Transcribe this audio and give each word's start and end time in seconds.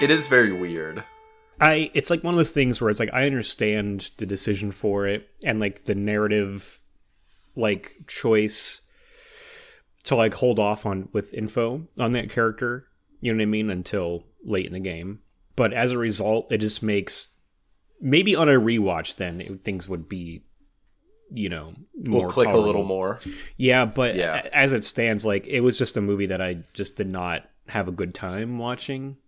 It 0.00 0.10
is 0.10 0.26
very 0.26 0.52
weird. 0.52 1.04
I 1.60 1.90
it's 1.92 2.08
like 2.08 2.24
one 2.24 2.32
of 2.32 2.38
those 2.38 2.52
things 2.52 2.80
where 2.80 2.88
it's 2.88 3.00
like 3.00 3.12
I 3.12 3.26
understand 3.26 4.10
the 4.16 4.24
decision 4.24 4.72
for 4.72 5.06
it 5.06 5.28
and 5.44 5.60
like 5.60 5.84
the 5.84 5.94
narrative 5.94 6.80
like 7.54 7.96
choice 8.06 8.80
to 10.04 10.16
like 10.16 10.34
hold 10.34 10.58
off 10.58 10.86
on 10.86 11.10
with 11.12 11.34
info 11.34 11.86
on 11.98 12.12
that 12.12 12.30
character, 12.30 12.86
you 13.20 13.30
know 13.30 13.36
what 13.36 13.42
I 13.42 13.46
mean, 13.46 13.68
until 13.68 14.24
late 14.42 14.64
in 14.64 14.72
the 14.72 14.80
game. 14.80 15.20
But 15.54 15.74
as 15.74 15.90
a 15.90 15.98
result, 15.98 16.50
it 16.50 16.58
just 16.58 16.82
makes 16.82 17.36
maybe 18.00 18.34
on 18.34 18.48
a 18.48 18.52
rewatch 18.52 19.16
then 19.16 19.42
it, 19.42 19.60
things 19.60 19.86
would 19.86 20.08
be 20.08 20.44
you 21.30 21.50
know 21.50 21.74
more 21.94 22.22
We'll 22.22 22.30
click 22.30 22.48
a 22.48 22.56
little 22.56 22.84
more. 22.84 23.20
Yeah, 23.58 23.84
but 23.84 24.16
Yeah. 24.16 24.48
as 24.54 24.72
it 24.72 24.82
stands, 24.82 25.26
like 25.26 25.46
it 25.46 25.60
was 25.60 25.76
just 25.76 25.98
a 25.98 26.00
movie 26.00 26.26
that 26.26 26.40
I 26.40 26.64
just 26.72 26.96
did 26.96 27.08
not 27.08 27.42
have 27.68 27.86
a 27.86 27.92
good 27.92 28.14
time 28.14 28.56
watching. 28.56 29.18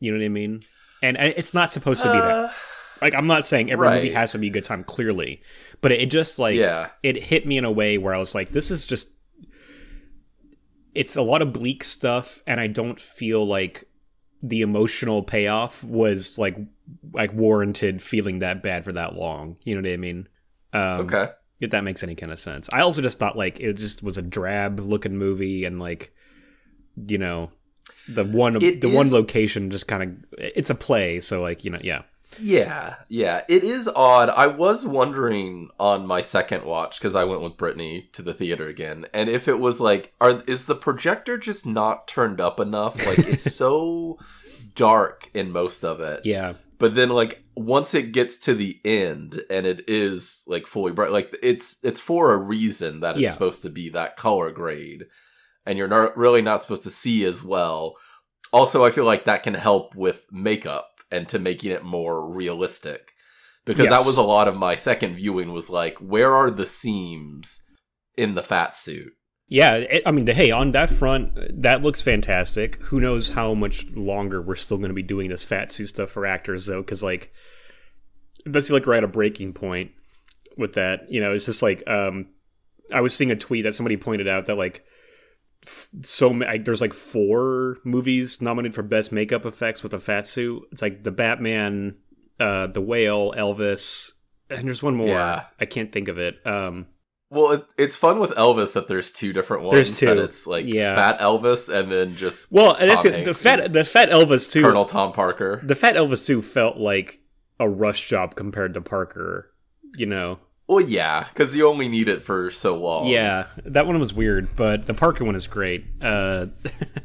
You 0.00 0.12
know 0.12 0.18
what 0.18 0.24
I 0.24 0.28
mean? 0.28 0.62
And 1.02 1.16
and 1.16 1.32
it's 1.36 1.54
not 1.54 1.72
supposed 1.72 2.02
to 2.02 2.10
be 2.12 2.20
that. 2.20 2.54
Like 3.00 3.14
I'm 3.14 3.26
not 3.28 3.46
saying 3.46 3.70
every 3.70 3.88
movie 3.88 4.10
has 4.12 4.32
to 4.32 4.38
be 4.38 4.48
a 4.48 4.50
good 4.50 4.64
time, 4.64 4.82
clearly, 4.84 5.40
but 5.80 5.92
it 5.92 6.10
just 6.10 6.38
like 6.38 6.56
Yeah. 6.56 6.88
it 7.02 7.22
hit 7.24 7.46
me 7.46 7.56
in 7.56 7.64
a 7.64 7.70
way 7.70 7.96
where 7.98 8.14
I 8.14 8.18
was 8.18 8.34
like, 8.34 8.50
this 8.50 8.70
is 8.70 8.86
just. 8.86 9.12
It's 10.94 11.14
a 11.16 11.22
lot 11.22 11.42
of 11.42 11.52
bleak 11.52 11.84
stuff, 11.84 12.42
and 12.46 12.58
I 12.60 12.66
don't 12.66 12.98
feel 12.98 13.46
like 13.46 13.84
the 14.42 14.62
emotional 14.62 15.22
payoff 15.22 15.84
was 15.84 16.38
like 16.38 16.56
like 17.12 17.32
warranted 17.32 18.00
feeling 18.02 18.38
that 18.40 18.62
bad 18.62 18.84
for 18.84 18.92
that 18.92 19.14
long. 19.14 19.56
You 19.62 19.74
know 19.76 19.86
what 19.88 19.92
I 19.92 19.96
mean? 19.96 20.28
Um, 20.72 21.00
Okay. 21.02 21.28
if 21.60 21.70
that 21.70 21.84
makes 21.84 22.02
any 22.02 22.14
kind 22.14 22.32
of 22.32 22.38
sense. 22.38 22.68
I 22.72 22.80
also 22.80 23.02
just 23.02 23.18
thought 23.18 23.36
like 23.36 23.60
it 23.60 23.74
just 23.74 24.02
was 24.02 24.18
a 24.18 24.22
drab 24.22 24.80
looking 24.80 25.16
movie 25.16 25.64
and 25.64 25.78
like 25.78 26.12
you 27.06 27.18
know 27.18 27.50
the 28.08 28.24
one 28.24 28.56
It 28.62 28.80
the 28.80 28.88
one 28.88 29.10
location 29.10 29.70
just 29.70 29.86
kind 29.88 30.02
of 30.02 30.38
it's 30.38 30.70
a 30.70 30.74
play 30.74 31.20
so 31.20 31.42
like 31.42 31.64
you 31.64 31.70
know 31.70 31.80
yeah 31.82 32.02
Yeah, 32.40 32.96
yeah. 33.08 33.42
It 33.48 33.64
is 33.64 33.88
odd. 33.96 34.28
I 34.30 34.46
was 34.46 34.84
wondering 34.86 35.70
on 35.80 36.06
my 36.06 36.20
second 36.22 36.64
watch 36.64 36.98
because 37.00 37.16
I 37.16 37.24
went 37.24 37.40
with 37.40 37.56
Brittany 37.56 38.10
to 38.12 38.22
the 38.22 38.34
theater 38.34 38.68
again, 38.68 39.06
and 39.14 39.28
if 39.30 39.48
it 39.48 39.58
was 39.58 39.80
like, 39.80 40.12
are 40.20 40.42
is 40.46 40.66
the 40.66 40.74
projector 40.76 41.38
just 41.38 41.64
not 41.66 42.06
turned 42.06 42.40
up 42.40 42.60
enough? 42.60 42.94
Like 43.06 43.18
it's 43.26 43.54
so 43.62 44.18
dark 44.74 45.30
in 45.34 45.50
most 45.50 45.84
of 45.84 46.00
it. 46.00 46.20
yeah 46.24 46.54
But 46.78 46.94
then 46.94 47.08
like 47.08 47.42
once 47.56 47.94
it 47.94 48.12
gets 48.12 48.36
to 48.46 48.54
the 48.54 48.78
end 48.84 49.42
and 49.50 49.66
it 49.66 49.82
is 49.88 50.44
like 50.46 50.66
fully 50.66 50.92
bright, 50.92 51.10
like 51.10 51.36
it's 51.42 51.76
it's 51.82 52.00
for 52.00 52.32
a 52.32 52.36
reason 52.38 53.00
that 53.00 53.12
it's 53.16 53.22
Yeah. 53.22 53.32
supposed 53.32 53.62
to 53.62 53.70
be 53.70 53.88
that 53.90 54.16
color 54.16 54.50
grade, 54.52 55.06
and 55.68 55.78
you're 55.78 55.86
not 55.86 56.16
really 56.16 56.42
not 56.42 56.62
supposed 56.62 56.82
to 56.82 56.90
see 56.90 57.24
as 57.24 57.44
well. 57.44 57.94
Also, 58.52 58.84
I 58.84 58.90
feel 58.90 59.04
like 59.04 59.24
that 59.24 59.42
can 59.42 59.54
help 59.54 59.94
with 59.94 60.24
makeup 60.32 60.88
and 61.12 61.28
to 61.28 61.38
making 61.38 61.70
it 61.70 61.84
more 61.84 62.26
realistic. 62.26 63.12
Because 63.66 63.84
Yes. 63.84 64.00
that 64.00 64.06
was 64.06 64.16
a 64.16 64.22
lot 64.22 64.48
of 64.48 64.56
my 64.56 64.74
second 64.74 65.16
viewing 65.16 65.52
was 65.52 65.68
like, 65.68 65.98
where 65.98 66.34
are 66.34 66.50
the 66.50 66.64
seams 66.64 67.60
in 68.16 68.34
the 68.34 68.42
fat 68.42 68.74
suit? 68.74 69.12
yeah 69.50 69.76
it, 69.76 70.02
i 70.04 70.10
mean 70.10 70.26
the, 70.26 70.34
hey 70.34 70.50
on 70.50 70.72
that 70.72 70.90
front 70.90 71.32
that 71.62 71.80
looks 71.80 72.02
fantastic 72.02 72.76
who 72.82 73.00
knows 73.00 73.30
how 73.30 73.54
much 73.54 73.86
longer 73.92 74.42
we're 74.42 74.54
still 74.54 74.76
going 74.76 74.90
to 74.90 74.94
be 74.94 75.02
doing 75.02 75.30
this 75.30 75.42
fat 75.42 75.72
suit 75.72 75.86
stuff 75.88 76.10
for 76.10 76.26
actors 76.26 76.66
though 76.66 76.82
because 76.82 77.02
like 77.02 77.32
that's 78.44 78.68
like 78.68 78.84
we're 78.84 78.92
at 78.92 79.04
a 79.04 79.08
breaking 79.08 79.54
point 79.54 79.90
with 80.58 80.74
that 80.74 81.10
you 81.10 81.18
know 81.18 81.32
it's 81.32 81.46
just 81.46 81.62
like 81.62 81.82
um 81.88 82.26
i 82.92 83.00
was 83.00 83.14
seeing 83.14 83.30
a 83.30 83.36
tweet 83.36 83.64
that 83.64 83.74
somebody 83.74 83.96
pointed 83.96 84.28
out 84.28 84.44
that 84.44 84.56
like 84.56 84.84
f- 85.66 85.88
so 86.02 86.28
like, 86.28 86.64
there's 86.64 86.80
like 86.80 86.92
four 86.94 87.78
movies 87.84 88.40
nominated 88.42 88.74
for 88.74 88.82
best 88.82 89.12
makeup 89.12 89.44
effects 89.44 89.82
with 89.82 89.92
a 89.94 90.00
fat 90.00 90.26
suit 90.26 90.62
it's 90.72 90.82
like 90.82 91.04
the 91.04 91.10
batman 91.10 91.96
uh 92.40 92.66
the 92.68 92.80
whale 92.80 93.32
elvis 93.36 94.12
and 94.50 94.66
there's 94.66 94.82
one 94.82 94.94
more 94.96 95.08
Yeah. 95.08 95.44
i 95.60 95.64
can't 95.66 95.92
think 95.92 96.08
of 96.08 96.18
it 96.18 96.44
um 96.46 96.86
Well, 97.30 97.52
it, 97.52 97.66
it's 97.76 97.96
fun 97.96 98.18
with 98.20 98.30
Elvis 98.30 98.72
that 98.72 98.88
there's 98.88 99.10
two 99.10 99.34
different 99.34 99.64
ones. 99.64 99.74
There's 99.74 99.98
two. 99.98 100.06
That 100.06 100.16
it's 100.16 100.46
like 100.46 100.64
Yeah. 100.64 100.94
Fat 100.96 101.20
Elvis 101.20 101.68
and 101.68 101.92
then 101.92 102.16
just 102.16 102.50
well 102.50 102.72
and 102.74 102.88
that's 102.90 103.04
it 103.04 103.26
the 103.26 103.34
fat 103.34 103.70
the 103.72 103.84
fat 103.84 104.08
elvis 104.08 104.50
too 104.50 104.62
Colonel 104.62 104.86
Tom 104.86 105.12
Parker. 105.12 105.60
the 105.62 105.74
fat 105.74 105.94
elvis 105.96 106.24
too 106.24 106.40
felt 106.40 106.78
like 106.78 107.20
a 107.60 107.68
rush 107.68 108.08
job 108.08 108.34
compared 108.34 108.72
to 108.74 108.80
parker 108.80 109.52
you 109.96 110.06
know 110.06 110.38
Well, 110.68 110.82
yeah, 110.82 111.24
because 111.24 111.56
you 111.56 111.66
only 111.66 111.88
need 111.88 112.10
it 112.10 112.22
for 112.22 112.50
so 112.50 112.76
long. 112.76 113.06
Yeah, 113.06 113.46
that 113.64 113.86
one 113.86 113.98
was 113.98 114.12
weird, 114.12 114.54
but 114.54 114.86
the 114.86 114.92
Parker 114.92 115.24
one 115.24 115.34
is 115.34 115.46
great. 115.46 115.86
Uh, 115.98 116.48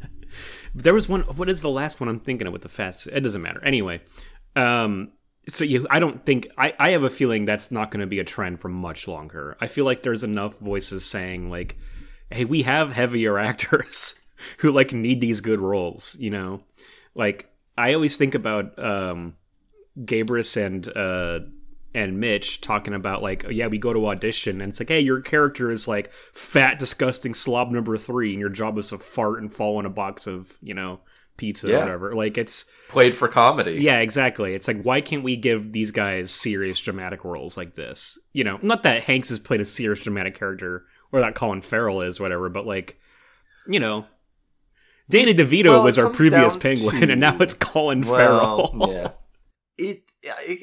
there 0.75 0.93
was 0.93 1.07
one. 1.07 1.21
What 1.21 1.47
is 1.47 1.61
the 1.61 1.69
last 1.69 2.01
one 2.01 2.09
I'm 2.09 2.19
thinking 2.19 2.45
of 2.45 2.51
with 2.51 2.63
the 2.63 2.69
fats? 2.69 3.07
It 3.07 3.21
doesn't 3.21 3.41
matter. 3.41 3.63
Anyway, 3.63 4.01
um, 4.57 5.13
so 5.47 5.63
you, 5.63 5.87
I 5.89 5.99
don't 5.99 6.25
think 6.25 6.49
I. 6.57 6.73
I 6.77 6.89
have 6.89 7.03
a 7.03 7.09
feeling 7.09 7.45
that's 7.45 7.71
not 7.71 7.89
going 7.89 8.01
to 8.01 8.07
be 8.07 8.19
a 8.19 8.25
trend 8.25 8.59
for 8.59 8.67
much 8.67 9.07
longer. 9.07 9.55
I 9.61 9.67
feel 9.67 9.85
like 9.85 10.03
there's 10.03 10.25
enough 10.25 10.59
voices 10.59 11.05
saying 11.05 11.49
like, 11.49 11.77
"Hey, 12.29 12.43
we 12.43 12.63
have 12.63 12.91
heavier 12.91 13.39
actors 13.39 14.27
who 14.57 14.71
like 14.73 14.91
need 14.91 15.21
these 15.21 15.39
good 15.39 15.61
roles." 15.61 16.17
You 16.19 16.31
know, 16.31 16.63
like 17.15 17.49
I 17.77 17.93
always 17.93 18.17
think 18.17 18.35
about 18.35 18.77
um, 18.77 19.37
Gabrus 19.99 20.57
and 20.57 20.85
uh, 20.89 21.47
and 21.93 22.19
Mitch 22.19 22.59
talking 22.61 22.93
about 22.93 23.21
like, 23.21 23.45
oh, 23.45 23.49
yeah, 23.49 23.67
we 23.67 23.77
go 23.77 23.93
to 23.93 24.07
audition 24.07 24.61
and 24.61 24.71
it's 24.71 24.79
like, 24.79 24.89
hey, 24.89 24.99
your 24.99 25.21
character 25.21 25.69
is 25.71 25.87
like 25.87 26.11
fat, 26.11 26.79
disgusting 26.79 27.33
slob 27.33 27.71
number 27.71 27.97
three, 27.97 28.31
and 28.31 28.39
your 28.39 28.49
job 28.49 28.77
is 28.77 28.89
to 28.89 28.97
fart 28.97 29.41
and 29.41 29.53
fall 29.53 29.79
in 29.79 29.85
a 29.85 29.89
box 29.89 30.25
of 30.27 30.57
you 30.61 30.73
know 30.73 30.99
pizza 31.37 31.67
or 31.75 31.79
whatever. 31.79 32.13
Like 32.15 32.37
it's 32.37 32.71
Played 32.89 33.15
for 33.15 33.27
comedy. 33.27 33.79
yeah, 33.81 33.97
exactly. 33.99 34.53
It's 34.53 34.67
like 34.67 34.83
why 34.83 35.01
can't 35.01 35.23
we 35.23 35.35
give 35.35 35.71
these 35.71 35.91
guys 35.91 36.31
serious 36.31 36.79
dramatic 36.79 37.23
roles 37.23 37.57
like 37.57 37.73
this? 37.73 38.19
You 38.33 38.43
know, 38.43 38.59
not 38.61 38.83
that 38.83 39.03
Hanks 39.03 39.29
has 39.29 39.39
played 39.39 39.61
a 39.61 39.65
serious 39.65 40.01
dramatic 40.01 40.37
character 40.37 40.85
or 41.11 41.19
that 41.21 41.35
Colin 41.35 41.61
Farrell 41.61 42.01
is, 42.01 42.19
whatever, 42.19 42.49
but 42.49 42.65
like, 42.65 42.97
you 43.67 43.79
know. 43.79 44.05
Danny 45.09 45.33
DeVito 45.33 45.65
Well, 45.65 45.83
was 45.83 45.97
our 45.99 46.09
previous 46.09 46.55
penguin, 46.55 47.01
to- 47.01 47.11
and 47.11 47.19
now 47.21 47.37
it's 47.39 47.53
Colin 47.53 48.01
Well, 48.01 48.17
Farrell. 48.17 48.91
yeah. 48.91 49.11
It, 49.77 50.03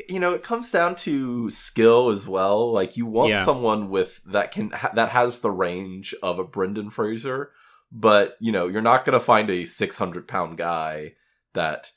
you 0.09 0.19
know, 0.19 0.33
it 0.33 0.43
comes 0.43 0.71
down 0.71 0.95
to 0.97 1.51
skill 1.51 2.11
as 2.11 2.27
well. 2.27 2.73
Like 2.73 2.97
you 2.97 3.07
want 3.07 3.31
Yeah. 3.31 3.45
someone 3.45 3.91
with 3.91 4.21
that 4.25 4.53
can 4.53 4.71
ha- 4.71 4.93
that 4.95 5.11
has 5.11 5.41
the 5.41 5.51
range 5.51 6.15
of 6.23 6.39
a 6.39 6.45
Brendan 6.45 6.91
Fraser, 6.91 7.51
but 7.93 8.37
you 8.41 8.53
know, 8.53 8.69
you're 8.69 8.81
not 8.83 9.05
going 9.05 9.19
to 9.19 9.25
find 9.25 9.51
a 9.51 9.65
600 9.65 10.27
pound 10.27 10.57
guy 10.57 11.15
that 11.53 11.91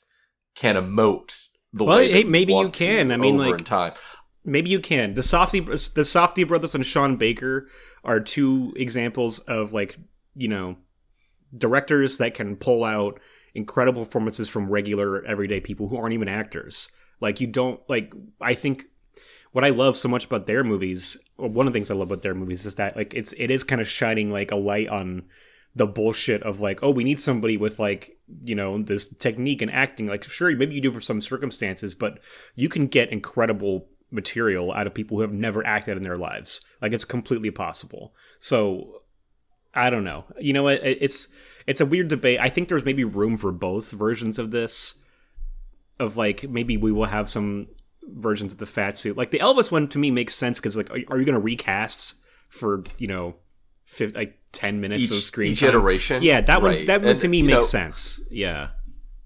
can 0.54 0.76
emote 0.76 1.46
the 1.72 1.84
Well, 1.84 1.96
way. 1.98 2.10
hey, 2.12 2.22
that 2.22 2.28
maybe 2.30 2.52
you 2.54 2.68
can. 2.70 3.10
I 3.10 3.16
mean, 3.16 3.38
like- 3.38 3.58
in 3.60 3.64
time. 3.64 3.92
maybe 4.44 4.68
you 4.70 4.80
can. 4.80 5.14
The 5.14 5.22
Safdie 5.22 5.64
the 5.94 6.02
Safdie 6.02 6.46
brothers 6.46 6.74
and 6.74 6.84
Sean 6.84 7.16
Baker 7.16 7.68
are 8.04 8.20
two 8.20 8.72
examples 8.76 9.38
of 9.40 9.72
like, 9.72 9.96
you 10.34 10.48
know, 10.48 10.76
directors 11.56 12.18
that 12.18 12.34
can 12.34 12.56
pull 12.56 12.84
out 12.84 13.18
incredible 13.54 14.04
performances 14.04 14.48
from 14.48 14.68
regular 14.68 15.24
everyday 15.24 15.60
people 15.60 15.88
who 15.88 15.96
aren't 15.96 16.12
even 16.12 16.28
actors. 16.28 16.90
Like 17.24 17.40
you 17.40 17.48
don't 17.48 17.80
like 17.88 18.12
I 18.40 18.54
think 18.54 18.84
what 19.52 19.64
I 19.64 19.70
love 19.70 19.96
so 19.96 20.08
much 20.08 20.24
about 20.24 20.46
their 20.46 20.62
movies, 20.64 21.16
one 21.36 21.66
of 21.66 21.72
the 21.72 21.76
things 21.76 21.90
I 21.90 21.94
love 21.94 22.10
about 22.10 22.22
their 22.22 22.34
movies 22.34 22.66
is 22.66 22.74
that 22.76 22.96
like 22.96 23.14
it's 23.14 23.32
it 23.38 23.50
is 23.50 23.64
kind 23.64 23.80
of 23.80 23.88
shining 23.88 24.30
like 24.30 24.50
a 24.52 24.56
light 24.56 24.88
on 24.88 25.24
the 25.76 25.86
bullshit 25.86 26.42
of 26.44 26.60
like, 26.60 26.82
oh, 26.84 26.90
we 26.90 27.02
need 27.02 27.18
somebody 27.18 27.56
with 27.56 27.78
like, 27.80 28.16
you 28.44 28.54
know, 28.54 28.80
this 28.80 29.08
technique 29.16 29.60
and 29.60 29.70
acting. 29.72 30.06
Like, 30.06 30.22
sure, 30.22 30.54
maybe 30.54 30.74
you 30.74 30.80
do 30.80 30.92
for 30.92 31.00
some 31.00 31.20
circumstances, 31.20 31.96
but 31.96 32.20
you 32.54 32.68
can 32.68 32.86
get 32.86 33.10
incredible 33.10 33.88
material 34.12 34.70
out 34.72 34.86
of 34.86 34.94
people 34.94 35.16
who 35.16 35.22
have 35.22 35.32
never 35.32 35.66
acted 35.66 35.96
in 35.96 36.04
their 36.04 36.16
lives. 36.16 36.64
Like, 36.80 36.92
it's 36.92 37.04
completely 37.04 37.50
possible. 37.50 38.14
So, 38.38 39.02
I 39.74 39.90
don't 39.90 40.04
know. 40.04 40.26
You 40.38 40.52
know 40.52 40.62
what? 40.62 40.84
It- 40.84 40.98
It's 41.00 41.28
it's 41.66 41.80
a 41.80 41.86
weird 41.86 42.08
debate. 42.08 42.38
I 42.38 42.50
think 42.50 42.68
there's 42.68 42.84
maybe 42.84 43.02
room 43.04 43.36
for 43.36 43.50
both 43.50 43.90
versions 43.90 44.38
of 44.38 44.50
this. 44.52 45.02
Of 45.98 46.16
like, 46.16 46.48
maybe 46.48 46.76
we 46.76 46.90
will 46.92 47.04
have 47.06 47.28
some 47.30 47.68
versions 48.02 48.52
of 48.52 48.58
the 48.58 48.66
fat 48.66 48.98
suit. 48.98 49.16
Like 49.16 49.30
the 49.30 49.38
Elvis 49.38 49.70
one 49.70 49.88
to 49.88 49.98
me 49.98 50.10
makes 50.10 50.34
sense 50.34 50.58
because 50.58 50.76
like, 50.76 50.90
are, 50.90 50.94
are 51.08 51.18
you 51.18 51.24
going 51.24 51.34
to 51.34 51.40
recast 51.40 52.14
for 52.48 52.82
you 52.98 53.06
know, 53.06 53.36
fif- 53.84 54.14
like 54.14 54.38
ten 54.52 54.80
minutes 54.80 55.10
of 55.10 55.18
screen 55.18 55.52
each 55.52 55.60
time? 55.60 55.70
iteration, 55.70 56.22
Yeah, 56.22 56.40
that 56.42 56.62
one 56.62 56.70
right. 56.72 56.86
that 56.86 57.00
one 57.00 57.10
And, 57.10 57.18
to 57.20 57.28
me 57.28 57.42
makes 57.42 57.54
know, 57.54 57.60
sense. 57.62 58.20
Yeah. 58.30 58.68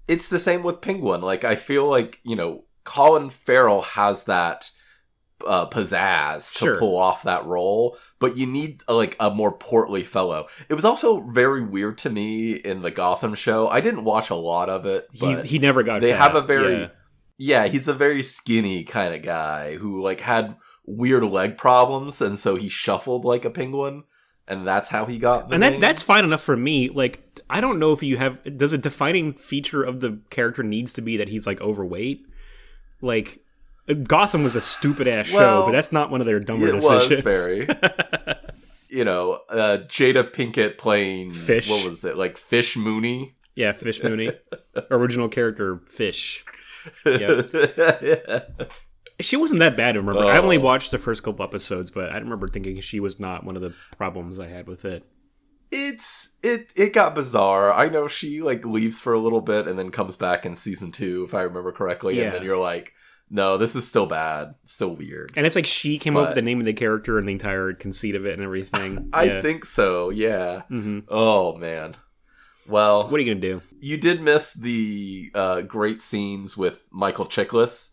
it's 0.07 0.27
the 0.29 0.39
same 0.39 0.63
with 0.63 0.79
Penguin. 0.81 1.21
Like 1.21 1.43
I 1.43 1.55
feel 1.55 1.87
like 1.89 2.19
you 2.23 2.35
know 2.35 2.63
Colin 2.83 3.29
Farrell 3.29 3.81
has 3.81 4.23
that 4.25 4.71
uh, 5.47 5.67
pizzazz 5.69 6.53
to 6.53 6.59
Sure. 6.59 6.77
pull 6.79 6.97
off 6.97 7.23
that 7.23 7.45
role, 7.45 7.97
but 8.19 8.35
you 8.37 8.45
need 8.45 8.83
uh, 8.87 8.95
like 8.95 9.15
a 9.19 9.29
more 9.29 9.51
portly 9.51 10.03
fellow. 10.03 10.47
It 10.69 10.73
was 10.73 10.85
also 10.85 11.21
very 11.21 11.63
weird 11.63 11.97
to 11.99 12.09
me 12.09 12.53
in 12.53 12.81
the 12.81 12.91
Gotham 12.91 13.35
show. 13.35 13.67
I 13.69 13.81
didn't 13.81 14.03
watch 14.03 14.29
a 14.29 14.35
lot 14.35 14.69
of 14.69 14.85
it, 14.85 15.07
but 15.19 15.27
He's 15.29 15.43
he 15.43 15.59
never 15.59 15.83
got 15.83 16.01
they 16.01 16.11
fat. 16.11 16.19
have 16.19 16.35
a 16.35 16.41
very 16.41 16.79
yeah. 16.81 16.87
yeah, 17.37 17.67
he's 17.67 17.87
a 17.87 17.93
very 17.93 18.21
skinny 18.23 18.83
kind 18.83 19.13
of 19.13 19.21
guy 19.21 19.75
who 19.77 20.01
like 20.01 20.21
had 20.21 20.55
weird 20.85 21.23
leg 21.23 21.57
problems, 21.57 22.21
and 22.21 22.37
so 22.39 22.55
he 22.55 22.67
shuffled 22.69 23.23
like 23.25 23.45
a 23.45 23.49
penguin, 23.49 24.03
and 24.47 24.67
that's 24.67 24.89
how 24.89 25.05
he 25.05 25.17
got 25.19 25.53
and 25.53 25.61
that 25.63 25.79
that's 25.79 26.03
fine 26.03 26.23
enough 26.25 26.41
for 26.41 26.57
me. 26.57 26.89
Like 26.89 27.23
I 27.49 27.61
don't 27.61 27.79
know 27.79 27.91
if 27.93 28.03
you 28.03 28.17
have 28.17 28.41
does 28.57 28.73
a 28.73 28.77
defining 28.77 29.33
feature 29.33 29.83
of 29.83 30.01
the 30.01 30.19
character 30.29 30.63
needs 30.63 30.91
to 30.93 31.01
be 31.01 31.15
that 31.17 31.29
he's 31.29 31.47
like 31.47 31.61
overweight. 31.61 32.25
Like 33.01 33.39
Gotham 34.03 34.43
was 34.43 34.55
a 34.55 34.61
stupid 34.61 35.07
ass 35.07 35.27
show, 35.27 35.63
but 35.65 35.71
that's 35.71 35.91
not 35.91 36.11
one 36.11 36.21
of 36.21 36.27
their 36.27 36.39
dumber 36.39 36.67
it 36.67 36.75
was 36.75 36.87
decisions. 37.07 37.21
very. 37.21 37.67
you 38.89 39.03
know, 39.05 39.41
uh, 39.49 39.79
Jada 39.87 40.23
Pinkett 40.31 40.77
playing 40.77 41.31
Fish. 41.31 41.69
What 41.69 41.89
was 41.89 42.03
it 42.05 42.17
like? 42.17 42.37
Fish 42.37 42.75
Mooney. 42.77 43.33
yeah, 43.55 43.71
Fish 43.71 44.03
Mooney, 44.03 44.31
original 44.91 45.27
character 45.29 45.81
Fish. 45.87 46.45
She 49.21 49.35
wasn't 49.35 49.59
that 49.59 49.75
bad. 49.75 49.95
I 49.95 49.99
remember. 49.99 50.23
I 50.23 50.37
only 50.37 50.57
Oh. 50.57 50.61
watched 50.61 50.91
the 50.91 50.97
first 50.97 51.23
couple 51.23 51.43
episodes, 51.43 51.91
but 51.91 52.09
I 52.09 52.17
remember 52.19 52.47
thinking 52.47 52.79
she 52.79 53.01
was 53.01 53.19
not 53.19 53.43
one 53.43 53.57
of 53.57 53.61
the 53.61 53.73
problems 53.97 54.39
I 54.39 54.47
had 54.47 54.65
with 54.67 54.85
it. 54.85 55.03
it's 55.71 56.29
it 56.41 56.69
it 56.77 56.93
got 56.93 57.15
bizarre. 57.15 57.73
I 57.73 57.89
know 57.89 58.07
she 58.07 58.41
like 58.41 58.63
leaves 58.65 58.97
for 58.99 59.11
a 59.11 59.19
little 59.19 59.41
bit 59.41 59.67
and 59.67 59.77
then 59.77 59.91
comes 59.91 60.15
back 60.15 60.45
in 60.45 60.55
season 60.55 60.93
two, 60.93 61.25
if 61.27 61.33
I 61.35 61.41
remember 61.41 61.73
correctly. 61.73 62.17
Yeah. 62.17 62.25
And 62.27 62.33
then 62.35 62.43
you're 62.43 62.57
like, 62.57 62.93
no, 63.29 63.57
this 63.57 63.75
is 63.75 63.87
still 63.87 64.05
bad, 64.05 64.55
still 64.65 64.95
weird. 64.95 65.31
And 65.35 65.45
it's 65.45 65.55
like 65.55 65.65
she 65.67 65.97
came 65.97 66.15
up 66.17 66.29
with 66.29 66.35
the 66.35 66.41
name 66.41 66.59
of 66.59 66.65
the 66.65 66.73
character 66.73 67.17
and 67.17 67.27
the 67.27 67.31
entire 67.33 67.73
conceit 67.73 68.15
of 68.15 68.25
it 68.25 68.33
and 68.33 68.41
everything. 68.41 69.09
I 69.13 69.23
Yeah. 69.25 69.41
think 69.41 69.65
so. 69.65 70.09
Yeah. 70.09 70.63
Mhm. 70.71 71.03
Oh 71.07 71.55
man. 71.57 71.95
Well, 72.67 73.07
What 73.09 73.19
are 73.19 73.23
you 73.23 73.33
gonna 73.33 73.41
do? 73.41 73.61
you 73.79 73.97
did 73.97 74.21
miss 74.21 74.53
the 74.53 75.31
uh, 75.33 75.61
great 75.61 76.01
scenes 76.01 76.55
with 76.57 76.85
Michael 76.91 77.25
Chiklis. 77.25 77.89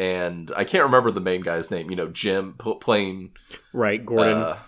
And 0.00 0.52
I 0.56 0.62
can't 0.64 0.84
remember 0.84 1.10
the 1.10 1.20
main 1.20 1.40
guy's 1.40 1.70
name. 1.72 1.90
You 1.90 1.96
know, 1.96 2.06
Jim 2.08 2.54
p- 2.62 2.76
playing 2.80 3.32
Right, 3.72 4.04
Gordon. 4.06 4.38
Uh, 4.38 4.58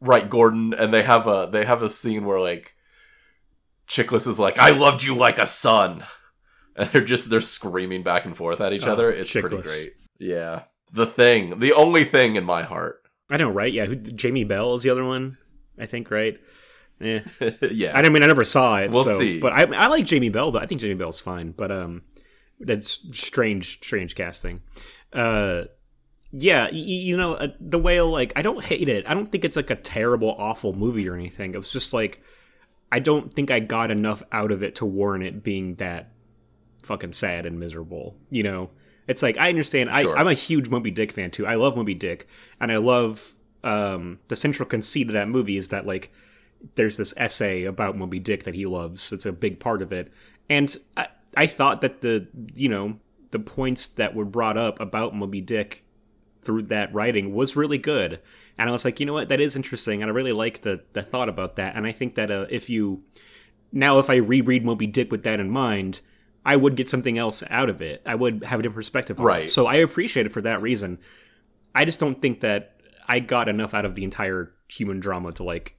right, 0.00 0.28
Gordon, 0.28 0.74
and 0.74 0.92
they 0.92 1.02
have 1.04 1.26
a 1.28 1.48
they 1.50 1.64
have 1.64 1.82
a 1.82 1.88
scene 1.90 2.24
where 2.24 2.40
like 2.40 2.74
Chiklis 3.88 4.26
is 4.26 4.38
like, 4.38 4.58
"I 4.58 4.70
loved 4.70 5.02
you 5.04 5.14
like 5.14 5.38
a 5.38 5.46
son," 5.46 6.04
and 6.76 6.88
they're 6.90 7.04
just 7.04 7.30
they're 7.30 7.40
screaming 7.40 8.02
back 8.02 8.24
and 8.24 8.36
forth 8.36 8.60
at 8.60 8.72
each 8.72 8.84
Oh, 8.84 8.92
other. 8.92 9.12
It's 9.12 9.30
pretty 9.32 9.58
great. 9.58 9.92
Yeah, 10.18 10.62
the 10.92 11.06
thing, 11.06 11.58
the 11.58 11.72
only 11.72 12.04
thing 12.04 12.36
in 12.36 12.44
my 12.44 12.62
heart. 12.62 13.02
I 13.30 13.36
know, 13.36 13.50
right? 13.50 13.72
Yeah, 13.72 13.86
who, 13.86 13.96
Jamie 13.96 14.44
Bell 14.44 14.74
is 14.74 14.82
the 14.82 14.90
other 14.90 15.04
one. 15.04 15.38
I 15.78 15.86
think, 15.86 16.10
right? 16.10 16.38
Yeah. 17.00 17.24
yeah, 17.60 17.92
I 17.92 18.08
mean, 18.08 18.22
I 18.22 18.28
never 18.28 18.44
saw 18.44 18.78
it. 18.78 18.92
We'll 18.92 19.02
so, 19.02 19.18
see. 19.18 19.40
But 19.40 19.52
I, 19.52 19.64
I 19.64 19.88
like 19.88 20.06
Jamie 20.06 20.28
Bell 20.28 20.52
though. 20.52 20.60
I 20.60 20.66
think 20.66 20.80
Jamie 20.80 20.94
Bell's 20.94 21.20
fine. 21.20 21.50
But 21.50 21.72
um, 21.72 22.02
that's 22.60 23.00
strange, 23.18 23.78
strange 23.78 24.14
casting. 24.14 24.62
Uh, 25.12 25.64
yeah, 26.30 26.70
you 26.70 27.16
know, 27.16 27.34
uh, 27.34 27.48
the 27.60 27.80
whale. 27.80 28.08
Like, 28.10 28.32
I 28.36 28.42
don't 28.42 28.64
hate 28.64 28.88
it. 28.88 29.08
I 29.08 29.14
don't 29.14 29.30
think 29.30 29.44
it's 29.44 29.56
like 29.56 29.70
a 29.70 29.76
terrible, 29.76 30.36
awful 30.38 30.72
movie 30.72 31.08
or 31.08 31.14
anything. 31.16 31.52
It 31.54 31.58
was 31.58 31.72
just 31.72 31.92
like, 31.92 32.22
I 32.92 33.00
don't 33.00 33.34
think 33.34 33.50
I 33.50 33.58
got 33.58 33.90
enough 33.90 34.22
out 34.30 34.52
of 34.52 34.62
it 34.62 34.76
to 34.76 34.86
warrant 34.86 35.24
it 35.24 35.42
being 35.42 35.74
that 35.76 36.12
fucking 36.84 37.12
sad 37.12 37.46
and 37.46 37.58
miserable. 37.58 38.16
You 38.30 38.42
know, 38.42 38.70
it's 39.06 39.22
like 39.22 39.36
I 39.38 39.48
understand. 39.48 39.90
Sure. 39.94 40.16
I, 40.16 40.20
I'm 40.20 40.28
a 40.28 40.34
huge 40.34 40.68
Moby 40.68 40.90
Dick 40.90 41.12
fan 41.12 41.30
too. 41.30 41.46
I 41.46 41.54
love 41.54 41.76
Moby 41.76 41.94
Dick, 41.94 42.28
and 42.60 42.70
I 42.70 42.76
love 42.76 43.34
um 43.62 44.18
the 44.28 44.36
central 44.36 44.68
conceit 44.68 45.06
of 45.06 45.14
that 45.14 45.28
movie 45.28 45.56
is 45.56 45.70
that 45.70 45.86
like 45.86 46.12
there's 46.74 46.96
this 46.96 47.14
essay 47.16 47.64
about 47.64 47.96
Moby 47.96 48.18
Dick 48.18 48.44
that 48.44 48.54
he 48.54 48.66
loves. 48.66 49.12
It's 49.12 49.26
a 49.26 49.32
big 49.32 49.60
part 49.60 49.82
of 49.82 49.92
it. 49.92 50.12
And 50.48 50.76
I, 50.96 51.08
I 51.36 51.46
thought 51.46 51.80
that 51.80 52.00
the, 52.00 52.26
you 52.54 52.68
know, 52.68 52.98
the 53.30 53.38
points 53.38 53.86
that 53.88 54.14
were 54.14 54.24
brought 54.24 54.56
up 54.56 54.80
about 54.80 55.14
Moby 55.14 55.40
Dick 55.40 55.84
through 56.42 56.62
that 56.64 56.92
writing 56.94 57.34
was 57.34 57.56
really 57.56 57.78
good. 57.78 58.20
And 58.56 58.68
I 58.68 58.72
was 58.72 58.84
like, 58.84 59.00
you 59.00 59.06
know 59.06 59.12
what, 59.12 59.28
that 59.28 59.40
is 59.40 59.56
interesting. 59.56 60.02
And 60.02 60.10
I 60.10 60.14
really 60.14 60.32
like 60.32 60.62
the, 60.62 60.82
the 60.92 61.02
thought 61.02 61.28
about 61.28 61.56
that. 61.56 61.74
And 61.76 61.86
I 61.86 61.92
think 61.92 62.14
that 62.14 62.30
uh, 62.30 62.46
if 62.50 62.70
you, 62.70 63.02
now 63.72 63.98
if 63.98 64.08
I 64.08 64.16
reread 64.16 64.64
Moby 64.64 64.86
Dick 64.86 65.10
with 65.10 65.24
that 65.24 65.40
in 65.40 65.50
mind, 65.50 66.00
I 66.44 66.56
would 66.56 66.76
get 66.76 66.88
something 66.88 67.16
else 67.18 67.42
out 67.50 67.70
of 67.70 67.80
it. 67.80 68.02
I 68.04 68.14
would 68.14 68.44
have 68.44 68.60
a 68.60 68.62
different 68.62 68.76
perspective 68.76 69.18
on 69.18 69.24
it. 69.26 69.28
Right. 69.28 69.50
So 69.50 69.66
I 69.66 69.76
appreciate 69.76 70.26
it 70.26 70.32
for 70.32 70.42
that 70.42 70.60
reason. 70.60 70.98
I 71.74 71.84
just 71.84 71.98
don't 72.00 72.20
think 72.20 72.40
that 72.40 72.76
I 73.08 73.20
got 73.20 73.48
enough 73.48 73.74
out 73.74 73.84
of 73.84 73.94
the 73.94 74.04
entire 74.04 74.52
human 74.68 75.00
drama 75.00 75.32
to 75.32 75.42
like, 75.42 75.76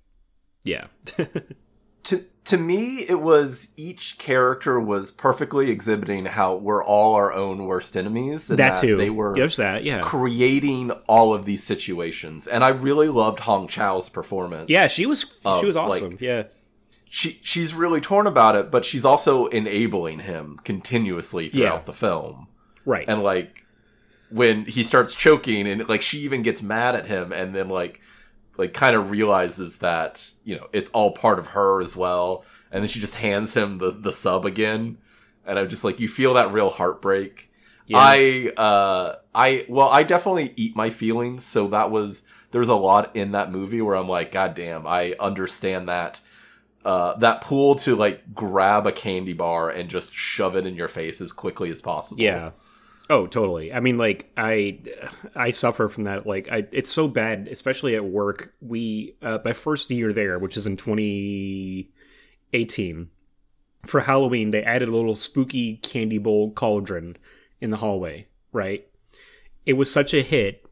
yeah. 0.64 0.88
to 2.04 2.26
to 2.46 2.58
me 2.58 3.00
it 3.10 3.20
was 3.22 3.70
each 3.76 4.20
character 4.20 4.80
was 4.80 5.10
perfectly 5.12 5.72
exhibiting 5.72 6.26
how 6.26 6.56
we're 6.56 6.84
all 6.84 7.16
our 7.16 7.34
own 7.34 7.66
worst 7.66 7.98
enemies 7.98 8.50
and 8.52 8.60
that 8.60 8.80
too. 8.80 8.96
they 8.98 9.10
were 9.10 9.34
There's 9.34 9.58
that, 9.58 9.84
yeah. 9.84 10.02
creating 10.02 10.92
all 11.08 11.34
of 11.34 11.46
these 11.46 11.64
situations 11.64 12.46
and 12.46 12.64
i 12.64 12.68
really 12.70 13.10
loved 13.10 13.40
hong 13.40 13.68
chau's 13.68 14.10
performance 14.10 14.70
Yeah, 14.70 14.86
she 14.86 15.08
was 15.08 15.26
Uh, 15.44 15.60
she 15.60 15.66
was 15.66 15.76
like- 15.76 15.88
awesome. 16.04 16.18
yeah. 16.22 16.44
She 17.16 17.40
she's 17.44 17.74
really 17.74 18.02
torn 18.02 18.28
about 18.28 18.56
it 18.58 18.70
but 18.70 18.84
she's 18.84 19.06
also 19.06 19.46
enabling 19.48 20.20
him 20.20 20.60
continuously 20.66 21.48
throughout 21.50 21.80
Yeah. 21.80 21.86
the 21.86 21.94
film 21.94 22.48
Right. 22.84 23.06
and 23.08 23.24
like 23.24 23.64
when 24.30 24.66
he 24.66 24.84
starts 24.84 25.16
choking 25.16 25.66
and 25.68 25.88
like 25.88 26.02
she 26.02 26.18
even 26.20 26.42
gets 26.42 26.62
mad 26.62 26.94
at 26.96 27.08
him 27.08 27.32
and 27.32 27.56
then 27.56 27.70
like 27.70 28.02
like 28.58 28.74
kind 28.74 28.96
of 28.98 29.12
realizes 29.12 29.80
that 29.80 30.32
you 30.44 30.58
know 30.58 30.68
it's 30.74 30.90
all 30.90 31.12
part 31.12 31.40
of 31.40 31.48
her 31.48 31.82
as 31.82 31.96
well 31.96 32.44
and 32.72 32.84
then 32.84 32.90
she 32.90 33.00
just 33.00 33.16
hands 33.16 33.54
him 33.54 33.78
the 33.78 33.92
the 33.92 34.12
sub 34.12 34.46
again 34.46 34.98
and 35.46 35.58
i'm 35.58 35.70
just 35.70 35.84
like 35.86 36.00
you 36.02 36.10
feel 36.10 36.34
that 36.34 36.52
real 36.52 36.70
heartbreak 36.70 37.50
Yeah. 37.88 37.98
i 38.02 38.52
uh 38.58 39.16
i 39.34 39.66
well 39.70 39.88
i 39.90 40.04
definitely 40.04 40.52
eat 40.58 40.76
my 40.76 40.90
feelings 40.90 41.46
so 41.46 41.68
that 41.70 41.92
was 41.92 42.24
there's 42.52 42.68
a 42.70 42.76
lot 42.76 43.16
in 43.16 43.32
that 43.32 43.52
movie 43.52 43.82
where 43.82 43.96
i'm 43.96 44.10
like 44.10 44.32
god 44.34 44.54
damn 44.56 44.86
i 44.86 45.14
understand 45.20 45.88
that 45.88 46.20
uh, 46.86 47.18
that 47.18 47.42
pool 47.42 47.76
to 47.76 47.96
like 47.96 48.34
grab 48.34 48.86
a 48.86 48.92
candy 48.92 49.34
bar 49.34 49.72
and 49.72 49.90
just 49.90 50.14
shove 50.14 50.56
it 50.56 50.68
in 50.68 50.76
your 50.76 50.88
face 50.88 51.20
as 51.20 51.34
quickly 51.34 51.72
as 51.72 51.82
possible. 51.82 52.22
Yeah. 52.22 52.52
Oh, 53.10 53.26
totally. 53.28 53.74
I 53.74 53.80
mean, 53.80 53.98
like 53.98 54.32
I, 54.38 54.82
I 55.36 55.50
suffer 55.50 55.90
from 55.90 56.04
that. 56.06 56.28
Like, 56.28 56.48
I, 56.52 56.68
it's 56.72 56.92
so 56.92 57.08
bad, 57.08 57.48
especially 57.52 57.96
at 57.96 58.06
work. 58.06 58.54
We, 58.62 59.16
uh, 59.22 59.40
my 59.44 59.54
first 59.54 59.92
year 59.92 60.14
there, 60.14 60.40
which 60.40 60.58
is 60.58 60.68
in 60.68 60.78
2018, 60.78 63.10
for 63.86 64.02
Halloween, 64.02 64.52
they 64.52 64.64
added 64.64 64.90
a 64.90 64.96
little 64.96 65.16
spooky 65.16 65.78
candy 65.78 66.20
bowl 66.20 66.52
cauldron 66.52 67.18
in 67.62 67.72
the 67.72 67.78
hallway. 67.78 68.28
Right. 68.52 68.88
It 69.66 69.74
was 69.74 69.92
such 69.92 70.14
a 70.14 70.22
hit 70.22 70.65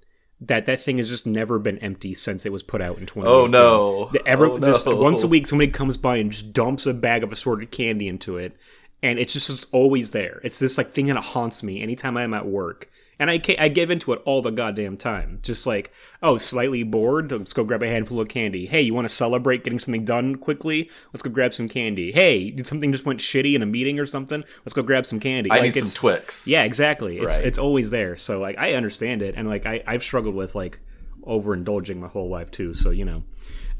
that 0.47 0.65
that 0.65 0.79
thing 0.79 0.97
has 0.97 1.09
just 1.09 1.25
never 1.25 1.59
been 1.59 1.77
empty 1.79 2.13
since 2.13 2.45
it 2.45 2.51
was 2.51 2.63
put 2.63 2.81
out 2.81 2.97
in 2.97 3.05
2018. 3.05 3.25
Oh 3.25 3.47
no! 3.47 4.09
The 4.11 4.27
ever 4.27 4.47
Oh, 4.47 4.59
just 4.59 4.87
once 4.87 5.23
a 5.23 5.27
week 5.27 5.47
somebody 5.47 5.71
comes 5.71 5.97
by 5.97 6.17
and 6.17 6.31
just 6.31 6.53
dumps 6.53 6.85
a 6.85 6.93
bag 6.93 7.23
of 7.23 7.31
assorted 7.31 7.71
candy 7.71 8.07
into 8.07 8.37
it 8.37 8.55
and 9.03 9.19
it's 9.19 9.33
just, 9.33 9.47
just 9.47 9.67
always 9.71 10.11
there 10.11 10.39
it's 10.43 10.57
this 10.57 10.77
like 10.77 10.91
thing 10.91 11.07
that 11.07 11.17
haunts 11.17 11.61
me 11.61 11.83
anytime 11.83 12.17
i'm 12.17 12.33
at 12.33 12.47
work 12.47 12.89
and 13.19 13.29
I, 13.29 13.41
I 13.59 13.67
give 13.67 13.89
into 13.91 14.11
it 14.13 14.21
all 14.25 14.41
the 14.41 14.49
goddamn 14.51 14.97
time 14.97 15.39
just 15.41 15.65
like 15.67 15.91
oh 16.21 16.37
slightly 16.37 16.83
bored 16.83 17.31
let's 17.31 17.53
go 17.53 17.63
grab 17.63 17.83
a 17.83 17.87
handful 17.87 18.19
of 18.19 18.27
candy 18.27 18.65
hey 18.65 18.81
you 18.81 18.93
want 18.93 19.07
to 19.07 19.13
celebrate 19.13 19.63
getting 19.63 19.79
something 19.79 20.03
done 20.05 20.35
quickly 20.35 20.89
let's 21.13 21.21
go 21.21 21.29
grab 21.29 21.53
some 21.53 21.67
candy 21.69 22.11
hey 22.11 22.49
did 22.49 22.65
something 22.67 22.91
just 22.91 23.05
went 23.05 23.19
shitty 23.19 23.55
in 23.55 23.61
a 23.61 23.65
meeting 23.65 23.99
or 23.99 24.05
something 24.05 24.43
let's 24.65 24.73
go 24.73 24.81
grab 24.83 25.05
some 25.05 25.19
candy 25.19 25.49
I 25.51 25.55
Like, 25.59 25.75
need 25.75 25.87
some 25.87 26.01
Twix. 26.01 26.47
yeah, 26.47 26.63
exactly. 26.63 27.19
It's 27.19 27.37
Right. 27.37 27.47
it's 27.47 27.57
always 27.57 27.89
there. 27.91 28.17
So 28.17 28.39
like 28.39 28.57
I 28.57 28.73
understand 28.73 29.21
it, 29.21 29.35
and 29.37 29.47
like 29.47 29.65
I 29.65 29.83
I've 29.85 30.03
struggled 30.03 30.35
with 30.35 30.55
like 30.55 30.79
overindulging 31.23 31.97
my 31.97 32.07
whole 32.07 32.29
life 32.29 32.51
too. 32.51 32.73
So 32.73 32.89
you 32.89 33.05
know, 33.05 33.23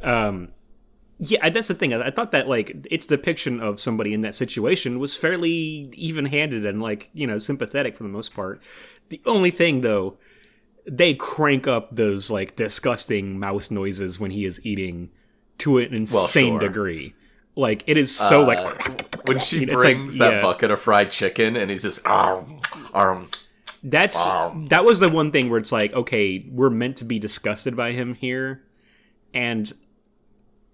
um, 0.02 0.50
yeah, 1.20 1.50
that's 1.50 1.68
the 1.68 1.74
thing. 1.74 1.94
I, 1.94 2.10
thought 2.12 2.32
that 2.32 2.48
like 2.48 2.88
its 2.92 3.06
depiction 3.06 3.60
of 3.62 3.80
somebody 3.80 4.14
in 4.14 4.22
that 4.22 4.36
situation 4.36 5.00
was 5.00 5.16
fairly 5.16 5.90
even 5.96 6.26
handed 6.26 6.66
and 6.66 6.82
like 6.82 7.10
you 7.14 7.28
know 7.28 7.40
sympathetic 7.40 7.96
for 7.98 8.04
the 8.04 8.10
most 8.10 8.34
part. 8.34 8.62
The 9.10 9.22
only 9.26 9.52
thing 9.52 9.82
though, 9.82 10.18
they 10.86 11.14
crank 11.14 11.68
up 11.68 11.96
those 11.96 12.30
like 12.32 12.56
disgusting 12.56 13.40
mouth 13.40 13.70
noises 13.72 14.20
when 14.20 14.32
he 14.32 14.46
is 14.46 14.66
eating 14.66 15.10
to 15.60 15.78
an 15.78 15.94
insane 15.94 16.54
sure. 16.54 16.60
degree. 16.60 17.14
Like 17.56 17.84
it 17.86 17.98
is 17.98 18.14
so 18.16 18.42
Uh, 18.44 18.48
like 18.48 19.16
when 19.28 19.40
she 19.40 19.64
It's 19.64 19.74
like- 19.74 19.82
brings 19.82 20.18
that 20.18 20.34
yeah. 20.34 20.42
bucket 20.42 20.72
of 20.72 20.82
fried 20.82 21.12
chicken 21.12 21.56
and 21.56 21.70
he's 21.70 21.84
just 21.84 22.00
arm, 22.06 22.60
arm. 22.94 23.28
That's 23.84 24.16
Wow. 24.16 24.66
that 24.70 24.84
was 24.86 25.00
the 25.00 25.10
one 25.10 25.32
thing 25.32 25.50
where 25.50 25.60
it's 25.60 25.72
like, 25.72 25.94
okay, 25.94 26.46
we're 26.50 26.70
meant 26.72 26.98
to 26.98 27.06
be 27.06 27.20
disgusted 27.20 27.76
by 27.76 27.92
him 27.92 28.16
here, 28.16 28.64
and 29.34 29.72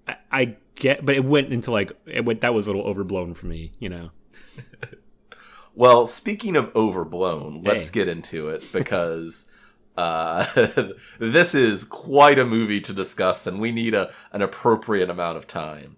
I, 0.10 0.18
I 0.42 0.56
get, 0.76 1.06
but 1.06 1.16
it 1.16 1.24
went 1.24 1.52
into 1.54 1.72
like 1.72 1.92
it 2.06 2.26
went. 2.26 2.42
That 2.42 2.54
was 2.54 2.68
a 2.68 2.72
little 2.72 2.88
overblown 2.88 3.34
for 3.34 3.46
me, 3.48 3.74
you 3.80 3.90
know. 3.90 4.12
Well, 5.76 6.08
speaking 6.08 6.58
of 6.58 6.76
overblown, 6.76 7.62
let's 7.64 7.86
Hey. 7.86 7.92
get 7.94 8.08
into 8.10 8.50
it 8.50 8.66
because 8.74 9.46
uh, 9.98 10.46
this 11.20 11.56
is 11.56 11.84
quite 11.86 12.38
a 12.38 12.44
movie 12.46 12.82
to 12.82 12.92
discuss, 12.92 13.48
and 13.48 13.62
we 13.62 13.72
need 13.72 13.94
a 13.94 14.12
an 14.34 14.42
appropriate 14.42 15.10
amount 15.10 15.38
of 15.38 15.48
time. 15.48 15.96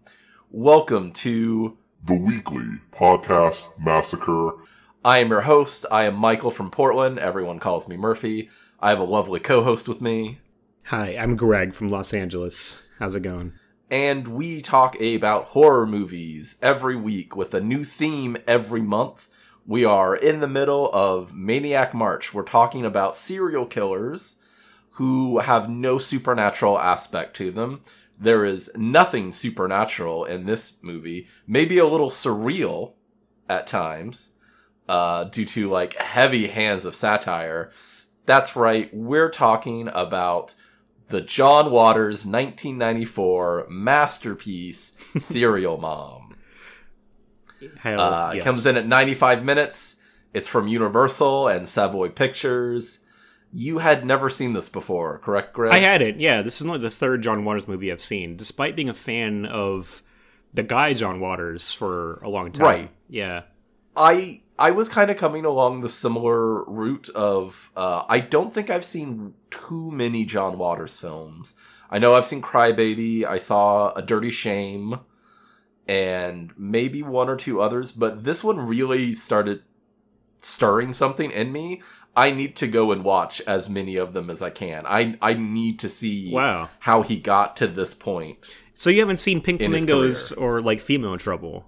Welcome 0.51 1.11
to. 1.13 1.77
The 2.03 2.15
Weekly 2.15 2.65
Podcast 2.91 3.69
Massacre. 3.79 4.51
I 5.05 5.19
am 5.19 5.29
your 5.29 5.41
host. 5.41 5.85
I 5.91 6.03
am 6.05 6.15
Michael 6.15 6.49
from 6.51 6.69
Portland. 6.71 7.17
Everyone 7.19 7.59
calls 7.59 7.87
me 7.87 7.95
Murphy. 7.95 8.49
I 8.79 8.89
have 8.89 8.99
a 8.99 9.03
lovely 9.03 9.39
co-host 9.39 9.87
with 9.87 10.01
me. 10.01 10.39
Hi, 10.85 11.15
I'm 11.15 11.35
Greg 11.35 11.73
from 11.75 11.89
Los 11.89 12.11
Angeles. 12.13 12.81
How's 12.97 13.13
it 13.15 13.21
going? 13.21 13.53
And 13.91 14.29
we 14.29 14.61
talk 14.61 14.99
about 15.01 15.47
horror 15.47 15.85
movies 15.85 16.55
every 16.61 16.95
week 16.95 17.35
with 17.35 17.53
a 17.53 17.59
new 17.59 17.83
theme 17.83 18.37
every 18.47 18.81
month. 18.81 19.27
We 19.67 19.83
are 19.83 20.15
in 20.15 20.39
the 20.39 20.47
middle 20.47 20.89
of 20.93 21.35
Maniac 21.35 21.93
March. 21.93 22.33
We're 22.33 22.43
talking 22.43 22.85
about 22.85 23.17
serial 23.17 23.65
killers 23.65 24.37
who 24.91 25.39
have 25.39 25.69
no 25.69 25.99
supernatural 25.99 26.79
aspect 26.79 27.35
to 27.37 27.51
them. 27.51 27.81
There 28.17 28.45
is 28.45 28.71
nothing 28.75 29.33
supernatural 29.33 30.23
in 30.23 30.45
this 30.45 30.77
movie, 30.81 31.27
maybe 31.45 31.77
a 31.77 31.85
little 31.85 32.09
surreal 32.09 32.93
at 33.49 33.67
times, 33.67 34.31
uh, 34.87 35.25
due 35.25 35.45
to 35.45 35.69
like 35.69 35.97
heavy 35.97 36.47
hands 36.47 36.85
of 36.85 36.95
satire. 36.95 37.71
That's 38.25 38.55
right, 38.55 38.93
we're 38.93 39.29
talking 39.29 39.89
about 39.93 40.55
the 41.11 41.21
John 41.21 41.71
Waters 41.71 42.25
1994 42.25 43.67
masterpiece, 43.69 44.95
Serial 45.17 45.77
Mom. 45.77 46.35
Hell, 47.79 47.99
Uh, 47.99 48.31
It 48.31 48.35
yes. 48.37 48.43
comes 48.43 48.65
in 48.65 48.77
at 48.77 48.87
95 48.87 49.43
minutes. 49.45 49.97
It's 50.33 50.47
from 50.47 50.67
Universal 50.67 51.47
and 51.49 51.67
Savoy 51.69 52.09
Pictures. 52.09 52.99
You 53.53 53.79
had 53.79 54.05
never 54.05 54.29
seen 54.29 54.53
this 54.53 54.69
before, 54.69 55.19
correct, 55.19 55.53
Greg? 55.53 55.73
I 55.73 55.79
had 55.79 56.01
it. 56.01 56.15
Yeah, 56.15 56.41
this 56.41 56.61
is 56.61 56.65
only 56.67 56.79
the 56.79 56.89
third 56.89 57.21
John 57.21 57.43
Waters 57.43 57.67
movie 57.67 57.91
I've 57.91 58.01
seen, 58.01 58.37
despite 58.37 58.75
being 58.77 58.87
a 58.89 58.93
fan 58.93 59.45
of 59.45 60.01
the 60.53 60.63
guy 60.63 60.93
John 60.93 61.19
Waters 61.19 61.73
for 61.73 62.15
a 62.23 62.29
long 62.29 62.51
time. 62.53 62.65
Right. 62.65 62.89
Yeah. 63.09 63.43
I 63.95 64.41
I 64.61 64.69
was 64.71 64.87
kind 64.87 65.09
of 65.09 65.17
coming 65.17 65.43
along 65.43 65.81
the 65.81 65.89
similar 65.89 66.63
route 66.65 67.09
of 67.09 67.71
uh, 67.75 68.03
I 68.07 68.19
don't 68.19 68.53
think 68.53 68.69
I've 68.69 68.85
seen 68.85 69.33
too 69.49 69.89
many 69.91 70.23
John 70.23 70.57
Waters 70.59 70.99
films. 70.99 71.55
I 71.89 71.97
know 71.99 72.13
I've 72.15 72.27
seen 72.27 72.41
Crybaby, 72.41 73.25
I 73.25 73.37
saw 73.39 73.91
A 73.95 74.01
Dirty 74.01 74.29
Shame, 74.29 74.99
and 75.87 76.53
maybe 76.57 77.01
one 77.01 77.27
or 77.27 77.35
two 77.35 77.59
others, 77.59 77.91
but 77.91 78.23
this 78.23 78.43
one 78.43 78.59
really 78.59 79.13
started 79.13 79.63
stirring 80.41 80.93
something 80.93 81.31
in 81.31 81.51
me. 81.51 81.81
I 82.15 82.31
need 82.31 82.55
to 82.57 82.67
go 82.67 82.91
and 82.91 83.03
watch 83.03 83.41
as 83.47 83.69
many 83.69 83.95
of 83.95 84.13
them 84.13 84.29
as 84.29 84.41
I 84.41 84.49
can. 84.51 84.85
I 84.85 85.17
I 85.21 85.33
need 85.33 85.79
to 85.79 85.89
see 85.89 86.31
Wow. 86.31 86.69
how 86.81 87.01
he 87.01 87.17
got 87.19 87.55
to 87.57 87.67
this 87.67 87.93
point. 87.93 88.37
So 88.73 88.89
you 88.89 88.99
haven't 88.99 89.17
seen 89.17 89.41
Pink 89.41 89.59
Flamingos 89.61 90.31
or 90.33 90.61
like 90.61 90.79
Female 90.81 91.17
Trouble? 91.17 91.67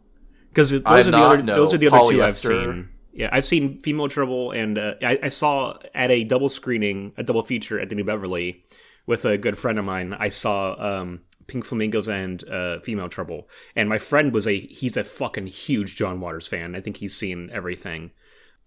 Because 0.53 0.69
those 0.69 1.07
are 1.07 1.11
the 1.11 1.17
other 1.17 1.41
those 1.41 1.73
are 1.73 1.77
the 1.77 1.87
other 1.87 2.11
two 2.11 2.23
I've 2.23 2.35
seen. 2.35 2.89
Yeah, 3.11 3.29
I've 3.31 3.45
seen 3.45 3.79
Female 3.81 4.07
Trouble, 4.07 4.51
and 4.51 4.77
uh, 4.77 4.95
I, 5.01 5.19
I 5.23 5.27
saw 5.27 5.77
at 5.93 6.09
a 6.09 6.23
double 6.23 6.49
screening, 6.49 7.13
a 7.15 7.23
double 7.23 7.43
feature 7.43 7.79
at 7.79 7.89
the 7.89 7.95
New 7.95 8.03
Beverly 8.03 8.63
with 9.05 9.23
a 9.25 9.37
good 9.37 9.57
friend 9.57 9.77
of 9.77 9.85
mine. 9.85 10.15
I 10.17 10.29
saw 10.29 10.75
um, 10.79 11.21
Pink 11.45 11.65
Flamingos 11.65 12.07
and 12.07 12.47
uh, 12.49 12.79
Female 12.79 13.09
Trouble, 13.09 13.47
and 13.75 13.89
my 13.89 13.97
friend 13.97 14.33
was 14.33 14.47
a 14.47 14.59
he's 14.59 14.97
a 14.97 15.03
fucking 15.03 15.47
huge 15.47 15.95
John 15.95 16.19
Waters 16.19 16.47
fan. 16.47 16.75
I 16.75 16.81
think 16.81 16.97
he's 16.97 17.15
seen 17.15 17.49
everything, 17.51 18.11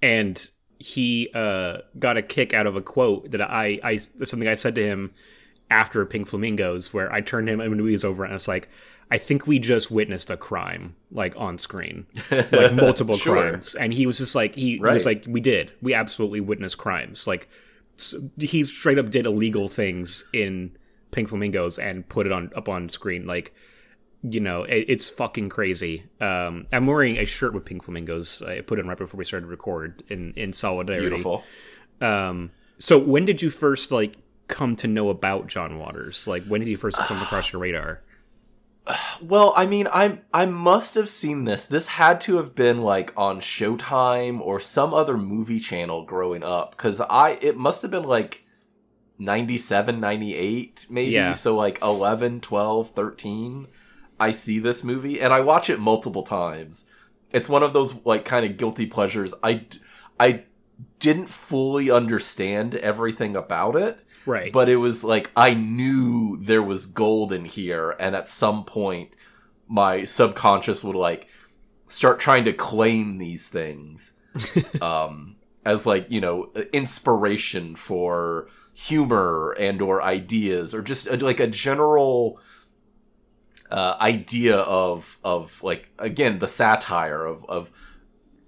and 0.02 0.49
he 0.78 1.31
uh, 1.35 1.78
got 1.99 2.16
a 2.16 2.23
kick 2.23 2.52
out 2.52 2.66
of 2.66 2.76
a 2.76 2.83
quote 2.83 3.31
that 3.31 3.40
I 3.40 3.81
I 3.83 3.97
something 3.97 4.49
I 4.49 4.55
said 4.55 4.75
to 4.76 4.85
him 4.85 5.12
after 5.71 6.05
Pink 6.07 6.28
Flamingos, 6.28 6.93
where 6.93 7.12
I 7.12 7.21
turned 7.21 7.49
him 7.49 7.61
and 7.61 7.81
he 7.81 7.93
was 7.93 8.05
over, 8.05 8.25
and 8.25 8.33
I 8.33 8.35
was 8.35 8.49
like, 8.49 8.69
I 9.11 9.19
think 9.19 9.47
we 9.47 9.59
just 9.59 9.91
witnessed 9.91 10.31
a 10.31 10.37
crime, 10.37 10.97
like 11.13 11.35
on 11.37 11.59
screen, 11.59 12.07
like 12.31 12.73
multiple 12.75 13.17
Sure. 13.17 13.35
crimes, 13.51 13.75
and 13.75 13.93
he 13.95 14.07
was 14.07 14.19
just 14.19 14.35
like, 14.35 14.55
he, 14.57 14.73
he 14.73 14.79
was 14.81 15.07
like, 15.07 15.25
we 15.29 15.41
did, 15.41 15.71
we 15.81 15.95
absolutely 15.95 16.41
witnessed 16.41 16.79
crimes, 16.79 17.27
like 17.27 17.49
he 18.39 18.63
straight 18.65 18.99
up 18.99 19.11
did 19.11 19.25
illegal 19.27 19.69
things 19.69 20.29
in 20.33 20.77
Pink 21.13 21.29
Flamingos 21.29 21.79
and 21.79 22.07
put 22.09 22.27
it 22.27 22.33
on 22.33 22.51
up 22.57 22.69
on 22.69 22.89
screen, 22.89 23.27
like. 23.27 23.55
You 24.23 24.41
know, 24.41 24.65
it, 24.65 24.87
it's 24.89 25.09
fucking 25.09 25.51
crazy. 25.51 26.03
Um, 26.21 26.67
I'm 26.73 26.87
wearing 26.87 27.17
a 27.17 27.25
shirt 27.25 27.53
with 27.55 27.65
Pink 27.65 27.85
Flamingos. 27.85 28.43
I 28.43 28.61
put 28.61 28.79
it 28.79 28.83
on 28.83 28.89
right 28.89 28.99
before 28.99 29.19
we 29.19 29.25
started 29.25 29.47
to 29.47 29.51
record 29.51 30.03
in 30.09 30.33
in 30.35 30.53
solidarity. 30.53 31.09
Beautiful. 31.11 31.45
Um, 32.01 32.51
so 32.81 32.99
when 32.99 33.25
did 33.25 33.41
you 33.41 33.51
first 33.51 33.93
like 33.93 34.17
come 34.49 34.75
to 34.77 34.89
know 34.89 35.11
about 35.11 35.47
John 35.47 35.79
Waters? 35.79 36.27
Like 36.27 36.45
when 36.47 36.61
did 36.61 36.67
he 36.67 36.75
first 36.75 36.97
come 36.99 37.23
across 37.23 37.53
your 37.53 37.61
radar? 37.63 38.01
Well, 39.21 39.52
I 39.57 39.66
mean, 39.66 39.88
I 39.93 40.21
I 40.33 40.47
must 40.47 40.95
have 40.95 41.09
seen 41.09 41.45
this. 41.45 41.64
This 41.64 41.88
had 41.88 42.21
to 42.23 42.37
have 42.37 42.55
been 42.55 42.83
like 42.83 43.12
on 43.16 43.40
Showtime 43.40 44.40
or 44.40 44.61
some 44.61 44.95
other 44.95 45.16
movie 45.16 45.61
channel 45.61 46.05
growing 46.05 46.43
up 46.43 46.76
cuz 46.76 47.00
I 47.00 47.38
it 47.43 47.57
must 47.57 47.83
have 47.83 47.90
been 47.90 48.05
like 48.05 48.45
97, 49.19 49.99
98 49.99 50.87
maybe. 50.88 51.12
Yeah. 51.12 51.33
So 51.33 51.57
like 51.57 51.81
11, 51.83 52.40
12, 52.40 52.90
13 52.90 53.66
I 54.19 54.33
see 54.33 54.59
this 54.59 54.83
movie 54.83 55.21
and 55.21 55.33
I 55.33 55.40
watch 55.40 55.69
it 55.69 55.81
multiple 55.81 56.23
times. 56.23 56.87
It's 57.33 57.49
one 57.49 57.62
of 57.62 57.73
those 57.73 57.95
like 58.05 58.25
kind 58.25 58.47
of 58.47 58.57
guilty 58.57 58.87
pleasures. 58.87 59.35
I 59.43 59.66
I 60.19 60.45
didn't 60.99 61.28
fully 61.28 61.90
understand 61.90 62.75
everything 62.75 63.37
about 63.37 63.76
it 63.76 63.99
Right. 64.26 64.52
but 64.52 64.68
it 64.68 64.76
was 64.76 65.04
like 65.04 65.30
I 65.37 65.54
knew 65.54 66.37
there 66.40 66.62
was 66.62 66.87
gold 66.87 67.33
in 67.33 67.45
here, 67.45 67.97
and 67.99 68.14
at 68.16 68.28
some 68.28 68.64
point, 68.64 69.11
my 69.68 70.04
subconscious 70.04 70.83
would 70.85 70.97
like 70.97 71.28
start 71.88 72.18
trying 72.21 72.45
to 72.45 72.52
claim 72.52 73.18
these 73.18 73.49
things 73.49 74.12
um, 74.83 75.37
as 75.64 75.87
like 75.87 76.06
you 76.11 76.21
know 76.21 76.50
inspiration 76.73 77.76
for 77.76 78.49
humor 78.75 79.52
and 79.59 79.80
or 79.80 80.02
ideas 80.02 80.75
or 80.75 80.83
just 80.83 81.09
uh, 81.09 81.16
like 81.21 81.40
a 81.40 81.47
general 81.47 82.38
uh, 83.71 83.97
idea 84.00 84.56
of 84.59 85.18
of 85.25 85.62
like 85.62 85.90
again 85.99 86.38
the 86.40 86.49
satire 86.49 87.25
of 87.25 87.45
of 87.47 87.71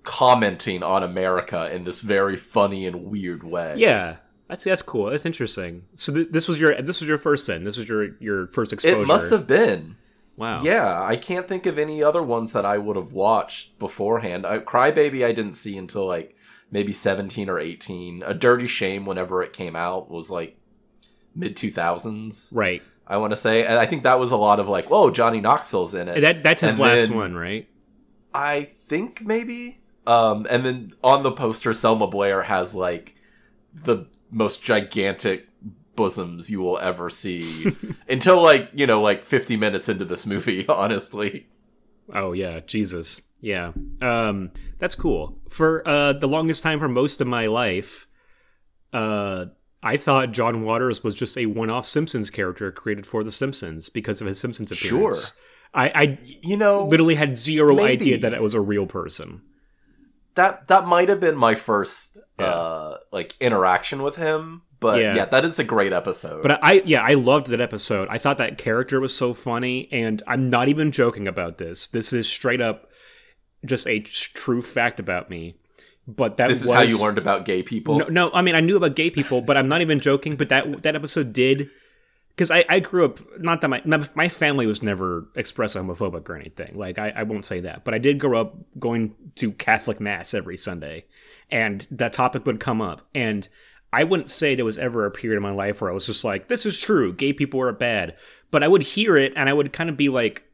commenting 0.03 0.83
on 0.83 1.03
America 1.03 1.73
in 1.75 1.85
this 1.85 2.01
very 2.01 2.37
funny 2.37 2.87
and 2.87 3.05
weird 3.05 3.43
way. 3.43 3.75
yeah, 3.77 4.17
that's 4.49 4.65
that's 4.65 4.83
cool. 4.83 5.11
That's 5.11 5.27
interesting. 5.27 5.85
So 5.95 6.13
th- 6.13 6.29
this 6.31 6.49
was 6.49 6.59
your 6.61 6.81
this 6.81 7.01
was 7.01 7.09
your 7.09 7.19
first 7.19 7.47
sin. 7.47 7.65
This 7.65 7.77
was 7.77 7.89
your 7.89 8.17
your 8.19 8.47
first 8.49 8.73
exposure. 8.73 9.03
It 9.03 9.07
must 9.07 9.31
have 9.31 9.47
been. 9.47 9.97
Wow. 10.37 10.63
Yeah, 10.63 11.03
I 11.03 11.17
can't 11.17 11.49
think 11.49 11.67
of 11.67 11.79
any 11.79 12.03
other 12.03 12.23
ones 12.23 12.53
that 12.53 12.65
I 12.65 12.79
would 12.79 12.95
have 12.97 13.13
watched 13.13 13.77
beforehand. 13.79 14.47
I, 14.47 14.61
Crybaby 14.61 15.25
I 15.27 15.33
didn't 15.33 15.55
see 15.55 15.77
until 15.77 16.07
like 16.07 16.37
maybe 16.71 16.93
17 16.93 17.49
or 17.49 17.59
18. 17.59 18.23
A 18.25 18.35
Dirty 18.35 18.69
Shame 18.69 19.05
whenever 19.05 19.43
it 19.43 19.53
came 19.53 19.75
out 19.75 20.09
was 20.11 20.31
like 20.31 20.57
mid 21.35 21.57
2000s, 21.57 22.49
Right. 22.53 22.83
I 23.07 23.17
want 23.17 23.33
to 23.33 23.37
say. 23.37 23.65
And 23.65 23.79
I 23.79 23.87
think 23.87 24.03
that 24.05 24.21
was 24.21 24.31
a 24.31 24.37
lot 24.37 24.61
of 24.61 24.69
like, 24.69 24.89
"Whoa, 24.91 25.11
Johnny 25.11 25.41
Knoxville's 25.41 25.93
in 25.95 26.09
it." 26.09 26.15
And 26.15 26.25
that 26.25 26.43
that's 26.43 26.61
his 26.61 26.73
And 26.73 26.81
last 26.81 27.11
one, 27.11 27.35
right? 27.35 27.69
I 28.33 28.71
think 28.87 29.23
maybe. 29.23 29.81
Um, 30.07 30.47
and 30.49 30.65
then 30.65 30.93
on 31.03 31.23
the 31.23 31.33
poster, 31.33 31.75
Selma 31.75 32.07
Blair 32.07 32.45
has 32.45 32.75
like 32.75 33.15
the 33.75 34.07
most 34.31 34.63
gigantic 34.63 35.49
bosoms 35.97 36.49
you 36.49 36.61
will 36.61 36.79
ever 36.79 37.11
see 37.11 37.73
until 38.09 38.41
like 38.43 38.71
you 38.73 38.87
know 38.87 39.01
like 39.03 39.25
50 39.25 39.57
minutes 39.57 39.89
into 39.89 40.05
this 40.05 40.27
movie 40.27 40.67
honestly 40.69 41.47
Oh 42.15 42.33
yeah, 42.33 42.61
Jesus. 42.61 43.21
Yeah. 43.41 43.73
Um 44.01 44.51
that's 44.79 44.95
cool. 44.95 45.39
For 45.51 45.87
uh 45.87 46.15
the 46.15 46.29
longest 46.29 46.63
time 46.63 46.79
for 46.79 46.89
most 46.89 47.21
of 47.21 47.27
my 47.27 47.47
life, 47.47 48.07
uh 48.93 49.47
I 49.83 49.97
thought 49.97 50.33
John 50.33 50.63
Waters 50.63 51.05
was 51.05 51.15
just 51.15 51.37
a 51.39 51.47
one-off 51.47 51.87
Simpsons 51.87 52.31
character 52.31 52.73
created 52.73 53.07
for 53.07 53.23
the 53.23 53.31
Simpsons 53.31 53.89
because 53.89 54.21
of 54.21 54.27
his 54.27 54.41
Simpsons 54.41 54.73
appearance. 54.73 55.35
Sure. 55.35 55.43
I, 55.75 55.89
I 55.95 56.19
you 56.43 56.57
know 56.57 56.87
literally 56.87 57.15
had 57.17 57.39
zero 57.39 57.77
Maybe. 57.77 57.89
idea 57.93 58.19
that 58.19 58.33
it 58.35 58.43
was 58.43 58.55
a 58.55 58.61
real 58.61 58.87
person. 58.87 59.43
that 60.35 60.67
that 60.69 60.87
might 60.87 61.09
have 61.09 61.21
been 61.21 61.37
my 61.37 61.55
first 61.55 62.19
Yeah. 62.39 62.47
uh 62.47 62.97
like 63.11 63.35
interaction 63.41 64.03
with 64.03 64.17
him 64.17 64.63
but 64.81 65.01
Yeah. 65.01 65.15
yeah. 65.17 65.25
that 65.27 65.45
is 65.45 65.59
a 65.59 65.65
great 65.65 65.93
episode 65.93 66.43
But 66.43 66.61
I 66.63 66.83
yeah, 66.85 67.03
I 67.03 67.15
loved 67.15 67.49
that 67.49 67.61
episode. 67.61 68.07
I 68.11 68.19
thought 68.19 68.39
that 68.39 68.59
character 68.59 69.01
was 69.01 69.13
so 69.15 69.35
funny, 69.35 69.89
and 69.91 70.23
I'm 70.27 70.51
not 70.51 70.69
even 70.69 70.93
joking 70.93 71.27
about 71.27 71.59
this. 71.59 71.87
This 71.89 72.13
is 72.13 72.29
straight 72.29 72.61
up 72.61 72.89
just 73.65 73.89
a 73.89 73.99
true 74.01 74.63
fact 74.63 75.01
about 75.01 75.31
me. 75.31 75.57
But 76.07 76.37
that 76.37 76.49
this 76.49 76.61
is 76.63 76.67
was, 76.69 76.75
how 76.77 76.83
you 76.83 76.99
learned 77.03 77.19
about 77.19 77.45
gay 77.45 77.63
people 77.63 77.99
No, 77.99 78.07
no, 78.07 78.31
I 78.33 78.41
mean 78.41 78.55
I 78.55 78.61
knew 78.61 78.77
about 78.77 78.95
gay 78.95 79.11
people, 79.11 79.41
but 79.43 79.57
I'm 79.57 79.69
not 79.69 79.81
even 79.81 79.99
joking. 80.01 80.37
But 80.37 80.49
that 80.49 80.83
that 80.85 80.95
episode 80.95 81.33
did 81.33 81.69
because 82.31 82.51
I, 82.53 82.65
I 82.69 82.79
grew 82.79 83.05
up 83.05 83.19
not 83.41 83.61
that 83.63 83.69
my 83.69 83.83
my- 84.15 84.29
family 84.29 84.67
was 84.67 84.81
never 84.81 85.27
expressly 85.37 85.83
homophobic 85.83 86.29
or 86.29 86.37
anything. 86.37 86.79
Like 86.79 86.99
I, 87.01 87.13
I 87.17 87.23
won't 87.25 87.45
say 87.45 87.61
that, 87.61 87.85
but 87.85 87.95
I 87.95 87.99
did 87.99 88.21
grow 88.21 88.41
up 88.41 88.55
going 88.79 89.17
to 89.35 89.51
Catholic 89.53 89.99
mass 90.01 90.33
every 90.35 90.57
Sunday, 90.57 91.05
and 91.51 91.87
that 91.91 92.13
topic 92.13 92.47
would 92.47 92.61
come 92.61 92.81
up, 92.81 93.03
and 93.15 93.49
I 93.93 94.05
wouldn't 94.05 94.31
say 94.31 94.55
there 94.55 94.65
was 94.65 94.79
ever 94.79 95.07
a 95.07 95.11
period 95.11 95.37
in 95.39 95.43
my 95.43 95.51
life 95.51 95.81
where 95.81 95.91
I 95.91 95.95
was 95.95 96.07
just 96.07 96.23
like, 96.25 96.49
this 96.49 96.67
is 96.67 96.79
true, 96.79 97.13
gay 97.13 97.33
people 97.33 97.61
are 97.61 97.73
bad, 97.73 98.17
but 98.51 98.63
I 98.63 98.69
would 98.69 98.83
hear 98.83 99.17
it 99.17 99.33
and 99.35 99.49
I 99.49 99.53
would 99.55 99.73
kind 99.73 99.89
of 99.89 99.97
be 99.97 100.11
like, 100.11 100.45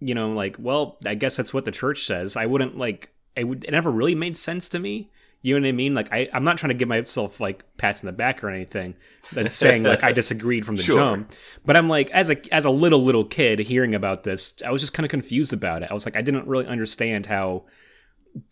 you 0.00 0.14
know, 0.14 0.30
like, 0.32 0.56
well, 0.58 0.96
I 1.04 1.14
guess 1.14 1.36
that's 1.36 1.52
what 1.52 1.66
the 1.66 1.70
church 1.70 2.06
says. 2.06 2.34
I 2.36 2.46
wouldn't 2.46 2.78
like, 2.78 3.10
it 3.36 3.44
would, 3.44 3.64
it 3.64 3.72
never 3.72 3.90
really 3.90 4.14
made 4.14 4.38
sense 4.38 4.70
to 4.70 4.78
me. 4.78 5.10
You 5.42 5.54
know 5.54 5.66
what 5.66 5.68
I 5.68 5.72
mean? 5.72 5.94
Like 5.94 6.10
I, 6.12 6.28
I'm 6.32 6.44
not 6.44 6.56
trying 6.56 6.70
to 6.70 6.74
give 6.74 6.88
myself 6.88 7.40
like 7.40 7.62
pats 7.76 8.02
in 8.02 8.06
the 8.06 8.12
back 8.12 8.42
or 8.42 8.48
anything. 8.48 8.94
That's 9.32 9.54
saying 9.54 9.82
like 9.82 10.02
I 10.02 10.12
disagreed 10.20 10.64
from 10.64 10.76
the 10.76 10.82
Sure. 10.82 10.96
jump. 10.96 11.32
But 11.66 11.76
I'm 11.76 11.88
like, 11.88 12.10
as 12.10 12.30
a 12.30 12.54
as 12.54 12.64
a 12.64 12.70
little 12.70 13.00
little 13.02 13.24
kid 13.24 13.60
hearing 13.60 13.94
about 13.94 14.24
this, 14.24 14.54
I 14.66 14.72
was 14.72 14.80
just 14.82 14.94
kind 14.94 15.04
of 15.04 15.10
confused 15.10 15.52
about 15.52 15.82
it. 15.82 15.90
I 15.90 15.94
was 15.94 16.06
like, 16.06 16.16
I 16.16 16.22
didn't 16.22 16.48
really 16.48 16.66
understand 16.66 17.26
how 17.26 17.64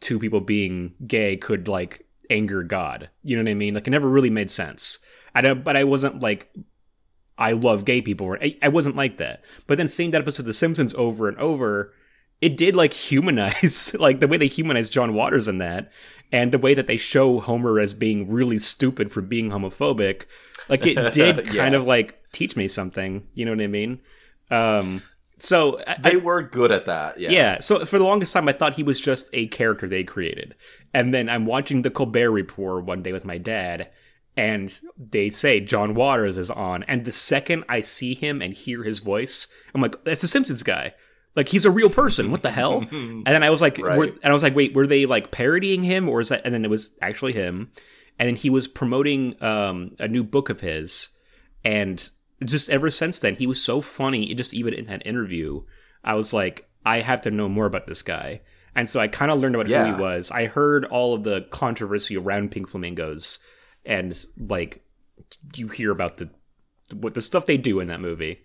two 0.01 0.19
people 0.19 0.41
being 0.41 0.95
gay 1.07 1.37
could 1.37 1.69
like 1.69 2.07
anger 2.31 2.63
God. 2.63 3.11
You 3.23 3.37
know 3.37 3.43
what 3.43 3.51
I 3.51 3.55
mean? 3.55 3.75
Like 3.75 3.87
it 3.87 3.91
never 3.91 4.09
really 4.09 4.31
made 4.31 4.51
sense. 4.51 4.99
I 5.35 5.43
don't, 5.43 5.65
but 5.65 5.77
I 5.77 5.85
wasn't 5.85 6.21
like 6.21 6.53
I 7.39 7.53
love 7.53 7.85
gay 7.85 8.01
people. 8.01 8.37
I, 8.41 8.57
I 8.63 8.69
wasn't 8.69 8.97
like 8.97 9.19
that. 9.19 9.43
But 9.67 9.79
then 9.79 9.89
seeing 9.89 10.11
that 10.13 10.23
episode 10.23 10.43
of 10.43 10.47
The 10.47 10.53
Simpsons 10.53 10.95
over 10.95 11.29
and 11.29 11.37
over, 11.39 11.93
it 12.41 12.57
did 12.57 12.75
like 12.75 12.93
humanize 13.11 13.95
like 13.99 14.21
the 14.21 14.29
way 14.29 14.37
they 14.37 14.47
humanize 14.47 14.89
John 14.89 15.15
Waters 15.15 15.49
in 15.49 15.59
that, 15.59 15.91
and 16.33 16.53
the 16.53 16.59
way 16.59 16.75
that 16.75 16.87
they 16.87 16.97
show 16.97 17.41
Homer 17.41 17.79
as 17.79 17.95
being 17.95 18.31
really 18.31 18.59
stupid 18.59 19.13
for 19.13 19.21
being 19.21 19.51
homophobic. 19.51 20.25
Like 20.69 20.87
it 20.87 21.13
did 21.13 21.47
kind 21.55 21.75
of 21.75 21.87
like 21.87 22.23
teach 22.33 22.57
me 22.57 22.69
something. 22.69 23.27
You 23.35 23.45
know 23.45 23.53
what 23.53 23.61
I 23.61 23.67
mean? 23.67 24.01
Um, 24.51 25.03
so 25.39 25.83
I, 25.87 25.97
They 26.01 26.17
were 26.17 26.43
good 26.43 26.73
at 26.73 26.87
that. 26.87 27.21
Yeah. 27.21 27.31
yeah. 27.31 27.59
So 27.61 27.85
for 27.85 27.99
the 27.99 28.05
longest 28.05 28.33
time, 28.33 28.49
I 28.49 28.53
thought 28.53 28.75
he 28.75 28.83
was 28.83 29.01
just 29.01 29.29
a 29.33 29.47
character 29.49 29.87
they 29.89 30.05
created. 30.05 30.55
And 30.95 31.13
then 31.13 31.29
I'm 31.29 31.45
watching 31.47 31.83
the 31.83 31.91
Colbert 31.91 32.31
Report 32.31 32.85
one 32.85 33.03
day 33.03 33.13
with 33.13 33.25
my 33.27 33.37
dad, 33.39 33.91
and 34.37 34.79
they 34.97 35.29
say 35.31 35.61
John 35.61 35.95
Waters 35.95 36.39
is 36.39 36.51
on. 36.51 36.83
And 36.85 37.05
the 37.05 37.13
second 37.13 37.65
I 37.69 37.81
see 37.81 38.15
him 38.15 38.41
and 38.41 38.55
hear 38.55 38.83
his 38.83 39.01
voice, 39.01 39.49
I'm 39.75 39.81
like, 39.83 40.03
that's 40.05 40.23
the 40.23 40.29
Simpsons 40.29 40.63
guy. 40.63 40.95
Like 41.35 41.49
he's 41.49 41.67
a 41.67 41.71
real 41.71 41.91
person. 41.91 42.31
What 42.31 42.43
the 42.43 42.51
hell? 42.51 42.79
and 42.91 43.27
then 43.27 43.43
I 43.43 43.51
was 43.51 43.61
like, 43.61 43.77
Right. 43.79 44.09
and 44.23 44.31
I 44.31 44.33
was 44.33 44.43
like, 44.43 44.55
wait, 44.57 44.75
were 44.75 44.87
they 44.87 45.05
like 45.05 45.31
parodying 45.31 45.83
him, 45.83 46.09
or 46.09 46.21
is 46.23 46.31
that? 46.31 46.43
And 46.47 46.55
then 46.55 46.65
it 46.65 46.71
was 46.71 46.97
actually 47.03 47.33
him. 47.35 47.71
And 48.19 48.27
then 48.27 48.37
he 48.37 48.49
was 48.49 48.67
promoting 48.69 49.43
um, 49.43 49.97
a 49.99 50.09
new 50.09 50.25
book 50.25 50.49
of 50.49 50.61
his, 50.63 51.11
and 51.63 52.09
just 52.45 52.71
ever 52.71 52.91
since 52.91 53.19
then, 53.19 53.35
he 53.37 53.47
was 53.47 53.63
so 53.63 53.81
funny. 53.81 54.35
Just 54.35 54.55
even 54.55 54.75
in 54.75 54.87
that 54.87 55.07
interview, 55.07 55.63
I 56.05 56.15
was 56.15 56.33
like, 56.33 56.69
I 56.85 57.01
have 57.01 57.23
to 57.23 57.31
know 57.31 57.49
more 57.49 57.67
about 57.67 57.87
this 57.87 58.03
guy. 58.03 58.41
And 58.75 58.89
so 58.89 59.01
I 59.01 59.09
kind 59.09 59.31
of 59.31 59.41
learned 59.41 59.55
about 59.55 59.69
who 59.69 59.95
he 59.95 60.01
was. 60.01 60.31
I 60.31 60.47
heard 60.47 60.85
all 60.85 61.15
of 61.15 61.25
the 61.25 61.47
controversy 61.51 62.17
around 62.17 62.51
Pink 62.51 62.69
Flamingos, 62.69 63.39
and 63.87 64.23
like 64.39 64.85
you 65.55 65.69
hear 65.69 65.91
about 65.91 66.19
the 66.19 66.29
what 66.95 67.15
the 67.15 67.21
stuff 67.23 67.47
they 67.47 67.57
do 67.57 67.81
in 67.81 67.89
that 67.89 68.01
movie. 68.01 68.41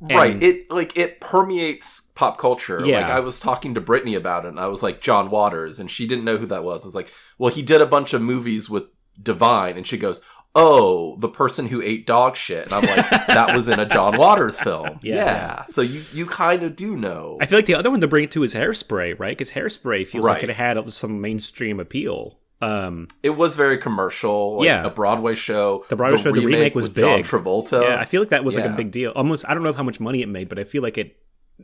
right 0.00 0.40
it 0.42 0.70
like 0.70 0.96
it 0.96 1.20
permeates 1.20 2.02
pop 2.14 2.36
culture 2.38 2.80
Yeah. 2.84 3.00
like 3.00 3.10
i 3.10 3.20
was 3.20 3.40
talking 3.40 3.72
to 3.74 3.80
brittany 3.80 4.14
about 4.14 4.44
it 4.44 4.48
and 4.48 4.60
i 4.60 4.66
was 4.66 4.82
like 4.82 5.00
john 5.00 5.30
waters 5.30 5.80
and 5.80 5.90
she 5.90 6.06
didn't 6.06 6.24
know 6.26 6.36
who 6.36 6.44
that 6.46 6.62
was 6.62 6.82
i 6.82 6.86
was 6.86 6.94
like 6.94 7.10
well 7.38 7.50
he 7.52 7.62
did 7.62 7.80
a 7.80 7.86
bunch 7.86 8.12
of 8.12 8.20
movies 8.20 8.68
with 8.68 8.84
divine 9.22 9.76
and 9.78 9.86
she 9.86 9.96
goes 9.96 10.20
oh 10.54 11.16
the 11.16 11.28
person 11.28 11.66
who 11.66 11.80
ate 11.80 12.06
dog 12.06 12.36
shit 12.36 12.64
and 12.64 12.72
i'm 12.74 12.82
like 12.84 13.08
that 13.28 13.54
was 13.56 13.68
in 13.68 13.78
a 13.80 13.86
john 13.86 14.16
waters 14.18 14.58
film 14.60 14.98
Yeah. 15.02 15.14
yeah, 15.24 15.64
so 15.64 15.80
you 15.80 16.04
you 16.12 16.26
kind 16.26 16.62
of 16.62 16.76
do 16.76 16.94
know 16.96 17.38
I 17.40 17.46
feel 17.46 17.58
like 17.58 17.66
the 17.66 17.74
other 17.74 17.90
one 17.90 18.00
to 18.02 18.08
bring 18.08 18.24
it 18.24 18.30
to 18.32 18.42
is 18.42 18.54
Hairspray, 18.54 19.18
right? 19.18 19.36
Because 19.36 19.50
Hairspray 19.52 20.06
feels 20.06 20.24
like 20.26 20.42
it 20.42 20.50
had 20.50 20.90
some 20.92 21.20
mainstream 21.20 21.80
appeal. 21.80 22.38
Um, 22.60 23.08
it 23.22 23.30
was 23.30 23.56
very 23.56 23.78
commercial 23.78 24.58
like 24.58 24.66
Yeah. 24.66 24.84
a 24.84 24.90
broadway 24.90 25.34
show 25.34 25.84
The 25.88 25.96
Broadway 25.96 26.18
show, 26.22 26.32
the 26.32 26.44
remake 26.46 26.74
was 26.74 26.84
with 26.88 26.96
john 26.96 27.18
big. 27.22 27.26
travolta 27.26 27.82
yeah, 27.82 27.96
I 27.98 28.04
feel 28.04 28.20
like 28.20 28.28
that 28.30 28.44
was 28.44 28.54
like 28.56 28.66
a 28.66 28.76
big 28.76 28.90
deal. 28.92 29.10
Almost, 29.12 29.44
I 29.48 29.54
don't 29.54 29.62
know 29.64 29.72
how 29.72 29.82
much 29.82 29.98
money 30.00 30.22
it 30.22 30.28
made, 30.28 30.48
but 30.48 30.58
I 30.58 30.64
feel 30.64 30.82
like 30.82 30.98
it 30.98 31.16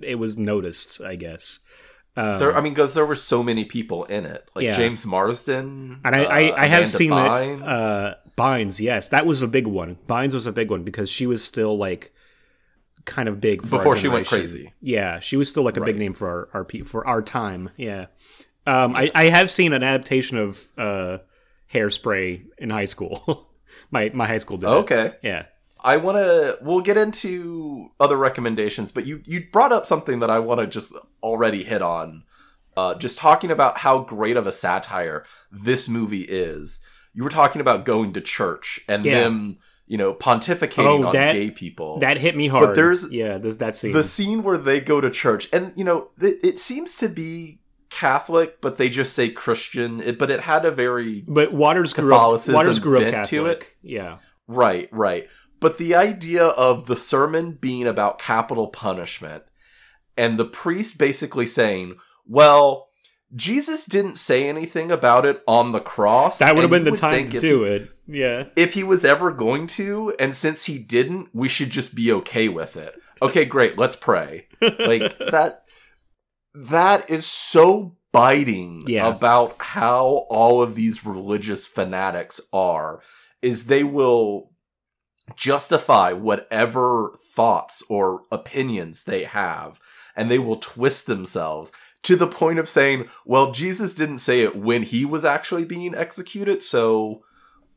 it 0.02 0.16
was 0.16 0.36
noticed. 0.38 1.00
I 1.02 1.14
guess. 1.14 1.60
Um, 2.16 2.38
there, 2.40 2.56
I 2.56 2.60
mean, 2.60 2.74
because 2.74 2.94
there 2.94 3.06
were 3.06 3.14
so 3.14 3.44
many 3.44 3.64
people 3.64 4.04
in 4.06 4.26
it, 4.26 4.48
like 4.56 4.64
Yeah. 4.64 4.72
James 4.76 5.06
Marsden, 5.06 6.00
and 6.04 6.16
I, 6.16 6.24
uh, 6.24 6.28
I, 6.28 6.62
I 6.62 6.66
have 6.66 6.78
Amanda 6.78 6.86
seen 6.86 7.10
Bynes. 7.12 7.56
it. 7.60 7.62
Uh, 7.68 8.14
Bynes, 8.38 8.80
yes, 8.80 9.08
that 9.08 9.26
was 9.26 9.42
a 9.42 9.48
big 9.48 9.66
one. 9.66 9.98
Bynes 10.08 10.34
was 10.34 10.46
a 10.46 10.52
big 10.52 10.70
one 10.70 10.84
because 10.84 11.10
she 11.10 11.26
was 11.26 11.44
still 11.44 11.76
like 11.76 12.12
kind 13.04 13.28
of 13.28 13.40
big 13.40 13.62
for 13.62 13.78
Before 13.78 13.96
she 13.96 14.08
went 14.08 14.26
crazy. 14.26 14.74
Yeah, 14.80 15.18
she 15.18 15.36
was 15.36 15.48
still 15.48 15.62
like 15.62 15.76
a 15.76 15.80
big 15.80 15.96
name 15.96 16.14
for 16.14 16.48
our, 16.52 16.60
our 16.60 16.84
for 16.84 17.06
our 17.06 17.22
time. 17.22 17.70
Yeah, 17.76 18.06
um, 18.66 18.94
I, 18.94 19.10
I 19.14 19.24
have 19.24 19.50
seen 19.50 19.72
an 19.72 19.82
adaptation 19.82 20.36
of 20.36 20.66
uh, 20.76 21.18
Hairspray 21.72 22.44
in 22.58 22.70
high 22.70 22.84
school. 22.84 23.48
my 23.90 24.10
my 24.14 24.26
high 24.26 24.38
school 24.38 24.58
did. 24.58 24.66
it. 24.66 24.72
Okay. 24.72 25.12
Yeah. 25.22 25.46
I 25.80 25.96
want 25.96 26.18
to. 26.18 26.58
We'll 26.60 26.80
get 26.80 26.96
into 26.96 27.90
other 28.00 28.16
recommendations, 28.16 28.92
but 28.92 29.06
you 29.06 29.22
you 29.24 29.46
brought 29.50 29.72
up 29.72 29.86
something 29.86 30.20
that 30.20 30.30
I 30.30 30.38
want 30.38 30.60
to 30.60 30.66
just 30.66 30.92
already 31.22 31.64
hit 31.64 31.82
on. 31.82 32.24
Uh, 32.76 32.94
just 32.94 33.18
talking 33.18 33.50
about 33.50 33.78
how 33.78 34.00
great 34.00 34.36
of 34.36 34.46
a 34.46 34.52
satire 34.52 35.24
this 35.50 35.88
movie 35.88 36.22
is. 36.22 36.78
You 37.18 37.24
were 37.24 37.30
talking 37.30 37.60
about 37.60 37.84
going 37.84 38.12
to 38.12 38.20
church 38.20 38.78
and 38.86 39.04
Yeah. 39.04 39.22
them, 39.24 39.58
you 39.88 39.98
know, 39.98 40.14
pontificating 40.14 41.02
Oh, 41.02 41.06
on 41.08 41.12
that- 41.14 41.32
gay 41.32 41.50
people. 41.50 41.98
That 41.98 42.18
hit 42.18 42.36
me 42.36 42.46
hard. 42.46 42.64
But 42.68 42.74
there's- 42.76 43.10
yeah, 43.10 43.38
there's 43.38 43.56
that 43.56 43.74
scene. 43.74 43.92
the 43.92 44.04
scene 44.04 44.44
where 44.44 44.56
they 44.56 44.78
go 44.78 45.00
to 45.00 45.10
church, 45.10 45.48
and 45.52 45.72
you 45.74 45.82
know, 45.82 46.10
it, 46.20 46.38
it 46.44 46.60
seems 46.60 46.96
to 46.98 47.08
be 47.08 47.58
Catholic, 47.90 48.60
but 48.60 48.76
they 48.76 48.88
just 48.88 49.14
say 49.14 49.30
Christian. 49.30 50.00
It, 50.00 50.16
but 50.16 50.30
it 50.30 50.42
had 50.42 50.64
a 50.64 50.70
very 50.70 51.24
but 51.26 51.52
Waters 51.52 51.92
grew 51.92 52.14
up. 52.14 52.20
Catholicism 52.20 52.54
Waters 52.54 52.78
grew 52.78 52.98
up 52.98 53.10
Catholic. 53.10 53.28
to 53.30 53.46
it. 53.46 53.66
Yeah. 53.82 54.18
Right, 54.46 54.88
right. 54.92 55.26
But 55.58 55.78
the 55.78 55.96
idea 55.96 56.44
of 56.44 56.86
the 56.86 56.94
sermon 56.94 57.58
being 57.60 57.88
about 57.88 58.20
capital 58.20 58.68
punishment 58.68 59.42
and 60.16 60.38
the 60.38 60.44
priest 60.44 60.98
basically 60.98 61.46
saying, 61.46 61.96
well, 62.28 62.87
Jesus 63.34 63.84
didn't 63.84 64.16
say 64.16 64.48
anything 64.48 64.90
about 64.90 65.26
it 65.26 65.42
on 65.46 65.72
the 65.72 65.80
cross. 65.80 66.38
That 66.38 66.54
would 66.54 66.62
have 66.62 66.70
been 66.70 66.84
the 66.84 66.96
time 66.96 67.30
to 67.30 67.38
do 67.40 67.64
he- 67.64 67.70
it. 67.70 67.90
Yeah. 68.06 68.44
If 68.56 68.72
he 68.74 68.82
was 68.82 69.04
ever 69.04 69.30
going 69.30 69.66
to, 69.68 70.14
and 70.18 70.34
since 70.34 70.64
he 70.64 70.78
didn't, 70.78 71.28
we 71.34 71.48
should 71.48 71.70
just 71.70 71.94
be 71.94 72.10
okay 72.12 72.48
with 72.48 72.76
it. 72.76 72.94
Okay, 73.20 73.44
great, 73.44 73.76
let's 73.76 73.96
pray. 73.96 74.46
Like 74.62 75.18
that 75.30 75.62
that 76.54 77.10
is 77.10 77.26
so 77.26 77.96
biting 78.12 78.84
Yeah. 78.86 79.06
about 79.08 79.56
how 79.60 80.26
all 80.30 80.62
of 80.62 80.74
these 80.74 81.04
religious 81.04 81.66
fanatics 81.66 82.40
are 82.52 83.00
is 83.42 83.66
they 83.66 83.84
will 83.84 84.52
justify 85.36 86.12
whatever 86.12 87.14
thoughts 87.34 87.82
or 87.90 88.22
opinions 88.32 89.04
they 89.04 89.24
have 89.24 89.78
and 90.16 90.30
they 90.30 90.38
will 90.38 90.56
twist 90.56 91.06
themselves 91.06 91.70
to 92.04 92.16
the 92.16 92.26
point 92.26 92.58
of 92.58 92.68
saying 92.68 93.08
well 93.24 93.52
Jesus 93.52 93.94
didn't 93.94 94.18
say 94.18 94.40
it 94.40 94.56
when 94.56 94.82
he 94.82 95.04
was 95.04 95.24
actually 95.24 95.64
being 95.64 95.94
executed 95.94 96.62
so 96.62 97.22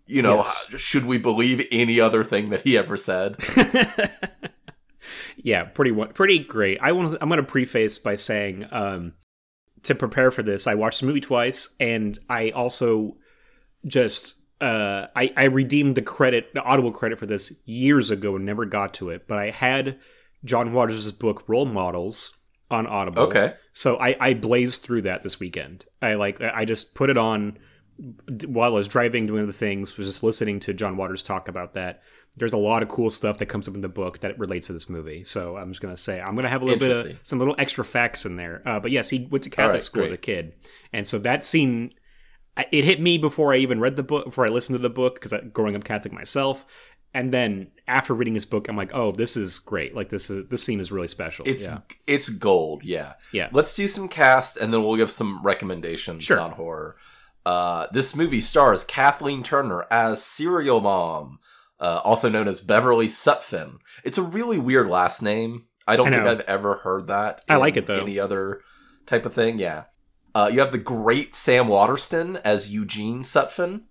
you 0.05 0.21
know 0.21 0.37
Yes. 0.37 0.67
should 0.77 1.05
we 1.05 1.17
believe 1.17 1.65
any 1.71 1.99
other 1.99 2.23
thing 2.23 2.49
that 2.49 2.61
he 2.61 2.77
ever 2.77 2.97
said 2.97 3.37
yeah, 5.37 5.63
pretty 5.63 5.91
pretty 6.13 6.39
great. 6.39 6.79
I 6.81 6.91
want. 6.91 7.17
I'm 7.21 7.29
going 7.29 7.37
to 7.43 7.43
preface 7.43 7.97
by 7.99 8.15
saying, 8.15 8.67
um, 8.71 9.13
to 9.83 9.95
prepare 9.95 10.31
for 10.31 10.43
this, 10.43 10.67
I 10.67 10.75
watched 10.75 10.99
the 11.01 11.07
movie 11.07 11.21
twice, 11.21 11.73
and 11.79 12.17
I 12.29 12.51
also 12.51 13.17
just 13.85 14.41
uh, 14.59 15.07
I 15.15 15.33
I 15.35 15.45
redeemed 15.45 15.95
the 15.95 16.01
credit, 16.01 16.53
the 16.53 16.61
Audible 16.61 16.91
credit 16.91 17.19
for 17.19 17.25
this 17.25 17.59
years 17.65 18.11
ago, 18.11 18.35
and 18.35 18.45
never 18.45 18.65
got 18.65 18.93
to 18.95 19.09
it. 19.09 19.27
But 19.27 19.39
I 19.39 19.49
had 19.49 19.97
John 20.45 20.73
Waters' 20.73 21.11
book 21.11 21.43
Role 21.47 21.65
Models 21.65 22.37
on 22.71 22.87
Audible. 22.87 23.23
okay 23.23 23.53
So 23.73 23.97
I, 23.97 24.15
I 24.19 24.33
blazed 24.33 24.81
through 24.81 25.03
that 25.03 25.23
this 25.23 25.39
weekend. 25.39 25.85
I 26.01 26.15
like 26.15 26.41
I 26.41 26.65
just 26.65 26.95
put 26.95 27.09
it 27.09 27.17
on 27.17 27.57
while 28.47 28.71
I 28.71 28.73
was 28.73 28.87
driving, 28.87 29.27
doing 29.27 29.43
other 29.43 29.51
things. 29.51 29.97
Was 29.97 30.07
just 30.07 30.23
listening 30.23 30.59
to 30.61 30.73
John 30.73 30.97
Waters 30.97 31.23
talk 31.23 31.47
about 31.47 31.73
that. 31.75 32.01
There's 32.37 32.53
a 32.53 32.57
lot 32.57 32.81
of 32.81 32.89
cool 32.89 33.09
stuff 33.09 33.39
that 33.39 33.47
comes 33.47 33.67
up 33.67 33.75
in 33.75 33.81
the 33.81 33.89
book 33.89 34.19
that 34.19 34.39
relates 34.39 34.67
to 34.67 34.73
this 34.73 34.89
movie. 34.89 35.23
So 35.23 35.57
I'm 35.57 35.71
just 35.71 35.81
gonna 35.81 35.97
say 35.97 36.21
I'm 36.21 36.35
gonna 36.35 36.49
have 36.49 36.61
a 36.61 36.65
little 36.65 36.79
bit 36.79 36.91
of 36.91 37.19
some 37.23 37.39
little 37.39 37.55
extra 37.57 37.83
facts 37.83 38.25
in 38.25 38.37
there. 38.37 38.61
Uh, 38.65 38.79
but 38.79 38.91
yes, 38.91 39.09
he 39.09 39.27
went 39.29 39.43
to 39.43 39.49
Catholic 39.49 39.73
right, 39.73 39.83
school 39.83 40.03
as 40.03 40.11
a 40.11 40.17
kid, 40.17 40.53
and 40.93 41.05
so 41.05 41.19
that 41.19 41.43
scene 41.43 41.93
it 42.71 42.83
hit 42.83 42.99
me 42.99 43.17
before 43.17 43.53
I 43.53 43.57
even 43.57 43.79
read 43.79 43.95
the 43.95 44.03
book, 44.03 44.25
before 44.25 44.45
I 44.45 44.49
listened 44.49 44.77
to 44.77 44.81
the 44.81 44.89
book, 44.89 45.15
because 45.15 45.33
growing 45.53 45.75
up 45.75 45.83
Catholic 45.83 46.13
myself. 46.13 46.65
And 47.13 47.33
then 47.33 47.71
after 47.87 48.13
reading 48.13 48.35
his 48.35 48.45
book, 48.45 48.69
I'm 48.69 48.77
like, 48.77 48.91
oh, 48.93 49.11
this 49.11 49.35
is 49.35 49.59
great. 49.59 49.95
Like 49.95 50.09
this 50.09 50.29
is 50.29 50.47
this 50.47 50.63
scene 50.63 50.79
is 50.79 50.91
really 50.91 51.07
special. 51.07 51.45
It's 51.47 51.63
yeah. 51.63 51.79
it's 52.07 52.29
gold, 52.29 52.83
yeah. 52.83 53.13
Yeah. 53.33 53.49
Let's 53.51 53.75
do 53.75 53.87
some 53.87 54.07
cast 54.07 54.57
and 54.57 54.73
then 54.73 54.83
we'll 54.83 54.95
give 54.95 55.11
some 55.11 55.43
recommendations 55.43 56.23
Sure. 56.23 56.39
on 56.39 56.51
horror. 56.51 56.95
Uh, 57.45 57.87
this 57.91 58.15
movie 58.15 58.41
stars 58.41 58.83
Kathleen 58.83 59.43
Turner 59.43 59.87
as 59.91 60.23
Serial 60.23 60.79
Mom, 60.79 61.39
uh, 61.79 61.99
also 62.03 62.29
known 62.29 62.47
as 62.47 62.61
Beverly 62.61 63.07
Sutphin. 63.07 63.77
It's 64.03 64.17
a 64.17 64.23
really 64.23 64.59
weird 64.59 64.87
last 64.87 65.21
name. 65.21 65.65
I 65.87 65.97
don't 65.97 66.09
I 66.09 66.11
think. 66.11 66.25
I've 66.25 66.39
ever 66.41 66.77
heard 66.77 67.07
that. 67.07 67.41
I 67.49 67.55
like 67.55 67.75
it, 67.75 67.87
though. 67.87 67.99
Any 67.99 68.19
other 68.19 68.61
type 69.05 69.25
of 69.25 69.33
thing, 69.33 69.59
yeah. 69.59 69.85
Uh, 70.33 70.49
you 70.53 70.59
have 70.59 70.71
the 70.71 70.77
great 70.77 71.35
Sam 71.35 71.67
Waterston 71.67 72.37
as 72.37 72.71
Eugene 72.71 73.23
Sutphin, 73.23 73.81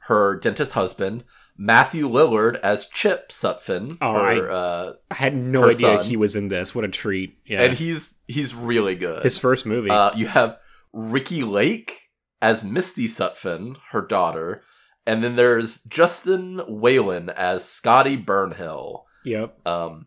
her 0.00 0.36
dentist 0.36 0.72
husband. 0.72 1.24
Matthew 1.58 2.08
Lillard 2.08 2.56
as 2.60 2.86
Chip 2.86 3.30
Sutphin, 3.30 3.96
Oh, 4.00 4.12
her, 4.12 4.20
I- 4.20 4.38
uh, 4.54 4.92
I 5.10 5.14
had 5.14 5.34
no 5.36 5.64
idea 5.64 5.98
son. 5.98 6.04
he 6.04 6.16
was 6.16 6.36
in 6.36 6.48
this. 6.48 6.74
What 6.74 6.84
a 6.84 6.88
treat! 6.88 7.38
Yeah, 7.46 7.62
and 7.62 7.74
he's 7.74 8.14
he's 8.28 8.54
really 8.54 8.94
good. 8.94 9.22
his 9.22 9.38
first 9.38 9.64
movie. 9.66 9.90
Uh, 9.90 10.10
you 10.14 10.26
have 10.26 10.58
Ricki 10.92 11.42
Lake 11.42 12.10
as 12.42 12.64
Misty 12.64 13.06
Sutphin, 13.08 13.76
her 13.92 14.02
daughter, 14.02 14.62
and 15.06 15.24
then 15.24 15.36
there's 15.36 15.82
Justin 15.84 16.60
Whalen 16.68 17.30
as 17.30 17.64
Scotty 17.64 18.16
Barnhill. 18.18 19.02
Yep. 19.24 19.66
Um, 19.66 20.06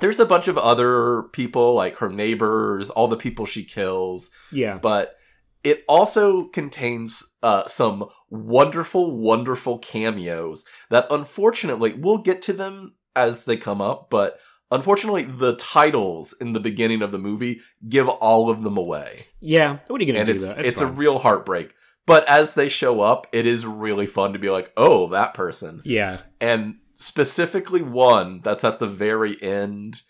there's 0.00 0.20
a 0.20 0.26
bunch 0.26 0.46
of 0.48 0.56
other 0.58 1.24
people, 1.32 1.74
like 1.74 1.96
her 1.96 2.08
neighbors, 2.10 2.90
all 2.90 3.08
the 3.08 3.16
people 3.16 3.46
she 3.46 3.64
kills, 3.64 4.30
Yeah. 4.52 4.78
but 4.78 5.16
it 5.64 5.84
also 5.88 6.44
contains 6.44 7.22
uh, 7.42 7.66
some 7.66 8.06
wonderful, 8.30 9.16
wonderful 9.16 9.78
cameos 9.78 10.64
that 10.90 11.06
unfortunately 11.10 11.94
we'll 11.94 12.18
get 12.18 12.42
to 12.42 12.52
them 12.52 12.94
as 13.16 13.44
they 13.44 13.56
come 13.56 13.80
up, 13.80 14.08
but 14.10 14.38
unfortunately 14.70 15.24
the 15.24 15.56
titles 15.56 16.34
in 16.40 16.52
the 16.52 16.60
beginning 16.60 17.02
of 17.02 17.12
the 17.12 17.18
movie 17.18 17.60
give 17.88 18.08
all 18.08 18.50
of 18.50 18.62
them 18.62 18.76
away. 18.76 19.26
Yeah. 19.40 19.78
What 19.88 20.00
are 20.00 20.04
you 20.04 20.12
gonna 20.12 20.24
do? 20.24 20.32
it's 20.32 20.44
it's 20.44 20.80
a 20.80 20.86
real 20.86 21.18
heartbreak. 21.18 21.74
But 22.06 22.26
as 22.26 22.54
they 22.54 22.70
show 22.70 23.02
up, 23.02 23.26
it 23.32 23.44
is 23.44 23.66
really 23.66 24.06
fun 24.06 24.32
to 24.32 24.38
be 24.38 24.48
like, 24.48 24.72
oh, 24.78 25.08
that 25.08 25.34
person 25.34 25.82
yeah. 25.84 26.22
and 26.40 26.76
specifically 26.98 27.80
one 27.80 28.40
that's 28.42 28.64
at 28.64 28.80
the 28.80 28.86
very 28.88 29.40
end 29.40 30.02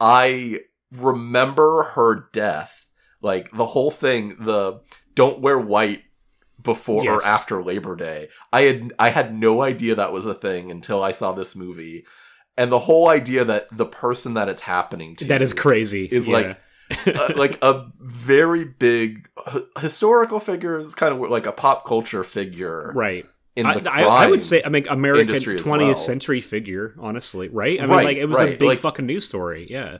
i 0.00 0.58
remember 0.90 1.84
her 1.94 2.28
death 2.32 2.81
like 3.22 3.50
the 3.52 3.66
whole 3.66 3.90
thing 3.90 4.36
the 4.40 4.80
don't 5.14 5.40
wear 5.40 5.58
white 5.58 6.02
before 6.62 7.02
Yes. 7.04 7.24
or 7.24 7.26
after 7.26 7.62
labor 7.62 7.96
day 7.96 8.28
i 8.52 8.62
had 8.62 8.92
i 8.98 9.10
had 9.10 9.34
no 9.34 9.62
idea 9.62 9.94
that 9.96 10.12
was 10.12 10.26
a 10.26 10.34
thing 10.34 10.70
until 10.70 11.02
i 11.02 11.10
saw 11.12 11.32
this 11.32 11.56
movie 11.56 12.04
and 12.56 12.70
the 12.70 12.80
whole 12.80 13.08
idea 13.08 13.44
that 13.44 13.66
the 13.72 13.86
person 13.86 14.34
that 14.34 14.48
it's 14.48 14.60
happening 14.60 15.16
to 15.16 15.24
That 15.24 15.40
is 15.42 15.54
crazy. 15.54 16.04
is 16.04 16.28
Yeah. 16.28 16.34
like 16.36 16.58
uh, 17.18 17.32
like 17.36 17.58
a 17.62 17.90
very 17.98 18.64
big 18.66 19.28
h- 19.52 19.62
historical 19.80 20.38
figure 20.40 20.78
is 20.78 20.94
kind 20.94 21.14
of 21.14 21.30
like 21.30 21.46
a 21.46 21.52
pop 21.52 21.86
culture 21.86 22.22
figure 22.22 22.92
right. 22.94 23.24
in 23.56 23.64
I, 23.66 23.78
the 23.80 23.90
I, 23.90 24.02
I 24.02 24.26
would 24.26 24.42
say 24.42 24.62
I 24.62 24.68
mean 24.68 24.86
American 24.88 25.34
20th 25.34 25.64
well. 25.78 25.94
century 25.94 26.42
figure, 26.42 26.94
honestly, 27.00 27.48
right? 27.48 27.78
I 27.80 27.84
mean 27.86 27.90
Right, 27.96 28.04
like 28.04 28.16
it 28.18 28.26
was 28.26 28.38
a 28.38 28.46
big 28.56 28.62
like- 28.62 28.78
fucking 28.78 29.06
news 29.06 29.24
story. 29.24 29.66
Yeah. 29.70 29.98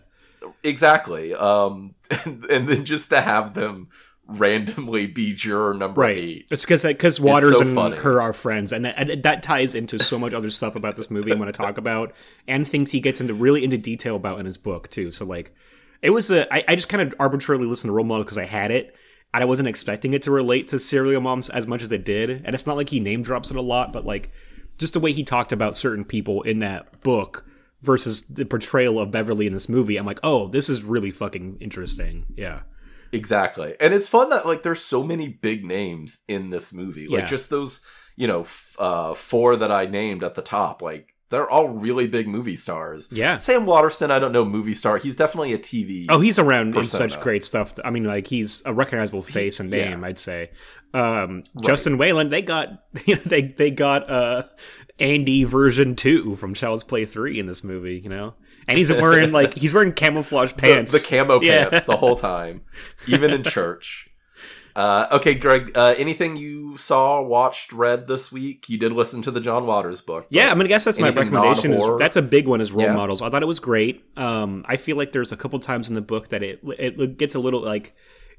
Exactly. 0.63 1.35
Um, 1.35 1.95
and, 2.25 2.45
and 2.47 2.69
then 2.69 2.85
just 2.85 3.09
to 3.11 3.21
have 3.21 3.55
them 3.55 3.89
randomly 4.27 5.07
be 5.07 5.35
juror 5.35 5.75
number 5.75 6.01
Right. 6.01 6.17
eight. 6.17 6.47
It's 6.51 6.63
because 6.63 6.83
because 6.85 7.21
Waters 7.21 7.59
so 7.59 7.63
and 7.63 7.75
funny. 7.75 7.97
her 7.99 8.21
are 8.21 8.33
friends, 8.33 8.73
and 8.73 8.85
that, 8.85 8.95
and 8.97 9.23
that 9.23 9.43
ties 9.43 9.75
into 9.75 9.99
so 9.99 10.19
much 10.19 10.33
other 10.33 10.51
stuff 10.51 10.77
about 10.77 10.97
this 10.97 11.11
movie 11.11 11.33
I'm 11.33 11.39
going 11.39 11.51
to 11.51 11.57
talk 11.57 11.79
about, 11.79 12.13
and 12.47 12.67
things 12.67 12.93
he 12.93 13.01
gets 13.01 13.21
into 13.21 13.35
really 13.35 13.65
into 13.65 13.79
detail 13.79 14.17
about 14.17 14.39
in 14.39 14.47
his 14.47 14.59
book 14.59 14.89
too. 14.89 15.13
So 15.13 15.25
like, 15.25 15.55
it 16.01 16.11
was 16.11 16.31
a 16.31 16.53
I, 16.55 16.65
I 16.69 16.75
just 16.75 16.89
kind 16.89 17.03
of 17.03 17.15
arbitrarily 17.19 17.67
listened 17.67 17.89
to 17.89 17.93
Role 17.93 18.07
Model 18.07 18.25
because 18.25 18.39
I 18.39 18.47
had 18.47 18.71
it, 18.71 18.95
and 19.35 19.43
I 19.43 19.47
wasn't 19.47 19.69
expecting 19.69 20.15
it 20.15 20.23
to 20.23 20.31
relate 20.31 20.69
to 20.69 20.79
Serial 20.79 21.21
Moms 21.21 21.51
as 21.51 21.67
much 21.67 21.83
as 21.83 21.93
it 21.93 22.05
did. 22.05 22.31
And 22.31 22.55
it's 22.55 22.67
not 22.67 22.77
like 22.77 22.91
he 22.91 23.01
name 23.01 23.23
drops 23.23 23.51
it 23.51 23.57
a 23.57 23.63
lot, 23.63 23.93
but 23.93 24.07
like 24.07 24.31
just 24.79 24.95
the 24.95 25.01
way 25.01 25.13
he 25.13 25.25
talked 25.25 25.53
about 25.53 25.77
certain 25.77 26.05
people 26.05 26.43
in 26.43 26.61
that 26.61 27.03
book 27.03 27.45
versus 27.83 28.23
the 28.23 28.45
portrayal 28.45 28.99
of 28.99 29.11
Beverly 29.11 29.47
in 29.47 29.53
this 29.53 29.69
movie, 29.69 29.97
I'm 29.97 30.07
like, 30.07 30.21
oh, 30.23 30.49
this 30.49 30.69
is 30.69 30.83
really 30.85 31.11
fucking 31.11 31.59
interesting. 31.61 32.27
Yeah. 32.37 32.63
Exactly. 33.13 33.75
And 33.79 33.93
it's 33.93 34.09
fun 34.09 34.31
that 34.31 34.47
like 34.47 34.63
there's 34.63 34.83
so 34.83 35.03
many 35.03 35.29
big 35.29 35.65
names 35.65 36.19
in 36.29 36.51
this 36.51 36.73
movie. 36.73 37.09
Like 37.09 37.21
Yeah. 37.21 37.27
just 37.27 37.51
those, 37.51 37.81
you 38.17 38.27
know, 38.27 38.41
f- 38.43 38.75
uh, 38.79 39.15
four 39.15 39.57
that 39.57 39.71
I 39.71 39.85
named 39.87 40.25
at 40.25 40.35
the 40.35 40.43
top. 40.43 40.81
Like 40.81 41.15
they're 41.29 41.49
all 41.49 41.69
really 41.69 42.07
big 42.07 42.27
movie 42.29 42.57
stars. 42.57 43.09
Yeah. 43.11 43.37
Sam 43.37 43.67
Waterston, 43.67 44.11
I 44.11 44.19
don't 44.19 44.33
know 44.33 44.45
movie 44.45 44.75
star. 44.75 44.97
He's 44.99 45.17
definitely 45.17 45.53
a 45.53 45.59
TV. 45.59 46.07
Oh, 46.09 46.21
he's 46.21 46.39
around 46.39 46.73
persona. 46.73 47.05
in 47.05 47.11
such 47.11 47.21
great 47.21 47.45
stuff. 47.45 47.79
I 47.85 47.91
mean, 47.91 48.05
like 48.05 48.29
he's 48.29 48.63
a 48.65 48.73
recognizable 48.73 49.23
face 49.23 49.61
and 49.61 49.71
yeah. 49.71 49.91
name. 49.91 50.05
I'd 50.05 50.19
say. 50.19 50.51
Um, 50.95 51.45
Justin 51.63 51.97
Whalen, 51.97 52.29
they 52.29 52.43
got 52.43 52.85
you 53.07 53.17
know 53.17 53.23
they 53.25 53.43
they 53.43 53.71
got 53.71 54.11
uh, 54.11 54.45
Andy 55.03 55.45
version 55.45 55.95
two 55.97 56.35
from 56.37 56.55
Child's 56.55 56.85
Play 56.85 57.05
three 57.05 57.39
in 57.39 57.47
this 57.47 57.63
movie. 57.63 57.99
You 57.99 58.09
know, 58.09 58.35
and 58.69 58.79
he's 58.79 58.91
wearing 58.91 59.33
like 59.41 59.55
he's 59.55 59.75
wearing 59.75 59.93
camouflage 59.93 60.55
pants. 60.57 60.93
the 60.93 61.07
camo 61.07 61.41
Yeah. 61.43 61.69
pants 61.69 61.87
the 61.87 61.97
whole 61.99 62.17
time, 62.17 62.63
even 63.07 63.33
in 63.33 63.43
church. 63.57 64.09
Uh, 64.75 65.07
okay, 65.13 65.35
Greg. 65.35 65.73
Uh, 65.77 65.95
anything 65.99 66.35
you 66.35 66.79
saw, 66.79 67.21
watched, 67.21 67.75
read 67.75 68.07
this 68.07 68.33
week? 68.33 68.71
You 68.71 68.79
did 68.79 68.93
listen 68.93 69.21
to 69.21 69.31
the 69.31 69.39
John 69.41 69.67
Waters 69.67 70.01
book. 70.01 70.25
Yeah, 70.31 70.51
I'm 70.51 70.57
mean, 70.57 70.67
I 70.67 70.69
guess 70.69 70.85
that's 70.85 70.99
my 70.99 71.11
recommendation. 71.11 71.75
Is, 71.75 71.99
that's 71.99 72.17
a 72.17 72.23
big 72.23 72.49
one. 72.49 72.63
Is 72.63 72.73
role 72.73 72.87
Yeah. 72.87 72.95
models. 72.95 73.21
I 73.21 73.29
thought 73.29 73.43
it 73.43 73.47
was 73.47 73.61
great. 73.61 74.03
Um, 74.17 74.65
I 74.67 74.77
feel 74.79 74.97
like 74.97 75.13
there's 75.13 75.31
a 75.31 75.37
couple 75.37 75.59
times 75.59 75.91
in 75.91 75.95
the 75.95 76.01
book 76.01 76.29
that 76.31 76.43
it 76.43 76.61
it 76.79 77.19
gets 77.19 77.35
a 77.35 77.39
little 77.39 77.61
like 77.61 77.95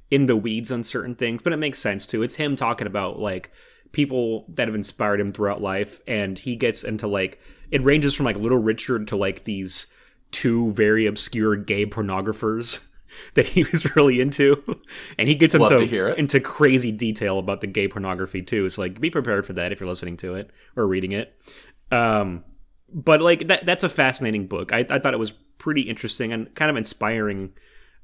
in 0.10 0.26
the 0.26 0.36
weeds 0.36 0.72
on 0.72 0.84
certain 0.84 1.14
things, 1.14 1.44
but 1.44 1.54
it 1.54 1.58
makes 1.58 1.78
sense 1.78 2.08
too. 2.08 2.24
It's 2.24 2.36
him 2.36 2.56
talking 2.56 2.88
about 2.88 3.20
like 3.20 3.52
people 3.94 4.46
that 4.50 4.68
have 4.68 4.76
inspired 4.76 5.22
him 5.22 5.32
throughout 5.32 5.62
life, 5.62 6.02
and 6.06 6.38
he 6.38 6.58
gets 6.58 6.84
into 6.84 7.08
like 7.08 7.40
it 7.72 7.82
ranges 7.82 8.14
from 8.14 8.26
like 8.26 8.36
Little 8.36 8.58
Richard 8.58 9.08
to 9.08 9.16
like 9.16 9.46
these 9.46 9.94
two 10.32 10.72
very 10.72 11.06
obscure 11.06 11.56
gay 11.56 11.86
pornographers 11.86 12.88
that 13.36 13.46
he 13.46 13.64
was 13.64 13.96
really 13.96 14.20
into, 14.20 14.62
and 15.18 15.30
he 15.30 15.36
gets 15.36 15.54
Love 15.54 15.72
into 15.72 15.78
into 16.20 16.42
crazy 16.42 16.92
detail 16.92 17.40
about 17.40 17.62
the 17.62 17.68
gay 17.68 17.88
pornography 17.88 18.42
too. 18.42 18.66
It's 18.66 18.78
like 18.78 19.00
be 19.00 19.10
prepared 19.10 19.46
for 19.46 19.54
that 19.54 19.72
if 19.72 19.80
you're 19.80 19.90
listening 19.90 20.18
to 20.18 20.36
it 20.36 20.52
or 20.76 20.86
reading 20.86 21.14
it. 21.14 21.34
Um, 21.90 22.44
but 22.92 23.22
like 23.22 23.48
that 23.48 23.66
that's 23.66 23.84
a 23.84 23.90
fascinating 23.90 24.48
book. 24.48 24.74
I, 24.74 24.86
I 24.90 25.00
thought 25.00 25.14
it 25.14 25.20
was 25.20 25.32
pretty 25.32 25.84
interesting 25.84 26.34
and 26.34 26.54
kind 26.56 26.70
of 26.70 26.76
inspiring. 26.76 27.54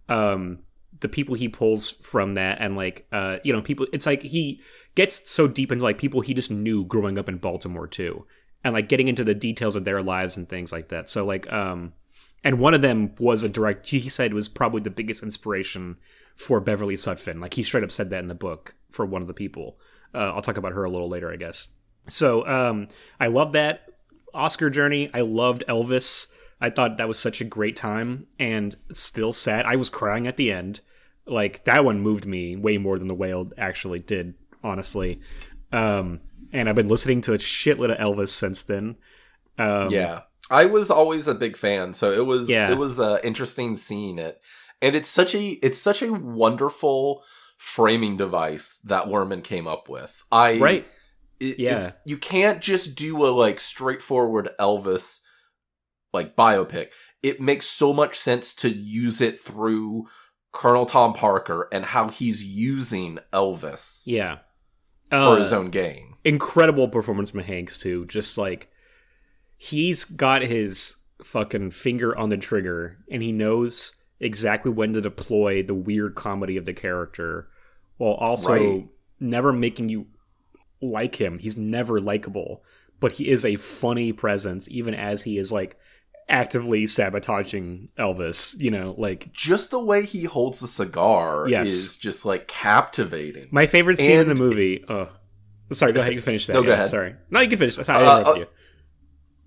Um, 0.08 0.60
the 1.02 1.08
people 1.08 1.36
he 1.36 1.48
pulls 1.48 1.92
from 1.92 2.34
that 2.34 2.58
and 2.60 2.76
like 2.76 3.08
uh 3.12 3.38
you 3.44 3.54
know 3.54 3.62
people 3.62 3.88
it's 3.94 4.06
like 4.06 4.22
he 4.22 4.62
gets 4.96 5.30
so 5.30 5.48
deep 5.48 5.72
into 5.72 5.84
like 5.84 5.98
people 5.98 6.22
he 6.22 6.34
just 6.34 6.52
knew 6.52 6.84
growing 6.84 7.18
up 7.18 7.30
in 7.30 7.38
Baltimore 7.38 7.88
too 7.88 8.26
and 8.64 8.74
like 8.74 8.90
getting 8.90 9.08
into 9.08 9.24
the 9.24 9.34
details 9.34 9.76
of 9.76 9.86
their 9.86 10.02
lives 10.02 10.36
and 10.36 10.50
things 10.50 10.72
like 10.72 10.90
that. 10.90 11.10
So 11.10 11.26
like 11.26 11.52
um 11.52 11.94
and 12.44 12.60
one 12.60 12.74
of 12.74 12.82
them 12.82 13.14
was 13.20 13.44
a 13.44 13.50
direct 13.50 13.90
he 13.90 14.10
said 14.10 14.34
was 14.34 14.50
probably 14.50 14.82
the 14.82 14.90
biggest 14.90 15.24
inspiration 15.24 15.98
for 16.36 16.60
Beverly 16.60 16.96
Sutphin 16.96 17.40
like 17.42 17.54
he 17.54 17.64
straight 17.64 17.84
up 17.84 17.92
said 17.92 18.10
that 18.10 18.20
in 18.20 18.28
the 18.28 18.36
book 18.36 18.76
for 18.90 19.06
one 19.06 19.22
of 19.22 19.28
the 19.28 19.34
people. 19.34 19.78
Uh, 20.14 20.34
I'll 20.34 20.42
talk 20.42 20.58
about 20.58 20.74
her 20.74 20.84
a 20.84 20.90
little 20.90 21.10
later 21.10 21.32
I 21.32 21.38
guess. 21.38 21.68
So 22.08 22.46
um 22.48 22.88
I 23.20 23.28
love 23.28 23.54
that 23.54 23.90
Oscar 24.34 24.70
journey. 24.70 25.10
I 25.14 25.22
loved 25.22 25.64
Elvis. 25.68 26.28
I 26.62 26.70
thought 26.70 26.98
that 26.98 27.08
was 27.08 27.18
such 27.18 27.40
a 27.40 27.46
great 27.46 27.78
time 27.78 28.28
and 28.38 28.76
still 28.92 29.32
sad. 29.32 29.66
I 29.66 29.78
was 29.78 29.90
crying 29.90 30.28
at 30.28 30.36
the 30.36 30.52
end 30.52 30.82
like 31.30 31.64
that 31.66 31.84
one 31.86 32.00
moved 32.00 32.26
me 32.26 32.56
way 32.56 32.78
more 32.78 32.98
than 33.00 33.08
the 33.08 33.16
whale 33.16 33.52
actually 33.58 34.00
did 34.00 34.34
honestly 34.64 35.20
um 35.72 36.20
and 36.52 36.68
i've 36.68 36.76
been 36.76 36.88
listening 36.88 37.22
to 37.22 37.34
a 37.34 37.38
shitload 37.38 37.92
of 37.92 37.98
elvis 37.98 38.30
since 38.30 38.64
then 38.64 38.96
um 39.58 39.90
yeah. 39.92 40.22
I 40.52 40.66
was 40.66 40.90
always 40.90 41.28
a 41.28 41.36
big 41.36 41.56
fan, 41.56 41.94
so 41.94 42.12
it 42.12 42.26
was 42.26 42.50
Yeah. 42.50 42.72
it 42.72 42.78
was 42.80 43.00
uh, 43.00 43.20
interesting 43.24 43.78
seeing 43.78 44.18
it, 44.18 44.42
and 44.82 44.96
it's 44.96 45.08
such 45.10 45.36
a 45.36 45.50
it's 45.62 45.78
such 45.78 46.02
a 46.02 46.12
wonderful 46.12 47.24
framing 47.60 48.18
device 48.18 48.80
that 48.84 49.06
Luhrmann 49.06 49.44
came 49.44 49.68
up 49.68 49.88
with. 49.90 50.24
I 50.32 50.58
right 50.58 50.88
it- 51.40 51.60
Yeah. 51.60 51.88
it- 51.90 51.98
you 52.06 52.18
can't 52.18 52.62
just 52.62 52.96
do 52.96 53.24
a 53.24 53.30
like 53.30 53.60
straightforward 53.60 54.50
Elvis 54.60 55.20
like 56.14 56.36
biopic. 56.36 56.88
It 57.22 57.40
makes 57.40 57.68
so 57.68 57.94
much 57.94 58.18
sense 58.18 58.56
to 58.56 58.70
use 58.70 59.22
it 59.22 59.40
through 59.40 60.08
Colonel 60.52 60.86
Tom 60.86 61.14
Parker 61.14 61.68
and 61.72 61.86
how 61.86 62.08
he's 62.10 62.44
using 62.44 63.20
Elvis 63.32 64.02
yeah 64.06 64.40
for 65.10 65.16
Uh, 65.18 65.36
his 65.38 65.54
own 65.54 65.70
gain. 65.70 66.16
incredible 66.24 66.88
performance 66.88 67.32
from 67.32 67.42
hanks 67.42 67.78
too 67.78 68.06
just 68.06 68.38
like 68.38 68.70
he's 69.58 70.06
got 70.06 70.42
his 70.42 70.98
fucking 71.24 71.72
finger 71.72 72.18
on 72.18 72.30
the 72.30 72.38
trigger 72.38 72.98
and 73.12 73.22
he 73.22 73.32
knows 73.32 73.96
exactly 74.20 74.72
when 74.72 74.94
to 74.94 75.02
deploy 75.02 75.62
the 75.64 75.74
weird 75.74 76.16
comedy 76.16 76.58
of 76.58 76.66
the 76.66 76.74
character 76.74 77.48
while 77.98 78.14
also 78.14 78.54
Right. 78.54 78.88
never 79.20 79.52
making 79.54 79.90
you 79.90 80.08
like 80.82 81.16
him 81.16 81.40
he's 81.40 81.58
never 81.58 82.00
likable 82.00 82.64
but 83.00 83.14
he 83.14 83.30
is 83.30 83.44
a 83.46 83.56
funny 83.58 84.12
presence 84.14 84.68
even 84.70 84.94
as 84.94 85.24
he 85.24 85.38
is 85.38 85.52
like 85.52 85.78
actively 86.30 86.86
sabotaging 86.88 87.90
elvis 87.98 88.58
you 88.60 88.70
know 88.72 88.94
like 88.98 89.32
Just 89.34 89.72
the 89.72 89.80
way 89.84 90.06
he 90.06 90.26
holds 90.26 90.60
the 90.60 90.68
cigar 90.68 91.48
Yes. 91.50 91.68
is 91.70 91.98
just 91.98 92.24
like 92.26 92.48
captivating. 92.48 93.48
my 93.52 93.66
favorite 93.66 93.98
scene 94.00 94.20
in 94.20 94.28
the 94.28 94.36
movie 94.36 94.86
oh 94.88 95.10
sorry 95.72 95.92
go 95.92 96.02
ahead 96.02 96.14
you 96.14 96.20
can 96.20 96.26
finish 96.26 96.48
that 96.48 96.54
No, 96.54 96.62
go 96.64 96.70
Yeah, 96.70 96.74
ahead. 96.76 96.90
sorry 96.90 97.16
no 97.30 97.40
you 97.40 97.50
can 97.50 97.58
finish 97.58 97.76
sorry, 97.76 98.04
I 98.04 98.06
Uh, 98.08 98.32
uh, 98.32 98.36
you 98.36 98.46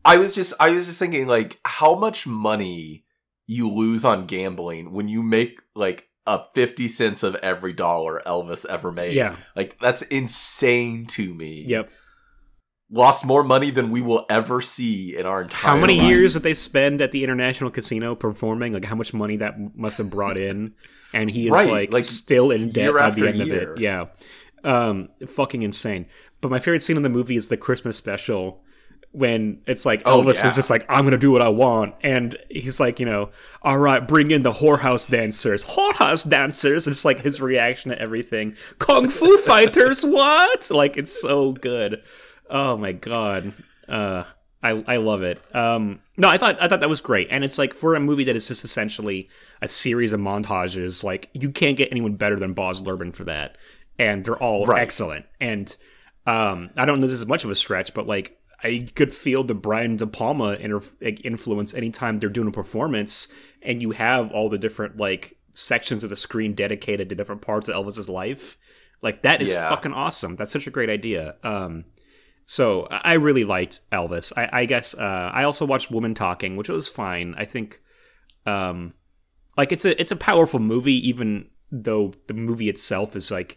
I 0.04 0.18
was 0.18 0.34
just 0.34 0.52
I 0.58 0.70
was 0.70 0.86
just 0.86 0.98
thinking 0.98 1.26
like 1.28 1.60
how 1.64 1.94
much 1.94 2.26
money 2.26 3.04
you 3.46 3.70
lose 3.70 4.04
on 4.04 4.26
gambling 4.26 4.92
when 4.92 5.08
you 5.08 5.22
make 5.22 5.60
like 5.74 6.08
a 6.26 6.44
50 6.54 6.88
cents 6.88 7.22
of 7.22 7.34
every 7.36 7.72
dollar 7.72 8.22
Elvis 8.26 8.64
ever 8.66 8.90
made. 8.92 9.14
yeah 9.14 9.36
Like 9.56 9.78
that's 9.80 10.02
insane 10.02 11.06
to 11.06 11.34
me. 11.34 11.64
yep 11.66 11.90
Lost 12.94 13.24
more 13.24 13.42
money 13.42 13.70
than 13.70 13.90
we 13.90 14.02
will 14.02 14.26
ever 14.28 14.60
see 14.60 15.16
in 15.16 15.24
our 15.24 15.40
entire 15.42 15.60
How 15.62 15.76
many 15.80 15.98
life. 15.98 16.08
years 16.10 16.34
did 16.34 16.42
they 16.42 16.52
spend 16.52 17.00
at 17.00 17.10
the 17.10 17.24
international 17.24 17.70
casino 17.70 18.14
performing? 18.14 18.74
Like 18.74 18.84
how 18.84 18.94
much 18.94 19.14
money 19.14 19.38
that 19.38 19.54
must 19.76 19.96
have 19.96 20.10
brought 20.10 20.36
in? 20.38 20.74
And 21.14 21.30
he 21.30 21.46
is 21.46 21.52
Right, 21.52 21.68
like, 21.68 21.92
like, 21.92 22.04
still 22.04 22.50
in 22.50 22.70
debt 22.70 22.92
by 22.94 23.10
the 23.10 23.28
end 23.28 23.36
year. 23.38 23.72
of 23.72 23.76
it. 23.78 23.80
Yeah. 23.80 24.06
Um, 24.62 25.08
fucking 25.26 25.62
insane. 25.62 26.06
But 26.42 26.50
my 26.50 26.58
favorite 26.58 26.82
scene 26.82 26.96
in 26.98 27.02
the 27.02 27.08
movie 27.08 27.36
is 27.36 27.48
the 27.48 27.56
Christmas 27.56 27.96
special 27.96 28.62
when 29.12 29.60
it's 29.66 29.84
like 29.84 30.00
Oh, 30.06 30.22
Elvis 30.22 30.36
yeah. 30.42 30.46
is 30.48 30.54
just 30.54 30.70
like, 30.70 30.86
I'm 30.88 31.04
gonna 31.04 31.18
do 31.18 31.30
what 31.30 31.42
I 31.42 31.48
want, 31.50 31.94
and 32.02 32.34
he's 32.48 32.80
like, 32.80 32.98
you 32.98 33.04
know, 33.04 33.28
all 33.60 33.76
right, 33.76 34.06
bring 34.08 34.30
in 34.30 34.42
the 34.42 34.52
whorehouse 34.52 35.06
dancers, 35.08 35.64
whorehouse 35.66 36.26
dancers. 36.28 36.86
It's 36.88 37.04
like 37.04 37.20
his 37.20 37.38
reaction 37.40 37.90
to 37.90 38.00
everything. 38.00 38.56
Kung 38.78 39.08
Fu 39.10 39.36
fighters, 39.38 40.02
what? 40.04 40.70
Like 40.70 40.96
it's 40.96 41.20
so 41.20 41.52
good. 41.52 42.02
Oh 42.52 42.76
my 42.76 42.92
god. 42.92 43.52
Uh, 43.88 44.24
I 44.62 44.70
I 44.86 44.96
love 44.98 45.22
it. 45.22 45.40
Um, 45.54 45.98
no, 46.16 46.28
I 46.28 46.38
thought 46.38 46.62
I 46.62 46.68
thought 46.68 46.78
that 46.80 46.88
was 46.88 47.00
great, 47.00 47.26
and 47.30 47.42
it's 47.42 47.58
like 47.58 47.74
for 47.74 47.94
a 47.96 48.00
movie 48.00 48.24
that 48.24 48.36
is 48.36 48.46
just 48.46 48.62
essentially 48.62 49.28
a 49.60 49.66
series 49.66 50.12
of 50.12 50.20
montages. 50.20 51.02
Like 51.02 51.30
you 51.32 51.50
can't 51.50 51.76
get 51.76 51.88
anyone 51.90 52.14
better 52.14 52.38
than 52.38 52.52
Baz 52.52 52.80
Luhrmann 52.82 53.12
for 53.14 53.24
that, 53.24 53.56
and 53.98 54.24
they're 54.24 54.36
all 54.36 54.66
Right. 54.66 54.82
excellent. 54.82 55.26
And 55.40 55.74
um, 56.26 56.70
I 56.76 56.84
don't 56.84 57.00
know 57.00 57.08
this 57.08 57.18
is 57.18 57.26
much 57.26 57.42
of 57.44 57.50
a 57.50 57.54
stretch, 57.56 57.92
but 57.94 58.06
like 58.06 58.38
I 58.62 58.88
could 58.94 59.12
feel 59.12 59.42
the 59.42 59.54
Brian 59.54 59.96
De 59.96 60.06
Palma 60.06 60.52
inter- 60.52 60.80
influence 61.00 61.74
anytime 61.74 62.20
they're 62.20 62.28
doing 62.30 62.46
a 62.48 62.52
performance, 62.52 63.32
and 63.62 63.82
you 63.82 63.90
have 63.92 64.30
all 64.30 64.48
the 64.48 64.58
different 64.58 64.98
like 64.98 65.36
sections 65.54 66.04
of 66.04 66.10
the 66.10 66.16
screen 66.16 66.54
dedicated 66.54 67.08
to 67.08 67.16
different 67.16 67.42
parts 67.42 67.68
of 67.68 67.74
Elvis's 67.74 68.08
life. 68.08 68.56
Like 69.02 69.22
that 69.22 69.42
is 69.42 69.52
Yeah. 69.54 69.68
fucking 69.70 69.92
awesome. 69.92 70.36
That's 70.36 70.52
such 70.52 70.68
a 70.68 70.70
great 70.70 70.88
idea. 70.88 71.34
Um, 71.42 71.86
so 72.52 72.86
I 72.90 73.14
really 73.14 73.44
liked 73.44 73.80
Elvis. 73.90 74.30
I, 74.36 74.60
I 74.60 74.64
guess 74.66 74.94
uh, 74.94 75.30
I 75.32 75.42
also 75.44 75.64
watched 75.64 75.90
Woman 75.90 76.12
Talking, 76.12 76.54
which 76.54 76.68
was 76.68 76.86
fine. 76.86 77.34
I 77.38 77.46
think, 77.46 77.80
um, 78.44 78.92
like 79.56 79.72
it's 79.72 79.86
a 79.86 79.98
it's 79.98 80.10
a 80.12 80.16
powerful 80.16 80.60
movie, 80.60 81.08
even 81.08 81.48
though 81.70 82.12
the 82.26 82.34
movie 82.34 82.68
itself 82.68 83.16
is 83.16 83.30
like 83.30 83.56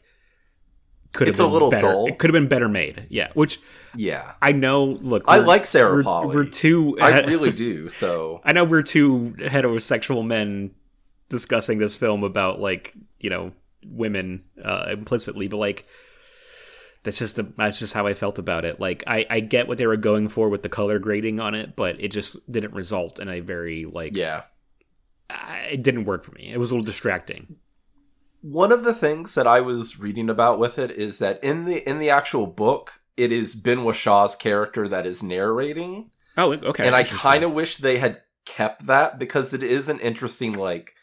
could 1.12 1.28
have 1.28 1.34
It's 1.34 1.42
a 1.42 1.44
been 1.44 1.52
little 1.52 1.70
better. 1.70 1.88
dull. 1.88 2.08
It 2.08 2.20
could 2.20 2.30
have 2.30 2.42
been 2.42 2.48
better 2.48 2.70
made. 2.70 3.08
Yeah, 3.10 3.32
which 3.34 3.60
Yeah. 3.98 4.32
I 4.42 4.54
know. 4.54 4.86
Look, 4.86 5.26
I 5.28 5.40
like 5.40 5.66
Sarah 5.66 5.96
we're, 5.96 6.04
Polley. 6.04 6.34
We're 6.34 6.46
two. 6.46 6.98
I 7.02 7.20
really 7.26 7.52
do. 7.52 7.90
So 7.90 8.40
I 8.46 8.54
know 8.54 8.64
we're 8.64 8.82
two 8.82 9.36
heterosexual 9.40 10.26
men 10.26 10.72
discussing 11.28 11.80
this 11.80 11.98
film 11.98 12.24
about 12.24 12.62
like 12.62 12.94
you 13.20 13.30
know 13.30 13.52
women 13.86 14.46
uh, 14.64 14.86
implicitly, 14.90 15.50
but 15.50 15.58
like 15.58 15.86
that's 17.06 17.18
just 17.18 17.40
a, 17.40 17.44
that's 17.44 17.80
just 17.80 17.94
how 17.94 18.06
I 18.08 18.14
felt 18.14 18.38
about 18.38 18.66
it. 18.66 18.80
Like 18.80 19.04
I 19.08 19.26
I 19.30 19.40
get 19.40 19.68
what 19.68 19.78
they 19.78 19.88
were 19.88 19.96
going 19.96 20.28
for 20.28 20.50
with 20.50 20.64
the 20.64 20.70
color 20.70 21.00
grading 21.00 21.40
on 21.40 21.56
it, 21.56 21.76
but 21.76 22.00
it 22.02 22.10
just 22.10 22.52
didn't 22.52 22.74
result 22.74 23.20
in 23.20 23.30
a 23.30 23.40
very 23.40 23.86
like 23.86 24.16
yeah. 24.16 24.44
I- 25.30 25.70
it 25.72 25.84
didn't 25.84 26.06
work 26.06 26.24
for 26.24 26.34
me. 26.34 26.52
It 26.52 26.58
was 26.58 26.72
a 26.72 26.76
little 26.76 26.86
distracting. 26.86 27.56
One 28.42 28.72
of 28.72 28.84
the 28.84 28.94
things 28.94 29.34
that 29.36 29.48
I 29.48 29.62
was 29.62 29.98
reading 29.98 30.30
about 30.30 30.60
with 30.60 30.78
it 30.78 30.92
is 30.92 31.18
that 31.20 31.44
in 31.44 31.66
the 31.66 31.88
in 31.90 32.00
the 32.00 32.10
actual 32.10 32.46
book, 32.46 33.02
it 33.18 33.32
is 33.32 33.56
Ben 33.56 33.80
Whishaw's 33.80 34.36
character 34.36 34.88
that 34.88 35.06
is 35.08 35.24
narrating. 35.24 36.12
Oh, 36.38 36.52
okay. 36.52 36.86
and 36.86 36.96
I 36.96 37.06
kind 37.06 37.44
of 37.46 37.54
wish 37.54 37.78
they 37.78 37.98
had 37.98 38.22
kept 38.46 38.86
that 38.88 39.18
because 39.18 39.54
it 39.54 39.64
is 39.64 39.90
an 39.90 40.00
interesting 40.00 40.54
like 40.54 40.94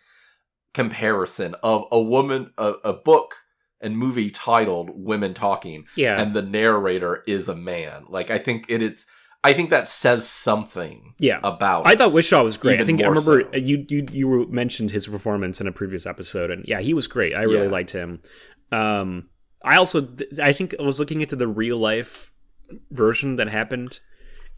comparison 0.75 1.55
of 1.63 1.87
a 1.91 2.01
woman 2.01 2.53
a, 2.57 2.73
a 2.85 2.93
book 2.93 3.42
and 3.83 3.99
movie 3.99 4.31
titled 4.31 4.91
Women 4.95 5.35
Talking 5.35 5.87
yeah. 5.97 6.21
and 6.21 6.35
the 6.35 6.43
narrator 6.43 7.23
is 7.27 7.49
a 7.49 7.55
man. 7.57 8.05
Like 8.09 8.31
I 8.31 8.39
think 8.39 8.67
it 8.69 8.81
is 8.83 9.07
I 9.45 9.53
think 9.53 9.71
that 9.71 9.89
says 9.89 10.29
something 10.29 11.15
yeah. 11.19 11.41
about 11.43 11.87
I 11.87 11.97
thought 11.97 12.13
Whishaw 12.13 12.45
was 12.45 12.57
great. 12.57 12.81
I 12.81 12.85
think 12.85 13.03
I 13.03 13.07
remember 13.07 13.43
so. 13.53 13.59
you 13.59 13.85
you 13.89 14.07
you 14.13 14.47
mentioned 14.49 14.93
his 14.93 15.09
performance 15.09 15.61
in 15.61 15.67
a 15.67 15.73
previous 15.73 16.07
episode, 16.07 16.51
and 16.51 16.65
yeah, 16.67 16.81
he 16.81 16.95
was 16.95 17.09
great. 17.09 17.35
I 17.35 17.43
really 17.43 17.65
Yeah. 17.67 17.73
liked 17.73 17.91
him. 17.91 18.21
Um, 18.71 19.29
I 19.65 19.77
also 19.77 20.09
I 20.41 20.53
think 20.53 20.75
I 20.79 20.83
was 20.83 20.99
looking 21.01 21.21
into 21.21 21.37
the 21.37 21.49
real 21.49 21.77
life 21.77 22.33
version 22.91 23.37
that 23.37 23.49
happened, 23.49 23.99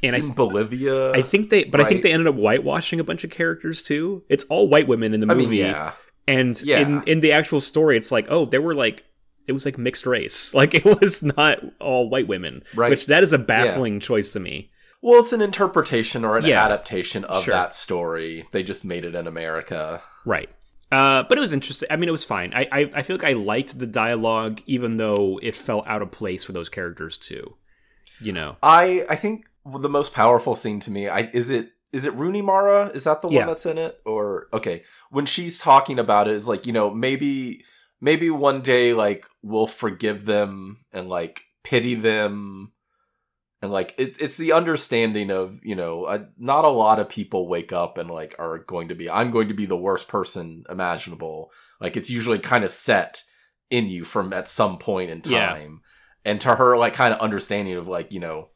and 0.02 0.14
It's 0.14 0.22
I 0.22 0.26
in 0.26 0.32
Bolivia. 0.34 1.12
I 1.12 1.22
think 1.22 1.48
they 1.50 1.64
but 1.64 1.80
I 1.80 1.84
think 1.84 2.02
they 2.02 2.12
ended 2.12 2.26
up 2.28 2.34
whitewashing 2.36 3.00
a 3.00 3.04
bunch 3.04 3.24
of 3.24 3.30
characters 3.30 3.82
too. 3.82 4.22
It's 4.28 4.44
all 4.44 4.68
white 4.68 4.86
women 4.86 5.14
in 5.14 5.20
the 5.20 5.30
I 5.30 5.34
movie, 5.34 5.62
mean, 5.62 5.66
yeah. 5.72 5.92
and 6.28 6.60
Yeah. 6.62 6.80
in 6.80 7.02
in 7.04 7.20
the 7.20 7.32
actual 7.32 7.60
story, 7.60 7.96
it's 7.96 8.12
like 8.12 8.26
oh, 8.28 8.44
there 8.44 8.60
were 8.62 8.74
like. 8.74 9.04
It 9.46 9.52
was 9.52 9.64
like 9.64 9.78
mixed 9.78 10.06
race. 10.06 10.52
Like 10.60 10.74
it 10.74 10.84
was 10.84 11.22
not 11.22 11.58
all 11.80 12.08
white 12.08 12.28
women, 12.28 12.62
Right. 12.74 12.90
which 12.90 13.06
that 13.06 13.22
is 13.22 13.32
a 13.32 13.38
baffling 13.38 14.00
choice 14.00 14.30
to 14.32 14.40
me. 14.40 14.70
Well, 15.02 15.20
it's 15.20 15.32
an 15.34 15.42
interpretation 15.42 16.24
or 16.24 16.38
an 16.38 16.46
Yeah. 16.46 16.64
adaptation 16.64 17.24
of 17.24 17.44
Sure. 17.44 17.52
that 17.54 17.74
story. 17.74 18.48
They 18.52 18.62
just 18.62 18.84
made 18.84 19.04
it 19.04 19.14
in 19.14 19.26
America. 19.26 20.02
Right. 20.24 20.48
Uh, 20.90 21.24
but 21.28 21.36
it 21.36 21.40
was 21.40 21.52
interesting. 21.52 21.88
I 21.90 21.96
mean, 21.96 22.08
it 22.08 22.12
was 22.12 22.24
fine. 22.24 22.52
I, 22.54 22.68
I 22.72 22.90
I 22.96 23.02
feel 23.02 23.16
like 23.16 23.24
I 23.26 23.32
liked 23.34 23.78
the 23.78 23.86
dialogue, 23.86 24.62
even 24.66 24.96
though 24.96 25.38
it 25.42 25.54
felt 25.56 25.86
out 25.86 26.02
of 26.02 26.10
place 26.10 26.44
for 26.44 26.52
those 26.52 26.68
characters 26.68 27.18
too. 27.18 27.56
You 28.20 28.32
know. 28.32 28.56
I 28.62 29.04
I 29.10 29.16
think 29.16 29.46
the 29.66 29.88
most 29.88 30.12
powerful 30.14 30.56
scene 30.56 30.80
to 30.80 30.90
me, 30.90 31.08
I 31.08 31.30
is 31.34 31.50
it 31.50 31.70
is 31.92 32.04
it 32.04 32.14
Rooney 32.14 32.42
Mara? 32.42 32.86
Is 32.94 33.04
that 33.04 33.22
the 33.22 33.28
Yeah. 33.28 33.40
one 33.40 33.48
that's 33.48 33.66
in 33.66 33.76
it? 33.78 34.00
Or 34.04 34.48
okay, 34.52 34.84
when 35.10 35.26
she's 35.26 35.58
talking 35.58 35.98
about 35.98 36.28
it, 36.28 36.34
is 36.34 36.46
like 36.46 36.66
you 36.66 36.72
know 36.72 36.90
maybe 36.90 37.64
maybe 38.04 38.28
one 38.28 38.60
day 38.60 38.92
like 38.92 39.26
we'll 39.42 39.66
forgive 39.66 40.26
them 40.26 40.84
and 40.92 41.08
like 41.08 41.40
pity 41.64 41.94
them. 41.94 42.70
And 43.62 43.72
like 43.72 43.94
it's 43.96 44.18
it's 44.18 44.36
the 44.36 44.52
understanding 44.52 45.30
of 45.30 45.58
you 45.62 45.74
know 45.74 46.04
uh, 46.04 46.24
not 46.36 46.66
a 46.66 46.68
lot 46.68 47.00
of 47.00 47.08
people 47.08 47.48
wake 47.48 47.72
up 47.72 47.96
and 47.96 48.10
like 48.10 48.34
are 48.38 48.58
going 48.58 48.88
to 48.88 48.94
be 48.94 49.08
I'm 49.08 49.30
going 49.30 49.48
to 49.48 49.54
be 49.54 49.64
the 49.64 49.74
worst 49.76 50.06
person 50.06 50.64
imaginable. 50.68 51.50
Like 51.80 51.96
it's 51.96 52.10
usually 52.10 52.38
kind 52.38 52.62
of 52.62 52.70
set 52.70 53.22
in 53.70 53.88
you 53.88 54.04
from 54.04 54.34
at 54.34 54.48
some 54.48 54.76
point 54.76 55.10
in 55.10 55.22
Yeah. 55.24 55.46
time. 55.48 55.80
And 56.26 56.42
to 56.42 56.56
her 56.56 56.76
like 56.76 56.92
kind 56.92 57.14
of 57.14 57.20
understanding 57.20 57.74
of 57.76 57.88
like 57.88 58.12
you 58.12 58.20
know 58.20 58.50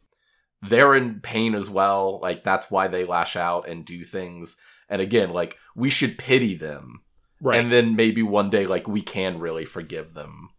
they're 0.60 0.94
in 0.94 1.20
pain 1.20 1.54
as 1.54 1.70
well. 1.70 2.20
Like 2.20 2.44
that's 2.44 2.70
why 2.70 2.86
they 2.88 3.06
lash 3.06 3.34
out 3.34 3.66
and 3.66 3.86
do 3.86 4.04
things. 4.04 4.56
And 4.90 5.00
again 5.00 5.30
like 5.30 5.56
we 5.74 5.88
should 5.88 6.18
pity 6.18 6.54
them 6.54 7.02
Right. 7.40 7.60
and 7.60 7.70
then 7.70 7.94
maybe 7.94 8.22
one 8.22 8.50
day 8.50 8.66
like 8.66 8.88
we 8.88 9.00
can 9.00 9.38
really 9.38 9.64
forgive 9.64 10.14
them 10.14 10.50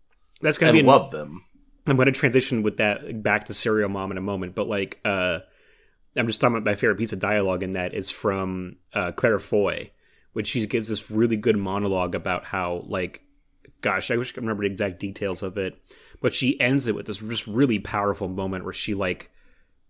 That's 0.41 0.57
gonna 0.57 0.71
and 0.71 0.79
be. 0.79 0.83
Love 0.83 1.11
them 1.11 1.43
I'm 1.89 1.95
going 1.95 2.05
to 2.05 2.11
transition 2.11 2.61
with 2.61 2.77
that 2.77 3.23
back 3.23 3.45
to 3.45 3.53
Serial 3.53 3.89
Mom 3.89 4.11
in 4.11 4.17
a 4.17 4.21
moment, 4.21 4.55
but 4.55 4.67
like, 4.67 4.99
uh, 5.03 5.39
I'm 6.15 6.27
just 6.27 6.39
talking 6.39 6.57
about 6.57 6.69
my 6.69 6.75
favorite 6.75 6.97
piece 6.97 7.13
of 7.13 7.19
dialogue 7.19 7.63
in 7.63 7.73
that 7.73 7.93
is 7.93 8.11
from 8.11 8.77
uh, 8.93 9.11
Claire 9.11 9.39
Foy, 9.39 9.91
which 10.33 10.47
she 10.47 10.65
gives 10.67 10.89
this 10.89 11.09
really 11.09 11.37
good 11.37 11.57
monologue 11.57 12.15
about 12.15 12.45
how 12.45 12.83
like, 12.87 13.23
gosh, 13.81 14.11
I 14.11 14.17
wish 14.17 14.31
I 14.31 14.33
could 14.33 14.43
remember 14.43 14.63
the 14.63 14.71
exact 14.71 14.99
details 14.99 15.41
of 15.41 15.57
it, 15.57 15.81
but 16.21 16.33
she 16.33 16.59
ends 16.59 16.87
it 16.87 16.95
with 16.95 17.07
this 17.07 17.17
just 17.17 17.47
really 17.47 17.79
powerful 17.79 18.27
moment 18.27 18.63
where 18.63 18.73
she 18.73 18.93
like 18.93 19.31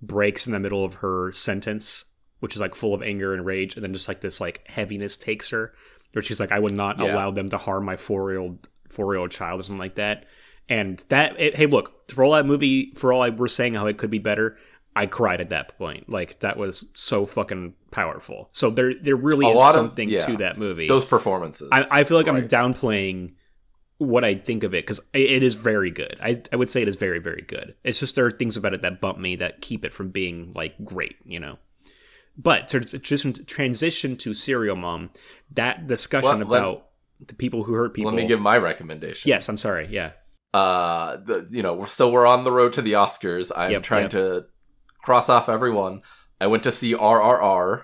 breaks 0.02 0.48
in 0.48 0.54
the 0.54 0.60
middle 0.60 0.86
of 0.86 0.96
her 0.96 1.32
sentence, 1.34 2.06
which 2.40 2.56
is 2.56 2.62
like 2.62 2.76
full 2.76 2.94
of 2.94 3.02
anger 3.02 3.34
and 3.34 3.46
rage, 3.46 3.76
and 3.76 3.84
then 3.84 3.94
just 3.94 4.08
like 4.08 4.22
this 4.22 4.40
like 4.40 4.66
heaviness 4.68 5.18
takes 5.18 5.50
her, 5.50 5.74
where 6.14 6.22
she's 6.24 6.40
like, 6.40 6.52
"I 6.52 6.60
would 6.60 6.76
not 6.76 7.00
Yeah. 7.00 7.14
allow 7.14 7.32
them 7.32 7.50
to 7.50 7.58
harm 7.58 7.86
my 7.86 7.96
four 7.98 8.32
year 8.32 8.40
old 8.40 8.68
four 8.88 9.14
year 9.14 9.20
old 9.22 9.32
child" 9.32 9.60
or 9.60 9.64
something 9.64 9.80
like 9.80 9.96
that. 9.96 10.26
And 10.68 11.04
that, 11.10 11.40
it, 11.40 11.56
hey, 11.56 11.66
look, 11.66 12.12
for 12.12 12.24
all 12.24 12.34
that 12.34 12.46
movie, 12.46 12.92
for 12.96 13.12
all 13.12 13.22
I 13.24 13.30
were 13.30 13.48
saying 13.48 13.74
how 13.74 13.88
it 13.88 13.98
could 13.98 14.12
be 14.12 14.20
better, 14.20 14.56
I 14.96 15.08
cried 15.08 15.42
at 15.42 15.50
that 15.50 15.78
point. 15.80 16.10
Like 16.10 16.40
that 16.42 16.58
was 16.58 16.90
so 16.94 17.26
fucking 17.26 17.74
powerful. 17.92 18.50
So 18.52 18.70
there, 18.70 18.94
there 18.94 19.16
really 19.16 19.48
A 19.48 19.50
is 19.50 19.56
lot 19.58 19.70
of- 19.70 19.76
something 19.76 20.10
yeah. 20.10 20.20
to 20.26 20.38
that 20.38 20.58
movie. 20.60 20.88
those 20.88 21.06
performances 21.06 21.70
I, 21.72 21.86
I 21.92 22.04
feel 22.04 22.18
like 22.18 22.28
I'm 22.28 22.48
downplaying 22.48 23.34
what 23.98 24.24
I 24.24 24.36
think 24.36 24.64
of 24.64 24.74
it 24.74 24.86
because 24.86 25.02
it 25.14 25.42
is 25.44 25.56
very 25.56 25.90
good. 25.92 26.18
I, 26.22 26.42
I 26.54 26.56
would 26.56 26.70
say 26.70 26.82
it 26.84 26.88
is 26.88 26.96
very, 26.96 27.20
very 27.20 27.42
good. 27.42 27.76
It's 27.84 28.00
just 28.00 28.16
there 28.16 28.26
are 28.28 28.32
things 28.32 28.56
about 28.56 28.74
it 28.74 28.82
that 28.84 29.02
bump 29.02 29.18
me 29.18 29.36
that 29.38 29.62
keep 29.62 29.84
it 29.84 29.92
from 29.92 30.10
being 30.12 30.54
like 30.56 30.76
great, 30.86 31.16
you 31.26 31.40
know. 31.40 31.58
But 32.38 32.68
to 32.70 32.80
transition, 32.80 33.34
transition 33.46 34.16
to 34.18 34.34
Serial 34.34 34.76
Mom, 34.78 35.10
that 35.56 35.88
discussion 35.88 36.40
Let- 36.40 36.48
let- 36.48 36.60
about 36.64 36.86
the 37.26 37.36
people 37.36 37.64
who 37.64 37.74
hurt 37.74 37.94
people. 37.94 38.12
let 38.12 38.18
me 38.22 38.28
give 38.28 38.40
my 38.40 38.58
recommendation 38.58 39.28
Yes, 39.30 39.50
I'm 39.50 39.58
sorry. 39.58 39.88
Yeah, 39.92 40.12
uh 40.54 41.18
the 41.18 41.48
you 41.50 41.62
know 41.62 41.74
we're 41.74 41.88
still 41.88 42.12
we're 42.12 42.26
on 42.28 42.44
the 42.44 42.52
road 42.52 42.74
to 42.74 42.82
the 42.82 42.94
oscars 42.94 43.52
i'm 43.56 43.72
Yep, 43.72 43.84
trying 43.84 44.02
yep. 44.04 44.12
to 44.12 44.46
cross 45.04 45.30
off 45.30 45.48
everyone 45.48 46.02
i 46.42 46.48
went 46.48 46.64
to 46.64 46.72
see 46.72 46.96
rrr 46.96 47.84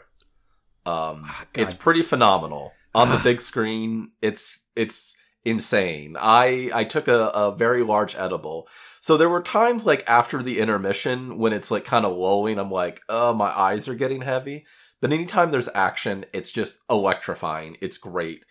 um 0.85 1.21
God. 1.23 1.45
it's 1.53 1.73
pretty 1.75 2.01
phenomenal 2.01 2.73
on 2.95 3.09
the 3.09 3.17
Ah. 3.17 3.23
big 3.23 3.39
screen 3.41 4.11
it's 4.21 4.57
it's 4.75 5.15
insane 5.43 6.15
i 6.19 6.71
i 6.73 6.83
took 6.83 7.07
a, 7.07 7.27
a 7.29 7.55
very 7.55 7.83
large 7.83 8.15
edible 8.15 8.67
so 8.99 9.15
there 9.15 9.29
were 9.29 9.41
times 9.43 9.85
like 9.85 10.03
after 10.07 10.41
the 10.41 10.57
intermission 10.59 11.37
when 11.37 11.53
it's 11.53 11.69
like 11.69 11.85
kind 11.85 12.03
of 12.05 12.17
lulling 12.17 12.57
i'm 12.57 12.71
like 12.71 13.01
oh 13.09 13.31
my 13.33 13.49
eyes 13.49 13.87
are 13.87 13.93
getting 13.95 14.21
heavy 14.21 14.65
but 15.05 15.13
anytime 15.13 15.51
there's 15.51 15.69
action 15.75 16.25
it's 16.33 16.49
just 16.49 16.79
electrifying 16.89 17.77
it's 17.79 17.99
great 17.99 18.43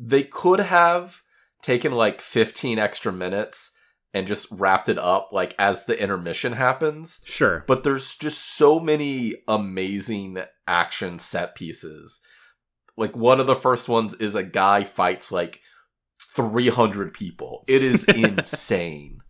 they 0.00 0.24
could 0.24 0.58
have 0.58 1.22
taken 1.62 1.92
like 1.92 2.20
15 2.20 2.76
extra 2.76 3.12
minutes 3.12 3.70
and 4.12 4.26
just 4.26 4.48
wrapped 4.50 4.88
it 4.88 4.98
up 4.98 5.28
like 5.30 5.54
as 5.60 5.84
the 5.84 5.96
intermission 5.96 6.54
happens 6.54 7.20
sure. 7.22 7.62
but 7.68 7.84
there's 7.84 8.16
just 8.16 8.56
so 8.56 8.80
many 8.80 9.36
amazing 9.46 10.42
action 10.66 11.20
set 11.20 11.54
pieces 11.54 12.18
like 12.96 13.16
one 13.16 13.38
of 13.38 13.46
the 13.46 13.54
first 13.54 13.88
ones 13.88 14.12
is 14.14 14.34
a 14.34 14.42
guy 14.42 14.82
fights 14.82 15.30
like 15.30 15.60
300 16.34 17.14
people 17.14 17.62
it 17.68 17.80
is 17.80 18.02
insane 18.08 19.20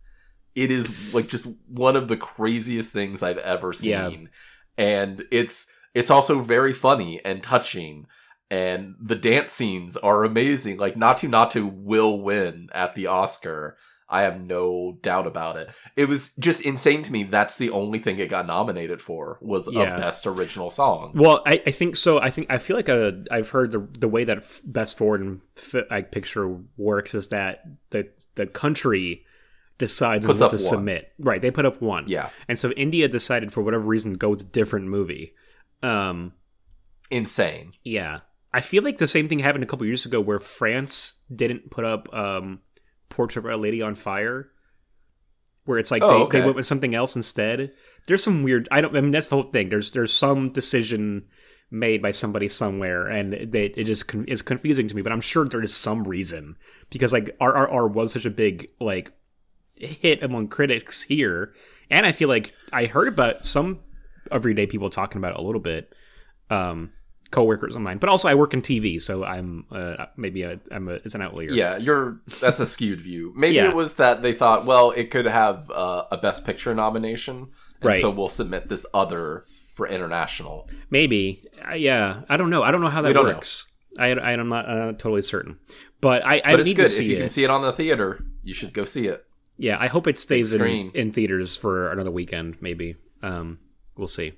it 0.55 0.71
is 0.71 0.89
like 1.13 1.27
just 1.27 1.45
one 1.67 1.95
of 1.95 2.07
the 2.07 2.17
craziest 2.17 2.91
things 2.91 3.21
I've 3.21 3.37
ever 3.37 3.73
seen. 3.73 3.91
Yeah. 3.91 4.83
And 4.83 5.23
it's 5.29 5.67
it's 5.97 6.11
also 6.11 6.41
very 6.41 6.73
funny 6.73 7.19
and 7.25 7.41
touching. 7.43 8.05
And 8.49 8.95
the 9.01 9.15
dance 9.15 9.51
scenes 9.51 9.97
are 9.97 10.23
amazing. 10.23 10.77
Like 10.77 10.95
Naatu 10.95 11.27
Naatu 11.29 11.69
will 11.69 12.21
win 12.21 12.69
at 12.73 12.93
the 12.93 13.07
Oscar. 13.07 13.75
I 14.09 14.21
have 14.21 14.39
no 14.41 14.97
doubt 15.01 15.27
about 15.27 15.57
it. 15.57 15.69
It 15.97 16.07
was 16.07 16.31
just 16.39 16.61
insane 16.61 17.03
to 17.03 17.11
me. 17.11 17.23
That's 17.23 17.57
the 17.57 17.69
only 17.71 17.99
thing 17.99 18.19
it 18.19 18.29
got 18.29 18.47
nominated 18.47 19.01
for 19.01 19.37
was 19.41 19.67
Yeah. 19.69 19.95
a 19.95 19.99
best 19.99 20.25
original 20.25 20.69
song. 20.69 21.11
Well, 21.13 21.41
I, 21.45 21.61
I 21.67 21.71
think 21.71 21.97
so. 21.97 22.21
I 22.21 22.29
think 22.29 22.47
I 22.49 22.57
feel 22.57 22.77
like 22.77 22.87
uh, 22.87 23.11
I've 23.29 23.49
heard 23.49 23.71
the 23.73 23.85
the 23.99 24.07
way 24.07 24.23
that 24.23 24.45
best 24.63 24.97
forward 24.97 25.19
and 25.21 25.41
like 25.91 26.13
picture 26.13 26.47
works 26.77 27.13
is 27.13 27.27
that 27.35 27.63
the 27.89 28.07
the 28.35 28.47
country 28.47 29.25
decides 29.77 30.25
Puts 30.25 30.39
what 30.39 30.51
to 30.51 30.55
one. 30.55 30.63
submit. 30.65 31.11
Right, 31.19 31.41
they 31.41 31.51
put 31.51 31.65
up 31.65 31.81
one. 31.81 32.05
Yeah. 32.07 32.29
and 32.47 32.57
so 32.57 32.71
India 32.71 33.09
decided 33.09 33.51
for 33.51 33.61
whatever 33.61 33.83
reason 33.83 34.11
to 34.11 34.17
go 34.17 34.29
with 34.29 34.41
a 34.41 34.45
different 34.45 34.87
movie. 34.87 35.33
Um, 35.83 36.33
Insane. 37.09 37.73
yeah, 37.83 38.19
I 38.53 38.61
feel 38.61 38.83
like 38.83 38.97
the 38.97 39.07
same 39.07 39.27
thing 39.29 39.39
happened 39.39 39.63
a 39.63 39.67
couple 39.67 39.85
years 39.85 40.05
ago 40.05 40.19
where 40.19 40.39
France 40.39 41.21
didn't 41.33 41.69
put 41.71 41.85
up 41.85 42.11
um, 42.13 42.59
Portrait 43.09 43.45
of 43.45 43.51
a 43.51 43.57
Lady 43.57 43.81
on 43.81 43.95
Fire, 43.95 44.49
where 45.65 45.77
it's 45.77 45.91
like 45.91 46.03
Oh, 46.03 46.09
they, 46.09 46.23
okay. 46.23 46.39
they 46.39 46.45
went 46.45 46.55
with 46.55 46.65
something 46.65 46.95
else 46.95 47.15
instead. 47.15 47.71
There's 48.07 48.23
some 48.23 48.43
weird. 48.43 48.67
I 48.71 48.81
don't. 48.81 48.95
I 48.95 49.01
mean, 49.01 49.11
that's 49.11 49.29
the 49.29 49.35
whole 49.41 49.51
thing. 49.51 49.69
There's 49.69 49.91
there's 49.91 50.13
some 50.15 50.51
decision 50.51 51.25
made 51.69 52.01
by 52.01 52.11
somebody 52.11 52.47
somewhere, 52.47 53.07
and 53.07 53.51
they, 53.51 53.65
it 53.65 53.83
just 53.83 54.07
con- 54.07 54.25
is 54.27 54.41
confusing 54.41 54.87
to 54.87 54.95
me. 54.95 55.01
But 55.01 55.11
I'm 55.11 55.21
sure 55.21 55.45
there 55.47 55.61
is 55.61 55.75
some 55.75 56.05
reason 56.07 56.55
because 56.89 57.13
like 57.13 57.37
RRR 57.39 57.91
was 57.91 58.13
such 58.13 58.25
a 58.25 58.29
big 58.29 58.69
like 58.79 59.11
hit 59.75 60.23
among 60.23 60.47
critics 60.47 61.03
here, 61.03 61.53
and 61.89 62.05
I 62.05 62.11
feel 62.11 62.29
like 62.29 62.53
I 62.73 62.85
heard 62.85 63.07
about 63.09 63.45
some 63.45 63.79
everyday 64.31 64.65
people 64.67 64.89
talking 64.89 65.17
about 65.17 65.33
it 65.33 65.39
a 65.39 65.43
little 65.43 65.61
bit. 65.61 65.93
Um, 66.49 66.91
coworkers 67.29 67.75
of 67.75 67.81
mine, 67.81 67.97
but 67.97 68.09
also 68.09 68.29
I 68.29 68.35
work 68.35 68.53
in 68.53 68.61
TV, 68.61 69.01
so 69.01 69.25
I'm 69.25 69.65
uh, 69.69 70.05
maybe 70.15 70.43
a, 70.43 70.61
I'm 70.71 70.87
a, 70.87 70.93
it's 70.93 71.13
an 71.13 71.21
outlier. 71.21 71.49
Yeah, 71.51 71.75
you're 71.75 72.21
that's 72.39 72.61
a 72.61 72.65
skewed 72.65 73.01
view. 73.01 73.33
Maybe 73.37 73.55
Yeah. 73.55 73.67
it 73.67 73.75
was 73.75 73.95
that 73.95 74.21
they 74.21 74.31
thought, 74.31 74.65
well, 74.65 74.91
it 74.91 75.11
could 75.11 75.25
have 75.25 75.69
uh, 75.69 76.05
a 76.09 76.15
best 76.17 76.45
picture 76.45 76.73
nomination, 76.73 77.35
and 77.81 77.83
Right. 77.89 77.99
so 78.01 78.09
we'll 78.11 78.29
submit 78.29 78.69
this 78.69 78.85
other 78.93 79.43
for 79.75 79.87
international. 79.89 80.69
maybe. 80.89 81.43
Uh, 81.69 81.73
yeah, 81.75 82.21
I 82.29 82.37
don't 82.37 82.49
know. 82.49 82.63
I 82.63 82.71
don't 82.71 82.79
know 82.79 82.87
how 82.87 83.01
that 83.01 83.13
know. 83.13 83.23
works. 83.23 83.73
I, 83.99 84.07
I 84.11 84.31
am 84.31 84.47
not 84.47 84.69
uh, 84.69 84.91
totally 84.93 85.21
certain, 85.21 85.59
but 85.99 86.25
I, 86.25 86.41
I 86.45 86.51
But 86.51 86.59
it's 86.61 86.67
need 86.67 86.75
good 86.77 86.87
to 86.87 87.03
if 87.03 87.09
you 87.09 87.17
it. 87.17 87.19
can 87.19 87.29
see 87.29 87.43
it 87.43 87.49
on 87.49 87.61
the 87.61 87.73
theater. 87.73 88.23
You 88.41 88.53
should 88.53 88.71
go 88.73 88.85
see 88.85 89.07
it. 89.07 89.25
yeah, 89.57 89.75
I 89.79 89.87
hope 89.87 90.07
it 90.07 90.17
stays 90.17 90.53
in, 90.53 90.91
in 90.91 91.11
theaters 91.11 91.57
for 91.57 91.91
another 91.91 92.11
weekend. 92.11 92.55
Maybe. 92.61 92.95
Um, 93.21 93.59
we'll 93.97 94.07
see. 94.07 94.33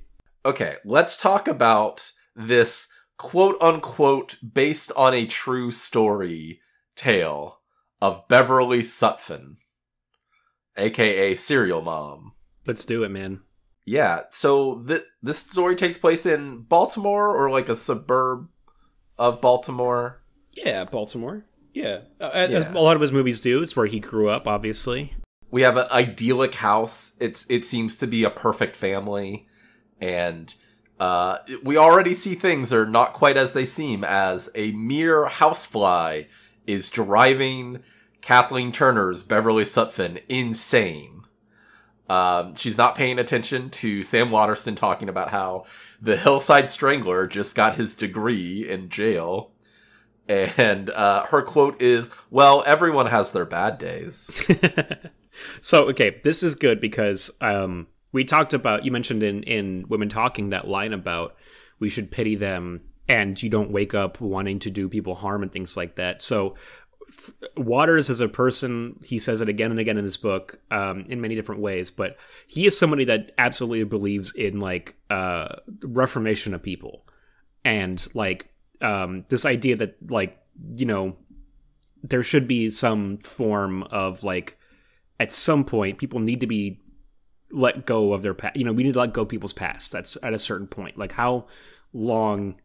Okay, 0.46 0.76
let's 0.86 1.18
talk 1.18 1.48
about 1.48 2.12
this 2.36 2.88
quote 3.18 3.58
unquote 3.62 4.38
based 4.54 4.92
on 4.96 5.14
a 5.14 5.26
true 5.26 5.72
story 5.72 6.62
tale 6.96 7.60
of 8.02 8.28
Beverly 8.28 8.80
Sutphin, 8.80 9.58
aka 10.78 11.36
Serial 11.36 11.82
Mom. 11.82 12.34
Let's 12.66 12.86
do 12.86 13.04
it, 13.04 13.10
man. 13.10 13.42
Yeah, 13.86 14.24
so 14.32 14.84
th- 14.88 15.04
this 15.22 15.40
story 15.40 15.76
takes 15.76 15.98
place 15.98 16.26
in 16.26 16.62
Baltimore 16.62 17.36
or 17.36 17.50
like 17.50 17.70
a 17.70 17.76
suburb 17.76 18.48
of 19.18 19.42
Baltimore. 19.42 20.22
Yeah, 20.54 20.86
Baltimore. 20.86 21.46
Yeah. 21.74 22.02
Uh, 22.20 22.30
as 22.34 22.52
Yeah. 22.52 22.72
a 22.74 22.80
lot 22.80 22.96
of 22.96 23.02
his 23.02 23.12
movies 23.12 23.40
do. 23.40 23.62
It's 23.62 23.76
where 23.76 23.88
he 23.88 24.00
grew 24.00 24.30
up, 24.30 24.48
obviously. 24.48 25.14
We 25.52 25.62
have 25.64 25.78
an 25.78 25.88
idyllic 25.92 26.56
house. 26.56 27.14
It's 27.20 27.46
it 27.50 27.66
seems 27.66 27.96
to 27.98 28.08
be 28.08 28.24
a 28.24 28.30
perfect 28.30 28.76
family, 28.76 29.48
and 30.00 30.54
uh, 31.00 31.40
we 31.64 31.78
already 31.78 32.14
see 32.14 32.36
things 32.36 32.72
are 32.74 32.86
not 32.86 33.14
quite 33.14 33.38
as 33.38 33.54
they 33.54 33.66
seem. 33.66 34.04
As 34.04 34.50
a 34.54 34.72
mere 34.74 35.26
housefly 35.28 36.24
is 36.68 36.90
driving 36.90 37.82
Kathleen 38.22 38.72
Turner's 38.72 39.24
Beverly 39.24 39.64
Sutphin 39.64 40.22
insane. 40.30 41.24
Um, 42.10 42.56
she's 42.56 42.78
not 42.78 42.96
paying 42.96 43.20
attention 43.20 43.70
to 43.70 44.04
Sam 44.04 44.32
Waterston 44.32 44.76
talking 44.76 45.10
about 45.10 45.30
how 45.30 45.66
the 46.02 46.18
Hillside 46.18 46.70
Strangler 46.70 47.28
just 47.28 47.56
got 47.56 47.76
his 47.76 47.96
degree 47.96 48.68
in 48.68 48.90
jail. 48.90 49.52
And 50.28 50.92
uh, 50.92 51.26
her 51.28 51.42
quote 51.42 51.82
is, 51.82 52.12
Well, 52.30 52.64
everyone 52.66 53.08
has 53.08 53.32
their 53.32 53.46
bad 53.46 53.78
days. 53.80 54.30
so 55.62 55.90
okay, 55.90 56.20
this 56.24 56.44
is 56.44 56.56
good 56.56 56.82
because 56.82 57.32
um, 57.42 57.88
we 58.12 58.24
talked 58.24 58.54
about 58.54 58.86
you 58.86 58.92
mentioned 58.92 59.24
in 59.24 59.44
in 59.44 59.86
Women 59.88 60.10
Talking 60.10 60.50
that 60.50 60.68
line 60.68 60.94
about 60.94 61.36
we 61.80 61.90
should 61.90 62.12
pity 62.12 62.36
them 62.36 62.82
and 63.08 63.42
you 63.42 63.50
don't 63.50 63.72
wake 63.72 63.94
up 63.94 64.22
wanting 64.22 64.60
to 64.60 64.70
do 64.70 64.88
people 64.88 65.16
harm 65.16 65.42
and 65.42 65.52
things 65.52 65.76
like 65.76 65.96
that. 65.96 66.22
So 66.22 66.56
Waters 67.58 68.10
is 68.10 68.22
a 68.22 68.30
person, 68.30 69.00
he 69.04 69.20
says 69.20 69.42
it 69.42 69.50
again 69.50 69.72
and 69.72 69.80
again 69.80 69.98
in 69.98 70.04
his 70.04 70.18
book, 70.18 70.60
um, 70.70 71.06
in 71.10 71.20
many 71.22 71.34
different 71.34 71.62
ways, 71.62 71.90
but 71.90 72.18
he 72.46 72.68
is 72.68 72.78
somebody 72.78 73.04
that 73.06 73.32
absolutely 73.38 73.84
believes 73.84 74.32
in 74.36 74.60
like 74.60 74.96
uh, 75.10 75.56
reformation 75.82 76.54
of 76.54 76.62
people 76.62 77.06
and 77.66 78.08
like 78.14 78.54
um, 78.82 79.26
this 79.30 79.46
idea 79.46 79.76
that 79.76 79.96
like 80.10 80.38
you 80.76 80.86
know 80.86 81.16
there 82.04 82.24
should 82.24 82.48
be 82.48 82.70
some 82.70 83.18
form 83.18 83.84
of 83.84 84.24
like 84.24 84.58
at 85.20 85.32
some 85.32 85.64
point 85.66 85.98
people 85.98 86.20
need 86.20 86.42
to 86.42 86.48
be 86.48 86.80
let 87.52 87.86
go 87.86 88.14
of 88.14 88.22
their 88.22 88.34
past 88.34 88.56
you 88.56 88.64
know 88.64 88.72
we 88.72 88.84
need 88.84 88.94
to 88.94 89.00
let 89.00 89.14
go 89.14 89.24
of 89.24 89.30
people's 89.30 89.54
past. 89.54 89.92
That's 89.92 90.18
at 90.24 90.34
a 90.34 90.40
certain 90.40 90.68
point 90.68 90.98
like 90.98 91.14
how 91.14 91.46
long 91.94 92.56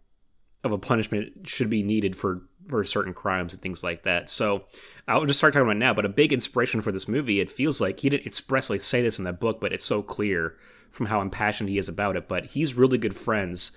of 0.62 0.72
a 0.72 0.78
punishment 0.78 1.46
should 1.48 1.68
be 1.70 1.82
needed 1.82 2.16
for 2.16 2.42
for 2.68 2.84
certain 2.84 3.12
crimes 3.12 3.52
and 3.52 3.60
things 3.62 3.82
like 3.82 4.02
that. 4.04 4.28
So 4.28 4.64
i'll 5.06 5.26
just 5.26 5.38
start 5.38 5.52
talking 5.52 5.66
about 5.66 5.76
now 5.76 5.92
but 5.92 6.06
a 6.06 6.08
big 6.08 6.32
inspiration 6.32 6.80
for 6.80 6.90
this 6.90 7.06
movie 7.06 7.38
it 7.38 7.52
feels 7.52 7.78
like 7.78 8.00
he 8.00 8.08
didn't 8.08 8.26
expressly 8.26 8.78
say 8.78 9.02
this 9.02 9.18
in 9.18 9.26
the 9.26 9.34
book 9.34 9.60
but 9.60 9.70
it's 9.70 9.84
so 9.84 10.00
clear 10.00 10.56
from 10.90 11.04
how 11.04 11.20
impassioned 11.20 11.68
he 11.68 11.76
is 11.76 11.90
about 11.90 12.16
it 12.16 12.26
but 12.26 12.46
he's 12.46 12.72
really 12.72 12.96
good 12.96 13.14
friends 13.14 13.72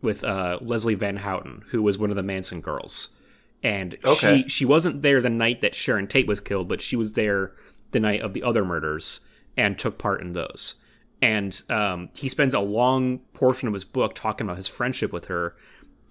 with 0.00 0.24
uh, 0.24 0.58
leslie 0.60 0.96
van 0.96 1.18
houten 1.18 1.62
who 1.70 1.80
was 1.80 1.98
one 1.98 2.10
of 2.10 2.16
the 2.16 2.22
manson 2.24 2.60
girls. 2.60 3.14
And 3.62 3.96
Okay. 4.04 4.42
she 4.42 4.48
she 4.48 4.64
wasn't 4.64 5.02
there 5.02 5.20
the 5.20 5.30
night 5.30 5.60
that 5.60 5.76
Sharon 5.76 6.08
Tate 6.08 6.26
was 6.26 6.40
killed, 6.40 6.66
but 6.66 6.80
she 6.80 6.96
was 6.96 7.12
there 7.12 7.52
the 7.92 8.00
night 8.00 8.20
of 8.20 8.34
the 8.34 8.42
other 8.42 8.64
murders 8.64 9.20
and 9.56 9.78
took 9.78 9.98
part 9.98 10.20
in 10.20 10.32
those. 10.32 10.82
And 11.20 11.62
um, 11.70 12.08
he 12.16 12.28
spends 12.28 12.52
a 12.52 12.60
long 12.60 13.20
portion 13.32 13.68
of 13.68 13.74
his 13.74 13.84
book 13.84 14.14
talking 14.14 14.46
about 14.46 14.56
his 14.56 14.66
friendship 14.66 15.12
with 15.12 15.26
her 15.26 15.54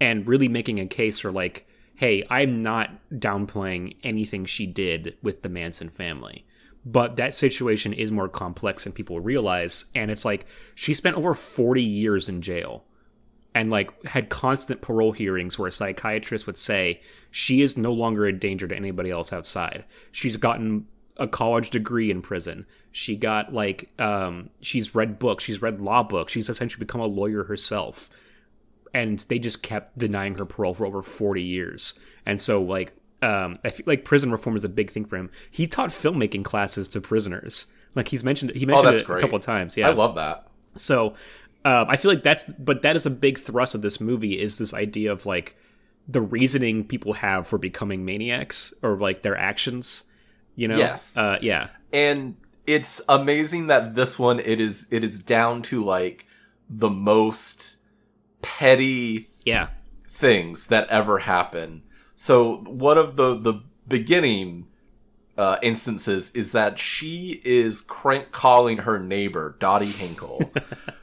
and 0.00 0.26
really 0.26 0.48
making 0.48 0.80
a 0.80 0.86
case 0.86 1.18
for 1.18 1.30
like, 1.30 1.68
hey, 1.96 2.24
I'm 2.30 2.62
not 2.62 2.90
downplaying 3.12 3.96
anything 4.02 4.46
she 4.46 4.66
did 4.66 5.16
with 5.22 5.42
the 5.42 5.48
Manson 5.48 5.90
family. 5.90 6.46
But 6.84 7.16
that 7.16 7.34
situation 7.34 7.92
is 7.92 8.10
more 8.10 8.28
complex 8.28 8.84
than 8.84 8.92
people 8.92 9.20
realize. 9.20 9.84
And 9.94 10.10
it's 10.10 10.24
like 10.24 10.46
she 10.74 10.94
spent 10.94 11.16
over 11.16 11.34
40 11.34 11.82
years 11.82 12.28
in 12.28 12.42
jail 12.42 12.84
and 13.54 13.70
like 13.70 14.02
had 14.04 14.30
constant 14.30 14.80
parole 14.80 15.12
hearings 15.12 15.58
where 15.58 15.68
a 15.68 15.72
psychiatrist 15.72 16.46
would 16.46 16.56
say 16.56 17.00
she 17.30 17.60
is 17.62 17.76
no 17.76 17.92
longer 17.92 18.24
a 18.26 18.32
danger 18.32 18.66
to 18.66 18.74
anybody 18.74 19.10
else 19.10 19.32
outside. 19.32 19.84
She's 20.10 20.36
gotten 20.36 20.86
a 21.16 21.28
college 21.28 21.70
degree 21.70 22.10
in 22.10 22.22
prison. 22.22 22.66
She 22.90 23.16
got 23.16 23.52
like 23.52 23.88
um 24.00 24.50
she's 24.60 24.94
read 24.94 25.18
books, 25.18 25.44
she's 25.44 25.62
read 25.62 25.80
law 25.80 26.02
books, 26.02 26.32
she's 26.32 26.48
essentially 26.48 26.80
become 26.80 27.00
a 27.00 27.06
lawyer 27.06 27.44
herself. 27.44 28.10
And 28.94 29.18
they 29.20 29.38
just 29.38 29.62
kept 29.62 29.96
denying 29.96 30.34
her 30.36 30.44
parole 30.44 30.74
for 30.74 30.84
over 30.86 31.00
40 31.02 31.42
years. 31.42 31.98
And 32.26 32.40
so 32.40 32.62
like 32.62 32.92
um 33.22 33.58
I 33.64 33.70
feel 33.70 33.84
like 33.86 34.04
prison 34.04 34.30
reform 34.32 34.56
is 34.56 34.64
a 34.64 34.68
big 34.68 34.90
thing 34.90 35.04
for 35.04 35.16
him. 35.16 35.30
He 35.50 35.66
taught 35.66 35.90
filmmaking 35.90 36.44
classes 36.44 36.88
to 36.88 37.00
prisoners. 37.00 37.66
Like 37.94 38.08
he's 38.08 38.24
mentioned 38.24 38.52
he 38.52 38.66
mentioned 38.66 38.88
Oh, 38.88 38.92
it 39.00 39.06
great. 39.06 39.18
a 39.18 39.20
couple 39.20 39.36
of 39.36 39.42
times. 39.42 39.76
Yeah. 39.76 39.88
I 39.88 39.92
love 39.92 40.14
that. 40.16 40.46
So 40.76 41.14
um, 41.64 41.86
I 41.88 41.96
feel 41.96 42.10
like 42.10 42.24
that's, 42.24 42.52
but 42.54 42.82
that 42.82 42.96
is 42.96 43.06
a 43.06 43.10
big 43.10 43.38
thrust 43.38 43.74
of 43.76 43.82
this 43.82 44.00
movie 44.00 44.40
is 44.40 44.58
this 44.58 44.74
idea 44.74 45.12
of 45.12 45.26
like 45.26 45.56
the 46.08 46.20
reasoning 46.20 46.82
people 46.82 47.12
have 47.12 47.46
for 47.46 47.56
becoming 47.56 48.04
maniacs 48.04 48.74
or 48.82 48.96
like 48.96 49.22
their 49.22 49.36
actions. 49.36 50.02
You 50.54 50.68
know? 50.68 50.76
Yes. 50.76 51.16
Uh, 51.16 51.38
yeah. 51.40 51.68
and 51.92 52.36
it's 52.66 53.00
amazing 53.08 53.66
that 53.66 53.94
this 53.96 54.18
one 54.18 54.38
it 54.38 54.60
is 54.60 54.86
it 54.90 55.02
is 55.02 55.18
down 55.18 55.62
to 55.62 55.82
like 55.82 56.26
the 56.70 56.88
most 56.90 57.76
petty 58.40 59.30
Yeah. 59.44 59.68
things 60.08 60.66
that 60.66 60.88
ever 60.88 61.18
happen. 61.20 61.82
So 62.14 62.58
one 62.58 62.98
of 62.98 63.16
the 63.16 63.36
the 63.38 63.62
beginning 63.88 64.68
uh, 65.36 65.56
instances 65.62 66.30
is 66.34 66.52
that 66.52 66.78
she 66.78 67.40
is 67.44 67.80
crank 67.80 68.30
calling 68.30 68.78
her 68.78 68.98
neighbor 68.98 69.56
Dottie 69.58 69.86
Hinkle. 69.86 70.52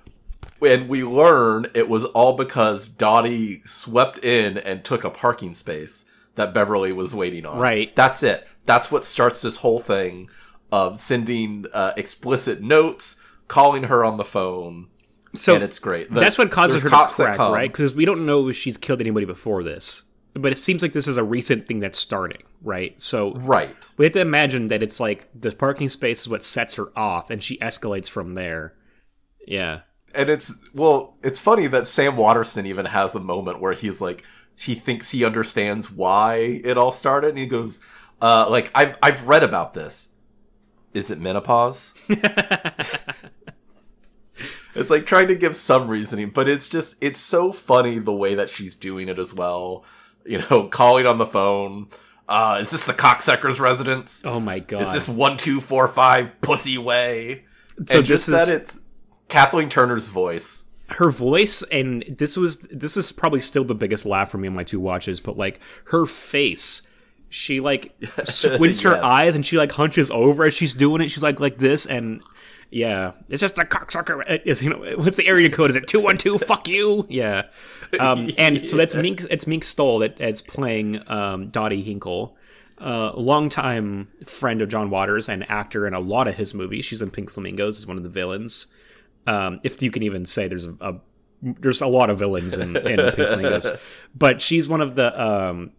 and 0.61 0.87
we 0.87 1.03
learn 1.03 1.65
it 1.73 1.89
was 1.89 2.05
all 2.05 2.33
because 2.37 2.87
Dottie 2.87 3.61
swept 3.65 4.19
in 4.19 4.57
and 4.57 4.83
took 4.85 5.03
a 5.03 5.09
parking 5.09 5.55
space 5.55 6.05
that 6.35 6.53
Beverly 6.53 6.91
was 6.93 7.13
waiting 7.13 7.45
on. 7.45 7.57
Right. 7.59 7.93
That's 7.95 8.23
it. 8.23 8.47
That's 8.69 8.91
what 8.91 9.03
starts 9.05 9.41
this 9.41 9.57
whole 9.57 9.79
thing. 9.79 10.29
of 10.71 11.01
sending 11.01 11.65
uh, 11.73 11.93
explicit 11.97 12.61
notes, 12.61 13.15
calling 13.47 13.85
her 13.85 14.05
on 14.05 14.17
the 14.17 14.23
phone, 14.23 14.87
So 15.33 15.55
and 15.55 15.63
it's 15.63 15.79
great. 15.79 16.13
The- 16.13 16.19
that's 16.19 16.37
what 16.37 16.51
causes 16.51 16.83
her 16.83 16.89
to 16.91 16.95
crack, 17.07 17.37
come. 17.37 17.51
right? 17.51 17.71
Because 17.71 17.95
we 17.95 18.05
don't 18.05 18.23
know 18.27 18.47
if 18.49 18.55
she's 18.55 18.77
killed 18.77 19.01
anybody 19.01 19.25
before 19.25 19.63
this, 19.63 20.03
but 20.35 20.51
it 20.51 20.57
seems 20.57 20.83
like 20.83 20.93
this 20.93 21.07
is 21.07 21.17
a 21.17 21.23
recent 21.23 21.67
thing 21.67 21.79
that's 21.79 21.97
starting, 21.97 22.43
right? 22.61 22.93
So 23.01 23.33
Right. 23.33 23.75
we 23.97 24.05
have 24.05 24.13
to 24.13 24.19
imagine 24.21 24.67
that 24.67 24.83
it's 24.83 24.99
like 24.99 25.27
the 25.33 25.51
parking 25.51 25.89
space 25.89 26.21
is 26.21 26.29
what 26.29 26.43
sets 26.43 26.75
her 26.75 26.95
off, 26.95 27.31
and 27.31 27.41
she 27.41 27.57
escalates 27.57 28.07
from 28.07 28.33
there. 28.33 28.75
Yeah, 29.47 29.79
and 30.13 30.29
it's 30.29 30.53
well 30.75 31.15
it's 31.23 31.39
funny 31.39 31.65
that 31.65 31.87
sam 31.87 32.15
waterston 32.15 32.67
even 32.67 32.85
has 32.85 33.15
a 33.15 33.19
moment 33.19 33.59
where 33.59 33.73
he's 33.73 34.01
like 34.01 34.23
he 34.55 34.75
thinks 34.75 35.09
he 35.09 35.25
understands 35.25 35.89
why 35.89 36.61
it 36.63 36.77
all 36.77 36.91
started 36.91 37.29
and 37.29 37.39
he 37.39 37.47
goes 37.47 37.79
uh 38.21 38.49
like 38.49 38.71
i've 38.75 38.97
i've 39.01 39.27
read 39.27 39.43
about 39.43 39.73
this. 39.73 40.09
Is 40.93 41.09
it 41.11 41.19
menopause? 41.19 41.93
It's 44.75 44.89
like 44.89 45.05
trying 45.05 45.27
to 45.27 45.35
give 45.35 45.55
some 45.55 45.87
reasoning 45.87 46.29
but 46.29 46.47
it's 46.47 46.69
just 46.69 46.95
it's 47.01 47.19
so 47.19 47.51
funny 47.51 47.99
the 47.99 48.13
way 48.13 48.35
that 48.35 48.49
she's 48.49 48.75
doing 48.75 49.09
it 49.09 49.19
as 49.19 49.33
well. 49.33 49.83
You 50.25 50.39
know 50.49 50.63
calling 50.71 51.05
on 51.05 51.17
the 51.17 51.25
phone. 51.25 51.87
Uh 52.27 52.59
is 52.61 52.69
this 52.69 52.85
the 52.85 52.93
cocksucker's 52.93 53.59
residence? 53.59 54.21
Oh 54.23 54.39
my 54.39 54.59
god! 54.59 54.83
is 54.83 54.93
this 54.93 55.09
one 55.09 55.35
two 55.37 55.59
four 55.59 55.87
five 55.87 56.39
pussy 56.41 56.77
way? 56.77 57.45
So 57.87 57.97
and 57.97 58.07
just 58.07 58.29
is- 58.29 58.35
that 58.35 58.47
it's 58.47 58.79
kathleen 59.27 59.69
turner's 59.69 60.07
voice. 60.07 60.65
Her 60.89 61.09
voice 61.09 61.61
and 61.63 62.03
this 62.07 62.37
was 62.37 62.59
this 62.71 62.95
is 62.95 63.11
probably 63.11 63.41
still 63.41 63.63
the 63.63 63.75
biggest 63.75 64.05
laugh 64.05 64.31
for 64.31 64.37
me 64.37 64.47
on 64.47 64.55
my 64.55 64.63
two 64.63 64.79
watches 64.79 65.19
but 65.19 65.37
like 65.37 65.59
her 65.85 66.05
face 66.05 66.88
she 67.29 67.59
like 67.59 67.95
squints 68.23 68.81
her 68.81 68.95
eyes 69.03 69.35
and 69.35 69.45
she 69.45 69.57
like 69.57 69.71
hunches 69.71 70.11
over 70.11 70.45
as 70.45 70.53
she's 70.53 70.73
doing 70.73 71.01
it. 71.01 71.09
She's 71.09 71.23
like 71.23 71.39
like 71.39 71.59
this 71.59 71.85
and 71.85 72.21
yeah. 72.71 73.13
It's 73.29 73.41
just 73.41 73.57
a 73.57 73.63
cocksucker. 73.63 74.23
It's 74.45 74.61
you 74.61 74.69
know 74.71 74.97
what's 74.97 75.17
the 75.17 75.27
area 75.27 75.49
code? 75.49 75.69
Is 75.69 75.75
it 75.75 75.87
212 75.87 76.41
fuck 76.47 76.67
you. 76.67 77.05
Yeah. 77.09 77.43
Um 77.99 78.31
and 78.37 78.65
so 78.65 78.77
that's 78.77 78.95
mink 78.95 79.21
it's 79.29 79.47
mink 79.47 79.63
stoll 79.63 79.99
that 79.99 80.17
that's 80.17 80.41
playing 80.41 81.07
um 81.09 81.49
dottie 81.49 81.83
hinkle. 81.83 82.35
Uh, 82.81 83.11
longtime 83.13 84.07
friend 84.23 84.61
of 84.61 84.69
John 84.69 84.89
Waters 84.89 85.27
and 85.27 85.49
actor 85.51 85.85
in 85.85 85.93
a 85.93 85.99
lot 85.99 86.29
of 86.29 86.35
his 86.35 86.53
movies. 86.53 86.85
She's 86.85 87.01
in 87.01 87.11
Pink 87.11 87.29
Flamingos 87.29 87.77
as 87.77 87.85
one 87.85 87.97
of 87.97 88.03
the 88.03 88.09
villains. 88.09 88.67
Um, 89.27 89.59
if 89.63 89.81
you 89.81 89.91
can 89.91 90.01
even 90.01 90.25
say 90.25 90.47
there's 90.47 90.63
a, 90.63 90.73
a 90.79 90.95
there's 91.41 91.81
a 91.81 91.87
lot 91.87 92.09
of 92.09 92.19
villains 92.19 92.57
in, 92.57 92.77
in 92.77 92.97
Pink 93.11 93.15
Flamingos, 93.15 93.73
but 94.15 94.41
she's 94.41 94.69
one 94.69 94.79
of 94.79 94.95
the 94.95 95.21
um, 95.21 95.73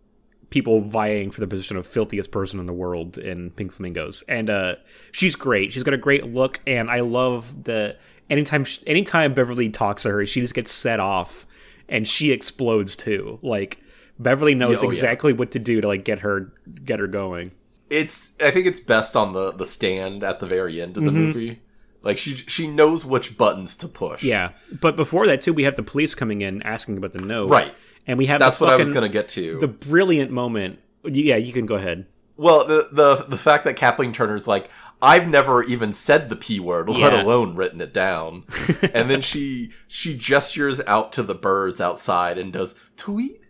people 0.51 0.81
vying 0.81 1.31
for 1.31 1.41
the 1.41 1.47
position 1.47 1.77
of 1.77 1.87
filthiest 1.87 2.31
person 2.31 2.59
in 2.61 2.67
the 2.67 2.73
world 2.73 3.17
in 3.17 3.51
Pink 3.53 3.73
Flamingos, 3.73 4.23
and 4.29 4.51
uh, 4.51 4.75
she's 5.13 5.37
great. 5.37 5.73
She's 5.73 5.83
got 5.85 5.95
a 5.95 5.99
great 5.99 6.27
look, 6.27 6.61
and 6.67 6.91
I 6.91 7.01
love 7.01 7.65
the 7.65 7.97
anytime 8.29 8.65
sh 8.65 8.79
anytime 8.87 9.33
Beverly 9.35 9.69
talks 9.71 10.03
to 10.03 10.11
her, 10.11 10.27
she 10.27 10.41
just 10.41 10.55
gets 10.55 10.73
set 10.73 11.01
off, 11.01 11.47
and 11.89 12.07
she 12.07 12.31
explodes 12.33 12.97
too. 12.97 13.39
Like 13.43 13.79
Beverly 14.19 14.55
knows 14.55 14.79
Oh, 14.79 14.83
yeah. 14.83 14.89
exactly 14.89 15.33
what 15.33 15.51
to 15.53 15.59
do 15.59 15.81
to 15.81 15.87
like 15.89 16.05
get 16.05 16.21
her 16.21 16.53
get 16.85 16.99
her 16.99 17.07
going. 17.07 17.53
it's 17.89 18.33
I 18.41 18.51
think 18.51 18.67
it's 18.67 18.81
best 18.81 19.17
on 19.17 19.33
the 19.33 19.53
the 19.53 19.67
stand 19.67 20.23
at 20.25 20.41
the 20.41 20.47
very 20.47 20.81
end 20.81 20.97
of 20.97 21.05
the 21.05 21.11
movie. 21.13 21.61
Like 22.03 22.19
she 22.19 22.35
she 22.37 22.67
knows 22.67 23.05
which 23.05 23.37
buttons 23.37 23.77
to 23.77 23.87
push. 23.89 24.23
Yeah, 24.23 24.51
but 24.81 24.97
before 24.97 25.27
that 25.27 25.43
too, 25.43 25.53
we 25.53 25.65
have 25.65 25.77
the 25.77 25.83
police 25.83 26.15
coming 26.15 26.41
in 26.41 26.63
asking 26.63 26.97
about 26.97 27.13
the 27.13 27.21
note, 27.21 27.51
Right. 27.51 27.75
And 28.07 28.19
we 28.19 28.27
have 28.27 28.41
That's 28.41 28.59
the 28.59 28.65
what 28.65 28.75
I 28.75 28.77
was 28.77 28.91
going 28.91 29.03
to 29.03 29.09
get 29.09 29.29
to. 29.31 29.59
the 29.61 29.69
brilliant 29.69 30.31
moment. 30.31 30.79
Yeah, 31.05 31.37
you 31.37 31.53
can 31.53 31.67
go 31.67 31.77
ahead. 31.77 32.07
well, 32.37 32.67
the, 32.67 32.89
the 32.93 33.25
the 33.29 33.37
fact 33.39 33.65
that 33.65 33.77
Kathleen 33.77 34.13
Turner's 34.13 34.49
like 34.49 34.71
I've 35.03 35.29
never 35.29 35.63
even 35.63 35.93
said 35.95 36.29
the 36.29 36.37
p 36.37 36.61
word, 36.61 36.89
let 36.89 37.13
Yeah. 37.13 37.23
alone 37.23 37.55
written 37.55 37.81
it 37.81 37.95
down. 37.95 38.45
and 38.95 39.09
then 39.11 39.21
she 39.23 39.71
she 39.89 40.17
gestures 40.17 40.81
out 40.87 41.13
to 41.15 41.23
the 41.23 41.35
birds 41.35 41.81
outside 41.81 42.37
and 42.39 42.53
does 42.53 42.75
tweet 42.97 43.41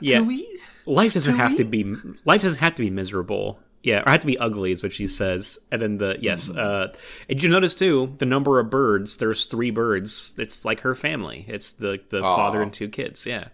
Yeah, 0.00 0.20
tweet. 0.22 0.46
life 0.86 1.14
doesn't 1.14 1.34
Do 1.34 1.38
have 1.38 1.56
to 1.56 1.64
be 1.64 1.94
life 2.24 2.42
doesn't 2.42 2.60
have 2.60 2.74
to 2.74 2.82
be 2.82 2.90
miserable. 2.90 3.58
Yeah, 3.82 4.02
or 4.04 4.10
have 4.10 4.20
to 4.20 4.26
be 4.26 4.36
ugly 4.36 4.72
is 4.72 4.82
what 4.82 4.92
she 4.92 5.06
says. 5.06 5.58
And 5.70 5.80
then 5.80 5.98
the 5.98 6.16
yes, 6.20 6.48
Mm-hmm. 6.50 6.58
uh, 6.58 6.98
and 7.30 7.42
you 7.42 7.48
notice 7.48 7.74
too 7.74 8.14
the 8.18 8.26
number 8.26 8.58
of 8.58 8.68
birds. 8.70 9.16
There's 9.16 9.44
three 9.46 9.70
birds. 9.70 10.34
It's 10.36 10.64
like 10.64 10.80
her 10.80 10.94
family. 10.94 11.46
It's 11.48 11.72
the 11.72 12.00
the 12.10 12.20
Aw. 12.20 12.36
father 12.36 12.60
and 12.60 12.72
two 12.72 12.88
kids. 12.88 13.24
Yeah, 13.24 13.48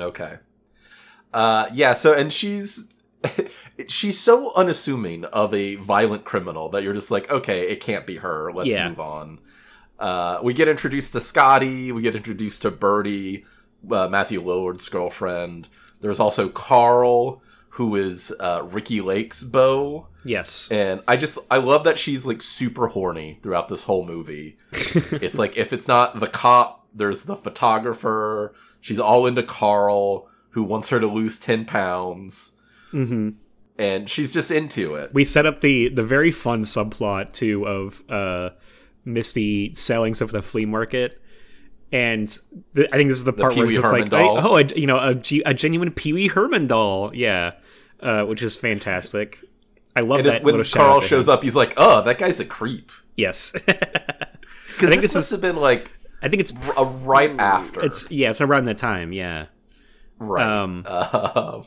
Okay. 0.00 0.38
Uh 1.32 1.66
yeah, 1.72 1.92
so 1.92 2.12
and 2.12 2.32
she's 2.32 2.88
she's 3.88 4.18
so 4.18 4.52
unassuming 4.54 5.24
of 5.26 5.52
a 5.54 5.76
violent 5.76 6.24
criminal 6.24 6.68
that 6.70 6.82
you're 6.82 6.94
just 6.94 7.10
like, 7.10 7.30
okay, 7.30 7.68
it 7.68 7.80
can't 7.80 8.06
be 8.06 8.16
her. 8.16 8.52
Let's 8.52 8.70
Yeah. 8.70 8.88
move 8.88 9.00
on. 9.00 9.38
Uh 9.98 10.40
we 10.42 10.52
get 10.54 10.68
introduced 10.68 11.12
to 11.12 11.20
Scotty, 11.20 11.92
we 11.92 12.02
get 12.02 12.16
introduced 12.16 12.62
to 12.62 12.70
Birdie, 12.70 13.44
uh, 13.90 14.08
Matthew 14.08 14.42
Lillard's 14.42 14.88
girlfriend. 14.88 15.68
There's 16.00 16.18
also 16.20 16.48
Carl, 16.48 17.42
who 17.70 17.94
is 17.94 18.32
uh 18.40 18.62
Ricki 18.64 19.00
Lake's 19.00 19.42
beau. 19.44 20.08
yes, 20.24 20.68
And 20.70 21.00
I 21.06 21.16
just 21.16 21.38
I 21.50 21.58
love 21.58 21.84
that 21.84 21.98
she's 21.98 22.26
like 22.26 22.42
super 22.42 22.88
horny 22.88 23.38
throughout 23.42 23.68
this 23.68 23.84
whole 23.84 24.04
movie. 24.04 24.56
it's 24.72 25.36
like 25.38 25.56
if 25.56 25.72
it's 25.72 25.86
not 25.86 26.18
the 26.20 26.26
cop, 26.26 26.86
there's 26.94 27.24
the 27.24 27.36
photographer. 27.36 28.54
She's 28.80 28.98
all 28.98 29.26
into 29.26 29.42
Carl, 29.42 30.28
who 30.50 30.62
wants 30.62 30.88
her 30.88 31.00
to 31.00 31.06
lose 31.06 31.38
ten 31.38 31.64
pounds, 31.64 32.52
hmm 32.90 33.30
and 33.78 34.10
she's 34.10 34.34
just 34.34 34.50
into 34.50 34.94
it. 34.94 35.14
we 35.14 35.24
set 35.24 35.46
up 35.46 35.62
the 35.62 35.88
the 35.88 36.02
very 36.02 36.30
fun 36.30 36.62
subplot 36.64 37.32
too 37.32 37.66
of 37.66 38.02
uh 38.10 38.50
Misty 39.06 39.72
selling 39.74 40.12
stuff 40.12 40.28
at 40.28 40.32
the 40.32 40.42
flea 40.42 40.66
market. 40.66 41.20
And 41.92 42.28
the, 42.74 42.86
I 42.94 42.98
think 42.98 43.08
this 43.08 43.18
is 43.18 43.24
the 43.24 43.32
part 43.32 43.56
where 43.56 43.68
it's 43.68 43.82
like, 43.82 44.10
doll. 44.10 44.38
oh, 44.46 44.56
a, 44.58 44.64
you 44.76 44.86
know, 44.86 44.98
a, 44.98 45.16
a 45.46 45.54
genuine 45.54 45.90
Pee 45.90 46.12
Wee 46.12 46.28
Herman 46.28 46.66
doll, 46.68 47.12
yeah, 47.14 47.52
uh, 48.00 48.22
which 48.24 48.42
is 48.42 48.54
fantastic. 48.54 49.40
I 49.96 50.00
love 50.02 50.20
And 50.20 50.28
that 50.28 50.42
when 50.44 50.62
Carl 50.64 51.00
shows 51.00 51.26
up, 51.26 51.42
he's 51.42 51.56
like, 51.56 51.74
"Oh, 51.76 52.02
that 52.02 52.16
guy's 52.18 52.38
a 52.38 52.44
creep." 52.44 52.92
Yes, 53.16 53.52
Because 53.66 54.90
this 54.90 55.00
this 55.00 55.14
must 55.14 55.26
is- 55.26 55.30
have 55.30 55.40
been 55.40 55.56
like 55.56 55.90
I 56.22 56.28
think 56.28 56.40
it's 56.40 56.52
r- 56.76 56.84
right 56.84 57.38
after. 57.38 57.82
it's 57.84 58.10
yeah, 58.10 58.30
it's 58.30 58.40
around 58.40 58.64
that 58.66 58.78
time, 58.78 59.12
yeah. 59.12 59.46
right. 60.18 60.46
um, 60.46 60.84
Uh, 60.86 61.62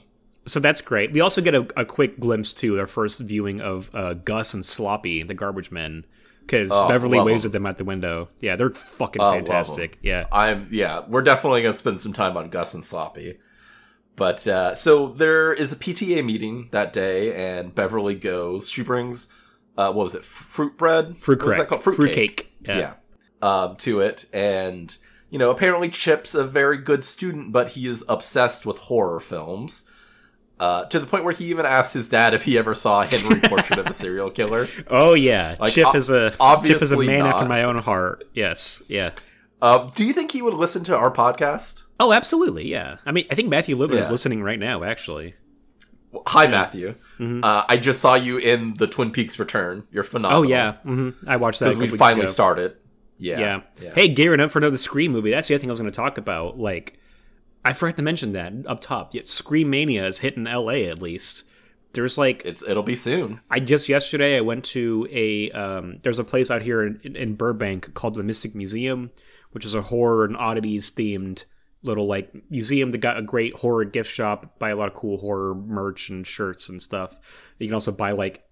So 0.45 0.59
that's 0.59 0.81
great. 0.81 1.11
We 1.13 1.21
also 1.21 1.41
get 1.41 1.55
a, 1.55 1.65
a 1.79 1.85
quick 1.85 2.19
glimpse 2.19 2.53
to 2.55 2.77
our 2.79 2.87
first 2.87 3.21
viewing 3.21 3.61
of 3.61 3.89
uh, 3.95 4.13
Gus 4.13 4.53
and 4.53 4.65
Sloppy, 4.65 5.23
the 5.23 5.33
garbage 5.33 5.71
men, 5.71 6.05
because 6.41 6.69
Oh, 6.71 6.87
Beverly 6.89 7.17
waves 7.19 7.25
waves 7.25 7.45
'em. 7.45 7.49
at 7.49 7.53
them 7.53 7.65
out 7.65 7.77
the 7.77 7.85
window. 7.85 8.27
Yeah, 8.41 8.57
they're 8.57 8.71
fucking 8.71 9.21
Oh, 9.21 9.31
fantastic. 9.31 9.97
Yeah. 10.01 10.25
I'm 10.33 10.67
yeah, 10.69 11.03
we're 11.07 11.21
definitely 11.21 11.61
gonna 11.63 11.73
spend 11.73 12.01
some 12.01 12.11
time 12.13 12.35
on 12.35 12.49
Gus 12.49 12.73
and 12.73 12.83
Sloppy. 12.83 13.37
But 14.15 14.45
uh, 14.47 14.75
so 14.75 15.07
there 15.07 15.51
is 15.53 15.71
a 15.71 15.75
PTA 15.75 16.23
meeting 16.23 16.67
that 16.71 16.93
day, 16.93 17.33
and 17.33 17.73
Beverly 17.73 18.13
goes. 18.13 18.69
She 18.69 18.83
brings 18.83 19.27
uh, 19.77 19.91
what 19.93 20.03
was 20.03 20.13
it? 20.13 20.23
Fruit 20.25 20.77
bread, 20.77 21.17
Fruit 21.17 21.39
What 21.39 21.47
was 21.47 21.51
that 21.57 21.67
crack. 21.69 21.81
called? 21.83 21.95
Fruit 21.95 22.13
cake. 22.13 22.53
Yeah. 22.61 22.77
Yeah, 22.77 22.93
um, 23.43 23.75
to 23.77 23.99
it, 23.99 24.25
and 24.33 24.95
you 25.29 25.37
know, 25.39 25.49
apparently 25.51 25.89
Chip's 25.89 26.33
a 26.33 26.43
very 26.45 26.77
good 26.77 27.03
student, 27.03 27.51
but 27.51 27.69
he 27.69 27.87
is 27.87 28.03
obsessed 28.07 28.65
with 28.65 28.77
horror 28.77 29.19
films. 29.19 29.83
Uh, 30.59 30.85
to 30.85 30.99
the 30.99 31.05
point 31.07 31.25
where 31.25 31.33
he 31.33 31.45
even 31.45 31.65
asked 31.65 31.93
his 31.93 32.07
dad 32.07 32.33
if 32.33 32.43
he 32.43 32.57
ever 32.57 32.73
saw 32.75 33.01
a 33.01 33.05
Henry 33.05 33.41
Portrait 33.49 33.79
of 33.79 33.87
a 33.87 33.93
Serial 33.93 34.29
Killer. 34.29 34.67
Oh 34.87 35.13
yeah, 35.13 35.55
Like, 35.59 35.73
Chip 35.73 35.87
o- 35.87 35.97
is 35.97 36.09
a 36.09 36.31
Chip 36.63 36.81
is 36.81 36.91
a 36.91 36.97
man 36.97 37.25
after 37.25 37.45
my 37.45 37.63
own 37.63 37.79
heart. 37.79 38.29
Yes. 38.33 38.81
Yeah. 38.87 39.11
Uh, 39.61 39.89
do 39.95 40.05
you 40.05 40.13
think 40.13 40.31
he 40.31 40.41
would 40.41 40.53
listen 40.53 40.83
to 40.85 40.95
our 40.95 41.11
podcast? 41.11 41.83
Oh, 41.99 42.13
absolutely. 42.13 42.67
Yeah. 42.67 42.97
I 43.05 43.11
mean, 43.11 43.25
I 43.31 43.35
think 43.35 43.49
Matthew 43.49 43.75
Lillard 43.75 43.99
is 43.99 44.09
listening 44.11 44.41
right 44.43 44.59
now. 44.59 44.83
Actually. 44.83 45.35
Hi, 46.27 46.45
Matthew. 46.47 46.95
Mm-hmm. 47.19 47.43
Uh, 47.43 47.63
I 47.67 47.77
just 47.77 47.99
saw 47.99 48.13
you 48.15 48.37
in 48.37 48.75
the 48.75 48.87
Twin 48.87 49.11
Peaks 49.11 49.39
Return. 49.39 49.87
You're 49.91 50.03
phenomenal. 50.03 50.43
Oh 50.43 50.47
yeah. 50.47 50.73
hmm 50.83 51.09
I 51.27 51.37
watched 51.37 51.59
that. 51.61 51.75
we 51.75 51.87
finally 51.97 52.25
ago. 52.25 52.31
started. 52.31 52.77
Yeah, 53.17 53.39
Yeah. 53.81 53.93
Hey, 53.93 54.07
gearing 54.07 54.39
up 54.39 54.51
for 54.51 54.59
another 54.59 54.77
Scream 54.77 55.11
movie. 55.11 55.31
That's 55.31 55.47
the 55.47 55.55
other 55.55 55.61
thing 55.61 55.69
I 55.69 55.73
was 55.73 55.79
going 55.79 55.91
to 55.91 55.95
talk 55.95 56.17
about. 56.17 56.59
Like, 56.59 56.99
I 57.63 57.73
forgot 57.73 57.95
to 57.97 58.03
mention 58.03 58.33
that 58.33 58.53
up 58.65 58.81
top. 58.81 59.13
Yet 59.13 59.27
Scream 59.27 59.69
Mania 59.69 60.05
is 60.05 60.19
hitting 60.19 60.47
L.A. 60.47 60.87
at 60.89 61.01
least. 61.01 61.45
There's 61.93 62.17
like 62.17 62.41
it's 62.43 62.63
it'll 62.63 62.83
be 62.83 62.95
soon. 62.95 63.41
I 63.51 63.59
just 63.59 63.87
yesterday 63.87 64.35
I 64.37 64.41
went 64.41 64.65
to 64.65 65.07
a 65.11 65.51
um, 65.51 65.99
there's 66.01 66.17
a 66.17 66.23
place 66.23 66.49
out 66.49 66.63
here 66.63 66.83
in, 66.83 67.15
in 67.15 67.35
Burbank 67.35 67.93
called 67.93 68.15
the 68.15 68.23
Mystic 68.23 68.55
Museum, 68.55 69.11
which 69.51 69.63
is 69.63 69.75
a 69.75 69.83
horror 69.83 70.25
and 70.25 70.35
oddities 70.35 70.89
themed 70.89 71.45
little 71.83 72.07
like 72.07 72.33
museum 72.49 72.91
that 72.91 72.99
got 72.99 73.17
a 73.17 73.21
great 73.21 73.53
horror 73.57 73.85
gift 73.85 74.09
shop. 74.09 74.57
Buy 74.57 74.69
a 74.71 74.75
lot 74.75 74.87
of 74.87 74.95
cool 74.95 75.17
horror 75.17 75.53
merch 75.53 76.09
and 76.09 76.25
shirts 76.25 76.67
and 76.69 76.81
stuff. 76.81 77.19
You 77.59 77.67
can 77.67 77.75
also 77.75 77.91
buy 77.91 78.11
like 78.11 78.43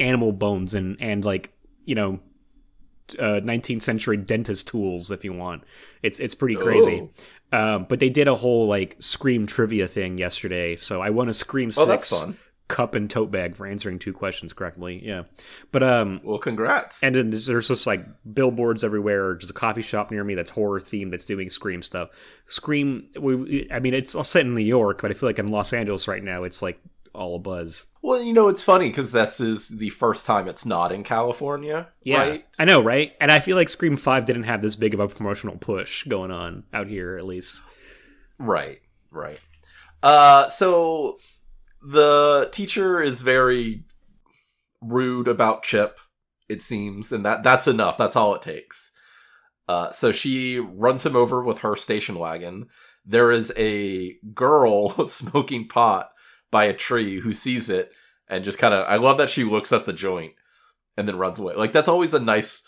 animal 0.00 0.32
bones 0.32 0.74
and 0.74 0.96
and 1.00 1.24
like 1.24 1.52
you 1.84 1.94
know 1.94 2.18
uh, 3.18 3.40
19th 3.40 3.82
century 3.82 4.16
dentist 4.16 4.68
tools 4.68 5.10
if 5.10 5.24
you 5.24 5.32
want. 5.32 5.64
It's 6.02 6.20
it's 6.20 6.34
pretty 6.34 6.56
crazy. 6.56 7.08
Um, 7.52 7.86
but 7.88 7.98
they 8.00 8.10
did 8.10 8.28
a 8.28 8.34
whole 8.34 8.66
like 8.66 8.96
Scream 8.98 9.46
trivia 9.46 9.88
thing 9.88 10.18
yesterday, 10.18 10.76
so 10.76 11.00
I 11.00 11.10
won 11.10 11.28
a 11.28 11.32
Scream 11.32 11.70
Oh, 11.76 11.86
Six 11.86 12.24
cup 12.68 12.94
and 12.94 13.08
tote 13.08 13.30
bag 13.30 13.56
for 13.56 13.66
answering 13.66 13.98
two 13.98 14.12
questions 14.12 14.52
correctly. 14.52 15.00
Yeah, 15.02 15.22
but 15.72 15.82
um, 15.82 16.20
Well, 16.22 16.36
congrats. 16.36 17.02
and 17.02 17.14
then 17.14 17.30
there's 17.30 17.46
there's 17.46 17.68
just 17.68 17.86
like 17.86 18.04
billboards 18.34 18.84
everywhere. 18.84 19.32
There's 19.32 19.48
a 19.48 19.54
coffee 19.54 19.80
shop 19.80 20.10
near 20.10 20.22
me 20.22 20.34
that's 20.34 20.50
horror 20.50 20.78
themed 20.78 21.10
that's 21.10 21.24
doing 21.24 21.48
Scream 21.48 21.80
stuff. 21.80 22.10
Scream, 22.46 23.08
we, 23.18 23.66
I 23.72 23.78
mean, 23.80 23.94
it's 23.94 24.14
all 24.14 24.22
set 24.24 24.42
in 24.44 24.54
New 24.54 24.60
York, 24.60 25.00
but 25.00 25.10
I 25.10 25.14
feel 25.14 25.30
like 25.30 25.38
in 25.38 25.48
Los 25.48 25.72
Angeles 25.72 26.06
right 26.06 26.22
now, 26.22 26.44
it's 26.44 26.60
like 26.60 26.78
all 27.18 27.36
a 27.36 27.38
buzz. 27.38 27.86
well, 28.02 28.22
you 28.22 28.32
know, 28.32 28.48
it's 28.48 28.62
funny 28.62 28.88
because 28.88 29.12
this 29.12 29.40
is 29.40 29.68
the 29.68 29.90
first 29.90 30.24
time 30.24 30.48
it's 30.48 30.64
not 30.64 30.92
in 30.92 31.02
California, 31.04 31.88
Yeah, 32.02 32.18
right? 32.18 32.46
I 32.58 32.64
know, 32.64 32.80
right? 32.80 33.12
And 33.20 33.30
I 33.30 33.40
feel 33.40 33.56
like 33.56 33.68
Scream 33.68 33.96
Five 33.96 34.24
didn't 34.24 34.44
have 34.44 34.62
this 34.62 34.76
big 34.76 34.94
of 34.94 35.00
a 35.00 35.08
promotional 35.08 35.56
push 35.56 36.04
going 36.04 36.30
on 36.30 36.64
out 36.72 36.86
here, 36.86 37.18
at 37.18 37.26
least. 37.26 37.60
Right, 38.38 38.78
right. 39.10 39.40
Uh, 40.02 40.48
so 40.48 41.18
the 41.82 42.48
teacher 42.52 43.02
is 43.02 43.20
very 43.20 43.84
rude 44.80 45.26
about 45.28 45.64
Chip, 45.64 45.98
it 46.48 46.62
seems, 46.62 47.10
and 47.12 47.24
that 47.24 47.42
that's 47.42 47.66
enough. 47.66 47.98
That's 47.98 48.16
all 48.16 48.34
it 48.34 48.42
takes. 48.42 48.92
Uh, 49.68 49.90
so 49.90 50.12
she 50.12 50.58
runs 50.58 51.04
him 51.04 51.14
over 51.16 51.42
with 51.42 51.58
her 51.58 51.76
station 51.76 52.18
wagon. 52.18 52.68
There 53.04 53.30
is 53.30 53.52
a 53.56 54.14
girl 54.34 55.06
smoking 55.08 55.66
pot 55.68 56.10
by 56.50 56.64
a 56.64 56.74
tree 56.74 57.20
who 57.20 57.32
sees 57.32 57.68
it 57.68 57.92
and 58.28 58.44
just 58.44 58.58
kind 58.58 58.74
of. 58.74 58.86
I 58.88 58.96
love 58.96 59.18
that 59.18 59.30
she 59.30 59.44
looks 59.44 59.72
at 59.72 59.86
the 59.86 59.92
joint 59.92 60.34
and 60.96 61.06
then 61.08 61.18
runs 61.18 61.38
away. 61.38 61.54
Like 61.54 61.72
that's 61.72 61.88
always 61.88 62.14
a 62.14 62.20
nice 62.20 62.62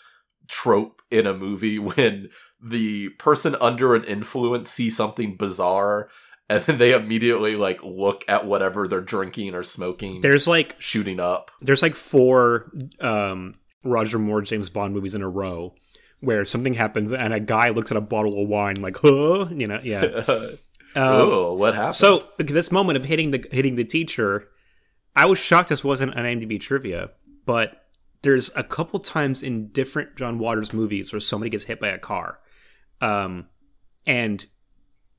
trope 0.47 1.01
in 1.11 1.27
a 1.27 1.33
movie 1.33 1.79
when 1.79 2.29
the 2.61 3.09
person 3.09 3.55
under 3.59 3.95
an 3.95 4.03
influence 4.03 4.69
sees 4.69 4.95
something 4.95 5.35
bizarre 5.35 6.09
and 6.47 6.63
then 6.65 6.77
they 6.77 6.93
immediately 6.93 7.55
like 7.55 7.83
look 7.83 8.23
at 8.27 8.45
whatever 8.45 8.87
they're 8.87 9.01
drinking 9.01 9.55
or 9.55 9.63
smoking 9.63 10.21
There's 10.21 10.47
like 10.47 10.75
shooting 10.79 11.19
up 11.19 11.49
there's 11.61 11.81
like 11.81 11.95
four 11.95 12.71
um, 12.99 13.55
Roger 13.83 14.19
Moore 14.19 14.41
James 14.41 14.69
Bond 14.69 14.93
movies 14.93 15.15
in 15.15 15.23
a 15.23 15.29
row 15.29 15.73
where 16.19 16.45
something 16.45 16.75
happens 16.75 17.11
and 17.11 17.33
a 17.33 17.39
guy 17.39 17.69
looks 17.69 17.89
at 17.89 17.97
a 17.97 18.01
bottle 18.01 18.41
of 18.41 18.47
wine 18.47 18.75
like, 18.75 18.97
huh, 18.97 19.47
you 19.49 19.67
know, 19.67 19.79
yeah. 19.83 20.21
Um, 20.95 21.03
oh 21.03 21.53
what 21.53 21.75
happened 21.75 21.95
So 21.95 22.27
this 22.37 22.71
moment 22.71 22.97
of 22.97 23.05
hitting 23.05 23.31
the 23.31 23.45
hitting 23.51 23.75
the 23.75 23.85
teacher, 23.85 24.49
I 25.15 25.25
was 25.25 25.39
shocked 25.39 25.69
this 25.69 25.83
wasn't 25.83 26.15
an 26.15 26.25
IMDb 26.25 26.59
trivia, 26.59 27.11
but 27.45 27.85
there's 28.23 28.51
a 28.55 28.63
couple 28.63 28.99
times 28.99 29.41
in 29.41 29.69
different 29.69 30.15
John 30.15 30.37
Waters 30.37 30.73
movies 30.73 31.11
where 31.11 31.19
somebody 31.19 31.49
gets 31.49 31.63
hit 31.63 31.79
by 31.79 31.87
a 31.87 31.97
car, 31.97 32.39
um, 32.99 33.47
and 34.05 34.45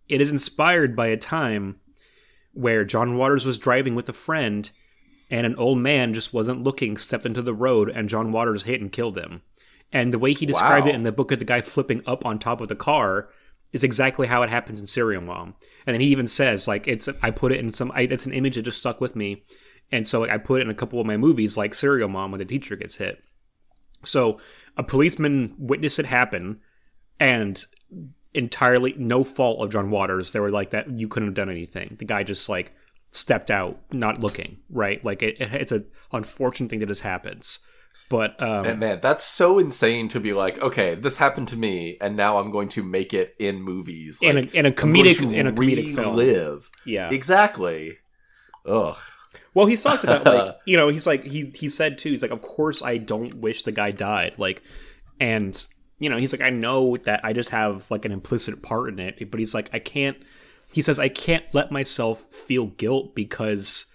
it 0.08 0.20
is 0.20 0.30
inspired 0.30 0.94
by 0.94 1.06
a 1.08 1.16
time 1.16 1.80
where 2.52 2.84
John 2.84 3.16
Waters 3.16 3.46
was 3.46 3.58
driving 3.58 3.94
with 3.94 4.08
a 4.08 4.12
friend, 4.12 4.70
and 5.30 5.46
an 5.46 5.56
old 5.56 5.78
man 5.78 6.12
just 6.12 6.34
wasn't 6.34 6.62
looking, 6.62 6.96
stepped 6.96 7.24
into 7.26 7.40
the 7.42 7.54
road, 7.54 7.88
and 7.88 8.08
John 8.08 8.30
Waters 8.30 8.64
hit 8.64 8.80
and 8.80 8.92
killed 8.92 9.16
him. 9.16 9.42
And 9.90 10.12
the 10.12 10.18
way 10.18 10.32
he 10.34 10.46
described 10.46 10.86
Wow. 10.86 10.92
it 10.92 10.94
in 10.94 11.02
the 11.02 11.12
book 11.12 11.32
of 11.32 11.38
the 11.38 11.44
guy 11.44 11.60
flipping 11.60 12.02
up 12.06 12.24
on 12.26 12.38
top 12.38 12.60
of 12.60 12.68
the 12.68 12.76
car 12.76 13.30
is 13.72 13.82
exactly 13.82 14.26
how 14.26 14.42
it 14.42 14.50
happens 14.50 14.80
in 14.80 14.86
Serial 14.86 15.22
Mom. 15.22 15.54
And 15.86 15.94
then 15.94 16.00
he 16.00 16.08
even 16.08 16.26
says 16.26 16.68
like 16.68 16.86
it's 16.86 17.08
I 17.22 17.30
put 17.30 17.52
it 17.52 17.60
in 17.60 17.72
some 17.72 17.90
I, 17.94 18.02
it's 18.02 18.26
an 18.26 18.32
image 18.32 18.56
that 18.56 18.62
just 18.62 18.78
stuck 18.78 19.00
with 19.00 19.16
me, 19.16 19.44
and 19.90 20.06
so 20.06 20.20
like, 20.20 20.30
I 20.30 20.38
put 20.38 20.60
it 20.60 20.64
in 20.64 20.70
a 20.70 20.74
couple 20.74 21.00
of 21.00 21.06
my 21.06 21.16
movies 21.16 21.56
like 21.56 21.74
Serial 21.74 22.08
Mom 22.08 22.30
when 22.30 22.38
the 22.38 22.44
teacher 22.44 22.76
gets 22.76 22.96
hit. 22.96 23.22
So 24.04 24.40
a 24.76 24.82
policeman 24.82 25.54
witnessed 25.58 25.98
it 25.98 26.06
happen, 26.06 26.60
and 27.18 27.64
entirely 28.34 28.94
no 28.96 29.24
fault 29.24 29.64
of 29.64 29.72
John 29.72 29.90
Waters. 29.90 30.32
They 30.32 30.40
were 30.40 30.50
like 30.50 30.70
that 30.70 30.90
you 30.90 31.08
couldn't 31.08 31.28
have 31.28 31.34
done 31.34 31.50
anything. 31.50 31.96
The 31.98 32.04
guy 32.04 32.22
just 32.22 32.48
like 32.48 32.74
stepped 33.10 33.50
out, 33.50 33.80
not 33.92 34.20
looking. 34.20 34.58
Right, 34.70 35.04
like 35.04 35.22
it, 35.22 35.36
it's 35.40 35.72
a 35.72 35.84
unfortunate 36.12 36.70
thing 36.70 36.80
that 36.80 36.86
just 36.86 37.02
happens. 37.02 37.60
But 38.12 38.40
um, 38.42 38.66
and 38.66 38.78
man 38.78 39.00
that's 39.00 39.24
so 39.24 39.58
insane 39.58 40.08
to 40.08 40.20
be 40.20 40.32
like 40.32 40.60
okay 40.60 40.94
this 40.94 41.16
happened 41.16 41.48
to 41.48 41.56
me 41.56 41.96
and 42.00 42.14
now 42.16 42.36
i'm 42.36 42.50
going 42.50 42.68
to 42.68 42.82
make 42.82 43.14
it 43.14 43.34
in 43.38 43.62
movies 43.62 44.18
in 44.20 44.36
a 44.36 44.40
in 44.52 44.66
a 44.66 44.70
comedic 44.70 45.20
in 45.20 45.46
a 45.46 45.52
comedic 45.52 45.94
film, 45.94 46.14
relive 46.16 46.70
yeah. 46.84 47.08
exactly 47.10 47.96
ugh 48.66 48.98
Well, 49.54 49.66
he's 49.66 49.82
talked 49.82 50.04
about 50.04 50.24
like 50.24 50.56
you 50.66 50.76
know 50.76 50.88
he's 50.88 51.06
like 51.06 51.24
he 51.24 51.52
he 51.54 51.68
said 51.68 51.98
too. 51.98 52.10
He's 52.10 52.22
like, 52.22 52.30
of 52.30 52.42
course 52.42 52.82
I 52.82 52.96
don't 52.96 53.34
wish 53.34 53.62
the 53.62 53.72
guy 53.72 53.90
died. 53.90 54.34
Like, 54.38 54.62
and 55.20 55.66
you 55.98 56.08
know 56.08 56.16
he's 56.16 56.32
like, 56.32 56.46
I 56.46 56.50
know 56.50 56.96
that 56.98 57.20
I 57.24 57.32
just 57.32 57.50
have 57.50 57.90
like 57.90 58.04
an 58.04 58.12
implicit 58.12 58.62
part 58.62 58.88
in 58.88 58.98
it, 58.98 59.30
but 59.30 59.40
he's 59.40 59.54
like, 59.54 59.70
I 59.72 59.78
can't. 59.78 60.16
He 60.72 60.80
says 60.80 60.98
I 60.98 61.08
can't 61.08 61.44
let 61.52 61.70
myself 61.70 62.20
feel 62.20 62.66
guilt 62.66 63.14
because 63.14 63.86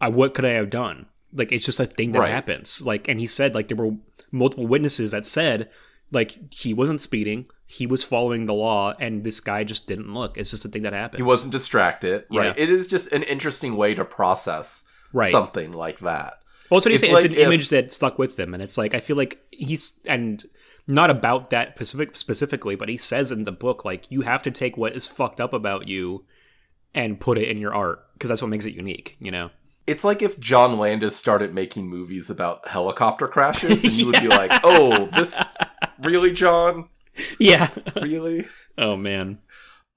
I 0.00 0.08
what 0.08 0.34
could 0.34 0.44
I 0.44 0.50
have 0.50 0.70
done? 0.70 1.06
Like 1.32 1.52
it's 1.52 1.64
just 1.64 1.80
a 1.80 1.86
thing 1.86 2.12
that 2.12 2.20
Right. 2.20 2.30
happens. 2.30 2.82
Like, 2.82 3.08
and 3.08 3.20
he 3.20 3.26
said 3.26 3.54
like 3.54 3.68
there 3.68 3.76
were 3.76 3.96
multiple 4.32 4.66
witnesses 4.66 5.10
that 5.12 5.24
said 5.26 5.68
like 6.12 6.38
he 6.52 6.74
wasn't 6.74 7.00
speeding, 7.00 7.46
he 7.66 7.86
was 7.86 8.02
following 8.02 8.46
the 8.46 8.52
law, 8.54 8.94
and 8.98 9.22
this 9.22 9.38
guy 9.40 9.62
just 9.62 9.86
didn't 9.86 10.12
look. 10.12 10.36
It's 10.36 10.50
just 10.50 10.64
a 10.64 10.68
thing 10.68 10.82
that 10.82 10.92
happens. 10.92 11.18
he 11.18 11.22
wasn't 11.22 11.52
distracted 11.52 12.24
right 12.30 12.46
Yeah. 12.56 12.62
it 12.64 12.68
is 12.70 12.86
just 12.88 13.12
an 13.12 13.22
interesting 13.22 13.76
way 13.76 13.94
to 13.94 14.04
process 14.04 14.84
Right. 15.12 15.30
something 15.30 15.72
like 15.72 16.00
that 16.00 16.34
Also, 16.70 16.88
he's 16.88 17.00
It's 17.00 17.08
saying 17.10 17.16
it's 17.16 17.24
an 17.26 17.32
if- 17.32 17.38
image 17.38 17.68
that 17.70 17.92
stuck 17.92 18.16
with 18.18 18.38
him, 18.38 18.54
and 18.54 18.62
it's 18.62 18.78
like 18.78 18.94
I 18.94 19.00
feel 19.00 19.16
like 19.16 19.40
he's 19.50 20.00
and 20.06 20.44
not 20.88 21.10
about 21.10 21.50
that 21.50 21.74
specific 21.76 22.16
specifically, 22.16 22.74
but 22.76 22.88
he 22.88 22.96
says 22.96 23.30
in 23.30 23.44
the 23.44 23.52
book 23.52 23.84
like 23.84 24.04
you 24.08 24.22
have 24.22 24.42
to 24.42 24.50
take 24.50 24.76
what 24.76 24.94
is 24.96 25.06
fucked 25.08 25.40
up 25.40 25.52
about 25.52 25.86
you 25.88 26.24
and 26.94 27.20
put 27.20 27.38
it 27.38 27.48
in 27.48 27.58
your 27.60 27.72
art 27.74 28.00
because 28.14 28.28
that's 28.28 28.42
what 28.42 28.48
makes 28.48 28.66
it 28.66 28.74
unique. 28.74 29.16
You 29.20 29.30
know? 29.30 29.50
It's 29.90 30.04
like 30.04 30.22
if 30.22 30.38
John 30.38 30.78
Landis 30.78 31.16
started 31.16 31.52
making 31.52 31.88
movies 31.88 32.30
about 32.30 32.68
helicopter 32.68 33.26
crashes, 33.28 33.82
and 33.84 33.92
you 33.92 34.06
would 34.06 34.20
be 34.20 34.28
like, 34.40 34.52
"Oh, 34.62 35.06
this 35.16 35.42
really, 36.02 36.32
John? 36.32 36.88
Yeah. 37.38 37.68
Really?" 38.00 38.46
oh 38.78 38.96
man. 38.96 39.38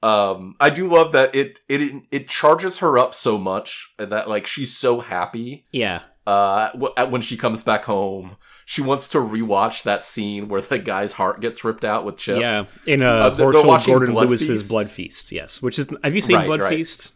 Um, 0.01 0.55
I 0.59 0.69
do 0.69 0.87
love 0.89 1.13
that 1.13 1.33
it 1.33 1.61
it 1.69 2.03
it 2.11 2.27
charges 2.27 2.79
her 2.79 2.97
up 2.97 3.13
so 3.13 3.37
much 3.37 3.93
that 3.97 4.27
like 4.27 4.47
she's 4.47 4.75
so 4.75 4.99
happy. 4.99 5.65
Yeah. 5.71 6.01
Uh, 6.27 6.71
wh- 6.71 7.11
when 7.11 7.21
she 7.21 7.35
comes 7.37 7.63
back 7.63 7.83
home, 7.85 8.37
she 8.65 8.81
wants 8.81 9.07
to 9.09 9.17
rewatch 9.19 9.83
that 9.83 10.03
scene 10.05 10.47
where 10.49 10.61
the 10.61 10.79
guy's 10.79 11.13
heart 11.13 11.39
gets 11.41 11.63
ripped 11.65 11.83
out 11.85 12.03
with 12.05 12.17
Chip. 12.17 12.39
Yeah. 12.39 12.65
In 12.87 13.01
a 13.01 13.07
Uh, 13.07 13.29
Herschell 13.35 13.77
Gordon 13.79 14.11
Blood 14.13 14.27
Lewis's 14.27 14.47
Feast. 14.61 14.69
Blood 14.69 14.89
Feast. 14.89 15.31
Yes. 15.31 15.61
Which 15.61 15.77
is 15.79 15.87
have 16.03 16.15
you 16.15 16.21
seen 16.21 16.35
Right, 16.37 16.45
Blood 16.47 16.61
right. 16.61 16.77
Feast? 16.77 17.11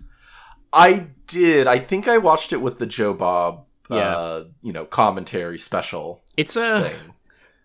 I 0.77 1.07
did. 1.27 1.67
I 1.67 1.79
think 1.79 2.07
I 2.07 2.17
watched 2.17 2.53
it 2.53 2.61
with 2.61 2.79
the 2.79 2.85
Joe 2.85 3.13
Bob, 3.13 3.65
Yeah. 3.89 3.97
uh, 4.15 4.43
you 4.61 4.71
know, 4.73 4.85
commentary 4.85 5.57
special 5.57 6.21
It's 6.37 6.55
a. 6.55 6.81
thing. 6.89 7.13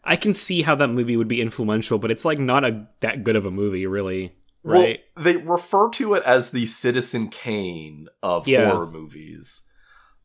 I 0.05 0.17
can 0.17 0.35
see 0.35 0.63
how 0.63 0.75
that 0.77 0.89
movie 0.89 1.17
would 1.17 1.29
be 1.29 1.41
influential, 1.41 1.99
but 1.99 2.11
it's 2.11 2.25
like 2.25 2.39
not 2.41 2.65
a 2.65 2.87
that 3.01 3.23
good 3.23 3.37
of 3.37 3.47
a 3.47 3.51
movie, 3.51 3.87
really. 3.87 4.35
Right? 4.65 5.01
Well, 5.17 5.25
they 5.25 5.37
refer 5.37 5.91
to 5.91 6.15
it 6.15 6.23
as 6.25 6.51
the 6.51 6.67
Citizen 6.67 7.29
Kane 7.29 8.09
of 8.23 8.49
Yeah. 8.49 8.71
horror 8.71 8.87
movies. 8.87 9.63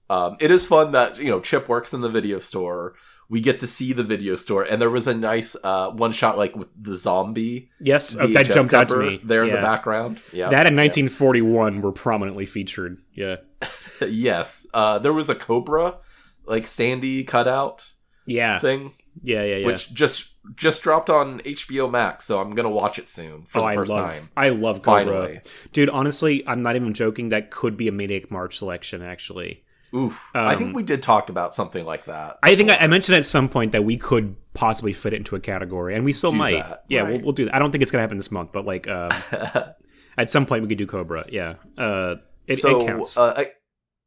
Um, 0.10 0.38
it 0.40 0.52
is 0.52 0.66
fun 0.66 0.94
that 0.94 1.18
you 1.20 1.30
know 1.30 1.40
Chip 1.40 1.68
works 1.68 1.94
in 1.94 2.02
the 2.02 2.10
video 2.10 2.40
store. 2.40 2.96
We 3.30 3.42
get 3.42 3.60
to 3.60 3.68
see 3.68 3.92
the 3.92 4.04
video 4.04 4.36
store, 4.36 4.64
and 4.64 4.82
there 4.82 4.90
was 4.90 5.06
a 5.08 5.14
nice 5.14 5.56
uh, 5.62 5.90
one 5.90 6.14
shot 6.14 6.38
like 6.38 6.56
with 6.56 6.70
the 6.82 6.96
zombie 6.96 7.70
yes, 7.82 8.16
uh, 8.18 8.28
that 8.28 8.46
jumped 8.46 8.74
out 8.74 8.88
to 8.90 8.98
me. 8.98 9.22
there 9.24 9.44
in 9.44 9.50
the 9.52 9.62
background. 9.62 10.22
Yeah, 10.32 10.46
That 10.50 10.66
in 10.68 10.76
1941 10.78 11.82
were 11.82 11.92
prominently 11.92 12.46
featured. 12.46 13.02
Yeah. 13.14 13.38
yes, 14.08 14.66
uh, 14.74 15.00
there 15.00 15.12
was 15.14 15.30
a 15.30 15.36
cobra 15.36 15.98
like 16.46 16.64
standee 16.64 17.28
cutout 17.28 17.92
Yeah. 18.26 18.60
thing, 18.60 18.94
Yeah, 19.22 19.44
yeah, 19.44 19.58
yeah. 19.58 19.66
which 19.66 19.94
just 19.94 20.30
just 20.56 20.82
dropped 20.82 21.10
on 21.10 21.42
HBO 21.42 21.92
Max, 21.92 22.24
so 22.24 22.40
I'm 22.40 22.56
gonna 22.56 22.70
watch 22.70 22.98
it 22.98 23.10
soon 23.10 23.44
for 23.44 23.60
oh, 23.60 23.62
the 23.64 23.68
I 23.68 23.76
first 23.76 23.92
love 23.92 24.12
time. 24.14 24.30
I 24.38 24.50
love 24.50 24.82
Cobra. 24.82 25.04
Finally. 25.06 25.42
Dude, 25.74 25.90
honestly, 25.90 26.48
I'm 26.48 26.62
not 26.62 26.78
even 26.78 26.94
joking. 26.94 27.28
That 27.30 27.52
could 27.52 27.76
be 27.76 27.90
a 27.90 27.92
Maniac 27.92 28.32
March 28.32 28.58
selection, 28.58 29.02
actually. 29.02 29.66
Oof, 29.96 30.30
I 30.34 30.54
Um, 30.54 30.60
think 30.60 30.76
we 30.76 30.84
did 30.84 31.02
talk 31.02 31.30
about 31.30 31.56
something 31.56 31.86
like 31.86 32.06
that. 32.06 32.38
I 32.44 32.56
think 32.56 32.70
I, 32.70 32.76
I 32.78 32.88
mentioned 32.88 33.16
at 33.18 33.26
some 33.26 33.48
point 33.48 33.72
that 33.72 33.84
we 33.86 33.98
could 33.98 34.36
possibly 34.54 34.92
fit 34.94 35.14
it 35.14 35.18
into 35.18 35.36
a 35.36 35.40
category, 35.40 35.96
and 35.96 36.04
we 36.04 36.12
still 36.14 36.32
Do 36.32 36.38
might. 36.38 36.56
that, 36.62 36.84
yeah, 36.90 37.02
right. 37.02 37.14
we'll, 37.14 37.22
we'll 37.22 37.32
do 37.32 37.46
that. 37.46 37.56
I 37.56 37.60
don't 37.60 37.72
think 37.72 37.82
it's 37.82 37.92
gonna 37.92 38.02
happen 38.02 38.18
this 38.18 38.32
month, 38.32 38.52
but 38.52 38.66
like 38.66 38.88
um, 38.88 39.10
at 40.18 40.30
some 40.30 40.46
point 40.46 40.64
we 40.64 40.68
could 40.70 40.78
do 40.78 40.88
Cobra. 40.88 41.26
Yeah, 41.30 41.56
uh, 41.78 42.16
it, 42.48 42.60
so 42.60 42.82
it 42.82 42.86
counts. 42.86 43.18
Uh, 43.18 43.34
I, 43.38 43.52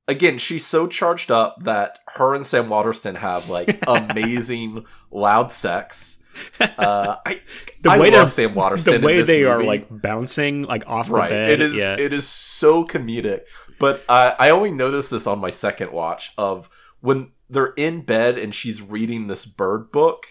again, 0.08 0.38
she's 0.38 0.66
so 0.66 0.86
charged 0.86 1.30
up 1.30 1.56
that 1.64 1.98
her 2.16 2.34
and 2.34 2.44
Sam 2.44 2.68
Waterston 2.68 3.14
have 3.16 3.48
like 3.48 3.82
amazing 3.86 4.84
loud 5.10 5.52
sex. 5.52 6.18
Uh, 6.60 7.16
I, 7.26 7.40
The 7.82 7.90
I 7.92 7.98
way 7.98 8.10
love 8.10 8.34
they're- 8.36 8.46
Sam 8.48 8.54
Waterston. 8.54 8.92
the 8.92 8.98
in 8.98 9.04
way 9.04 9.16
this 9.18 9.26
they 9.26 9.44
are 9.44 9.62
like 9.64 9.86
bouncing 9.90 10.64
like 10.64 10.84
off 10.86 11.06
the 11.06 11.14
right, 11.14 11.30
bed. 11.30 11.50
it 11.52 11.60
is 11.62 11.72
yeah. 11.74 11.96
it 11.98 12.12
is 12.12 12.28
so 12.28 12.84
comedic. 12.84 13.40
But 13.80 14.04
uh, 14.08 14.34
I 14.38 14.50
only 14.50 14.70
noticed 14.70 15.10
this 15.10 15.26
on 15.26 15.40
my 15.40 15.50
second 15.50 15.90
watch 15.90 16.30
of 16.38 16.70
when 17.00 17.32
they're 17.48 17.72
in 17.76 18.02
bed 18.02 18.38
and 18.38 18.54
she's 18.54 18.80
reading 18.80 19.26
this 19.26 19.44
bird 19.44 19.90
book. 19.90 20.26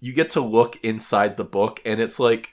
You 0.00 0.14
get 0.14 0.30
to 0.30 0.40
look 0.40 0.78
inside 0.82 1.36
the 1.36 1.44
book, 1.44 1.80
and 1.84 2.00
it's 2.00 2.18
like 2.18 2.48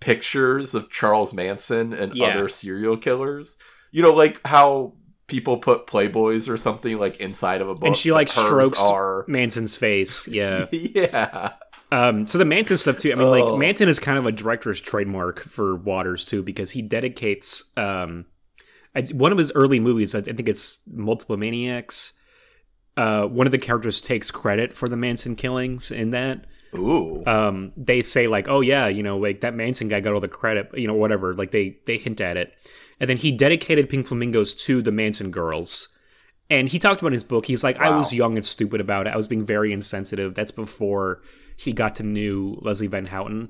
pictures 0.00 0.74
of 0.74 0.90
Charles 0.90 1.32
Manson 1.34 1.92
and 1.92 2.14
Yeah. 2.14 2.28
other 2.28 2.48
serial 2.48 2.96
killers. 2.96 3.56
You 3.90 4.02
know, 4.02 4.12
like 4.14 4.40
how 4.46 4.94
people 5.26 5.58
put 5.58 5.86
Playboys 5.86 6.48
or 6.48 6.56
something 6.56 6.98
like 6.98 7.18
inside 7.18 7.60
of 7.60 7.68
a 7.68 7.74
book. 7.74 7.84
and 7.86 7.96
she 7.96 8.12
like 8.12 8.28
strokes 8.28 8.80
Are 8.80 9.24
Manson's 9.28 9.76
face. 9.76 10.26
Yeah. 10.28 10.66
yeah. 10.72 11.52
Um, 11.92 12.26
so 12.28 12.38
the 12.38 12.44
Manson 12.44 12.76
stuff 12.78 12.98
too. 12.98 13.12
I 13.12 13.14
mean, 13.14 13.26
Oh. 13.26 13.30
like 13.30 13.58
Manson 13.58 13.88
is 13.88 13.98
kind 13.98 14.18
of 14.18 14.26
a 14.26 14.32
director's 14.32 14.80
trademark 14.80 15.40
for 15.42 15.74
Waters 15.76 16.24
too, 16.24 16.42
because 16.42 16.70
he 16.72 16.82
dedicates 16.82 17.70
um, 17.76 18.26
I- 18.98 19.12
one 19.12 19.32
of 19.32 19.38
his 19.38 19.52
early 19.54 19.80
movies. 19.80 20.14
I 20.14 20.18
I 20.18 20.22
think 20.22 20.48
it's 20.48 20.80
Multiple 20.86 21.36
Maniacs. 21.36 22.12
Uh, 22.96 23.26
one 23.26 23.46
of 23.46 23.52
the 23.52 23.58
characters 23.58 24.00
takes 24.00 24.30
credit 24.30 24.72
for 24.72 24.88
the 24.88 24.96
Manson 24.96 25.36
killings 25.36 25.90
in 25.90 26.10
that. 26.10 26.46
Ooh. 26.76 27.24
Um, 27.26 27.72
they 27.76 28.02
say 28.02 28.26
like, 28.26 28.48
"Oh 28.48 28.60
yeah, 28.60 28.88
you 28.88 29.02
know, 29.02 29.16
like 29.16 29.40
that 29.40 29.54
Manson 29.54 29.88
guy 29.88 30.00
got 30.00 30.14
all 30.14 30.20
the 30.20 30.28
credit," 30.28 30.70
you 30.74 30.86
know, 30.86 30.94
whatever. 30.94 31.32
Like 31.34 31.50
they 31.52 31.78
they 31.86 31.96
hint 31.96 32.20
at 32.20 32.36
it, 32.36 32.52
and 33.00 33.08
then 33.08 33.16
he 33.16 33.30
dedicated 33.32 33.88
Pink 33.88 34.06
Flamingos 34.06 34.54
to 34.66 34.82
the 34.82 34.92
Manson 34.92 35.30
girls. 35.30 35.88
And 36.50 36.68
he 36.70 36.78
talked 36.78 37.00
about 37.02 37.12
his 37.12 37.24
book. 37.24 37.44
He's 37.44 37.62
like, 37.62 37.76
I 37.76 37.90
was 37.90 38.12
young 38.14 38.36
and 38.36 38.44
stupid 38.44 38.80
about 38.80 39.06
it. 39.06 39.12
I 39.12 39.16
was 39.18 39.26
being 39.26 39.44
very 39.44 39.70
insensitive. 39.70 40.34
That's 40.34 40.50
before 40.50 41.20
he 41.58 41.72
got 41.72 41.94
to 41.96 42.02
know 42.04 42.58
Leslie 42.62 42.86
Van 42.86 43.06
Houten. 43.06 43.48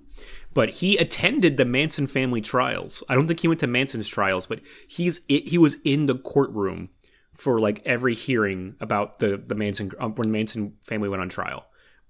But 0.54 0.70
he 0.70 0.96
attended 0.96 1.56
the 1.58 1.64
Manson 1.66 2.06
family 2.06 2.40
trials. 2.40 3.04
I 3.08 3.14
don't 3.14 3.28
think 3.28 3.40
he 3.40 3.48
went 3.48 3.60
to 3.60 3.66
Manson's 3.66 4.08
trials, 4.08 4.46
but 4.46 4.60
he's 4.88 5.20
it, 5.28 5.48
he 5.48 5.58
was 5.58 5.76
in 5.84 6.06
the 6.06 6.14
courtroom 6.16 6.88
for 7.34 7.60
like 7.60 7.82
every 7.84 8.14
hearing 8.14 8.74
about 8.80 9.18
the 9.20 9.40
the 9.46 9.54
Manson 9.54 9.92
um, 10.00 10.14
when 10.14 10.32
Manson 10.32 10.72
family 10.82 11.08
went 11.08 11.20
on 11.22 11.28
trial, 11.28 11.66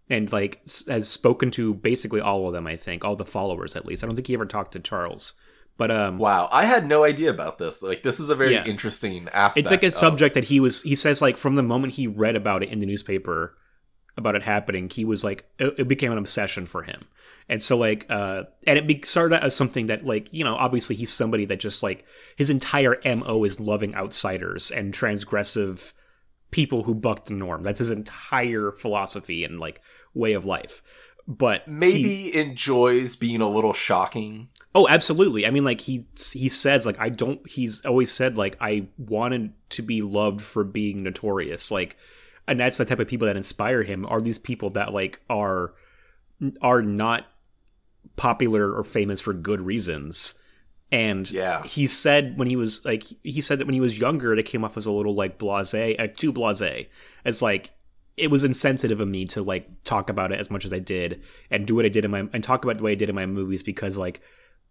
and 0.09 0.33
like 0.33 0.61
s- 0.65 0.85
has 0.89 1.09
spoken 1.09 1.51
to 1.51 1.75
basically 1.75 2.21
all 2.21 2.47
of 2.47 2.53
them. 2.55 2.67
I 2.67 2.77
think 2.77 3.05
all 3.05 3.17
the 3.17 3.25
followers 3.27 3.75
at 3.77 3.85
least. 3.85 4.03
I 4.05 4.07
don't 4.07 4.15
think 4.15 4.29
he 4.29 4.35
ever 4.35 4.47
talked 4.47 4.73
to 4.73 4.79
Charles, 4.81 5.35
but 5.77 5.91
um, 5.91 6.17
wow. 6.19 6.49
I 6.53 6.65
had 6.65 6.87
no 6.87 7.03
idea 7.05 7.31
about 7.31 7.59
this. 7.59 7.83
Like 7.83 8.05
this 8.05 8.21
is 8.21 8.31
a 8.31 8.37
very 8.37 8.55
Yeah. 8.55 8.65
interesting 8.65 9.29
aspect. 9.33 9.59
it's 9.59 9.71
like 9.73 9.83
a 9.83 9.89
of- 9.89 9.95
subject 9.95 10.35
that 10.37 10.45
he 10.45 10.61
was 10.61 10.83
he 10.83 10.95
says 10.95 11.21
like 11.21 11.37
from 11.37 11.57
the 11.57 11.63
moment 11.63 11.95
he 11.95 12.07
read 12.07 12.37
about 12.37 12.63
it 12.63 12.69
in 12.71 12.79
the 12.79 12.87
newspaper 12.87 13.59
about 14.19 14.35
it 14.35 14.43
happening 14.43 14.91
he 14.91 15.05
was 15.05 15.25
like 15.25 15.49
it, 15.59 15.75
it 15.79 15.89
became 15.89 16.13
an 16.13 16.19
obsession 16.19 16.67
for 16.67 16.83
him 16.83 17.07
and 17.49 17.63
so 17.63 17.77
like 17.77 18.05
uh 18.11 18.43
and 18.67 18.79
it 18.79 18.87
be, 18.87 19.01
started 19.03 19.37
out 19.37 19.45
as 19.45 19.57
something 19.57 19.87
that 19.87 20.05
like 20.05 20.29
you 20.33 20.45
know 20.45 20.55
obviously 20.57 20.95
he's 20.95 21.13
somebody 21.13 21.45
that 21.47 21.61
just 21.61 21.83
like 21.83 22.05
his 22.37 22.51
entire 22.51 23.01
mo 23.05 23.45
is 23.45 23.59
loving 23.61 23.95
outsiders 23.95 24.71
and 24.71 24.93
transgressive 24.93 25.95
people 26.51 26.85
who 26.85 26.95
buck 26.95 27.27
the 27.27 27.35
norm 27.35 27.63
that's 27.63 27.79
his 27.79 27.91
entire 27.91 28.73
philosophy 28.73 29.45
and 29.45 29.61
like 29.61 29.81
way 30.15 30.33
of 30.33 30.45
life 30.45 30.83
but 31.29 31.63
he- 31.67 31.71
maybe 31.71 32.35
enjoys 32.35 33.15
being 33.15 33.43
a 33.43 33.51
little 33.51 33.75
shocking. 33.75 34.49
Oh, 34.75 34.89
absolutely. 34.89 35.47
I 35.47 35.51
mean, 35.51 35.65
like 35.65 35.83
he 35.83 36.07
he 36.33 36.49
says, 36.49 36.87
like 36.87 36.99
I 36.99 37.11
don't. 37.11 37.47
He's 37.47 37.85
always 37.85 38.11
said, 38.11 38.39
like 38.39 38.57
I 38.61 38.87
wanted 38.97 39.53
to 39.71 39.83
be 39.83 40.01
loved 40.01 40.41
for 40.41 40.65
being 40.65 41.03
notorious, 41.03 41.71
like, 41.71 41.99
and 42.49 42.59
that's 42.59 42.79
the 42.79 42.85
type 42.85 42.99
of 42.99 43.07
people 43.07 43.27
that 43.27 43.37
inspire 43.37 43.83
him. 43.85 44.05
Are 44.07 44.21
these 44.21 44.39
people 44.39 44.71
that 44.71 44.93
like 44.93 45.21
are 45.31 45.75
are 46.63 46.83
not 46.83 47.27
popular 48.17 48.73
or 48.75 48.83
famous 48.83 49.21
for 49.21 49.33
good 49.33 49.61
reasons? 49.61 50.43
And 50.91 51.31
Yeah. 51.31 51.63
he 51.65 51.87
said 51.87 52.39
when 52.39 52.49
he 52.49 52.57
was 52.57 52.85
like 52.85 53.05
he 53.23 53.41
said 53.41 53.59
that 53.59 53.67
when 53.67 53.75
he 53.75 53.81
was 53.81 53.99
younger, 53.99 54.35
it 54.35 54.47
came 54.47 54.65
off 54.65 54.77
as 54.77 54.87
a 54.87 54.91
little 54.91 55.15
like 55.15 55.39
blasé, 55.39 56.01
uh, 56.01 56.09
too 56.17 56.33
blasé. 56.33 56.89
It's 57.25 57.43
like 57.43 57.73
it 58.17 58.31
was 58.31 58.43
insensitive 58.43 59.01
of 59.01 59.07
me 59.07 59.25
to 59.27 59.43
like 59.43 59.69
talk 59.85 60.11
about 60.11 60.33
it 60.33 60.41
as 60.41 60.51
much 60.51 60.65
as 60.65 60.73
I 60.73 60.81
did 60.81 61.23
and 61.51 61.67
do 61.67 61.77
what 61.77 61.85
I 61.85 61.89
did 61.89 62.05
in 62.05 62.11
my 62.11 62.25
and 62.33 62.43
talk 62.43 62.65
about 62.65 62.79
the 62.79 62.83
way 62.83 62.93
I 62.93 62.97
did 62.97 63.09
in 63.11 63.15
my 63.15 63.27
movies 63.27 63.63
because 63.63 63.97
like 63.99 64.21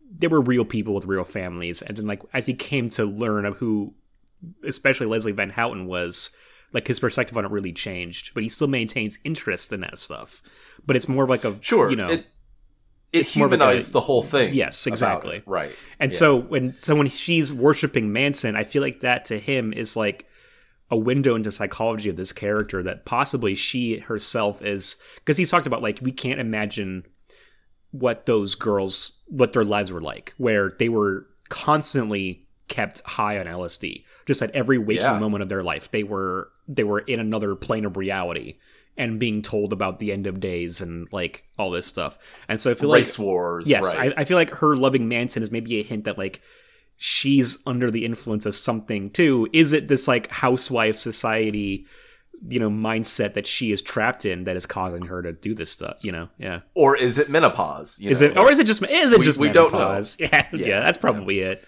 there 0.09 0.29
were 0.29 0.41
real 0.41 0.65
people 0.65 0.93
with 0.93 1.05
real 1.05 1.23
families 1.23 1.81
and 1.81 1.95
then 1.95 2.07
like 2.07 2.21
as 2.33 2.45
he 2.47 2.53
came 2.53 2.89
to 2.91 3.05
learn 3.05 3.45
of 3.45 3.57
who 3.57 3.93
especially 4.65 5.05
Leslie 5.07 5.31
Van 5.31 5.51
Houten 5.51 5.85
was 5.85 6.35
like 6.73 6.87
his 6.87 6.99
perspective 6.99 7.37
on 7.37 7.45
it 7.45 7.51
really 7.51 7.73
changed 7.73 8.33
but 8.33 8.43
he 8.43 8.49
still 8.49 8.67
maintains 8.67 9.17
interest 9.23 9.71
in 9.73 9.79
that 9.79 9.97
stuff 9.97 10.41
but 10.85 10.95
it's 10.95 11.07
more 11.07 11.23
of 11.23 11.29
like 11.29 11.45
a 11.45 11.55
Sure. 11.61 11.89
you 11.89 11.95
know 11.95 12.07
it, 12.09 12.19
it 12.21 12.25
it's 13.13 13.35
more 13.37 13.45
of 13.45 13.51
like 13.51 13.61
humanized 13.61 13.89
a- 13.89 13.93
the 13.93 14.01
whole 14.01 14.21
thing. 14.21 14.53
Yes, 14.53 14.85
exactly. 14.85 15.37
it. 15.37 15.43
Right. 15.47 15.71
and 15.97 16.11
Yeah. 16.11 16.17
so 16.17 16.35
when 16.35 16.75
so 16.75 16.93
when 16.95 17.07
she's 17.07 17.53
worshiping 17.53 18.11
Manson, 18.11 18.57
I 18.57 18.63
feel 18.63 18.81
like 18.81 18.99
that 18.99 19.23
to 19.25 19.39
him 19.39 19.71
is 19.71 19.95
like 19.95 20.25
a 20.91 20.97
window 20.97 21.33
into 21.35 21.49
psychology 21.49 22.09
of 22.09 22.17
this 22.17 22.33
character 22.33 22.83
that 22.83 23.05
possibly 23.05 23.55
she 23.55 23.99
herself 23.99 24.61
is 24.61 24.97
because 25.15 25.37
he's 25.37 25.49
talked 25.49 25.67
about 25.67 25.81
like 25.81 25.99
we 26.01 26.11
can't 26.11 26.41
imagine 26.41 27.05
what 27.91 28.25
those 28.25 28.55
girls 28.55 29.21
what 29.27 29.53
their 29.53 29.63
lives 29.63 29.89
were 29.91 30.01
like 30.01 30.33
where 30.37 30.73
they 30.77 30.89
were 30.89 31.27
constantly 31.47 32.45
kept 32.67 33.01
high 33.05 33.39
on 33.39 33.45
LSD 33.45 34.03
just 34.25 34.41
at 34.41 34.51
every 34.51 34.77
waking 34.77 35.03
Yeah. 35.03 35.17
moment 35.19 35.41
of 35.43 35.49
their 35.49 35.63
life 35.63 35.89
they 35.91 36.03
were 36.03 36.49
they 36.67 36.83
were 36.83 36.99
in 36.99 37.19
another 37.19 37.55
plane 37.55 37.85
of 37.85 37.97
reality 37.97 38.57
and 38.97 39.19
being 39.19 39.41
told 39.41 39.73
about 39.73 39.99
the 39.99 40.11
end 40.11 40.25
of 40.27 40.39
days 40.39 40.81
and 40.81 41.07
like 41.11 41.43
all 41.59 41.69
this 41.69 41.85
stuff 41.85 42.17
and 42.49 42.59
so 42.59 42.71
I 42.71 42.73
feel 42.73 42.89
like 42.89 43.01
race 43.03 43.19
wars. 43.19 43.67
Yes, 43.67 43.95
right. 43.95 44.11
I, 44.17 44.21
I 44.21 44.25
feel 44.25 44.37
like 44.37 44.49
her 44.55 44.75
loving 44.75 45.07
Manson 45.07 45.43
is 45.43 45.51
maybe 45.51 45.79
a 45.79 45.83
hint 45.83 46.05
that 46.05 46.17
like 46.17 46.41
she's 46.97 47.59
under 47.65 47.91
the 47.91 48.05
influence 48.05 48.45
of 48.45 48.55
something 48.55 49.09
too. 49.11 49.47
Is 49.53 49.73
it 49.73 49.87
this 49.87 50.07
like 50.07 50.29
housewife 50.31 50.97
society, 50.97 51.85
you 52.47 52.59
know, 52.59 52.69
mindset 52.71 53.33
that 53.35 53.45
she 53.45 53.71
is 53.71 53.81
trapped 53.83 54.25
in 54.25 54.45
that 54.45 54.55
is 54.55 54.65
causing 54.65 55.03
her 55.05 55.21
to 55.21 55.31
do 55.31 55.53
this 55.53 55.69
stuff? 55.71 55.97
You 56.01 56.11
know, 56.11 56.29
yeah. 56.39 56.61
or 56.73 56.97
is 56.97 57.17
it 57.19 57.29
menopause? 57.29 57.99
You 57.99 58.09
Is 58.09 58.21
know, 58.21 58.27
it 58.27 58.37
or 58.37 58.51
is 58.51 58.57
it 58.59 58.65
just 58.67 58.81
is 58.83 59.11
it 59.11 59.19
we- 59.19 59.25
just 59.25 59.37
we 59.39 59.49
don't 59.49 59.71
know. 59.71 59.87
Yeah, 60.19 60.47
yeah, 60.51 60.65
Yeah, 60.67 60.79
that's 60.79 60.97
probably 60.97 61.39
it. 61.41 61.63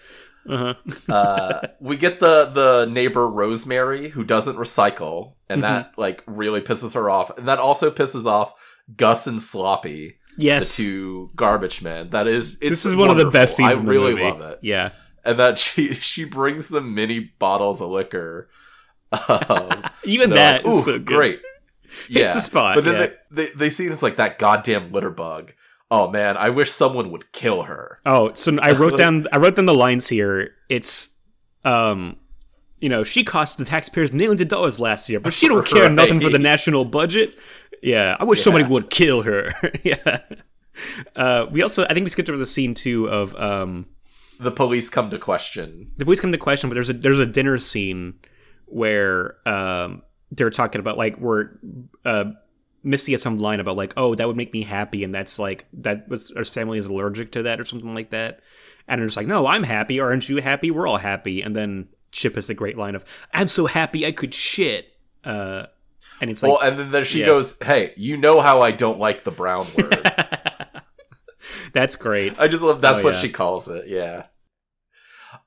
Uh-huh. 0.48 0.74
uh, 1.12 1.66
we 1.80 1.96
get 1.96 2.20
the 2.20 2.46
the 2.46 2.86
neighbor 2.86 3.28
Rosemary 3.28 4.08
who 4.10 4.24
doesn't 4.24 4.56
recycle, 4.56 5.34
and 5.48 5.62
Mm-hmm. 5.62 5.74
that 5.74 5.92
like 5.98 6.22
really 6.26 6.60
pisses 6.60 6.94
her 6.94 7.10
off, 7.10 7.36
and 7.36 7.46
that 7.48 7.58
also 7.58 7.90
pisses 7.90 8.24
off 8.26 8.52
Gus 8.96 9.26
and 9.26 9.40
Sloppy, 9.42 10.16
Yes, 10.36 10.76
the 10.76 10.82
two 10.84 11.30
garbage 11.36 11.82
men. 11.82 12.10
That 12.10 12.26
is, 12.26 12.54
it's 12.60 12.70
this 12.70 12.86
is 12.86 12.96
one 12.96 13.10
of 13.10 13.16
the 13.16 13.30
best 13.30 13.58
wonderful. 13.60 13.74
scenes 13.74 13.76
I 13.76 13.80
in 13.80 13.84
the 13.86 13.90
really 13.90 14.12
movie. 14.14 14.24
love 14.24 14.40
it, 14.52 14.58
Yeah, 14.62 14.90
and 15.24 15.38
that 15.38 15.58
she 15.58 15.94
she 16.00 16.24
brings 16.24 16.68
them 16.68 16.94
mini 16.94 17.32
bottles 17.38 17.80
of 17.80 17.90
liquor. 17.90 18.48
Um, 19.28 19.84
even 20.04 20.30
that 20.30 20.64
like, 20.64 20.72
is 20.72 20.78
"Ooh, 20.78 20.82
so 20.92 20.98
good. 20.98 21.04
great. 21.06 21.40
Hits 22.08 22.34
the 22.34 22.40
spot, 22.40 22.76
But 22.76 22.84
then 22.84 22.94
yeah. 22.94 23.06
they, 23.30 23.46
they 23.46 23.52
they 23.54 23.70
see 23.70 23.86
it's 23.86 24.02
like 24.02 24.16
that 24.18 24.38
goddamn 24.38 24.92
litter 24.92 25.10
bug. 25.10 25.52
Oh 25.90 26.08
man, 26.10 26.36
I 26.36 26.50
wish 26.50 26.70
someone 26.70 27.10
would 27.10 27.32
kill 27.32 27.62
her. 27.64 27.98
Oh, 28.06 28.32
so 28.34 28.56
I 28.60 28.72
wrote 28.72 28.96
down 29.02 29.26
I 29.32 29.38
wrote 29.38 29.56
down 29.56 29.66
the 29.66 29.74
lines 29.74 30.08
here. 30.08 30.54
It's 30.68 31.18
um 31.64 32.16
you 32.80 32.88
know, 32.88 33.02
she 33.02 33.24
cost 33.24 33.58
the 33.58 33.64
taxpayers 33.66 34.12
millions 34.12 34.40
of 34.40 34.48
dollars 34.48 34.80
last 34.80 35.08
year, 35.10 35.20
but 35.20 35.34
she 35.34 35.48
don't 35.48 35.66
care 35.66 35.82
Right. 35.84 35.92
nothing 35.92 36.20
for 36.20 36.30
the 36.30 36.38
national 36.38 36.84
budget. 36.86 37.36
Yeah, 37.82 38.16
I 38.18 38.24
wish 38.24 38.42
somebody 38.42 38.64
would 38.66 38.88
kill 38.90 39.22
her. 39.22 39.52
yeah. 39.82 40.20
Uh, 41.14 41.46
we 41.50 41.60
also, 41.62 41.84
I 41.84 41.92
think 41.94 42.04
we 42.04 42.10
skipped 42.10 42.28
over 42.30 42.38
the 42.38 42.46
scene 42.46 42.72
too 42.74 43.06
of 43.10 43.34
um, 43.36 43.86
The 44.38 44.50
police 44.50 44.88
come 44.88 45.10
to 45.10 45.18
question. 45.18 45.90
the 45.98 46.04
police 46.06 46.20
come 46.20 46.32
to 46.32 46.38
question, 46.38 46.70
but 46.70 46.74
there's 46.74 46.88
a 46.88 46.94
there's 46.94 47.18
a 47.18 47.26
dinner 47.26 47.58
scene 47.58 48.14
where 48.66 49.36
um, 49.46 50.02
they're 50.30 50.48
talking 50.50 50.78
about 50.80 50.96
like 50.96 51.16
where 51.16 51.58
uh, 52.06 52.24
Misty 52.82 53.12
has 53.12 53.22
some 53.22 53.38
line 53.38 53.60
about 53.60 53.76
like, 53.76 53.92
oh, 53.96 54.14
that 54.14 54.26
would 54.26 54.36
make 54.36 54.52
me 54.52 54.62
happy, 54.62 55.04
and 55.04 55.14
that's 55.14 55.38
like 55.38 55.66
that 55.72 56.08
was 56.08 56.30
our 56.32 56.44
family 56.44 56.78
is 56.78 56.86
allergic 56.86 57.32
to 57.32 57.42
that 57.42 57.60
or 57.60 57.64
something 57.64 57.94
like 57.94 58.10
that, 58.10 58.40
and 58.88 59.00
they're 59.00 59.06
just 59.06 59.16
like, 59.16 59.26
no, 59.26 59.46
I'm 59.46 59.64
happy. 59.64 60.00
Aren't 60.00 60.28
you 60.28 60.38
happy? 60.38 60.70
We're 60.70 60.86
all 60.86 60.98
happy, 60.98 61.42
and 61.42 61.54
then 61.54 61.88
Chip 62.12 62.34
has 62.36 62.46
the 62.46 62.54
great 62.54 62.78
line 62.78 62.94
of, 62.94 63.04
I'm 63.34 63.48
so 63.48 63.66
happy 63.66 64.06
I 64.06 64.12
could 64.12 64.34
shit. 64.34 64.86
Uh, 65.24 65.66
and 66.20 66.30
it's 66.30 66.42
like, 66.42 66.50
well, 66.50 66.60
and 66.60 66.78
then 66.78 66.90
there 66.90 67.04
she 67.04 67.20
yeah. 67.20 67.26
goes, 67.26 67.56
"Hey, 67.62 67.92
you 67.96 68.16
know 68.16 68.40
how 68.40 68.60
I 68.62 68.70
don't 68.70 68.98
like 68.98 69.24
the 69.24 69.30
brown 69.30 69.66
word." 69.78 70.12
that's 71.72 71.96
great. 71.96 72.38
I 72.40 72.48
just 72.48 72.62
love 72.62 72.80
that's 72.80 73.00
Oh, 73.00 73.04
what 73.04 73.14
yeah. 73.14 73.20
she 73.20 73.28
calls 73.30 73.68
it. 73.68 73.86
Yeah. 73.88 74.24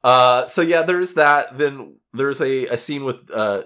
Uh, 0.04 0.48
so 0.48 0.62
yeah, 0.62 0.82
there's 0.84 1.14
that. 1.14 1.58
Then 1.58 1.96
there's 2.14 2.42
a, 2.42 2.68
a 2.68 2.78
scene 2.78 3.04
with 3.04 3.30
uh 3.32 3.64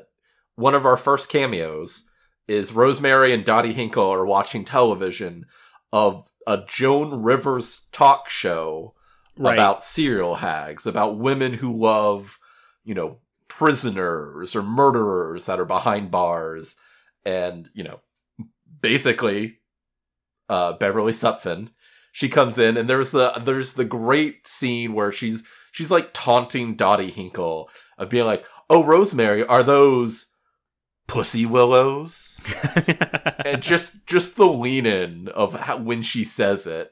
one 0.55 0.73
of 0.75 0.85
our 0.85 0.97
first 0.97 1.29
cameos 1.29 2.03
is 2.47 2.71
Rosemary 2.73 3.33
and 3.33 3.43
Dottie 3.45 3.73
Hinkle 3.73 4.09
are 4.11 4.25
watching 4.25 4.63
television 4.65 5.45
of 5.91 6.29
a 6.45 6.63
Joan 6.67 7.21
Rivers 7.23 7.87
talk 7.91 8.29
show 8.29 8.93
Right. 9.39 9.53
about 9.53 9.83
serial 9.83 10.35
hags, 10.35 10.87
about 10.87 11.19
women 11.19 11.53
who 11.55 11.71
love, 11.71 12.39
you 12.83 12.95
know, 12.95 13.17
prisoners 13.47 14.55
or 14.55 14.63
murderers 14.63 15.45
that 15.45 15.59
are 15.59 15.65
behind 15.65 16.09
bars, 16.09 16.75
and 17.23 17.69
you 17.73 17.83
know, 17.83 17.99
basically, 18.81 19.59
uh, 20.49 20.73
Beverly 20.73 21.11
Sutphin. 21.11 21.69
She 22.11 22.29
comes 22.29 22.57
in, 22.57 22.77
and 22.77 22.89
there's 22.89 23.11
the 23.11 23.31
there's 23.43 23.73
the 23.73 23.85
great 23.85 24.47
scene 24.47 24.93
where 24.93 25.11
she's 25.11 25.43
she's 25.71 25.91
like 25.91 26.09
taunting 26.13 26.75
Dottie 26.75 27.11
Hinkle 27.11 27.69
of 27.97 28.09
being 28.09 28.25
like, 28.25 28.43
"Oh, 28.71 28.83
Rosemary, 28.83 29.45
are 29.45 29.61
those 29.61 30.27
pussy 31.07 31.45
willows?" 31.45 32.39
and 33.45 33.61
just 33.61 34.05
just 34.05 34.35
the 34.35 34.45
lean 34.47 34.85
in 34.85 35.27
of 35.29 35.53
how, 35.53 35.77
when 35.77 36.01
she 36.01 36.23
says 36.23 36.67
it 36.67 36.91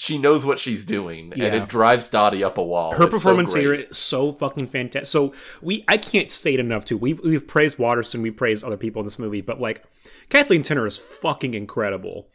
she 0.00 0.16
knows 0.16 0.46
what 0.46 0.60
she's 0.60 0.84
doing, 0.84 1.32
and 1.32 1.42
it 1.56 1.68
drives 1.68 2.08
Dottie 2.08 2.44
up 2.44 2.56
a 2.56 2.62
wall. 2.62 2.94
her 2.94 3.04
It's 3.06 3.14
performance 3.14 3.52
great. 3.52 3.62
here 3.62 3.74
is 3.74 3.98
so 3.98 4.30
fucking 4.30 4.68
fantastic. 4.68 5.06
So 5.06 5.34
we, 5.60 5.84
I 5.88 5.96
can't 5.98 6.30
state 6.30 6.60
enough 6.60 6.84
too. 6.84 6.96
We've 6.96 7.18
we've 7.18 7.48
praised 7.48 7.80
Waterston, 7.80 8.22
we 8.22 8.30
praise 8.30 8.62
other 8.62 8.76
people 8.76 9.00
in 9.00 9.06
this 9.06 9.18
movie, 9.18 9.40
but 9.40 9.60
like 9.60 9.82
Kathleen 10.28 10.62
Turner 10.62 10.86
is 10.86 10.96
fucking 10.98 11.54
incredible. 11.54 12.28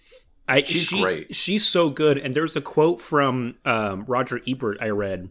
I, 0.45 0.63
She's 0.63 0.81
she- 0.81 1.01
great. 1.01 1.35
She's 1.37 1.65
so 1.65 1.89
good. 1.89 2.17
And 2.17 2.33
there's 2.33 2.57
a 2.57 2.61
quote 2.61 2.99
from 2.99 3.55
um, 3.63 4.03
Roger 4.09 4.41
Ebert 4.45 4.79
I 4.81 4.89
read. 4.89 5.29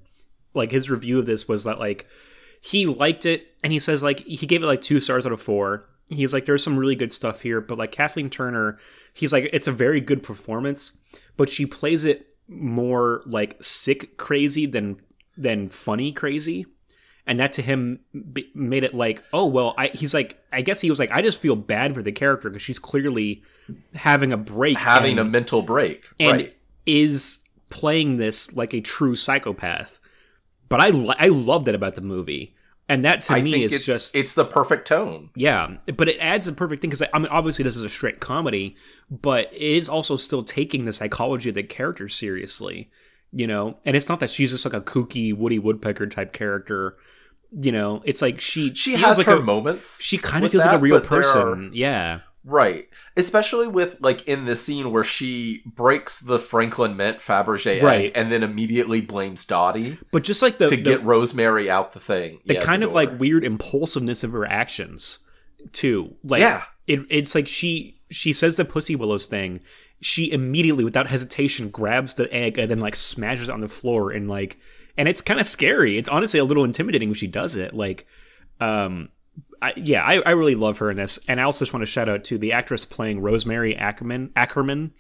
Like 0.54 0.70
his 0.70 0.88
review 0.88 1.18
of 1.18 1.26
this 1.26 1.46
was 1.46 1.64
that 1.64 1.78
like 1.78 2.06
he 2.64 2.86
liked 2.86 3.26
it, 3.26 3.48
and 3.64 3.72
he 3.72 3.78
says 3.78 4.02
like 4.02 4.20
he 4.20 4.46
gave 4.46 4.62
it 4.62 4.66
like 4.66 4.80
two 4.80 5.00
stars 5.00 5.26
out 5.26 5.32
of 5.32 5.42
four. 5.42 5.88
He's 6.08 6.32
like, 6.32 6.46
there's 6.46 6.62
some 6.62 6.78
really 6.78 6.94
good 6.94 7.12
stuff 7.12 7.40
here, 7.42 7.60
but 7.60 7.76
like 7.76 7.90
Kathleen 7.90 8.30
Turner, 8.30 8.78
he's 9.12 9.32
like, 9.32 9.50
it's 9.52 9.66
a 9.66 9.72
very 9.72 10.00
good 10.00 10.22
performance, 10.22 10.92
but 11.36 11.48
she 11.48 11.66
plays 11.66 12.04
it 12.04 12.28
more 12.48 13.22
like 13.26 13.56
sick 13.62 14.16
crazy 14.16 14.66
than 14.66 15.00
than 15.36 15.68
funny 15.68 16.12
crazy 16.12 16.66
and 17.26 17.40
that 17.40 17.52
to 17.52 17.62
him 17.62 18.00
b- 18.32 18.50
made 18.54 18.82
it 18.82 18.94
like 18.94 19.22
oh 19.32 19.46
well 19.46 19.74
i 19.78 19.88
he's 19.94 20.12
like 20.12 20.44
i 20.52 20.60
guess 20.60 20.80
he 20.80 20.90
was 20.90 20.98
like 20.98 21.10
i 21.10 21.22
just 21.22 21.38
feel 21.38 21.56
bad 21.56 21.94
for 21.94 22.02
the 22.02 22.12
character 22.12 22.50
because 22.50 22.60
she's 22.60 22.78
clearly 22.78 23.42
having 23.94 24.32
a 24.32 24.36
break 24.36 24.76
having 24.76 25.12
and, 25.12 25.20
a 25.20 25.24
mental 25.24 25.62
break, 25.62 26.04
and 26.20 26.32
right? 26.32 26.56
is 26.84 27.40
playing 27.70 28.18
this 28.18 28.54
like 28.54 28.74
a 28.74 28.80
true 28.80 29.16
psychopath 29.16 29.98
but 30.72 30.80
i 30.80 30.88
i 31.18 31.28
love 31.28 31.64
that 31.66 31.74
about 31.76 31.94
the 31.94 32.00
movie 32.00 32.54
and 32.88 33.04
that 33.04 33.22
to 33.22 33.34
I 33.34 33.42
me 33.42 33.62
is 33.62 33.72
it's 33.72 33.84
just 33.86 34.14
it's 34.14 34.34
the 34.34 34.44
perfect 34.44 34.88
tone. 34.88 35.30
yeah, 35.36 35.76
but 35.96 36.08
it 36.08 36.18
adds 36.18 36.48
a 36.48 36.52
perfect 36.52 36.82
thing 36.82 36.90
because 36.90 37.06
I 37.14 37.18
mean, 37.20 37.28
obviously 37.30 37.62
this 37.62 37.76
is 37.76 37.84
a 37.84 37.88
straight 37.88 38.18
comedy, 38.20 38.74
but 39.08 39.52
it 39.54 39.62
is 39.80 39.88
also 39.88 40.16
still 40.16 40.42
taking 40.42 40.84
the 40.84 40.92
psychology 40.92 41.48
of 41.48 41.54
the 41.54 41.62
character 41.62 42.08
seriously, 42.08 42.90
you 43.32 43.46
know. 43.46 43.78
And 43.86 43.96
it's 43.96 44.08
not 44.08 44.18
that 44.20 44.30
she's 44.30 44.50
just 44.50 44.64
like 44.66 44.74
a 44.74 44.80
kooky 44.80 45.32
Woody 45.34 45.60
Woodpecker 45.60 46.06
type 46.08 46.32
character, 46.32 46.96
you 47.52 47.70
know. 47.72 48.02
It's 48.04 48.20
like 48.20 48.40
she 48.40 48.74
She 48.74 48.90
feels 48.96 49.06
has 49.06 49.18
like 49.18 49.28
her 49.28 49.36
a, 49.36 49.42
moments. 49.42 49.98
she 50.02 50.18
kind 50.18 50.44
of 50.44 50.50
feels 50.50 50.64
like 50.66 50.74
a 50.76 50.78
real 50.80 51.00
person, 51.00 51.68
are- 51.70 51.74
yeah. 51.74 52.20
Right. 52.44 52.88
Especially 53.16 53.68
with 53.68 53.98
like 54.00 54.26
in 54.26 54.46
the 54.46 54.56
scene 54.56 54.90
where 54.90 55.04
she 55.04 55.62
breaks 55.64 56.18
the 56.18 56.38
Franklin 56.38 56.96
Mint 56.96 57.18
Fabergé 57.20 57.80
egg 57.82 58.12
and 58.16 58.32
then 58.32 58.42
immediately 58.42 59.00
blames 59.00 59.44
Dottie 59.44 59.98
But 60.10 60.24
just 60.24 60.42
like 60.42 60.58
the 60.58 60.68
to 60.68 60.76
the, 60.76 60.82
get 60.82 61.04
Rosemary 61.04 61.70
out 61.70 61.92
the 61.92 62.00
thing. 62.00 62.40
the 62.46 62.54
Yeah, 62.54 62.60
kind 62.62 62.82
of 62.82 62.92
like 62.94 63.18
weird 63.20 63.44
impulsiveness 63.44 64.24
of 64.24 64.32
her 64.32 64.44
actions 64.46 65.20
too 65.72 66.16
like 66.24 66.40
Yeah. 66.40 66.64
it, 66.88 67.00
it's 67.08 67.34
like 67.36 67.46
she 67.46 68.00
she 68.10 68.32
says 68.32 68.56
the 68.56 68.64
pussy 68.64 68.96
willows 68.96 69.26
thing 69.26 69.60
she 70.00 70.32
immediately 70.32 70.82
without 70.82 71.06
hesitation 71.06 71.70
grabs 71.70 72.14
the 72.14 72.32
egg 72.34 72.58
and 72.58 72.68
then 72.68 72.80
like 72.80 72.96
smashes 72.96 73.48
it 73.48 73.52
on 73.52 73.60
the 73.60 73.68
floor 73.68 74.10
and 74.10 74.28
like 74.28 74.58
and 74.96 75.08
it's 75.08 75.22
kind 75.22 75.38
of 75.38 75.46
scary 75.46 75.96
it's 75.96 76.08
honestly 76.08 76.40
a 76.40 76.44
little 76.44 76.64
intimidating 76.64 77.08
when 77.08 77.14
she 77.14 77.28
does 77.28 77.54
it 77.54 77.72
like 77.72 78.04
um 78.60 79.08
I, 79.62 79.72
yeah, 79.76 80.02
I, 80.04 80.16
I 80.26 80.30
really 80.32 80.54
love 80.56 80.78
her 80.78 80.90
in 80.90 80.96
this, 80.96 81.18
and 81.28 81.40
I 81.40 81.44
also 81.44 81.60
just 81.64 81.72
want 81.72 81.82
to 81.82 81.86
shout 81.90 82.08
out 82.08 82.24
to 82.24 82.36
the 82.38 82.52
actress 82.52 82.84
playing 82.84 83.20
Rosemary 83.20 83.76
Ackerman. 83.76 84.32
Ackerman 84.36 84.92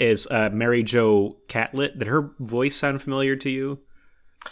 is 0.00 0.26
uh, 0.30 0.50
Mary 0.52 0.82
Jo 0.82 1.38
Catlett. 1.48 1.98
Did 1.98 2.08
her 2.08 2.32
voice 2.40 2.76
sound 2.76 3.00
familiar 3.00 3.36
to 3.36 3.48
you? 3.48 3.78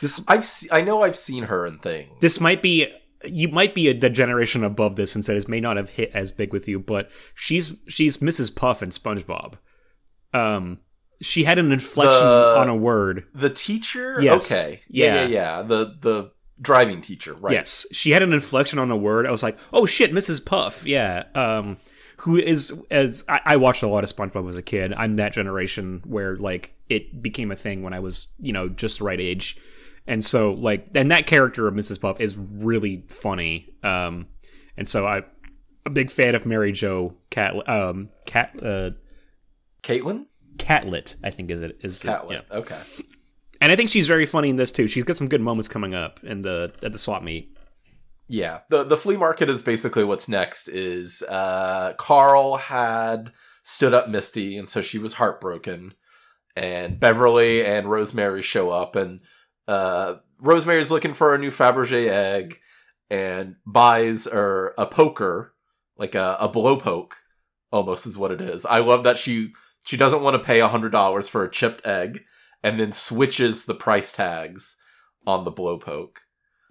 This 0.00 0.20
I've 0.28 0.44
se- 0.44 0.68
I 0.70 0.82
know 0.82 1.02
I've 1.02 1.16
seen 1.16 1.44
her 1.44 1.66
in 1.66 1.78
things. 1.78 2.10
this 2.20 2.40
might 2.40 2.62
be 2.62 2.86
you 3.24 3.48
might 3.48 3.74
be 3.74 3.88
a 3.88 3.98
the 3.98 4.10
generation 4.10 4.62
above 4.62 4.96
this 4.96 5.14
and 5.14 5.24
said 5.24 5.36
this 5.36 5.48
may 5.48 5.58
not 5.60 5.76
have 5.76 5.90
hit 5.90 6.10
as 6.14 6.30
big 6.32 6.52
with 6.52 6.68
you, 6.68 6.78
but 6.78 7.10
she's 7.34 7.74
she's 7.88 8.18
Mrs. 8.18 8.54
Puff 8.54 8.82
in 8.82 8.90
SpongeBob. 8.90 9.54
Um, 10.34 10.80
she 11.22 11.44
had 11.44 11.58
an 11.58 11.72
inflection 11.72 12.20
The- 12.26 12.56
on 12.58 12.68
a 12.68 12.76
word. 12.76 13.24
The 13.34 13.50
teacher? 13.50 14.20
Yes. 14.20 14.52
Okay. 14.52 14.82
Yeah, 14.88 15.06
Yeah. 15.06 15.20
yeah, 15.22 15.26
yeah. 15.28 15.62
The 15.62 15.96
the 16.00 16.30
driving 16.60 17.00
teacher, 17.00 17.34
right. 17.34 17.52
Yes, 17.52 17.86
she 17.92 18.10
had 18.12 18.22
an 18.22 18.32
inflection 18.32 18.78
on 18.78 18.90
a 18.90 18.96
word. 18.96 19.26
I 19.26 19.30
was 19.30 19.42
like, 19.42 19.58
oh 19.72 19.86
shit, 19.86 20.12
Mrs. 20.12 20.44
Puff. 20.44 20.86
Yeah. 20.86 21.24
Um, 21.34 21.78
who 22.18 22.36
is 22.36 22.72
as 22.90 23.24
I, 23.28 23.40
I 23.44 23.56
watched 23.56 23.82
a 23.82 23.88
lot 23.88 24.02
of 24.04 24.10
SpongeBob 24.14 24.48
as 24.48 24.56
a 24.56 24.62
kid. 24.62 24.92
I'm 24.94 25.16
that 25.16 25.32
generation 25.32 26.02
where 26.06 26.36
like 26.36 26.74
it 26.88 27.22
became 27.22 27.50
a 27.50 27.56
thing 27.56 27.82
when 27.82 27.92
I 27.92 28.00
was 28.00 28.28
you 28.38 28.52
know 28.52 28.68
just 28.68 28.98
the 28.98 29.04
right 29.04 29.20
age, 29.20 29.58
and 30.06 30.24
so 30.24 30.52
like 30.52 30.88
and 30.94 31.10
that 31.10 31.26
character 31.26 31.68
of 31.68 31.74
Mrs. 31.74 32.00
Puff 32.00 32.20
is 32.20 32.36
really 32.36 33.04
funny. 33.08 33.74
Um, 33.82 34.28
and 34.76 34.88
so 34.88 35.06
I. 35.06 35.22
A 35.84 35.88
big 35.88 36.10
fan 36.10 36.34
of 36.34 36.44
Mary 36.44 36.72
Jo 36.72 37.14
Cat 37.30 37.54
um 37.68 38.08
Cat 38.24 38.60
uh 38.60 38.90
Caitlin? 39.84 40.26
Catlet 40.58 41.14
I 41.22 41.30
think 41.30 41.48
is 41.48 41.62
it 41.62 41.78
is 41.80 42.04
it- 42.04 42.08
yeah. 42.08 42.40
Okay. 42.50 42.78
And 43.60 43.72
I 43.72 43.76
think 43.76 43.90
she's 43.90 44.08
very 44.08 44.26
funny 44.26 44.50
in 44.50 44.56
this 44.56 44.72
too. 44.72 44.88
She's 44.88 45.04
got 45.04 45.16
some 45.16 45.28
good 45.28 45.40
moments 45.40 45.68
coming 45.68 45.94
up 45.94 46.22
in 46.22 46.42
the 46.42 46.72
at 46.82 46.92
the 46.92 46.98
swap 46.98 47.22
meet. 47.22 47.56
Yeah. 48.28 48.60
The 48.70 48.84
the 48.84 48.96
flea 48.96 49.16
market 49.16 49.48
is 49.48 49.62
basically 49.62 50.04
what's 50.04 50.28
next 50.28 50.68
is 50.68 51.22
uh 51.22 51.94
Carl 51.96 52.56
had 52.56 53.32
stood 53.62 53.94
up 53.94 54.08
Misty 54.08 54.56
and 54.56 54.68
so 54.68 54.82
she 54.82 54.98
was 54.98 55.14
heartbroken 55.14 55.94
and 56.54 56.98
Beverly 56.98 57.64
and 57.64 57.90
Rosemary 57.90 58.42
show 58.42 58.70
up 58.70 58.96
and 58.96 59.20
uh 59.68 60.16
Rosemary's 60.38 60.90
looking 60.90 61.14
for 61.14 61.34
a 61.34 61.38
new 61.38 61.50
Fabergé 61.50 62.08
egg 62.08 62.58
and 63.08 63.56
buys 63.64 64.26
her 64.26 64.74
a 64.76 64.84
poker, 64.84 65.54
like 65.96 66.14
a, 66.14 66.36
a 66.40 66.48
blow 66.48 66.76
poke, 66.76 67.16
almost 67.70 68.06
is 68.06 68.18
what 68.18 68.32
it 68.32 68.40
is. 68.40 68.66
I 68.66 68.78
love 68.78 69.04
that 69.04 69.18
she 69.18 69.52
she 69.86 69.96
doesn't 69.96 70.22
want 70.22 70.34
to 70.34 70.44
pay 70.44 70.60
a 70.60 70.68
hundred 70.68 70.90
dollars 70.90 71.28
for 71.28 71.44
a 71.44 71.50
chipped 71.50 71.86
egg 71.86 72.24
and 72.66 72.80
then 72.80 72.90
switches 72.90 73.66
the 73.66 73.76
price 73.76 74.10
tags 74.10 74.74
on 75.24 75.44
the 75.44 75.52
blow 75.52 75.78
poke. 75.78 76.22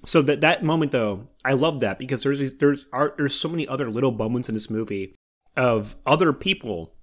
So 0.05 0.21
that 0.23 0.41
that 0.41 0.61
moment 0.61 0.91
though, 0.91 1.29
I 1.45 1.53
love 1.53 1.79
that 1.79 1.97
because 1.97 2.21
there's 2.21 2.53
there's 2.55 2.85
are 2.91 3.13
there's 3.15 3.39
so 3.39 3.47
many 3.47 3.65
other 3.65 3.89
little 3.89 4.11
moments 4.11 4.49
in 4.49 4.55
this 4.55 4.69
movie 4.69 5.15
of 5.55 5.95
other 6.05 6.33
people 6.33 6.95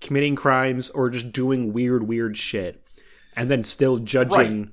committing 0.00 0.34
crimes 0.34 0.90
or 0.90 1.10
just 1.10 1.30
doing 1.30 1.72
weird 1.72 2.08
weird 2.08 2.36
shit, 2.36 2.84
and 3.36 3.48
then 3.48 3.62
still 3.62 3.98
judging. 3.98 4.72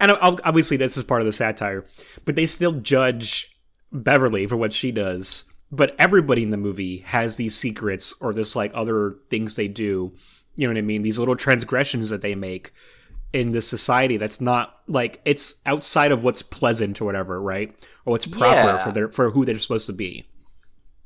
And 0.00 0.12
obviously, 0.12 0.78
this 0.78 0.96
is 0.96 1.04
part 1.04 1.20
of 1.20 1.26
the 1.26 1.32
satire, 1.32 1.84
but 2.24 2.34
they 2.34 2.46
still 2.46 2.72
judge 2.72 3.58
Beverly 3.92 4.46
for 4.46 4.56
what 4.56 4.72
she 4.72 4.90
does. 4.90 5.44
But 5.70 5.94
everybody 5.98 6.42
in 6.42 6.48
the 6.48 6.56
movie 6.56 7.00
has 7.00 7.36
these 7.36 7.54
secrets 7.54 8.14
or 8.22 8.32
this 8.32 8.56
like 8.56 8.72
other 8.74 9.16
things 9.28 9.54
they 9.54 9.68
do. 9.68 10.14
You 10.60 10.66
know 10.68 10.74
what 10.74 10.78
I 10.78 10.82
mean? 10.82 11.02
These 11.02 11.18
little 11.18 11.36
transgressions 11.36 12.10
that 12.10 12.20
they 12.20 12.34
make 12.34 12.72
in 13.32 13.52
this 13.52 13.66
society 13.66 14.16
that's 14.16 14.40
not 14.40 14.80
like 14.88 15.20
it's 15.24 15.60
outside 15.64 16.12
of 16.12 16.22
what's 16.22 16.42
pleasant 16.42 17.00
or 17.00 17.04
whatever, 17.06 17.40
right? 17.40 17.74
Or 18.04 18.10
what's 18.12 18.26
proper 18.26 18.56
Yeah. 18.56 18.84
for 18.84 18.92
their 18.92 19.08
for 19.08 19.30
who 19.30 19.44
they're 19.44 19.58
supposed 19.58 19.86
to 19.86 19.92
be. 19.94 20.26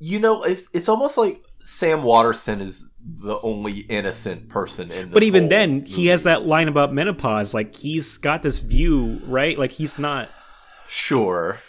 You 0.00 0.18
know, 0.18 0.42
it's, 0.42 0.68
it's 0.72 0.88
almost 0.88 1.16
like 1.16 1.44
Sam 1.60 2.02
Waterston 2.02 2.60
is 2.60 2.84
the 3.00 3.38
only 3.42 3.80
innocent 3.88 4.48
person 4.48 4.90
in 4.90 5.06
this. 5.10 5.14
But 5.14 5.22
even 5.22 5.48
then, 5.50 5.84
he 5.84 6.08
has 6.08 6.24
that 6.24 6.44
line 6.46 6.66
about 6.68 6.92
menopause. 6.92 7.54
Like 7.54 7.76
he's 7.76 8.18
got 8.18 8.42
this 8.42 8.58
view, 8.58 9.20
right? 9.26 9.56
Like 9.58 9.70
he's 9.72 9.98
not. 9.98 10.30
Sure. 10.88 11.60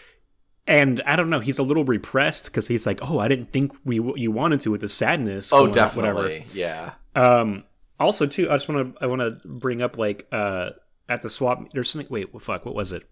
And 0.67 1.01
I 1.05 1.15
don't 1.15 1.29
know. 1.29 1.39
He's 1.39 1.59
a 1.59 1.63
little 1.63 1.85
repressed 1.85 2.45
because 2.45 2.67
he's 2.67 2.87
like, 2.87 2.99
"Oh, 3.03 3.19
I 3.19 3.27
didn't 3.27 3.51
think 3.51 3.73
we 3.85 3.97
you 4.19 4.31
wanted 4.31 4.61
to 4.61 4.71
with 4.71 4.81
the 4.81 4.89
sadness." 4.89 5.53
Oh, 5.53 5.67
definitely. 5.67 6.47
Yeah. 6.53 6.93
Um. 7.15 7.63
Also, 7.99 8.25
too, 8.25 8.49
I 8.49 8.55
just 8.55 8.67
want 8.67 8.95
to 8.95 9.03
I 9.03 9.07
want 9.07 9.21
to 9.21 9.39
bring 9.47 9.81
up 9.81 9.97
like 9.97 10.27
uh 10.31 10.71
at 11.07 11.21
the 11.21 11.29
swap. 11.29 11.71
There's 11.73 11.89
something. 11.89 12.07
Wait, 12.09 12.33
well, 12.33 12.39
fuck. 12.39 12.65
What 12.65 12.75
was 12.75 12.91
it? 12.91 13.03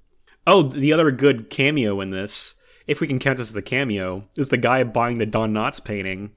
Oh, 0.46 0.64
the 0.64 0.92
other 0.92 1.10
good 1.12 1.50
cameo 1.50 2.02
in 2.02 2.10
this, 2.10 2.56
if 2.86 3.00
we 3.00 3.08
can 3.08 3.20
count 3.20 3.38
this 3.38 3.50
as 3.50 3.54
the 3.54 3.62
cameo, 3.62 4.28
is 4.38 4.50
the 4.50 4.58
guy 4.58 4.84
buying 4.84 5.18
the 5.18 5.26
Don 5.26 5.54
Knotts 5.54 5.84
painting. 5.84 6.32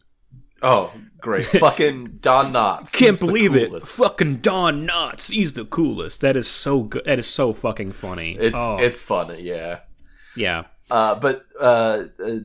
Oh, 0.63 0.93
great. 1.21 1.45
Fucking 1.61 2.19
Don 2.21 2.53
Knotts. 2.53 2.93
Can't 2.93 3.19
believe 3.19 3.55
it. 3.55 3.83
Fucking 3.83 4.37
Don 4.37 4.87
Knotts. 4.87 5.31
He's 5.31 5.53
the 5.53 5.65
coolest. 5.65 6.21
That 6.21 6.37
is 6.37 6.49
so 6.49 6.85
good. 6.85 7.05
That 7.05 7.19
is 7.19 7.27
so 7.27 7.53
fucking 7.53 7.93
funny. 7.93 8.37
It's 8.39 8.57
oh, 8.57 8.79
it's 8.79 9.03
funny, 9.03 9.43
Yeah. 9.43 9.81
yeah. 10.37 10.65
Uh, 10.91 11.15
but 11.17 11.45
uh, 11.61 12.05
uh, 12.25 12.39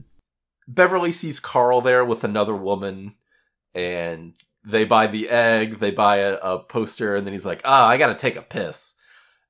Beverly 0.68 1.12
sees 1.12 1.40
Carl 1.40 1.80
there 1.82 2.04
with 2.04 2.24
another 2.24 2.56
woman, 2.56 3.16
and 3.76 4.34
they 4.66 4.86
buy 4.86 5.08
the 5.08 5.30
egg. 5.30 5.80
They 5.80 5.92
buy 5.92 6.18
a, 6.18 6.36
a 6.38 6.60
poster, 6.64 7.16
and 7.16 7.26
then 7.26 7.34
he's 7.34 7.46
like, 7.46 7.62
"Ah, 7.66 7.88
I 7.88 7.98
gotta 7.98 8.16
take 8.16 8.36
a 8.36 8.42
piss." 8.42 8.94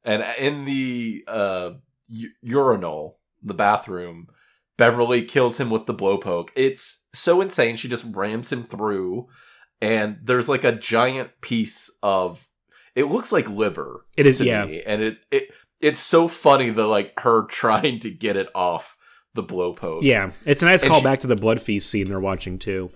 And 0.04 0.24
in 0.40 0.66
the 0.66 1.24
uh, 1.28 1.72
u- 2.08 2.32
urinal, 2.42 3.20
the 3.44 3.54
bathroom, 3.54 4.28
Beverly 4.78 5.24
kills 5.24 5.60
him 5.60 5.70
with 5.70 5.86
the 5.86 5.94
blowpoke. 5.94 6.50
It's 6.56 7.04
so 7.14 7.42
insane. 7.42 7.76
She 7.76 7.88
just 7.88 8.06
rams 8.10 8.52
him 8.52 8.64
through, 8.64 9.28
and 9.82 10.18
there's 10.24 10.50
like 10.50 10.64
a 10.64 10.72
giant 10.72 11.42
piece 11.42 11.90
of. 12.02 12.48
It 12.96 13.06
looks 13.06 13.32
like 13.32 13.50
liver. 13.50 14.06
It 14.18 14.26
is- 14.26 14.38
to 14.40 14.46
yeah. 14.46 14.66
me, 14.66 14.82
and 14.84 15.02
it 15.02 15.18
it 15.32 15.50
it's 15.80 16.00
so 16.00 16.28
funny 16.28 16.70
that 16.70 16.88
like 16.88 17.20
her 17.20 17.44
trying 17.50 18.00
to 18.00 18.10
get 18.12 18.38
it 18.38 18.50
off 18.56 18.96
the 19.34 19.44
blowpoke. 19.44 20.02
Yeah. 20.04 20.32
It's 20.46 20.62
a 20.62 20.66
nice 20.66 20.82
And 20.84 20.90
call 20.92 21.00
she- 21.00 21.04
back 21.06 21.20
to 21.20 21.28
the 21.28 21.36
blood 21.38 21.62
feast 21.62 21.90
scene 21.90 22.08
they're 22.08 22.20
watching 22.20 22.60
too. 22.60 22.92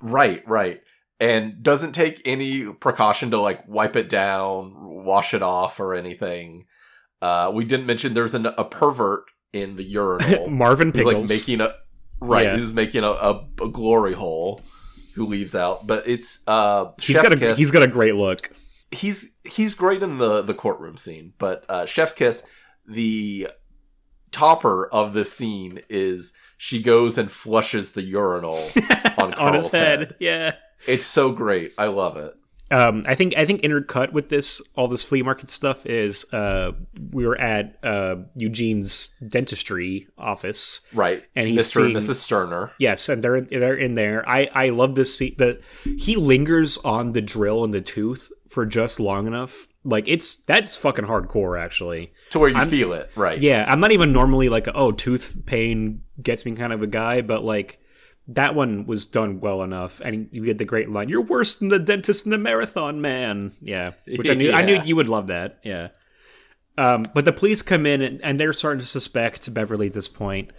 Right, 0.00 0.46
right. 0.46 0.80
And 1.20 1.62
doesn't 1.62 1.92
take 1.92 2.22
any 2.24 2.64
precaution 2.66 3.30
to 3.32 3.40
like 3.40 3.66
wipe 3.68 3.96
it 3.96 4.08
down, 4.08 4.74
wash 5.04 5.34
it 5.34 5.42
off, 5.42 5.80
or 5.80 5.94
anything. 5.94 6.66
Uh, 7.20 7.50
we 7.52 7.64
didn't 7.64 7.86
mention 7.86 8.14
there's 8.14 8.34
an, 8.34 8.46
a 8.46 8.64
pervert 8.64 9.24
in 9.52 9.76
the 9.76 9.82
urinal. 9.82 10.48
Marvin 10.50 10.92
He's 10.92 11.04
Pickles. 11.04 11.28
like 11.30 11.38
making 11.38 11.60
a 11.60 11.74
right. 12.20 12.46
Yeah. 12.46 12.54
He 12.54 12.60
was 12.60 12.72
making 12.72 13.04
a, 13.04 13.10
a, 13.10 13.46
a 13.62 13.68
glory 13.68 14.14
hole. 14.14 14.62
Who 15.14 15.26
leaves 15.26 15.54
out? 15.54 15.86
But 15.86 16.06
it's 16.06 16.38
uh, 16.46 16.92
he's 17.00 17.16
Chef's 17.16 17.28
got 17.28 17.36
a 17.36 17.40
Kiss. 17.40 17.58
he's 17.58 17.70
got 17.72 17.82
a 17.82 17.88
great 17.88 18.14
look. 18.14 18.50
he's 18.92 19.32
he's 19.44 19.74
great 19.74 20.02
in 20.02 20.18
the 20.18 20.42
the 20.42 20.54
courtroom 20.54 20.96
scene. 20.96 21.32
But 21.38 21.64
uh, 21.68 21.86
Chef's 21.86 22.12
Kiss, 22.12 22.44
the 22.86 23.48
topper 24.30 24.86
of 24.86 25.14
this 25.14 25.32
scene 25.32 25.80
is 25.88 26.32
she 26.56 26.80
goes 26.80 27.18
and 27.18 27.32
flushes 27.32 27.92
the 27.92 28.02
urinal 28.02 28.68
on, 29.18 29.34
on 29.34 29.54
his 29.54 29.70
Carl's 29.70 29.72
head. 29.72 30.14
Yeah. 30.20 30.54
It's 30.86 31.06
so 31.06 31.32
great. 31.32 31.72
I 31.78 31.86
love 31.86 32.16
it. 32.16 32.34
Um, 32.70 33.04
I 33.06 33.14
think 33.14 33.34
I 33.36 33.46
think 33.46 33.62
intercut 33.62 34.12
with 34.12 34.28
this 34.28 34.60
all 34.76 34.88
this 34.88 35.02
flea 35.02 35.22
market 35.22 35.48
stuff 35.48 35.86
is 35.86 36.30
uh, 36.34 36.72
we 37.12 37.26
were 37.26 37.38
at 37.40 37.78
uh, 37.82 38.16
Eugene's 38.34 39.14
dentistry 39.26 40.06
office. 40.18 40.82
Right. 40.92 41.24
And 41.34 41.48
he's 41.48 41.72
Mr. 41.72 41.86
and 41.86 41.96
Mrs. 41.96 42.16
Sterner. 42.16 42.72
Yes, 42.78 43.08
and 43.08 43.24
they're 43.24 43.40
they're 43.40 43.74
in 43.74 43.94
there. 43.94 44.28
I 44.28 44.50
I 44.52 44.68
love 44.68 44.96
this 44.96 45.16
scene. 45.16 45.34
The 45.38 45.60
he 45.84 46.16
lingers 46.16 46.76
on 46.78 47.12
the 47.12 47.22
drill 47.22 47.64
and 47.64 47.72
the 47.72 47.80
tooth 47.80 48.30
for 48.48 48.66
just 48.66 49.00
long 49.00 49.26
enough. 49.26 49.68
Like 49.84 50.06
it's 50.06 50.34
that's 50.34 50.76
fucking 50.76 51.06
hardcore, 51.06 51.58
actually. 51.58 52.12
To 52.30 52.38
where 52.38 52.50
you 52.50 52.64
feel 52.66 52.92
it. 52.92 53.10
Right. 53.16 53.38
Yeah, 53.38 53.64
I'm 53.66 53.80
not 53.80 53.92
even 53.92 54.12
normally 54.12 54.50
like 54.50 54.66
a, 54.66 54.74
oh 54.74 54.92
tooth 54.92 55.46
pain 55.46 56.02
gets 56.22 56.44
me 56.44 56.52
kind 56.52 56.74
of 56.74 56.82
a 56.82 56.86
guy, 56.86 57.22
but 57.22 57.44
like 57.44 57.80
that 58.28 58.54
one 58.54 58.86
was 58.86 59.06
done 59.06 59.40
well 59.40 59.62
enough, 59.62 60.00
and 60.04 60.28
you 60.32 60.44
get 60.44 60.58
the 60.58 60.64
great 60.64 60.90
line: 60.90 61.08
"You're 61.08 61.22
worse 61.22 61.56
than 61.56 61.68
the 61.68 61.78
dentist 61.78 62.24
in 62.26 62.30
the 62.30 62.38
marathon, 62.38 63.00
man." 63.00 63.52
Yeah, 63.60 63.92
which 64.06 64.28
I 64.28 64.34
knew 64.34 64.52
I 64.52 64.62
knew 64.62 64.80
you 64.84 64.96
would 64.96 65.08
love 65.08 65.28
that. 65.28 65.58
Yeah. 65.64 65.88
Um, 66.76 67.04
but 67.12 67.24
the 67.24 67.32
police 67.32 67.60
come 67.62 67.86
in 67.86 68.00
and, 68.02 68.22
and 68.22 68.38
they're 68.38 68.52
starting 68.52 68.78
to 68.78 68.86
suspect 68.86 69.52
Beverly 69.52 69.88
at 69.88 69.94
this 69.94 70.06
point. 70.06 70.52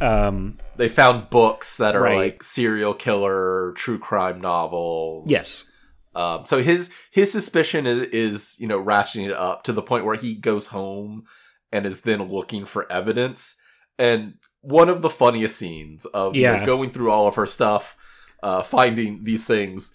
Um, 0.00 0.58
They 0.76 0.88
found 0.88 1.30
books 1.30 1.76
that 1.76 1.94
are 1.94 2.02
Right. 2.02 2.16
like 2.16 2.42
serial 2.42 2.92
killer, 2.92 3.72
true 3.76 3.98
crime 3.98 4.40
novels. 4.40 5.30
yes, 5.30 5.70
Um, 6.14 6.44
so 6.44 6.60
his 6.60 6.90
his 7.12 7.30
suspicion 7.30 7.86
is, 7.86 8.08
is 8.08 8.56
you 8.58 8.66
know 8.66 8.82
ratcheting 8.82 9.26
it 9.26 9.32
up 9.32 9.62
to 9.64 9.72
the 9.72 9.80
point 9.82 10.04
where 10.04 10.16
he 10.16 10.34
goes 10.34 10.68
home 10.68 11.22
and 11.70 11.86
is 11.86 12.00
then 12.00 12.20
looking 12.24 12.64
for 12.64 12.90
evidence. 12.90 13.54
And 13.96 14.34
one 14.62 14.88
of 14.88 15.02
the 15.02 15.10
funniest 15.10 15.56
scenes 15.56 16.04
of 16.06 16.36
you 16.36 16.46
know, 16.46 16.64
going 16.66 16.90
through 16.90 17.10
all 17.10 17.26
of 17.26 17.34
her 17.36 17.46
stuff, 17.46 17.96
uh, 18.42 18.62
finding 18.62 19.24
these 19.24 19.46
things, 19.46 19.92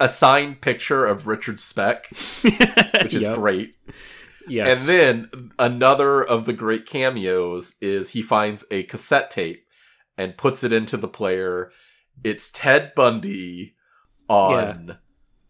a 0.00 0.08
signed 0.08 0.60
picture 0.60 1.04
of 1.06 1.26
Richard 1.26 1.60
Speck, 1.60 2.08
which 2.42 3.14
is 3.14 3.22
Yep. 3.22 3.34
great. 3.36 3.74
Yes. 4.48 4.88
And 4.88 4.98
then 5.32 5.50
another 5.58 6.22
of 6.22 6.44
the 6.46 6.52
great 6.52 6.86
cameos 6.86 7.74
is 7.80 8.10
he 8.10 8.22
finds 8.22 8.64
a 8.70 8.84
cassette 8.84 9.30
tape 9.30 9.66
and 10.16 10.36
puts 10.36 10.62
it 10.62 10.72
into 10.72 10.96
the 10.96 11.08
player. 11.08 11.72
It's 12.22 12.50
Ted 12.50 12.92
Bundy 12.94 13.74
on 14.28 14.98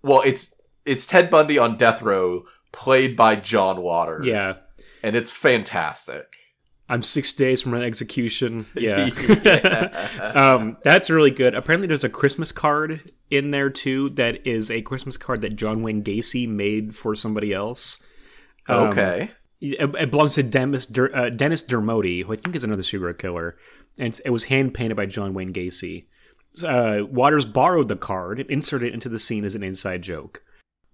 well, 0.02 0.22
it's 0.24 0.54
it's 0.84 1.06
Ted 1.06 1.28
Bundy 1.28 1.58
on 1.58 1.76
death 1.76 2.00
row 2.00 2.44
played 2.72 3.16
by 3.16 3.36
John 3.36 3.82
Waters. 3.82 4.24
Yeah. 4.26 4.54
And 5.02 5.14
it's 5.16 5.30
fantastic. 5.30 6.36
I'm 6.88 7.02
six 7.02 7.32
days 7.32 7.62
from 7.62 7.74
an 7.74 7.82
execution. 7.82 8.66
Yeah. 8.76 9.10
Yeah. 9.44 10.32
um, 10.54 10.76
that's 10.82 11.10
really 11.10 11.30
good. 11.30 11.54
Apparently, 11.54 11.88
there's 11.88 12.04
a 12.04 12.08
Christmas 12.08 12.52
card 12.52 13.10
in 13.30 13.50
there 13.50 13.70
too 13.70 14.10
that 14.10 14.46
is 14.46 14.70
a 14.70 14.82
Christmas 14.82 15.16
card 15.16 15.40
that 15.40 15.56
John 15.56 15.82
Wayne 15.82 16.04
Gacy 16.04 16.48
made 16.48 16.94
for 16.94 17.14
somebody 17.14 17.52
else. 17.52 18.02
Um, 18.68 18.88
okay. 18.88 19.30
It, 19.60 19.94
it 19.94 20.10
belongs 20.10 20.34
to 20.34 20.42
Dennis, 20.42 20.86
Der, 20.86 21.10
uh, 21.14 21.30
Dennis 21.30 21.62
Dermody, 21.62 22.24
who 22.24 22.32
I 22.32 22.36
think 22.36 22.54
is 22.54 22.64
another 22.64 22.82
serial 22.82 23.14
killer, 23.14 23.56
and 23.98 24.20
it 24.24 24.30
was 24.30 24.44
hand 24.44 24.74
painted 24.74 24.96
by 24.96 25.06
John 25.06 25.32
Wayne 25.34 25.52
Gacy. 25.52 26.06
Uh, 26.62 27.06
Waters 27.08 27.44
borrowed 27.44 27.88
the 27.88 27.96
card 27.96 28.40
and 28.40 28.50
inserted 28.50 28.88
it 28.88 28.94
into 28.94 29.08
the 29.08 29.18
scene 29.18 29.44
as 29.44 29.54
an 29.54 29.62
inside 29.62 30.02
joke. 30.02 30.42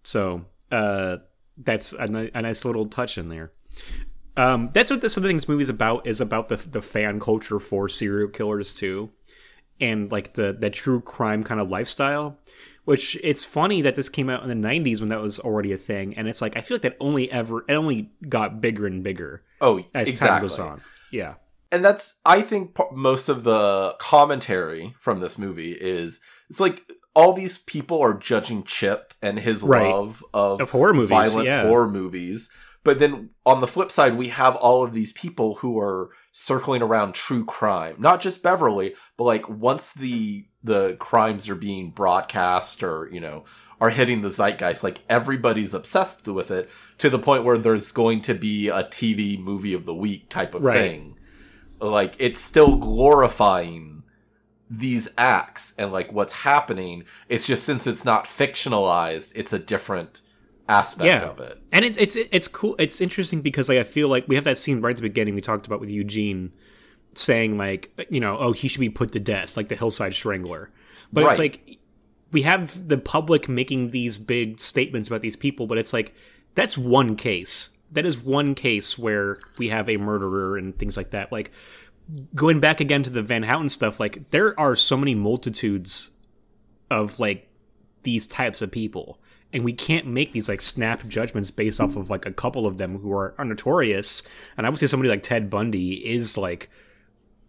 So 0.04 0.46
uh, 0.70 1.18
that's 1.56 1.92
a, 1.92 2.04
a 2.34 2.42
nice 2.42 2.64
little 2.64 2.86
touch 2.86 3.18
in 3.18 3.28
there. 3.28 3.52
Um, 4.36 4.70
that's 4.72 4.90
what 4.90 5.00
this, 5.02 5.12
some 5.14 5.20
of 5.20 5.24
the 5.24 5.28
things 5.28 5.42
this 5.42 5.48
movie's 5.48 5.68
about 5.68 6.06
is 6.06 6.20
about 6.20 6.48
the 6.48 6.56
the 6.56 6.82
fan 6.82 7.20
culture 7.20 7.58
for 7.60 7.88
serial 7.88 8.28
killers 8.28 8.72
too, 8.74 9.10
and 9.80 10.10
like 10.10 10.34
the 10.34 10.52
the 10.58 10.70
true 10.70 11.00
crime 11.00 11.42
kind 11.42 11.60
of 11.60 11.68
lifestyle. 11.70 12.38
Which 12.84 13.16
it's 13.22 13.44
funny 13.44 13.80
that 13.82 13.94
this 13.94 14.08
came 14.08 14.28
out 14.28 14.42
in 14.42 14.48
the 14.48 14.68
'90s 14.68 14.98
when 14.98 15.08
that 15.10 15.20
was 15.20 15.38
already 15.38 15.72
a 15.72 15.76
thing, 15.76 16.16
and 16.16 16.26
it's 16.26 16.40
like 16.42 16.56
I 16.56 16.62
feel 16.62 16.76
like 16.76 16.82
that 16.82 16.96
only 16.98 17.30
ever 17.30 17.64
it 17.68 17.74
only 17.74 18.10
got 18.28 18.60
bigger 18.60 18.86
and 18.88 19.04
bigger 19.04 19.40
Oh, 19.60 19.84
as 19.94 20.08
exactly. 20.08 20.28
time 20.28 20.42
goes 20.42 20.58
on. 20.58 20.80
Yeah, 21.12 21.34
and 21.70 21.84
that's 21.84 22.14
i 22.24 22.40
think 22.42 22.76
most 22.92 23.28
of 23.28 23.44
the 23.44 23.94
commentary 24.00 24.94
from 25.00 25.20
this 25.20 25.38
movie 25.38 25.72
is 25.72 26.20
it's 26.50 26.58
like 26.58 26.82
all 27.14 27.32
these 27.34 27.58
people 27.58 28.00
are 28.00 28.14
judging 28.14 28.64
chip 28.64 29.14
and 29.22 29.38
his 29.38 29.62
Right. 29.62 29.92
love 29.92 30.24
of, 30.34 30.60
Of 30.60 30.70
horror 30.70 30.94
movies, 30.94 31.10
violent 31.10 31.46
yeah. 31.46 31.62
horror 31.66 31.88
movies 31.88 32.50
but 32.84 32.98
then 32.98 33.30
on 33.46 33.60
the 33.60 33.66
flip 33.66 33.90
side 33.90 34.16
we 34.16 34.28
have 34.28 34.56
all 34.56 34.82
of 34.84 34.92
these 34.92 35.12
people 35.12 35.56
who 35.56 35.78
are 35.78 36.10
circling 36.32 36.82
around 36.82 37.14
true 37.14 37.44
crime 37.44 37.94
not 37.98 38.20
just 38.20 38.42
beverly 38.42 38.94
but 39.16 39.24
like 39.24 39.48
once 39.48 39.92
the 39.92 40.46
the 40.64 40.94
crimes 40.98 41.48
are 41.48 41.54
being 41.54 41.90
broadcast 41.90 42.82
or 42.82 43.08
you 43.12 43.20
know 43.20 43.44
are 43.80 43.90
hitting 43.90 44.22
the 44.22 44.30
zeitgeist 44.30 44.82
like 44.82 45.00
everybody's 45.08 45.74
obsessed 45.74 46.26
with 46.28 46.50
it 46.50 46.70
to 46.98 47.10
the 47.10 47.18
point 47.18 47.44
where 47.44 47.58
there's 47.58 47.92
going 47.92 48.20
to 48.22 48.34
be 48.34 48.68
a 48.68 48.84
tv 48.84 49.38
movie 49.38 49.74
of 49.74 49.84
the 49.86 49.94
week 49.94 50.28
type 50.28 50.54
of 50.54 50.62
Right. 50.62 50.78
thing 50.78 51.18
like 51.80 52.14
it's 52.18 52.40
still 52.40 52.76
glorifying 52.76 54.02
these 54.70 55.08
acts 55.18 55.74
and 55.76 55.92
like 55.92 56.12
what's 56.12 56.32
happening 56.32 57.04
it's 57.28 57.46
just 57.46 57.64
since 57.64 57.86
it's 57.86 58.04
not 58.06 58.24
fictionalized 58.24 59.30
it's 59.34 59.52
a 59.52 59.58
different 59.58 60.21
aspect 60.68 61.06
Yeah. 61.06 61.28
of 61.28 61.40
it 61.40 61.60
and 61.72 61.84
it's 61.84 61.96
it's 61.96 62.16
it's 62.16 62.48
cool. 62.48 62.76
It's 62.78 63.00
interesting 63.00 63.40
because 63.40 63.68
like 63.68 63.78
I 63.78 63.84
feel 63.84 64.08
like 64.08 64.28
we 64.28 64.36
have 64.36 64.44
that 64.44 64.58
scene 64.58 64.80
right 64.80 64.90
at 64.90 64.96
the 64.96 65.02
beginning 65.02 65.34
we 65.34 65.40
talked 65.40 65.66
about 65.66 65.80
with 65.80 65.90
Eugene 65.90 66.52
saying 67.14 67.58
like 67.58 68.06
you 68.10 68.20
know 68.20 68.38
oh 68.38 68.52
he 68.52 68.68
should 68.68 68.80
be 68.80 68.88
put 68.88 69.12
to 69.12 69.20
death 69.20 69.56
like 69.56 69.68
the 69.68 69.76
hillside 69.76 70.14
strangler, 70.14 70.70
but 71.12 71.24
it's 71.24 71.38
like 71.38 71.78
we 72.30 72.42
have 72.42 72.88
the 72.88 72.96
public 72.96 73.48
making 73.48 73.90
these 73.90 74.16
big 74.18 74.58
statements 74.60 75.08
about 75.08 75.20
these 75.20 75.36
people, 75.36 75.66
but 75.66 75.76
it's 75.78 75.92
like 75.92 76.14
that's 76.54 76.78
one 76.78 77.16
case. 77.16 77.70
That 77.90 78.06
is 78.06 78.16
one 78.16 78.54
case 78.54 78.98
where 78.98 79.36
we 79.58 79.68
have 79.68 79.88
a 79.90 79.98
murderer 79.98 80.56
and 80.56 80.78
things 80.78 80.96
like 80.96 81.10
that. 81.10 81.30
Like 81.30 81.50
going 82.34 82.58
back 82.60 82.80
again 82.80 83.02
to 83.02 83.10
the 83.10 83.22
Van 83.22 83.42
Houten 83.42 83.68
stuff, 83.68 84.00
like 84.00 84.30
there 84.30 84.58
are 84.58 84.74
so 84.74 84.96
many 84.96 85.14
multitudes 85.14 86.12
of 86.90 87.18
like 87.20 87.48
these 88.02 88.26
types 88.26 88.62
of 88.62 88.70
people 88.72 89.18
and 89.52 89.64
we 89.64 89.72
can't 89.72 90.06
make 90.06 90.32
these 90.32 90.48
like 90.48 90.60
snap 90.60 91.06
judgments 91.08 91.50
based 91.50 91.80
off 91.80 91.96
of 91.96 92.08
like 92.10 92.24
a 92.26 92.32
couple 92.32 92.66
of 92.66 92.78
them 92.78 92.98
who 93.00 93.12
are, 93.12 93.34
are 93.38 93.44
notorious. 93.44 94.22
And 94.56 94.66
i 94.66 94.70
would 94.70 94.78
say 94.78 94.86
somebody 94.86 95.10
like 95.10 95.22
ted 95.22 95.50
bundy 95.50 95.94
is 96.14 96.36
like 96.38 96.70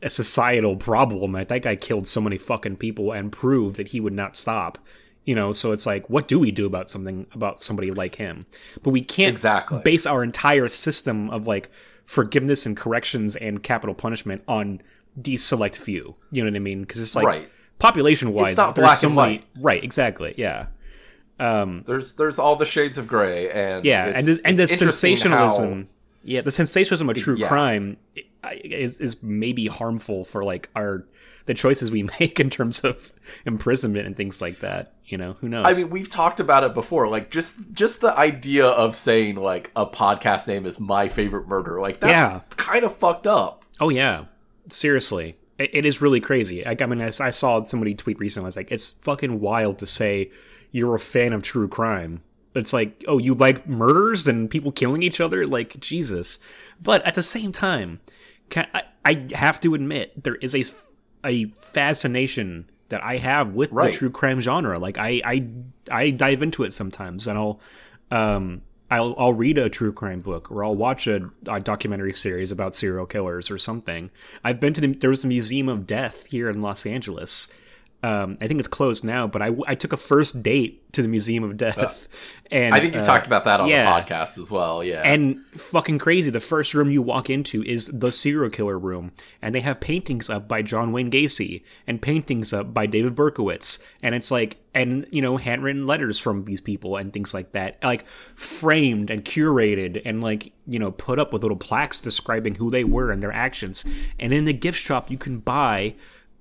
a 0.01 0.09
societal 0.09 0.75
problem. 0.75 1.31
That 1.31 1.61
guy 1.61 1.75
killed 1.77 2.07
so 2.07 2.19
many 2.19 2.37
fucking 2.37 2.75
people 2.77 3.11
and 3.13 3.31
proved 3.31 3.77
that 3.77 3.89
he 3.89 3.99
would 3.99 4.13
not 4.13 4.35
stop 4.35 4.77
you 5.25 5.35
know? 5.35 5.53
So 5.53 5.71
it's 5.71 5.85
like 5.85 6.09
what 6.09 6.27
do 6.27 6.37
we 6.39 6.51
do 6.51 6.65
about 6.65 6.91
something 6.91 7.27
about 7.33 7.63
somebody 7.63 7.91
like 7.91 8.15
him? 8.15 8.45
But 8.81 8.89
we 8.91 9.01
can't 9.01 9.31
Exactly. 9.31 9.81
base 9.83 10.05
our 10.05 10.23
entire 10.23 10.67
system 10.67 11.29
of 11.29 11.47
like 11.47 11.69
forgiveness 12.05 12.65
and 12.65 12.75
corrections 12.75 13.35
and 13.37 13.63
capital 13.63 13.95
punishment 13.95 14.43
on 14.47 14.81
these 15.15 15.43
select 15.43 15.77
few. 15.77 16.15
You 16.31 16.43
know 16.43 16.49
what 16.49 16.55
i 16.57 16.59
mean? 16.59 16.81
Because 16.81 16.99
it's 17.01 17.15
like 17.15 17.25
Right. 17.25 17.49
population 17.79 18.33
wise 18.33 18.49
It's 18.49 18.57
not 18.57 18.75
there's 18.75 18.85
black 18.87 18.97
so 18.97 19.07
and 19.07 19.15
many 19.15 19.37
white. 19.37 19.45
right 19.61 19.83
exactly. 19.83 20.33
Yeah 20.37 20.65
Um, 21.39 21.83
there's 21.85 22.13
there's 22.13 22.37
all 22.39 22.55
the 22.55 22.65
shades 22.65 22.97
of 22.97 23.07
gray 23.07 23.49
and 23.49 23.83
yeah 23.85 24.05
and 24.05 24.27
the, 24.27 24.41
and 24.45 24.57
the 24.59 24.67
sensationalism 24.67 25.81
how- 25.83 25.87
yeah 26.23 26.41
the 26.41 26.51
sensationalism 26.51 27.09
of 27.09 27.15
true 27.17 27.35
Yeah. 27.37 27.47
crime 27.47 27.97
is 28.63 28.99
is 28.99 29.21
maybe 29.23 29.67
harmful 29.67 30.25
for 30.25 30.43
like 30.43 30.69
our 30.75 31.05
the 31.45 31.53
choices 31.53 31.89
we 31.91 32.03
make 32.19 32.39
in 32.39 32.49
terms 32.49 32.81
of 32.81 33.11
imprisonment 33.45 34.05
and 34.05 34.15
things 34.15 34.41
like 34.41 34.59
that 34.61 34.93
you 35.05 35.17
know 35.17 35.33
who 35.41 35.49
knows 35.49 35.65
I 35.65 35.73
mean, 35.73 35.89
we've 35.89 36.09
talked 36.09 36.39
about 36.39 36.63
it 36.63 36.73
before. 36.73 37.07
Like, 37.07 37.29
just 37.29 37.55
just 37.73 37.99
the 38.01 38.17
idea 38.17 38.65
of 38.65 38.95
saying 38.95 39.35
like 39.35 39.69
a 39.75 39.85
podcast 39.85 40.47
name 40.47 40.65
is 40.65 40.79
my 40.79 41.07
favorite 41.09 41.47
murder. 41.47 41.81
Like, 41.81 41.99
that's 41.99 42.11
Yeah. 42.11 42.39
kind 42.57 42.83
of 42.85 42.95
fucked 42.97 43.27
up. 43.27 43.63
oh 43.81 43.89
yeah 43.89 44.25
seriously 44.69 45.35
it, 45.57 45.69
it 45.73 45.85
is 45.85 46.01
really 46.01 46.19
crazy 46.21 46.63
like, 46.63 46.81
i 46.81 46.85
mean 46.85 47.01
I, 47.01 47.07
I 47.07 47.29
saw 47.31 47.61
somebody 47.63 47.93
tweet 47.95 48.17
recently 48.19 48.47
it's 48.47 48.55
like 48.57 48.71
it's 48.71 48.87
fucking 48.89 49.39
wild 49.41 49.77
to 49.79 49.85
say 49.85 50.31
you're 50.73 50.95
a 50.95 50.99
fan 50.99 51.31
of 51.31 51.41
true 51.41 51.69
crime 51.69 52.21
it's 52.53 52.73
like 52.73 53.03
oh 53.07 53.17
you 53.17 53.33
like 53.33 53.65
murders 53.67 54.27
and 54.27 54.49
people 54.49 54.71
killing 54.73 55.01
each 55.01 55.21
other 55.21 55.47
like 55.47 55.79
jesus 55.79 56.37
but 56.81 57.01
at 57.03 57.15
the 57.15 57.23
same 57.23 57.51
time 57.53 58.01
can, 58.49 58.67
I, 58.73 58.83
I 59.05 59.27
have 59.33 59.61
to 59.61 59.73
admit 59.73 60.23
there 60.23 60.35
is 60.35 60.53
a, 60.53 60.65
a 61.25 61.45
fascination 61.59 62.69
that 62.89 63.03
I 63.03 63.17
have 63.17 63.53
with 63.53 63.71
Right. 63.71 63.91
the 63.91 63.97
true 63.97 64.09
crime 64.11 64.39
genre. 64.41 64.77
Like 64.77 64.97
I 64.99 65.21
I 65.25 65.47
I 65.89 66.09
dive 66.11 66.43
into 66.43 66.63
it 66.63 66.73
sometimes, 66.73 67.25
and 67.25 67.37
I'll 67.39 67.59
um 68.11 68.61
I'll 68.91 69.15
I'll 69.17 69.33
read 69.33 69.57
a 69.57 69.69
true 69.69 69.91
crime 69.93 70.21
book 70.21 70.51
or 70.51 70.63
I'll 70.63 70.75
watch 70.75 71.07
a, 71.07 71.31
a 71.47 71.59
documentary 71.59 72.13
series 72.13 72.51
about 72.51 72.75
serial 72.75 73.07
killers 73.07 73.49
or 73.49 73.57
something. 73.57 74.11
I've 74.43 74.59
been 74.59 74.73
to 74.73 74.81
the, 74.81 74.93
there 74.93 75.09
was 75.09 75.23
a 75.23 75.27
Museum 75.27 75.67
of 75.69 75.87
Death 75.87 76.25
here 76.27 76.49
in 76.49 76.61
Los 76.61 76.85
Angeles. 76.85 77.47
Um, 78.03 78.37
I 78.41 78.49
think 78.49 78.59
it's 78.59 78.67
closed 78.67 79.05
now, 79.05 79.27
but 79.27 79.41
I, 79.41 79.51
I 79.65 79.75
took 79.75 79.93
a 79.93 79.97
first 79.97 80.43
date 80.43 80.91
to 80.91 81.01
the 81.01 81.07
Museum 81.07 81.45
of 81.45 81.55
Death, 81.55 82.09
and 82.51 82.75
I 82.75 82.81
think 82.81 82.93
you 82.93 82.99
uh, 82.99 83.05
talked 83.05 83.25
about 83.25 83.45
that 83.45 83.61
on 83.61 83.69
yeah. 83.69 83.83
the 83.83 84.01
podcast 84.01 84.37
as 84.37 84.51
well. 84.51 84.83
Yeah. 84.83 85.01
and 85.05 85.39
fucking 85.51 85.99
crazy. 85.99 86.29
The 86.29 86.41
first 86.41 86.73
room 86.73 86.91
you 86.91 87.01
walk 87.01 87.29
into 87.29 87.63
is 87.63 87.87
the 87.87 88.11
serial 88.11 88.49
killer 88.49 88.77
room, 88.77 89.13
and 89.41 89.55
they 89.55 89.61
have 89.61 89.79
paintings 89.79 90.29
up 90.29 90.49
by 90.49 90.61
John 90.61 90.91
Wayne 90.91 91.09
Gacy 91.09 91.63
and 91.87 92.01
paintings 92.01 92.51
up 92.51 92.73
by 92.73 92.87
David 92.87 93.15
Berkowitz, 93.15 93.81
and 94.01 94.13
it's 94.13 94.31
like, 94.31 94.57
and 94.75 95.07
you 95.09 95.21
know, 95.21 95.37
handwritten 95.37 95.87
letters 95.87 96.19
from 96.19 96.43
these 96.43 96.59
people 96.59 96.97
and 96.97 97.13
things 97.13 97.33
like 97.33 97.53
that, 97.53 97.77
like 97.81 98.05
framed 98.35 99.09
and 99.09 99.23
curated 99.23 100.01
and 100.03 100.21
like 100.21 100.51
you 100.65 100.79
know, 100.79 100.91
put 100.91 101.19
up 101.19 101.33
with 101.33 101.41
little 101.41 101.57
plaques 101.57 101.99
describing 101.99 102.55
who 102.55 102.69
they 102.69 102.83
were 102.83 103.11
and 103.11 103.21
their 103.23 103.33
actions. 103.33 103.85
And 104.19 104.33
in 104.33 104.45
the 104.45 104.53
gift 104.53 104.79
shop, 104.79 105.11
you 105.11 105.17
can 105.17 105.39
buy 105.39 105.95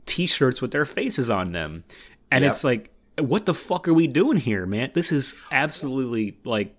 T-shirts 0.06 0.60
with 0.60 0.70
their 0.72 0.84
faces 0.84 1.30
on 1.30 1.52
them, 1.52 1.84
and 2.30 2.42
Yep. 2.44 2.50
it's 2.50 2.64
like. 2.64 2.88
What 3.18 3.44
the 3.44 3.52
fuck 3.52 3.86
are 3.88 3.92
we 3.92 4.06
doing 4.06 4.38
here, 4.38 4.64
man? 4.64 4.90
This 4.94 5.12
is 5.12 5.34
absolutely 5.52 6.38
like 6.44 6.74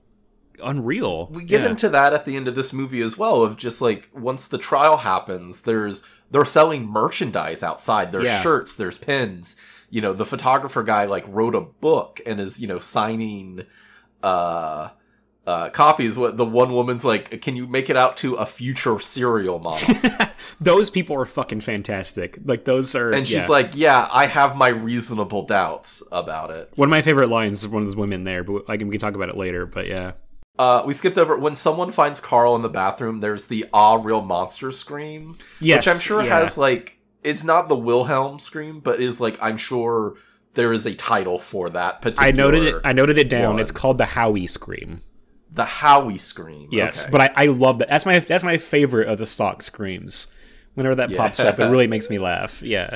unreal. 0.63 1.27
we 1.31 1.43
get 1.43 1.61
Yeah. 1.61 1.69
into 1.69 1.89
that 1.89 2.11
at 2.11 2.25
the 2.25 2.35
end 2.35 2.47
of 2.47 2.55
this 2.55 2.73
movie 2.73 3.01
as 3.01 3.17
well 3.19 3.43
of 3.43 3.55
just 3.55 3.81
like 3.81 4.09
once 4.13 4.47
the 4.47 4.57
trial 4.57 4.97
happens 4.97 5.61
there's 5.61 6.01
they're 6.31 6.43
selling 6.45 6.87
merchandise 6.87 7.61
outside 7.63 8.11
there's 8.11 8.25
Yeah. 8.25 8.41
shirts 8.41 8.75
there's 8.75 8.97
pins 8.97 9.55
you 9.89 9.99
know 10.01 10.13
the 10.13 10.25
photographer 10.25 10.81
guy 10.83 11.05
like 11.05 11.23
wrote 11.27 11.53
a 11.55 11.61
book 11.61 12.19
and 12.25 12.39
is 12.39 12.59
you 12.59 12.67
know 12.67 12.79
signing 12.79 13.65
uh 14.23 14.89
uh 15.45 15.69
copies 15.69 16.15
what 16.15 16.37
the 16.37 16.45
one 16.45 16.71
woman's 16.71 17.03
like 17.03 17.41
can 17.41 17.55
you 17.55 17.67
make 17.67 17.89
it 17.89 17.97
out 17.97 18.15
to 18.15 18.35
a 18.35 18.45
future 18.45 18.99
serial 18.99 19.59
model 19.59 19.95
those 20.61 20.89
people 20.89 21.15
are 21.15 21.25
fucking 21.25 21.59
fantastic. 21.59 22.37
Like 22.45 22.63
those 22.63 22.95
are. 22.95 23.11
and 23.11 23.27
she's 23.27 23.37
yeah. 23.37 23.47
like 23.47 23.71
yeah 23.75 24.07
i 24.11 24.27
have 24.27 24.55
my 24.55 24.69
reasonable 24.69 25.43
doubts 25.43 26.01
about 26.11 26.49
it 26.49 26.71
one 26.75 26.87
of 26.87 26.91
my 26.91 27.01
favorite 27.01 27.27
lines 27.27 27.59
is 27.59 27.67
one 27.67 27.83
of 27.83 27.87
those 27.87 27.95
women 27.95 28.23
there, 28.23 28.43
but 28.43 28.63
I 28.67 28.77
can 28.77 28.87
we 28.87 28.93
can 28.93 28.99
talk 28.99 29.15
about 29.15 29.29
it 29.29 29.37
later. 29.37 29.65
But 29.65 29.87
yeah, 29.87 30.13
uh 30.57 30.83
we 30.85 30.93
skipped 30.93 31.17
over 31.17 31.37
when 31.37 31.55
someone 31.55 31.91
finds 31.91 32.19
carl 32.19 32.55
in 32.55 32.61
the 32.61 32.69
bathroom 32.69 33.19
there's 33.19 33.47
the 33.47 33.65
ah 33.73 33.95
real 33.95 34.21
monster 34.21 34.71
scream 34.71 35.37
yes, 35.59 35.85
which 35.85 35.93
I'm 35.93 35.99
sure 35.99 36.23
yeah. 36.23 36.39
has 36.39 36.57
like 36.57 36.99
it's 37.23 37.43
not 37.43 37.69
the 37.69 37.75
Wilhelm 37.75 38.39
scream, 38.39 38.79
but 38.79 39.01
is 39.01 39.19
like 39.19 39.37
I'm 39.41 39.57
sure 39.57 40.15
there 40.53 40.73
is 40.73 40.85
a 40.85 40.93
title 40.93 41.39
for 41.39 41.69
that 41.69 42.01
particular. 42.01 42.27
I 42.27 42.31
noted 42.31 42.63
it. 42.63 42.81
I 42.83 42.93
noted 42.93 43.17
it 43.17 43.29
down. 43.29 43.53
one. 43.53 43.59
It's 43.59 43.71
called 43.71 43.97
the 43.97 44.05
Howie 44.05 44.47
scream. 44.47 45.01
The 45.53 45.65
Howie 45.65 46.17
scream. 46.17 46.69
Yes, 46.71 47.03
okay. 47.03 47.11
but 47.11 47.21
I, 47.21 47.43
I 47.43 47.45
love 47.47 47.77
that. 47.79 47.89
That's 47.89 48.05
my 48.05 48.17
that's 48.19 48.43
my 48.43 48.57
favorite 48.57 49.07
of 49.07 49.17
the 49.19 49.25
stock 49.25 49.61
screams. 49.61 50.33
Whenever 50.73 50.95
that 50.95 51.11
Yeah. 51.11 51.17
pops 51.17 51.39
up, 51.39 51.59
it 51.59 51.65
really 51.69 51.87
makes 51.87 52.09
me 52.09 52.17
laugh. 52.31 52.61
Yeah, 52.63 52.95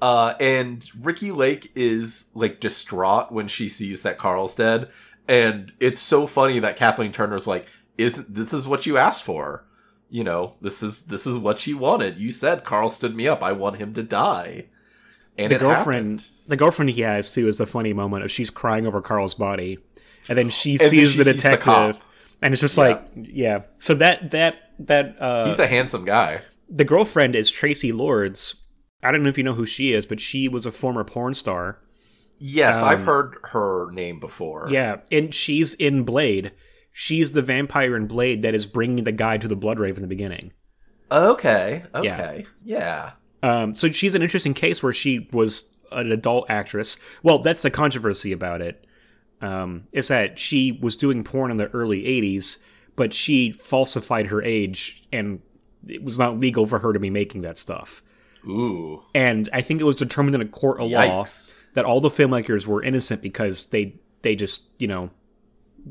uh, 0.00 0.34
and 0.40 0.88
Ricki 1.00 1.30
Lake 1.32 1.70
is 1.74 2.26
like 2.34 2.60
distraught 2.60 3.32
when 3.32 3.48
she 3.48 3.68
sees 3.68 4.02
that 4.02 4.18
Carl's 4.18 4.54
dead, 4.54 4.88
and 5.28 5.72
it's 5.80 6.00
so 6.00 6.26
funny 6.26 6.58
that 6.60 6.76
Kathleen 6.76 7.12
Turner's 7.12 7.46
like, 7.46 7.66
"Isn't 7.98 8.34
this 8.34 8.52
is 8.54 8.66
what 8.68 8.86
you 8.86 8.96
asked 8.96 9.22
for? 9.24 9.64
You 10.08 10.24
know, 10.24 10.54
this 10.62 10.82
is 10.82 11.02
this 11.02 11.26
is 11.26 11.36
what 11.36 11.66
you 11.66 11.76
wanted. 11.78 12.18
You 12.18 12.30
said 12.32 12.64
Carl 12.64 12.90
stood 12.90 13.14
me 13.16 13.26
up. 13.28 13.42
I 13.42 13.52
want 13.52 13.76
him 13.76 13.92
to 13.94 14.02
die." 14.02 14.66
And 15.38 15.50
the 15.52 15.58
girlfriend, 15.58 16.20
happened. 16.22 16.24
the 16.46 16.56
girlfriend 16.56 16.90
he 16.92 17.02
has 17.02 17.34
too, 17.34 17.46
is 17.48 17.58
the 17.58 17.66
funny 17.66 17.92
moment 17.92 18.24
of 18.24 18.30
she's 18.30 18.48
crying 18.48 18.86
over 18.86 19.02
Carl's 19.02 19.34
body, 19.34 19.78
and 20.28 20.36
then 20.38 20.50
she 20.50 20.76
then 20.76 20.88
sees 20.88 20.90
she 20.90 21.00
the 21.00 21.06
sees 21.06 21.24
the 21.24 21.32
detective, 21.32 21.60
cop. 21.64 22.00
and 22.42 22.52
it's 22.54 22.60
just 22.60 22.76
Yeah. 22.76 22.84
like, 22.84 23.08
yeah. 23.16 23.58
So 23.78 23.94
that 23.94 24.30
that 24.32 24.56
that 24.80 25.16
uh, 25.20 25.46
He's 25.46 25.58
a 25.58 25.66
handsome 25.66 26.04
guy. 26.04 26.40
the 26.68 26.84
girlfriend 26.84 27.34
is 27.36 27.50
Traci 27.50 27.94
Lords. 27.96 28.62
I 29.02 29.10
don't 29.12 29.22
know 29.22 29.28
if 29.28 29.38
you 29.38 29.44
know 29.44 29.54
who 29.54 29.66
she 29.66 29.92
is, 29.92 30.04
but 30.06 30.20
she 30.20 30.48
was 30.48 30.66
a 30.66 30.72
former 30.72 31.04
porn 31.04 31.34
star. 31.34 31.78
Yes, 32.38 32.76
I've 32.76 33.00
Um, 33.00 33.06
heard 33.06 33.36
her 33.52 33.90
name 33.92 34.20
before. 34.20 34.68
Yeah, 34.70 34.96
and 35.12 35.32
she's 35.34 35.74
in 35.74 36.02
Blade. 36.02 36.52
She's 36.92 37.32
the 37.32 37.42
vampire 37.42 37.96
in 37.96 38.06
Blade 38.06 38.42
that 38.42 38.54
is 38.54 38.66
bringing 38.66 39.04
the 39.04 39.12
guy 39.12 39.38
to 39.38 39.48
the 39.48 39.56
blood 39.56 39.78
rave 39.78 39.96
in 39.96 40.02
the 40.02 40.08
beginning. 40.08 40.52
Okay. 41.10 41.82
Okay. 41.94 42.46
Yeah. 42.64 43.12
Um, 43.42 43.74
so 43.74 43.90
she's 43.92 44.14
an 44.14 44.22
interesting 44.22 44.54
case 44.54 44.82
where 44.82 44.92
she 44.92 45.28
was 45.32 45.72
an 45.92 46.10
adult 46.10 46.46
actress. 46.50 46.98
Well, 47.22 47.38
that's 47.40 47.62
the 47.62 47.70
controversy 47.70 48.32
about 48.32 48.60
it. 48.60 48.85
Um, 49.40 49.86
is 49.92 50.08
that 50.08 50.38
she 50.38 50.72
was 50.72 50.96
doing 50.96 51.22
porn 51.22 51.50
in 51.50 51.56
the 51.58 51.68
early 51.68 52.04
'80s, 52.04 52.58
but 52.96 53.12
she 53.12 53.52
falsified 53.52 54.26
her 54.28 54.42
age, 54.42 55.06
and 55.12 55.40
it 55.86 56.02
was 56.02 56.18
not 56.18 56.38
legal 56.38 56.66
for 56.66 56.78
her 56.80 56.92
to 56.92 56.98
be 56.98 57.10
making 57.10 57.42
that 57.42 57.58
stuff. 57.58 58.02
Ooh. 58.46 59.02
And 59.14 59.48
I 59.52 59.60
think 59.60 59.80
it 59.80 59.84
was 59.84 59.96
determined 59.96 60.34
in 60.34 60.40
a 60.40 60.46
court 60.46 60.80
of 60.80 60.88
law 60.90 61.24
that 61.74 61.84
all 61.84 62.00
the 62.00 62.08
filmmakers 62.08 62.66
were 62.66 62.82
innocent 62.82 63.20
because 63.20 63.66
they 63.66 63.94
they 64.22 64.34
just 64.36 64.70
you 64.78 64.86
know 64.88 65.10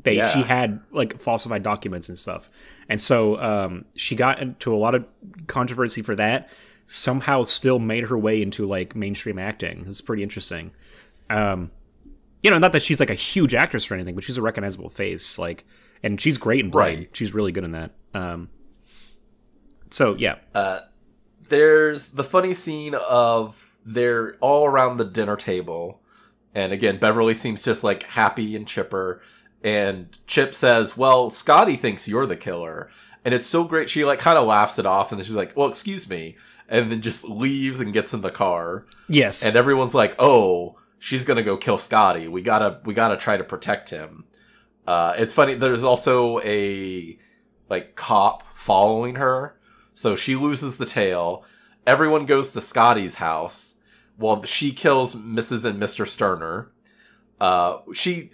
they 0.02 0.16
Yeah. 0.16 0.28
she 0.28 0.42
had 0.42 0.80
like 0.90 1.18
falsified 1.18 1.62
documents 1.62 2.08
and 2.08 2.18
stuff 2.18 2.50
and 2.88 3.00
so 3.00 3.40
um 3.40 3.84
she 3.94 4.16
got 4.16 4.40
into 4.40 4.74
a 4.74 4.76
lot 4.76 4.94
of 4.94 5.06
controversy 5.46 6.02
for 6.02 6.14
that 6.16 6.50
somehow 6.86 7.44
still 7.44 7.78
made 7.78 8.04
her 8.04 8.18
way 8.18 8.42
into 8.42 8.66
like 8.66 8.94
mainstream 8.96 9.38
acting 9.38 9.80
it 9.82 9.88
was 9.88 10.00
pretty 10.02 10.22
interesting 10.22 10.72
um 11.30 11.70
you 12.42 12.50
know 12.50 12.58
not 12.58 12.72
that 12.72 12.82
she's 12.82 13.00
like 13.00 13.10
a 13.10 13.14
huge 13.14 13.54
actress 13.54 13.90
or 13.90 13.94
anything 13.94 14.14
but 14.14 14.24
she's 14.24 14.36
a 14.38 14.42
recognizable 14.42 14.88
face 14.88 15.38
like 15.38 15.64
and 16.02 16.20
she's 16.20 16.38
great 16.38 16.64
in 16.64 16.70
Blade. 16.70 16.98
Right. 16.98 17.08
she's 17.12 17.32
really 17.34 17.52
good 17.52 17.64
in 17.64 17.72
that 17.72 17.92
um 18.14 18.48
so 19.90 20.14
yeah 20.16 20.36
Uh, 20.54 20.80
There's 21.48 22.08
the 22.08 22.24
funny 22.24 22.54
scene 22.54 22.94
of 22.94 23.74
they're 23.84 24.34
all 24.40 24.66
around 24.66 24.96
the 24.96 25.04
dinner 25.04 25.36
table. 25.36 26.00
And 26.54 26.72
again, 26.72 26.98
Beverly 26.98 27.34
seems 27.34 27.62
just 27.62 27.84
like 27.84 28.02
happy 28.02 28.56
and 28.56 28.66
chipper. 28.66 29.20
And 29.62 30.08
Chip 30.26 30.54
says, 30.54 30.96
Well, 30.96 31.30
Scotty 31.30 31.76
thinks 31.76 32.08
you're 32.08 32.26
the 32.26 32.36
killer. 32.36 32.90
And 33.24 33.32
it's 33.34 33.46
so 33.46 33.62
great. 33.64 33.88
She 33.90 34.04
like 34.04 34.18
kind 34.18 34.38
of 34.38 34.46
laughs 34.46 34.78
it 34.78 34.86
off 34.86 35.12
and 35.12 35.20
then 35.20 35.24
she's 35.26 35.34
like, 35.36 35.56
Well, 35.56 35.68
excuse 35.68 36.08
me. 36.08 36.36
And 36.68 36.90
then 36.90 37.00
just 37.00 37.24
leaves 37.28 37.78
and 37.78 37.92
gets 37.92 38.12
in 38.12 38.22
the 38.22 38.30
car. 38.30 38.86
yes 39.08 39.46
and 39.46 39.54
everyone's 39.54 39.94
like, 39.94 40.16
"Oh, 40.18 40.76
she's 40.98 41.24
gonna 41.24 41.42
go 41.42 41.56
kill 41.56 41.78
Scotty. 41.78 42.28
We 42.28 42.42
gotta, 42.42 42.80
we 42.84 42.94
gotta 42.94 43.16
try 43.16 43.36
to 43.36 43.44
protect 43.44 43.90
him." 43.90 44.24
Uh, 44.86 45.14
it's 45.16 45.32
funny. 45.34 45.54
There's 45.54 45.84
also 45.84 46.40
a 46.40 47.18
like 47.68 47.96
cop 47.96 48.42
following 48.54 49.16
her, 49.16 49.58
so 49.94 50.14
she 50.16 50.36
loses 50.36 50.78
the 50.78 50.86
tail. 50.86 51.44
Everyone 51.86 52.26
goes 52.26 52.50
to 52.52 52.60
Scotty's 52.60 53.16
house 53.16 53.74
while 54.16 54.42
she 54.44 54.72
kills 54.72 55.14
Mrs. 55.14 55.64
and 55.64 55.80
Mr. 55.80 56.06
Sterner. 56.06 56.70
Uh, 57.40 57.78
she 57.92 58.30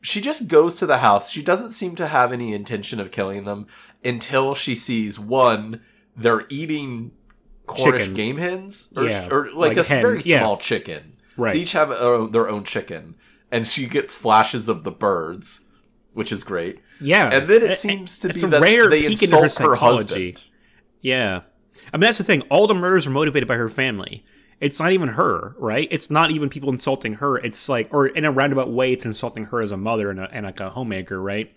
she 0.00 0.20
just 0.20 0.48
goes 0.48 0.74
to 0.76 0.86
the 0.86 0.98
house. 0.98 1.30
She 1.30 1.42
doesn't 1.42 1.72
seem 1.72 1.94
to 1.96 2.08
have 2.08 2.32
any 2.32 2.52
intention 2.52 2.98
of 3.00 3.10
killing 3.10 3.44
them 3.44 3.66
until 4.04 4.54
she 4.54 4.74
sees 4.74 5.18
one. 5.18 5.80
They're 6.16 6.44
eating 6.48 7.12
Cornish 7.66 8.00
Chicken. 8.00 8.14
game 8.14 8.36
hens, 8.38 8.88
or, 8.96 9.08
Yeah, 9.08 9.28
or 9.30 9.44
like, 9.52 9.76
like 9.76 9.76
a 9.76 9.84
hen, 9.84 10.02
very 10.02 10.20
yeah. 10.24 10.40
small 10.40 10.56
chicken. 10.56 11.11
Right. 11.36 11.54
They 11.54 11.60
each 11.60 11.72
have 11.72 11.88
their 11.90 11.98
own, 12.02 12.30
their 12.32 12.48
own 12.48 12.64
chicken, 12.64 13.14
and 13.50 13.66
she 13.66 13.86
gets 13.86 14.14
flashes 14.14 14.68
of 14.68 14.84
the 14.84 14.90
birds, 14.92 15.60
which 16.12 16.30
is 16.32 16.44
great. 16.44 16.80
yeah 17.00 17.30
And 17.30 17.48
then 17.48 17.62
it 17.62 17.76
seems 17.76 18.18
to 18.18 18.28
it's 18.28 18.40
be 18.42 18.46
a 18.46 18.50
that 18.50 18.60
rare 18.62 18.88
they 18.90 19.08
peek 19.08 19.20
her 19.20 19.24
insult 19.24 19.42
her 19.44 19.48
psychology. 19.48 20.32
husband. 20.32 20.44
Yeah. 21.00 21.40
I 21.92 21.96
mean, 21.96 22.02
that's 22.02 22.18
the 22.18 22.24
thing. 22.24 22.42
All 22.42 22.66
the 22.66 22.74
murders 22.74 23.06
are 23.06 23.10
motivated 23.10 23.48
by 23.48 23.56
her 23.56 23.68
family. 23.68 24.24
It's 24.60 24.78
not 24.78 24.92
even 24.92 25.08
her, 25.08 25.56
right? 25.58 25.88
It's 25.90 26.08
not 26.10 26.30
even 26.30 26.48
people 26.48 26.70
insulting 26.70 27.14
her. 27.14 27.36
It's 27.38 27.68
like, 27.68 27.88
or 27.92 28.06
in 28.06 28.24
a 28.24 28.30
roundabout 28.30 28.70
way, 28.72 28.92
it's 28.92 29.04
insulting 29.04 29.46
her 29.46 29.60
as 29.60 29.72
a 29.72 29.76
mother 29.76 30.08
and, 30.10 30.20
a, 30.20 30.28
and 30.32 30.46
like 30.46 30.60
a 30.60 30.70
homemaker, 30.70 31.20
right? 31.20 31.52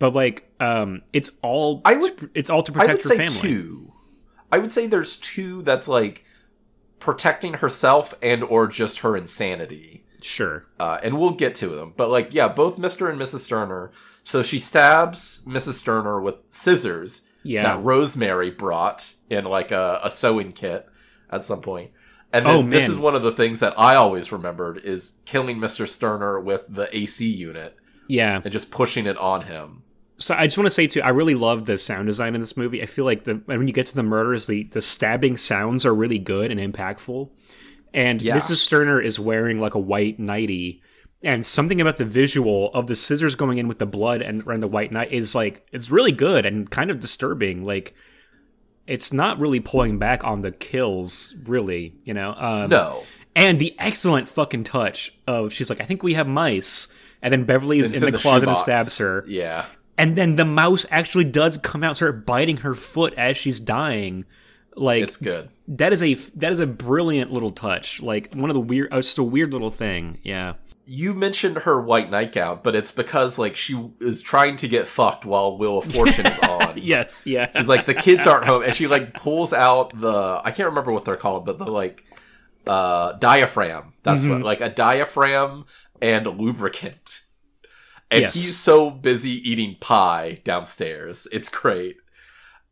But 0.00 0.14
like, 0.16 0.50
um, 0.58 1.02
it's 1.12 1.30
all 1.42 1.82
I 1.84 1.94
would- 1.96 2.30
it's 2.34 2.50
all 2.50 2.62
to 2.64 2.72
I 2.72 2.78
would 2.78 2.80
protect 2.98 3.02
her 3.04 3.08
say 3.10 3.16
family. 3.28 3.40
two. 3.40 3.92
I 4.50 4.58
would 4.58 4.72
say 4.72 4.86
there's 4.88 5.16
two 5.18 5.62
that's 5.62 5.86
like 5.86 6.24
protecting 6.98 7.54
herself 7.54 8.14
and 8.22 8.42
or 8.42 8.66
just 8.66 9.00
her 9.00 9.16
insanity. 9.16 10.04
Sure. 10.20 10.66
uh, 10.80 10.98
and 11.02 11.16
we'll 11.18 11.30
get 11.34 11.54
to 11.56 11.68
them. 11.68 11.94
But 11.96 12.10
like, 12.10 12.34
yeah, 12.34 12.48
both 12.48 12.76
Mister 12.78 13.08
and 13.08 13.20
Mrs. 13.20 13.38
Sterner. 13.40 13.92
So 14.24 14.42
she 14.42 14.58
stabs 14.58 15.40
Mrs. 15.46 15.74
Sterner 15.74 16.20
with 16.20 16.34
scissors 16.50 17.22
Yeah. 17.44 17.62
that 17.62 17.82
Rosemary 17.84 18.50
brought 18.50 19.12
in 19.30 19.44
like 19.44 19.70
a, 19.70 20.00
a 20.02 20.10
sewing 20.10 20.52
kit 20.52 20.86
at 21.30 21.44
some 21.44 21.60
point. 21.62 21.92
And 22.32 22.44
then 22.46 22.54
Oh, 22.56 22.62
this 22.68 22.88
is 22.88 22.98
one 22.98 23.14
of 23.14 23.22
the 23.22 23.32
things 23.32 23.60
that 23.60 23.78
I 23.78 23.94
always 23.94 24.30
remembered 24.32 24.78
is 24.78 25.12
killing 25.24 25.58
Mr. 25.58 25.88
Sterner 25.88 26.38
with 26.40 26.62
the 26.68 26.94
AC 26.94 27.26
unit 27.26 27.74
Yeah. 28.08 28.42
and 28.44 28.52
just 28.52 28.70
pushing 28.70 29.06
it 29.06 29.16
on 29.16 29.42
him. 29.42 29.82
So 30.20 30.34
I 30.34 30.46
just 30.46 30.58
want 30.58 30.66
to 30.66 30.70
say 30.72 30.86
too, 30.88 31.00
I 31.02 31.10
really 31.10 31.34
love 31.34 31.64
the 31.66 31.78
sound 31.78 32.06
design 32.06 32.34
in 32.34 32.40
this 32.40 32.56
movie. 32.56 32.82
I 32.82 32.86
feel 32.86 33.04
like 33.04 33.24
the 33.24 33.34
when 33.46 33.66
you 33.68 33.72
get 33.72 33.86
to 33.86 33.94
the 33.94 34.02
murders, 34.02 34.46
the 34.48 34.64
the 34.64 34.82
stabbing 34.82 35.36
sounds 35.36 35.86
are 35.86 35.94
really 35.94 36.18
good 36.18 36.50
and 36.50 36.60
impactful. 36.60 37.30
and 37.94 38.20
Yeah. 38.20 38.36
Mrs. 38.36 38.56
Sterner 38.56 39.00
is 39.00 39.18
wearing 39.20 39.58
like 39.58 39.74
a 39.74 39.78
white 39.80 40.18
nightie. 40.18 40.82
And 41.22 41.44
something 41.44 41.80
about 41.80 41.96
the 41.96 42.04
visual 42.04 42.70
of 42.74 42.86
the 42.86 42.94
scissors 42.94 43.34
going 43.34 43.58
in 43.58 43.66
with 43.66 43.78
the 43.80 43.86
blood 43.86 44.22
and, 44.22 44.46
and 44.46 44.62
the 44.62 44.68
white 44.68 44.92
night 44.92 45.10
is 45.12 45.34
like 45.34 45.66
it's 45.72 45.90
really 45.90 46.12
good 46.12 46.46
and 46.46 46.70
kind 46.70 46.90
of 46.90 47.00
disturbing. 47.00 47.64
Like 47.64 47.94
it's 48.86 49.12
not 49.12 49.38
really 49.38 49.60
pulling 49.60 49.98
back 49.98 50.24
on 50.24 50.42
the 50.42 50.50
kills, 50.52 51.34
really, 51.44 51.94
you 52.04 52.14
know. 52.14 52.34
Um, 52.38 52.70
No. 52.70 53.04
and 53.36 53.58
the 53.60 53.74
excellent 53.78 54.28
fucking 54.28 54.64
touch 54.64 55.12
of 55.26 55.52
she's 55.52 55.68
like, 55.70 55.80
I 55.80 55.84
think 55.84 56.02
we 56.02 56.14
have 56.14 56.26
mice, 56.28 56.92
and 57.20 57.32
then 57.32 57.44
Beverly 57.44 57.78
is 57.80 57.90
in 57.90 57.96
in 57.96 58.00
the 58.00 58.10
the 58.12 58.18
closet 58.18 58.48
and 58.48 58.56
stabs 58.56 58.98
her, 58.98 59.24
Yeah. 59.26 59.66
And 59.98 60.16
then 60.16 60.36
the 60.36 60.44
mouse 60.44 60.86
actually 60.90 61.24
does 61.24 61.58
come 61.58 61.82
out, 61.84 61.96
start 61.96 62.24
biting 62.24 62.58
her 62.58 62.74
foot 62.74 63.12
as 63.14 63.36
she's 63.36 63.58
dying. 63.60 64.24
Like 64.76 65.02
It's 65.02 65.16
good. 65.16 65.48
that 65.66 65.92
is 65.92 66.02
a 66.04 66.14
that 66.36 66.52
is 66.52 66.60
a 66.60 66.66
brilliant 66.66 67.32
little 67.32 67.50
touch. 67.50 68.00
Like 68.00 68.32
one 68.32 68.48
of 68.48 68.54
the 68.54 68.60
weird, 68.60 68.92
uh, 68.92 68.96
just 69.00 69.18
a 69.18 69.24
weird 69.24 69.52
little 69.52 69.70
thing. 69.70 70.18
Yeah, 70.22 70.54
You 70.86 71.14
mentioned 71.14 71.56
her 71.58 71.80
white 71.80 72.12
nightgown, 72.12 72.60
but 72.62 72.76
it's 72.76 72.92
because 72.92 73.38
like 73.38 73.56
she 73.56 73.90
is 74.00 74.22
trying 74.22 74.54
to 74.58 74.68
get 74.68 74.86
fucked 74.86 75.26
while 75.26 75.58
Wheel 75.58 75.78
of 75.78 75.92
Fortune 75.92 76.26
is 76.26 76.38
on. 76.48 76.74
yes, 76.80 77.26
yeah. 77.26 77.50
She's 77.56 77.66
like 77.66 77.86
the 77.86 77.94
kids 77.94 78.24
aren't 78.28 78.46
home, 78.46 78.62
and 78.62 78.72
she 78.72 78.86
like 78.86 79.14
pulls 79.14 79.52
out 79.52 80.00
the 80.00 80.40
I 80.44 80.52
can't 80.52 80.68
remember 80.68 80.92
what 80.92 81.04
they're 81.04 81.16
called, 81.16 81.44
but 81.44 81.58
the 81.58 81.64
like 81.64 82.04
uh 82.68 83.12
diaphragm. 83.14 83.94
That's 84.04 84.20
Mm-hmm. 84.20 84.30
what 84.30 84.42
like 84.42 84.60
a 84.60 84.68
diaphragm 84.68 85.64
and 86.00 86.24
lubricant. 86.38 86.94
And 88.10 88.22
Yes. 88.22 88.34
he's 88.34 88.56
so 88.56 88.90
busy 88.90 89.30
eating 89.50 89.76
pie 89.80 90.40
downstairs. 90.44 91.26
It's 91.30 91.48
great. 91.48 91.96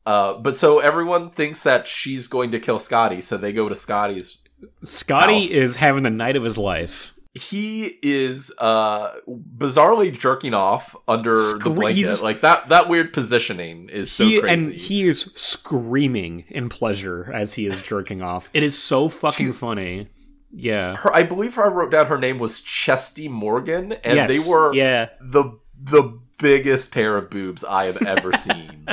Uh, 0.07 0.35
but 0.35 0.57
so 0.57 0.79
everyone 0.79 1.31
thinks 1.31 1.63
that 1.65 1.87
she's 1.89 2.27
going 2.29 2.51
to 2.53 2.61
kill 2.61 2.79
Scotty, 2.79 3.21
so 3.21 3.37
they 3.37 3.53
go 3.53 3.69
to 3.69 3.75
Scotty's. 3.77 4.39
Scotty 4.85 5.43
House. 5.43 5.51
is 5.51 5.77
having 5.77 6.05
the 6.05 6.11
night 6.11 6.37
of 6.37 6.45
his 6.45 6.57
life. 6.57 7.13
He 7.35 7.99
is 8.03 8.51
uh 8.59 9.11
bizarrely 9.29 10.19
jerking 10.19 10.55
off 10.55 10.97
under 11.07 11.35
the 11.35 11.69
blanket. 11.71 12.23
Like 12.23 12.41
that 12.41 12.71
that 12.71 12.89
weird 12.89 13.13
positioning 13.13 13.91
is 13.91 14.11
so 14.11 14.25
he, 14.25 14.41
crazy. 14.41 14.55
and 14.55 14.73
he 14.73 15.07
is 15.07 15.21
screaming 15.35 16.45
in 16.49 16.71
pleasure 16.71 17.31
as 17.35 17.53
he 17.53 17.67
is 17.67 17.83
jerking 17.83 18.23
off. 18.23 18.49
It 18.55 18.63
is 18.63 18.79
so 18.79 19.11
fucking 19.11 19.53
funny. 19.53 20.09
Yeah. 20.53 20.97
her 20.97 21.15
I 21.15 21.23
believe 21.23 21.59
I 21.59 21.67
wrote 21.67 21.91
down 21.91 22.07
her 22.07 22.19
name 22.19 22.39
was 22.39 22.61
Chesty 22.61 23.29
Morgan, 23.29 23.93
and 23.93 24.17
yes. 24.17 24.29
they 24.29 24.51
were 24.51 24.75
yeah. 24.75 25.11
the 25.21 25.59
the 25.81 26.19
biggest 26.39 26.91
pair 26.91 27.17
of 27.17 27.31
boobs 27.31 27.65
I 27.65 27.85
have 27.85 28.01
ever 28.03 28.33
seen. 28.39 28.87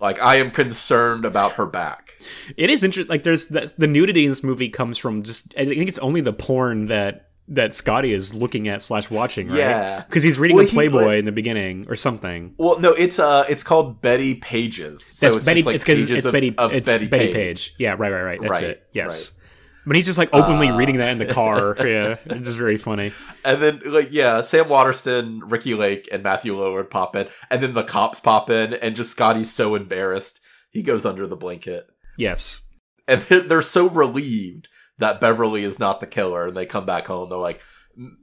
like 0.00 0.20
I 0.20 0.36
am 0.36 0.50
concerned 0.50 1.24
about 1.24 1.52
her 1.52 1.66
back. 1.66 2.12
It 2.56 2.70
is 2.70 2.82
interesting. 2.82 3.10
Like, 3.10 3.22
there's 3.22 3.46
the, 3.46 3.72
the 3.76 3.86
nudity 3.86 4.24
in 4.24 4.30
this 4.30 4.42
movie 4.42 4.68
comes 4.68 4.96
from 4.98 5.22
just. 5.22 5.52
I 5.58 5.64
think 5.66 5.88
it's 5.88 5.98
only 5.98 6.20
the 6.20 6.32
porn 6.32 6.86
that 6.86 7.28
that 7.48 7.74
Scotty 7.74 8.14
is 8.14 8.32
looking 8.32 8.68
at 8.68 8.80
slash 8.80 9.10
watching, 9.10 9.48
right? 9.48 9.58
Yeah. 9.58 10.04
because 10.08 10.22
he's 10.22 10.38
reading 10.38 10.56
Well, 10.56 10.64
the 10.64 10.70
he, 10.70 10.74
Playboy 10.76 11.04
like- 11.04 11.18
in 11.18 11.24
the 11.26 11.32
beginning 11.32 11.84
or 11.90 11.96
something. 11.96 12.54
Well, 12.56 12.78
no, 12.80 12.92
it's 12.92 13.18
uh, 13.18 13.44
it's 13.48 13.62
called 13.62 14.00
Betty 14.00 14.34
Pages. 14.36 15.04
So 15.04 15.26
That's 15.26 15.36
it's 15.36 15.44
Betty. 15.44 15.62
like 15.62 15.74
it's 15.74 15.84
because 15.84 16.08
it's 16.08 16.26
Betty. 16.26 16.54
of 16.56 16.72
it's 16.72 16.88
Betty, 16.88 17.06
Betty, 17.06 17.26
Page. 17.26 17.34
Page. 17.34 17.74
Yeah, 17.78 17.90
right, 17.98 18.10
right, 18.10 18.22
right. 18.22 18.40
That's 18.40 18.60
Right, 18.62 18.70
it. 18.70 18.88
Yes. 18.92 19.38
But 19.86 19.96
he's 19.96 20.06
just 20.06 20.18
like 20.18 20.30
openly 20.32 20.68
Uh, 20.70 20.76
reading 20.76 20.96
that 20.98 21.10
in 21.12 21.18
the 21.18 21.26
car. 21.26 21.76
yeah, 21.86 22.16
it's 22.24 22.44
just 22.48 22.56
very 22.56 22.76
funny. 22.76 23.12
And 23.44 23.62
then 23.62 23.80
like 23.84 24.08
yeah, 24.10 24.40
Sam 24.42 24.68
Waterston, 24.68 25.40
Ricki 25.44 25.74
Lake, 25.74 26.08
and 26.10 26.22
Matthew 26.22 26.54
Lillard 26.56 26.90
pop 26.90 27.14
in, 27.16 27.28
and 27.50 27.62
then 27.62 27.74
the 27.74 27.84
cops 27.84 28.20
pop 28.20 28.48
in, 28.50 28.74
and 28.74 28.96
just 28.96 29.10
Scotty's 29.10 29.52
so 29.52 29.74
embarrassed 29.74 30.40
he 30.70 30.82
goes 30.82 31.04
under 31.06 31.26
the 31.26 31.36
blanket, 31.36 31.86
Yes. 32.18 32.66
and 33.06 33.20
they're, 33.22 33.40
they're 33.42 33.62
so 33.62 33.88
relieved 33.88 34.68
that 34.98 35.20
Beverly 35.20 35.64
is 35.64 35.78
not 35.78 36.00
the 36.00 36.06
killer, 36.06 36.46
and 36.46 36.56
they 36.56 36.66
come 36.66 36.84
back 36.86 37.06
home. 37.06 37.28
They're 37.28 37.38
like, 37.38 37.60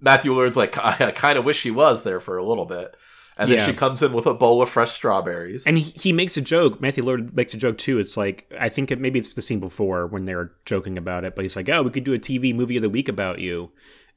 Matthew 0.02 0.34
Lillard's 0.34 0.58
like, 0.58 0.78
I, 0.78 1.08
I 1.08 1.12
kind 1.12 1.38
of 1.38 1.46
wish 1.46 1.64
he 1.64 1.72
was 1.72 2.04
there 2.04 2.20
for 2.20 2.38
a 2.38 2.44
little 2.46 2.66
bit, 2.66 2.96
and 3.42 3.52
then 3.52 3.58
Yeah. 3.60 3.66
she 3.66 3.74
comes 3.74 4.02
in 4.02 4.14
with 4.14 4.26
a 4.26 4.34
bowl 4.34 4.62
of 4.62 4.70
fresh 4.70 4.92
strawberries, 4.92 5.66
And 5.68 5.78
he, 5.78 5.84
he 6.00 6.14
makes 6.14 6.38
a 6.38 6.42
joke. 6.42 6.80
Matthew 6.82 7.04
Lillard 7.04 7.34
makes 7.34 7.54
a 7.54 7.58
joke 7.58 7.78
too. 7.78 8.00
It's 8.00 8.16
like 8.18 8.52
I 8.60 8.70
think 8.70 8.92
it, 8.92 9.00
maybe 9.00 9.20
it's 9.20 9.34
the 9.34 9.42
scene 9.42 9.60
before 9.60 10.08
when 10.08 10.26
they're 10.26 10.52
joking 10.66 10.98
about 10.98 11.24
it, 11.26 11.36
but 11.36 11.44
he's 11.44 11.56
like, 11.56 11.68
"Oh, 11.70 11.82
we 11.84 11.90
could 11.92 12.04
do 12.04 12.14
a 12.14 12.20
TV 12.20 12.54
movie 12.56 12.78
of 12.78 12.82
the 12.84 12.90
week 12.90 13.10
about 13.10 13.40
you," 13.40 13.72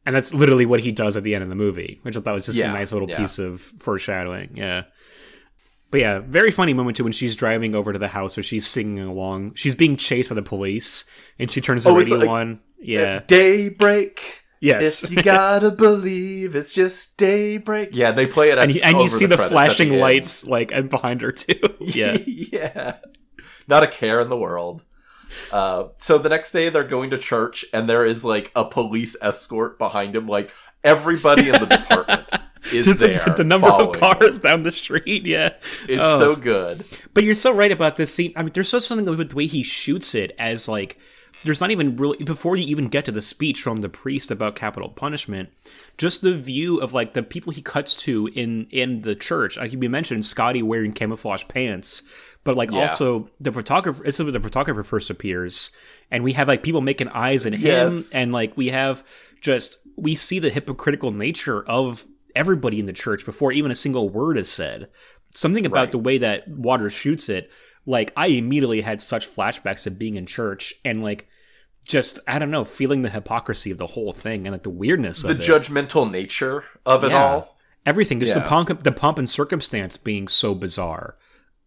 and 0.06 0.14
that's 0.14 0.32
literally 0.34 0.66
what 0.66 0.80
he 0.80 0.92
does 0.92 1.16
at 1.16 1.24
the 1.24 1.34
end 1.34 1.42
of 1.42 1.48
the 1.50 1.54
movie, 1.54 1.98
which 2.02 2.16
I 2.16 2.20
thought 2.20 2.34
was 2.34 2.46
just 2.46 2.58
Yeah, 2.58 2.70
a 2.70 2.74
nice 2.74 2.92
little 2.92 3.08
yeah. 3.08 3.16
piece 3.18 3.38
of 3.38 3.60
foreshadowing. 3.60 4.56
Yeah. 4.56 4.84
But 5.90 6.00
yeah, 6.00 6.18
very 6.18 6.50
funny 6.50 6.74
moment 6.74 6.96
too 6.96 7.04
when 7.04 7.12
she's 7.12 7.36
driving 7.36 7.74
over 7.76 7.92
to 7.92 7.98
the 8.00 8.08
house 8.08 8.36
where 8.36 8.42
she's 8.42 8.66
singing 8.66 8.98
along. 9.04 9.54
She's 9.54 9.74
being 9.76 9.96
chased 9.96 10.28
by 10.28 10.34
the 10.34 10.42
police, 10.42 11.08
and 11.38 11.50
she 11.50 11.60
turns 11.60 11.84
the 11.84 11.90
Oh, 11.90 11.96
radio 11.96 12.16
like- 12.16 12.28
on. 12.28 12.60
Yeah. 12.80 13.20
daybreak. 13.26 14.43
Yes. 14.64 15.04
If 15.04 15.10
you 15.10 15.22
gotta 15.22 15.70
believe 15.70 16.56
it's 16.56 16.72
just 16.72 17.16
daybreak. 17.16 17.90
Yeah, 17.92 18.10
they 18.12 18.26
play 18.26 18.50
it, 18.50 18.58
at, 18.58 18.64
and 18.64 18.74
you, 18.74 18.80
and 18.82 18.98
you 18.98 19.08
see 19.08 19.26
the, 19.26 19.36
credits 19.36 19.52
at 19.52 19.54
flashing 19.54 19.88
the 19.90 19.98
lights 19.98 20.46
like 20.46 20.72
and 20.72 20.88
behind 20.88 21.20
her 21.22 21.32
too. 21.32 21.60
Yeah. 21.80 22.16
yeah. 22.26 22.96
Not 23.68 23.82
a 23.82 23.86
care 23.86 24.20
in 24.20 24.28
the 24.28 24.36
world. 24.36 24.82
Uh, 25.52 25.88
so 25.98 26.16
the 26.18 26.28
next 26.28 26.50
day 26.52 26.68
they're 26.68 26.84
going 26.86 27.10
to 27.10 27.18
church 27.18 27.64
and 27.72 27.88
there 27.88 28.04
is 28.06 28.24
like 28.24 28.50
a 28.56 28.64
police 28.64 29.16
escort 29.20 29.78
behind 29.78 30.14
him. 30.16 30.26
Like 30.28 30.50
everybody 30.82 31.48
in 31.48 31.52
the 31.60 31.66
department 31.66 32.26
is 32.72 32.84
Just 32.86 33.00
there. 33.00 33.24
the, 33.26 33.34
the 33.38 33.44
number 33.44 33.66
of 33.66 33.72
following 33.72 33.94
him. 33.94 34.00
cars 34.18 34.38
down 34.38 34.62
the 34.62 34.72
street. 34.72 35.26
Yeah. 35.26 35.50
It's 35.88 36.00
Oh. 36.02 36.18
so 36.18 36.36
good. 36.36 36.84
But 37.12 37.24
you're 37.24 37.34
so 37.34 37.52
right 37.52 37.72
about 37.72 37.96
this 37.96 38.14
scene. 38.14 38.32
I 38.36 38.42
mean, 38.42 38.52
there's 38.54 38.68
so 38.68 38.78
something 38.78 39.04
with 39.16 39.30
the 39.30 39.36
way 39.36 39.46
he 39.46 39.62
shoots 39.62 40.14
it 40.14 40.32
as 40.38 40.68
like 40.68 40.98
there's 41.44 41.60
not 41.60 41.70
even 41.70 41.96
really 41.96 42.22
before 42.24 42.56
you 42.56 42.64
even 42.66 42.88
get 42.88 43.04
to 43.04 43.12
the 43.12 43.22
speech 43.22 43.62
from 43.62 43.80
the 43.80 43.88
priest 43.88 44.30
about 44.30 44.56
capital 44.56 44.88
punishment. 44.88 45.50
Just 45.98 46.22
the 46.22 46.34
view 46.36 46.78
of 46.80 46.92
like 46.92 47.14
the 47.14 47.22
people 47.22 47.52
he 47.52 47.62
cuts 47.62 47.94
to 47.96 48.28
in 48.34 48.66
in 48.70 49.02
the 49.02 49.14
church. 49.14 49.56
Like 49.56 49.72
we 49.72 49.88
mentioned, 49.88 50.24
Scotty 50.24 50.62
wearing 50.62 50.92
camouflage 50.92 51.44
pants, 51.48 52.02
but 52.42 52.56
like 52.56 52.70
Yeah. 52.70 52.80
also 52.82 53.28
the 53.40 53.52
photographer. 53.52 54.02
This 54.02 54.18
is 54.18 54.24
where 54.24 54.32
the 54.32 54.40
photographer 54.40 54.82
first 54.82 55.10
appears, 55.10 55.70
and 56.10 56.24
we 56.24 56.32
have 56.32 56.48
like 56.48 56.62
people 56.62 56.80
making 56.80 57.08
eyes 57.08 57.46
at 57.46 57.52
him, 57.54 57.92
Yes. 57.92 58.10
and 58.12 58.32
like 58.32 58.56
we 58.56 58.68
have 58.70 59.04
just 59.40 59.78
we 59.96 60.14
see 60.14 60.38
the 60.38 60.50
hypocritical 60.50 61.10
nature 61.12 61.62
of 61.68 62.06
everybody 62.34 62.80
in 62.80 62.86
the 62.86 62.92
church 62.92 63.24
before 63.24 63.52
even 63.52 63.70
a 63.70 63.74
single 63.76 64.08
word 64.08 64.36
is 64.36 64.50
said. 64.50 64.88
Something 65.34 65.66
about 65.66 65.80
Right. 65.80 65.92
the 65.92 65.98
way 65.98 66.18
that 66.18 66.48
water 66.48 66.90
shoots 66.90 67.28
it, 67.28 67.50
like 67.86 68.12
I 68.16 68.28
immediately 68.28 68.80
had 68.80 69.00
such 69.02 69.28
flashbacks 69.28 69.86
of 69.86 69.98
being 69.98 70.14
in 70.16 70.26
church 70.26 70.74
and 70.84 71.02
like 71.02 71.28
just 71.86 72.18
I 72.26 72.38
don't 72.38 72.50
know, 72.50 72.64
feeling 72.64 73.02
the 73.02 73.10
hypocrisy 73.10 73.70
of 73.70 73.78
the 73.78 73.88
whole 73.88 74.12
thing 74.12 74.46
and 74.46 74.52
like 74.52 74.62
the 74.62 74.70
weirdness 74.70 75.22
The 75.22 75.30
of 75.30 75.40
it. 75.40 75.42
judgmental 75.42 76.10
nature 76.10 76.64
of 76.86 77.04
it 77.04 77.10
Yeah. 77.10 77.24
all. 77.24 77.56
Everything, 77.86 78.18
just 78.20 78.34
the 78.34 78.40
Yeah. 78.40 78.48
pomp, 78.48 78.82
the 78.82 78.92
pomp 78.92 79.18
and 79.18 79.28
circumstance 79.28 79.96
being 79.98 80.26
so 80.28 80.54
bizarre. 80.54 81.16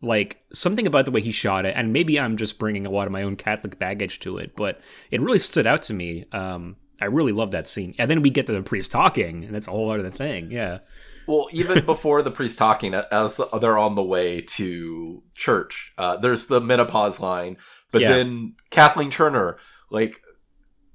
Like 0.02 0.42
something 0.54 0.86
about 0.86 1.06
the 1.06 1.12
way 1.12 1.22
he 1.22 1.32
shot 1.32 1.66
it, 1.66 1.74
and 1.76 1.92
maybe 1.94 2.20
I'm 2.20 2.38
just 2.38 2.60
bringing 2.60 2.86
a 2.86 2.90
lot 2.92 3.08
of 3.08 3.12
my 3.12 3.24
own 3.24 3.36
Catholic 3.36 3.80
baggage 3.80 4.20
to 4.22 4.38
it, 4.38 4.56
but 4.56 4.80
it 5.12 5.22
really 5.22 5.40
stood 5.40 5.66
out 5.68 5.82
to 5.84 5.94
me. 5.94 6.26
Um, 6.32 6.76
I 7.02 7.06
really 7.06 7.32
love 7.32 7.52
that 7.52 7.68
scene, 7.68 7.94
and 7.98 8.10
then 8.10 8.22
we 8.22 8.30
get 8.30 8.46
to 8.48 8.54
the 8.54 8.62
priest 8.62 8.92
talking, 8.92 9.44
and 9.44 9.54
that's 9.56 9.68
a 9.68 9.72
whole 9.72 9.90
other 9.92 10.10
thing. 10.12 10.52
Yeah, 10.52 10.80
Well, 11.28 11.48
even 11.52 11.84
before 11.86 12.22
the 12.22 12.32
priest 12.32 12.58
talking, 12.60 12.94
as 12.94 13.40
they're 13.60 13.78
on 13.78 13.96
the 13.96 14.04
way 14.04 14.42
to 14.42 15.24
church, 15.36 15.94
uh, 15.98 16.16
there's 16.18 16.46
the 16.46 16.62
menopause 16.62 17.20
line. 17.20 17.58
But 17.92 18.02
Yeah. 18.02 18.14
then 18.14 18.56
Kathleen 18.72 19.10
Turner, 19.12 19.58
like, 19.90 20.22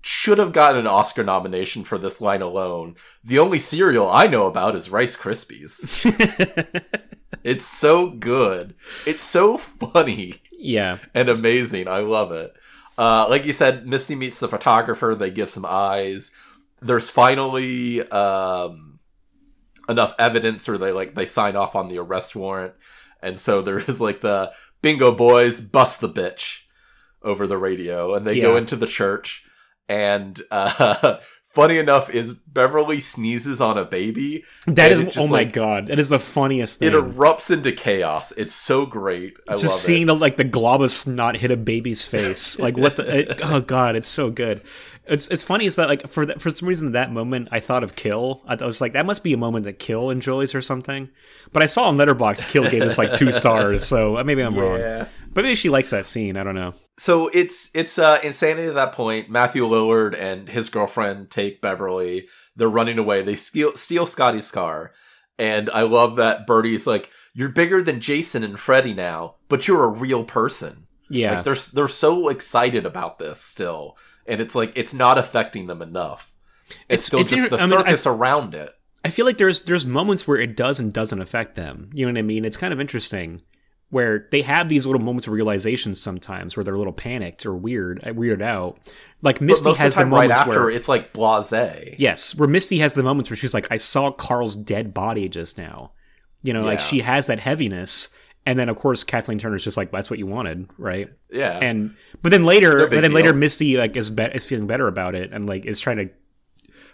should 0.00 0.38
have 0.38 0.52
gotten 0.52 0.78
an 0.78 0.86
Oscar 0.86 1.22
nomination 1.22 1.84
for 1.84 1.96
this 1.96 2.20
line 2.20 2.42
alone. 2.42 2.96
The 3.22 3.38
only 3.38 3.58
cereal 3.58 4.10
I 4.10 4.26
know 4.26 4.46
about 4.46 4.74
is 4.74 4.90
Rice 4.90 5.16
Krispies. 5.16 6.04
it's 7.44 7.66
so 7.66 8.10
good. 8.10 8.74
It's 9.06 9.22
so 9.22 9.58
funny 9.58 10.42
yeah, 10.62 10.98
and 11.12 11.28
amazing. 11.28 11.88
I 11.88 11.98
love 11.98 12.30
it. 12.30 12.54
Uh, 12.96 13.26
like 13.28 13.44
you 13.44 13.52
said, 13.52 13.86
Misty 13.86 14.14
meets 14.14 14.38
the 14.38 14.48
photographer. 14.48 15.16
They 15.18 15.30
give 15.30 15.50
some 15.50 15.66
eyes. 15.66 16.30
There's 16.80 17.10
finally 17.10 18.08
um, 18.10 19.00
enough 19.88 20.14
evidence, 20.20 20.68
or 20.68 20.78
they 20.78 20.92
like 20.92 21.16
they 21.16 21.26
sign 21.26 21.56
off 21.56 21.74
on 21.74 21.88
the 21.88 21.98
arrest 21.98 22.36
warrant, 22.36 22.74
and 23.20 23.40
so 23.40 23.60
there 23.60 23.78
is 23.78 24.00
like 24.00 24.20
the 24.20 24.52
bingo 24.82 25.10
boys 25.10 25.60
bust 25.60 26.00
the 26.00 26.08
bitch 26.08 26.60
over 27.24 27.46
the 27.46 27.58
radio, 27.58 28.14
and 28.14 28.26
they 28.26 28.40
go 28.40 28.56
into 28.56 28.76
the 28.76 28.86
church. 28.86 29.44
And 29.88 30.40
uh, 30.50 31.18
funny 31.54 31.78
enough, 31.78 32.08
is 32.10 32.32
Beverly 32.32 33.00
sneezes 33.00 33.60
on 33.60 33.76
a 33.76 33.84
baby. 33.84 34.44
that 34.66 34.92
is 34.92 35.00
just, 35.00 35.18
oh 35.18 35.26
my 35.26 35.38
like, 35.38 35.52
god, 35.52 35.88
that 35.88 35.98
is 35.98 36.08
the 36.08 36.18
funniest 36.18 36.78
thing. 36.78 36.88
It 36.88 36.94
erupts 36.94 37.50
into 37.50 37.72
chaos. 37.72 38.32
It's 38.36 38.54
so 38.54 38.86
great. 38.86 39.34
I 39.48 39.52
just 39.52 39.64
love 39.64 39.72
seeing 39.72 40.02
it. 40.02 40.06
the 40.06 40.14
like 40.14 40.36
the 40.36 40.44
glob 40.44 40.82
of 40.82 40.90
snot 40.90 41.36
hit 41.38 41.50
a 41.50 41.56
baby's 41.56 42.04
face 42.04 42.58
like 42.60 42.76
what 42.76 42.96
the 42.96 43.18
it- 43.18 43.40
oh 43.42 43.60
god 43.60 43.96
it's 43.96 44.08
so 44.08 44.30
good 44.30 44.62
it's 45.06 45.26
it's 45.28 45.42
funny 45.42 45.66
is 45.66 45.76
that 45.76 45.88
like 45.88 46.08
for 46.08 46.24
that, 46.24 46.40
for 46.40 46.50
some 46.50 46.68
reason 46.68 46.92
that 46.92 47.10
moment 47.10 47.48
I 47.50 47.58
thought 47.60 47.82
of 47.82 47.96
Kill 47.96 48.40
I 48.46 48.54
I 48.54 48.64
was 48.64 48.80
like 48.80 48.92
that 48.92 49.04
must 49.04 49.24
be 49.24 49.32
a 49.32 49.36
moment 49.36 49.64
that 49.64 49.78
Kill 49.78 50.10
enjoys 50.10 50.54
or 50.54 50.60
something 50.60 51.10
but 51.52 51.62
I 51.62 51.66
saw 51.66 51.84
on 51.88 51.96
Letterboxd 51.96 52.48
Kill 52.48 52.70
gave 52.70 52.82
us 52.82 52.98
like 52.98 53.12
two 53.14 53.32
stars 53.32 53.84
so 53.84 54.18
uh, 54.18 54.24
maybe 54.24 54.42
I'm 54.42 54.54
wrong 54.54 55.06
but 55.34 55.42
maybe 55.42 55.54
she 55.56 55.70
likes 55.70 55.90
that 55.90 56.06
scene 56.06 56.36
I 56.36 56.44
don't 56.44 56.54
know 56.54 56.74
so 57.02 57.26
it's 57.34 57.68
it's 57.74 57.98
uh, 57.98 58.20
insanity 58.22 58.68
at 58.68 58.74
that 58.74 58.92
point. 58.92 59.28
Matthew 59.28 59.66
Lillard 59.66 60.16
and 60.16 60.48
his 60.48 60.68
girlfriend 60.68 61.32
take 61.32 61.60
Beverly. 61.60 62.28
They're 62.54 62.68
running 62.68 62.96
away. 62.96 63.22
They 63.22 63.34
steal 63.34 63.74
steal 63.74 64.06
Scotty's 64.06 64.52
car, 64.52 64.92
and 65.36 65.68
I 65.70 65.82
love 65.82 66.14
that 66.16 66.46
Birdie's 66.46 66.86
like, 66.86 67.10
"You're 67.34 67.48
bigger 67.48 67.82
than 67.82 67.98
Jason 68.00 68.44
and 68.44 68.56
Freddy 68.60 68.94
now, 68.94 69.34
but 69.48 69.66
you're 69.66 69.82
a 69.82 69.88
real 69.88 70.22
person." 70.22 70.86
Yeah. 71.10 71.34
Like 71.34 71.44
they're 71.44 71.56
they're 71.72 71.88
so 71.88 72.28
excited 72.28 72.86
about 72.86 73.18
this 73.18 73.40
still, 73.40 73.96
and 74.24 74.40
it's 74.40 74.54
like 74.54 74.70
it's 74.76 74.94
not 74.94 75.18
affecting 75.18 75.66
them 75.66 75.82
enough. 75.82 76.34
It's, 76.68 76.78
It's- 76.88 77.04
still 77.06 77.20
it's 77.20 77.30
just 77.30 77.50
the 77.50 77.58
I 77.58 77.66
mean, 77.66 77.78
I- 77.80 77.82
circus 77.82 78.06
around 78.06 78.54
it. 78.54 78.70
I 79.04 79.10
feel 79.10 79.26
like 79.26 79.38
there's 79.38 79.62
there's 79.62 79.84
moments 79.84 80.28
where 80.28 80.38
it 80.38 80.56
does 80.56 80.78
and 80.78 80.92
doesn't 80.92 81.20
affect 81.20 81.56
them. 81.56 81.90
You 81.92 82.06
know 82.06 82.12
what 82.12 82.18
I 82.20 82.22
mean? 82.22 82.44
It's 82.44 82.56
kind 82.56 82.72
of 82.72 82.80
interesting 82.80 83.42
where 83.92 84.26
they 84.30 84.40
have 84.40 84.70
these 84.70 84.86
little 84.86 85.02
moments 85.02 85.26
of 85.26 85.34
realization 85.34 85.94
sometimes 85.94 86.56
where 86.56 86.64
they're 86.64 86.74
a 86.74 86.78
little 86.78 86.94
panicked 86.94 87.44
or 87.44 87.54
weird, 87.54 88.00
uh, 88.02 88.06
weirded 88.08 88.40
out. 88.42 88.78
Like 89.20 89.40
Misty 89.42 89.74
has 89.74 89.94
the 89.94 89.98
the 90.00 90.04
time, 90.04 90.12
right 90.14 90.20
moments 90.30 90.40
after, 90.40 90.60
where 90.62 90.70
it's 90.70 90.88
like 90.88 91.12
blase. 91.12 91.94
yes, 91.98 92.34
where 92.34 92.48
Misty 92.48 92.78
has 92.78 92.94
the 92.94 93.02
moments 93.02 93.28
where 93.28 93.36
she's 93.36 93.52
like, 93.54 93.68
"I 93.70 93.76
saw 93.76 94.10
Carl's 94.10 94.56
dead 94.56 94.94
body 94.94 95.28
just 95.28 95.58
now." 95.58 95.92
You 96.42 96.54
know, 96.54 96.64
like 96.64 96.80
she 96.80 97.00
has 97.00 97.26
that 97.26 97.38
heaviness, 97.38 98.08
and 98.46 98.58
then 98.58 98.68
of 98.70 98.76
course 98.78 99.04
Kathleen 99.04 99.38
Turner's 99.38 99.62
just 99.62 99.76
like, 99.76 99.90
"That's 99.92 100.08
what 100.08 100.18
you 100.18 100.26
wanted, 100.26 100.68
right?" 100.78 101.10
Yeah, 101.30 101.58
And 101.62 101.94
but 102.22 102.30
then 102.30 102.44
later, 102.44 102.78
No 102.78 102.86
but 102.88 103.02
then 103.02 103.12
later. 103.12 103.32
Misty 103.34 103.76
like 103.76 103.94
is 103.96 104.08
be- 104.10 104.22
is 104.24 104.46
feeling 104.46 104.66
better 104.66 104.88
about 104.88 105.14
it 105.14 105.32
and 105.32 105.46
like 105.46 105.66
is 105.66 105.78
trying 105.78 105.98
to 105.98 106.08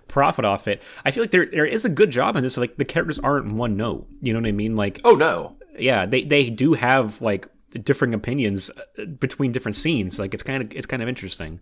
profit 0.08 0.44
off 0.44 0.66
it. 0.68 0.82
I 1.04 1.10
feel 1.10 1.22
like 1.22 1.30
there 1.30 1.46
there 1.46 1.66
is 1.66 1.84
a 1.84 1.88
good 1.88 2.10
job 2.10 2.34
in 2.36 2.42
this. 2.42 2.56
Like 2.56 2.76
the 2.76 2.84
characters 2.84 3.18
aren't 3.18 3.52
one 3.54 3.76
note. 3.76 4.06
You 4.20 4.32
know 4.32 4.40
what 4.40 4.48
I 4.48 4.52
mean? 4.52 4.74
Like 4.76 5.00
oh 5.04 5.14
no, 5.14 5.56
yeah, 5.78 6.06
they 6.06 6.24
they 6.24 6.50
do 6.50 6.74
have 6.74 7.20
like 7.22 7.48
differing 7.82 8.14
opinions 8.14 8.70
uh, 8.70 9.04
between 9.04 9.52
different 9.52 9.76
scenes. 9.76 10.18
Like 10.18 10.34
it's 10.34 10.42
kind 10.42 10.62
of 10.62 10.72
it's 10.72 10.86
kind 10.86 11.02
of 11.02 11.08
interesting. 11.08 11.60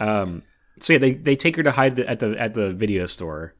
Um, 0.00 0.42
so 0.80 0.94
yeah, 0.94 0.98
they 0.98 1.14
they 1.14 1.36
take 1.36 1.56
her 1.56 1.62
to 1.62 1.70
hide 1.70 1.96
the, 1.96 2.08
at 2.08 2.20
the 2.20 2.38
at 2.38 2.54
the 2.54 2.72
video 2.72 3.06
store. 3.06 3.54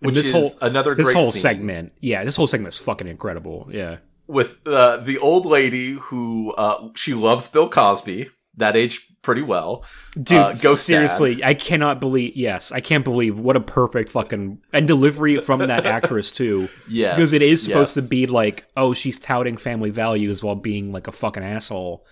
Which 0.00 0.16
this 0.16 0.26
is 0.26 0.32
whole 0.32 0.50
another 0.60 0.94
this 0.94 1.06
great 1.06 1.16
whole 1.16 1.30
scene 1.30 1.42
segment, 1.42 1.92
yeah, 2.00 2.24
this 2.24 2.34
whole 2.34 2.48
segment 2.48 2.74
is 2.74 2.80
fucking 2.80 3.06
incredible. 3.06 3.68
Yeah, 3.70 3.98
with 4.26 4.56
uh, 4.66 4.96
the 4.96 5.18
old 5.18 5.46
lady 5.46 5.92
who 5.92 6.52
uh, 6.52 6.88
she 6.94 7.14
loves 7.14 7.48
Bill 7.48 7.68
Cosby. 7.68 8.30
That 8.54 8.76
aged 8.76 9.11
pretty 9.22 9.42
well. 9.42 9.84
dude, 10.20 10.38
Uh, 10.38 10.52
Dad. 10.52 10.74
seriously, 10.76 11.42
I 11.42 11.54
cannot 11.54 12.00
believe. 12.00 12.36
Yes, 12.36 12.72
I 12.72 12.80
can't 12.80 13.04
believe 13.04 13.38
what 13.38 13.56
a 13.56 13.60
perfect 13.60 14.10
fucking 14.10 14.58
and 14.72 14.86
delivery 14.86 15.40
from 15.40 15.60
that 15.60 15.86
actress 15.96 16.30
too. 16.32 16.68
Yeah, 16.88 17.14
because 17.14 17.32
it 17.32 17.40
is 17.42 17.62
supposed 17.62 17.96
yes. 17.96 18.04
to 18.04 18.08
be 18.10 18.26
like, 18.26 18.64
oh, 18.76 18.92
she's 18.92 19.18
touting 19.18 19.56
family 19.56 19.90
values 19.90 20.42
while 20.42 20.56
being 20.56 20.92
like 20.92 21.06
a 21.08 21.12
fucking 21.12 21.42
asshole. 21.44 22.04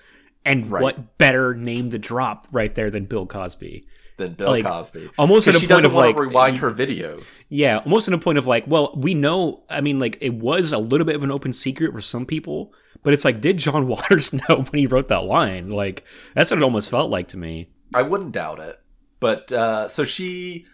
And 0.44 0.70
Right. 0.70 0.82
what 0.82 1.18
better 1.18 1.54
name 1.54 1.90
to 1.90 1.98
drop 1.98 2.46
right 2.50 2.74
there 2.74 2.88
than 2.90 3.04
Bill 3.04 3.26
Cosby? 3.26 3.84
than 4.16 4.34
Bill 4.34 4.50
like, 4.50 4.64
Cosby. 4.64 5.08
almost 5.18 5.48
at 5.48 5.54
a 5.56 5.66
point 5.66 5.86
of, 5.86 5.94
like, 5.94 6.14
rewind 6.18 6.58
her 6.58 6.70
videos. 6.70 7.42
Yeah, 7.48 7.78
almost 7.78 8.06
in 8.06 8.12
a 8.12 8.18
point 8.18 8.36
of 8.36 8.46
like, 8.46 8.66
well, 8.66 8.92
we 8.94 9.14
know. 9.14 9.62
I 9.70 9.80
mean, 9.80 9.98
like 9.98 10.18
it 10.20 10.34
was 10.34 10.72
a 10.74 10.78
little 10.78 11.06
bit 11.06 11.16
of 11.16 11.22
an 11.24 11.30
open 11.30 11.52
secret 11.54 11.92
for 11.92 12.00
some 12.02 12.26
people, 12.26 12.72
but 13.02 13.14
it's 13.14 13.24
like, 13.24 13.40
did 13.40 13.58
John 13.58 13.86
Waters 13.88 14.32
know 14.32 14.56
when 14.56 14.78
he 14.80 14.86
wrote 14.86 15.08
that 15.08 15.24
line? 15.24 15.70
Like 15.70 16.04
that's 16.34 16.50
what 16.50 16.58
it 16.58 16.62
almost 16.64 16.90
felt 16.90 17.10
like 17.10 17.28
to 17.28 17.36
me. 17.38 17.68
I 17.94 18.02
wouldn't 18.02 18.32
doubt 18.32 18.60
it. 18.60 18.78
But 19.20 19.52
uh, 19.52 19.88
so 19.88 20.04
she 20.04 20.66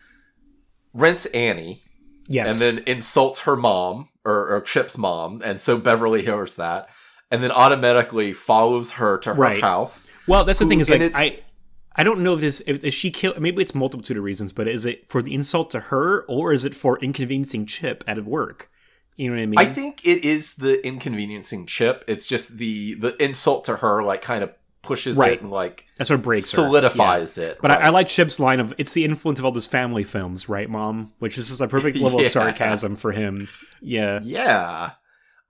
rents 0.93 1.27
Annie 1.27 1.81
Yes, 2.29 2.61
and 2.61 2.79
then 2.79 2.85
insults 2.87 3.41
her 3.41 3.55
mom 3.57 4.09
or, 4.25 4.49
or 4.57 4.61
Chip's 4.61 4.99
mom, 4.99 5.41
and 5.45 5.61
so 5.61 5.79
Beverly 5.79 6.23
hears 6.23 6.57
that, 6.57 6.89
and 7.31 7.41
then 7.43 7.53
automatically 7.53 8.33
follows 8.33 8.93
her 8.93 9.19
to 9.19 9.35
her 9.35 9.41
Right. 9.41 9.61
house. 9.61 10.09
Well, 10.27 10.43
that's 10.45 10.59
the 10.59 10.65
Who- 10.65 10.69
thing 10.71 10.81
is 10.81 10.91
like 10.91 11.13
I 11.15 11.41
I 11.95 12.03
don't 12.03 12.21
know 12.21 12.35
if 12.35 12.41
this 12.41 12.63
if, 12.67 12.83
if 12.85 12.93
she 12.95 13.11
killed 13.13 13.39
maybe 13.41 13.63
it's 13.63 13.75
multitude 13.77 14.17
of 14.17 14.25
reasons, 14.25 14.53
but 14.53 14.67
is 14.67 14.85
it 14.85 15.09
for 15.09 15.23
the 15.23 15.35
insult 15.35 15.71
to 15.71 15.81
her 15.81 16.25
or 16.29 16.53
is 16.53 16.65
it 16.65 16.75
for 16.75 16.99
inconveniencing 16.99 17.67
Chip 17.67 18.03
out 18.09 18.19
of 18.19 18.27
work? 18.27 18.71
You 19.17 19.31
know 19.31 19.37
what 19.37 19.43
I 19.43 19.47
mean? 19.47 19.59
I 19.59 19.65
think 19.67 20.05
it 20.07 20.25
is 20.25 20.55
the 20.55 20.85
inconveniencing 20.87 21.67
Chip. 21.67 22.05
It's 22.07 22.27
just 22.27 22.59
the 22.59 22.95
the 22.95 23.21
insult 23.23 23.65
to 23.67 23.77
her, 23.77 24.03
like 24.03 24.23
kind 24.23 24.45
of 24.45 24.53
pushes 24.83 25.17
Right. 25.17 25.33
it 25.33 25.41
and 25.41 25.51
like 25.51 25.85
that's 25.97 26.11
what 26.11 26.23
breaks 26.23 26.53
her. 26.53 26.63
Yeah. 26.63 26.69
solidifies 26.69 27.39
it. 27.39 27.59
But 27.61 27.71
right. 27.73 27.81
I, 27.83 27.87
I 27.87 27.89
like 27.89 28.09
Chip's 28.09 28.39
line 28.39 28.61
of 28.61 28.75
"It's 28.79 28.93
the 28.93 29.05
influence 29.05 29.39
of 29.39 29.45
all 29.45 29.53
those 29.53 29.67
family 29.67 30.05
films, 30.05 30.49
right, 30.49 30.69
Mom?" 30.69 31.13
Which 31.19 31.39
is 31.39 31.49
just 31.49 31.61
a 31.61 31.67
perfect 31.69 31.97
level 31.99 32.21
Yeah. 32.21 32.27
of 32.27 32.33
sarcasm 32.33 32.97
for 32.97 33.13
him. 33.13 33.49
Yeah, 33.81 34.21
Yeah. 34.23 34.91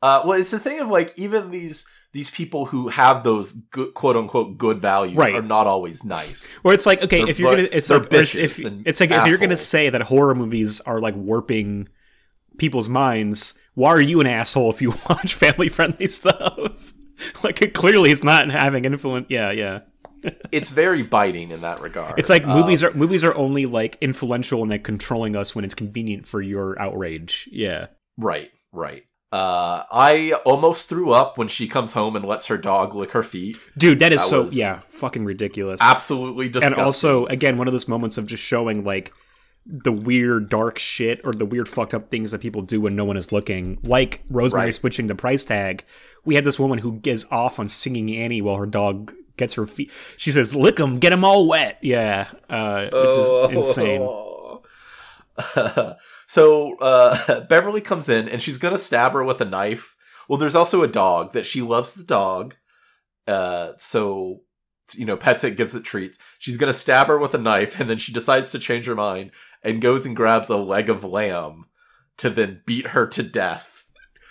Uh, 0.02 0.22
well, 0.24 0.38
it's 0.40 0.50
the 0.52 0.58
thing 0.60 0.78
of 0.80 0.88
like 0.88 1.12
even 1.18 1.50
these 1.50 1.86
these 2.12 2.30
people 2.30 2.66
who 2.66 2.88
have 2.88 3.24
those 3.24 3.52
good, 3.52 3.92
quote 3.94 4.16
unquote 4.16 4.56
good 4.56 4.80
values 4.80 5.16
Right. 5.16 5.34
are 5.34 5.42
not 5.42 5.66
always 5.66 6.02
nice. 6.04 6.56
Or 6.64 6.72
it's 6.72 6.86
like 6.86 7.02
okay, 7.02 7.18
They're 7.18 7.28
if 7.30 7.38
you're 7.40 7.56
gonna, 7.56 7.68
it's 7.72 7.90
like 7.90 8.12
if 8.12 8.36
it's 8.36 9.00
like 9.00 9.10
if 9.10 9.26
you're 9.26 9.38
gonna 9.38 9.56
say 9.56 9.90
that 9.90 10.02
horror 10.02 10.34
movies 10.34 10.80
are 10.82 11.00
like 11.00 11.14
warping 11.16 11.88
people's 12.58 12.88
minds, 12.88 13.58
why 13.74 13.90
are 13.90 14.00
you 14.00 14.20
an 14.20 14.26
asshole 14.26 14.70
if 14.70 14.80
you 14.82 14.90
watch 15.08 15.34
family 15.34 15.68
friendly 15.68 16.08
stuff? 16.08 16.92
like 17.42 17.62
it 17.62 17.74
clearly 17.74 18.10
is 18.10 18.22
not 18.24 18.50
having 18.50 18.84
influence. 18.84 19.26
Yeah, 19.28 19.50
yeah. 19.50 19.80
It's 20.50 20.70
very 20.70 21.02
biting 21.02 21.50
in 21.52 21.60
that 21.60 21.80
regard. 21.80 22.18
It's 22.18 22.28
like 22.30 22.44
Um, 22.44 22.58
movies 22.58 22.82
are 22.82 22.92
movies 22.94 23.22
are 23.22 23.34
only 23.36 23.64
like 23.66 23.96
influential 24.00 24.60
and 24.62 24.70
like 24.70 24.82
controlling 24.82 25.36
us 25.36 25.54
when 25.54 25.64
it's 25.64 25.74
convenient 25.74 26.26
for 26.26 26.42
your 26.42 26.76
outrage. 26.80 27.48
Yeah. 27.52 27.86
right, 28.16 28.50
right. 28.72 29.04
Uh, 29.30 29.82
I 29.92 30.32
almost 30.44 30.88
threw 30.88 31.10
up 31.10 31.36
when 31.36 31.48
she 31.48 31.68
comes 31.68 31.92
home 31.92 32.16
and 32.16 32.24
lets 32.24 32.46
her 32.46 32.56
dog 32.56 32.94
lick 32.94 33.10
her 33.12 33.22
feet. 33.22 33.58
Dude, 33.76 33.98
that 33.98 34.12
is 34.12 34.20
That 34.22 34.28
so 34.28 34.48
yeah, 34.50 34.80
fucking 34.84 35.24
ridiculous. 35.24 35.80
Absolutely 35.82 36.48
disgusting. 36.48 36.78
and 36.78 36.84
also 36.86 37.26
again 37.26 37.56
one 37.58 37.68
of 37.68 37.72
those 37.72 37.86
moments 37.88 38.18
of 38.18 38.26
just 38.26 38.42
showing 38.42 38.82
like 38.82 39.12
the 39.68 39.90
weird 39.92 40.48
dark 40.48 40.78
shit 40.78 41.20
or 41.24 41.32
the 41.32 41.44
weird 41.44 41.68
fucked 41.68 41.92
up 41.92 42.08
things 42.08 42.30
that 42.30 42.40
people 42.40 42.62
do 42.62 42.80
when 42.80 42.94
no 42.94 43.04
one 43.04 43.16
is 43.16 43.32
looking 43.32 43.78
like 43.82 44.22
rosemary 44.30 44.66
Right. 44.66 44.74
switching 44.74 45.08
the 45.08 45.14
price 45.16 45.42
tag 45.44 45.84
we 46.24 46.36
had 46.36 46.44
this 46.44 46.58
woman 46.58 46.78
who 46.78 46.92
gets 47.00 47.24
off 47.32 47.58
on 47.58 47.68
singing 47.68 48.14
annie 48.14 48.40
while 48.40 48.56
her 48.56 48.66
dog 48.66 49.12
gets 49.36 49.54
her 49.54 49.66
feet 49.66 49.90
she 50.16 50.30
says 50.30 50.54
lick 50.54 50.76
them 50.76 50.98
get 51.00 51.10
them 51.10 51.24
all 51.24 51.48
wet 51.48 51.78
yeah 51.82 52.28
uh 52.48 52.82
which 52.84 52.92
Oh. 52.94 53.48
is 53.50 53.56
insane 53.56 54.02
so 56.26 56.76
uh, 56.78 57.40
Beverly 57.48 57.80
comes 57.80 58.08
in 58.08 58.28
and 58.28 58.42
she's 58.42 58.58
gonna 58.58 58.78
stab 58.78 59.12
her 59.12 59.22
with 59.24 59.40
a 59.40 59.44
knife. 59.44 59.94
Well, 60.28 60.38
there's 60.38 60.54
also 60.54 60.82
a 60.82 60.88
dog 60.88 61.32
that 61.34 61.46
she 61.46 61.60
loves 61.62 61.92
the 61.92 62.04
dog. 62.04 62.56
Uh, 63.26 63.72
so 63.78 64.40
you 64.94 65.04
know, 65.04 65.16
pets 65.16 65.42
it, 65.44 65.56
gives 65.56 65.74
it 65.74 65.82
treats. 65.84 66.18
She's 66.38 66.56
gonna 66.56 66.72
stab 66.72 67.08
her 67.08 67.18
with 67.18 67.34
a 67.34 67.38
knife, 67.38 67.78
and 67.78 67.90
then 67.90 67.98
she 67.98 68.12
decides 68.12 68.50
to 68.52 68.58
change 68.58 68.86
her 68.86 68.94
mind 68.94 69.30
and 69.66 69.82
goes 69.82 70.06
and 70.06 70.16
grabs 70.16 70.48
a 70.48 70.56
leg 70.56 70.88
of 70.88 71.04
lamb 71.04 71.64
to 72.18 72.30
then 72.30 72.62
beat 72.64 72.88
her 72.88 73.06
to 73.08 73.22
death, 73.22 73.84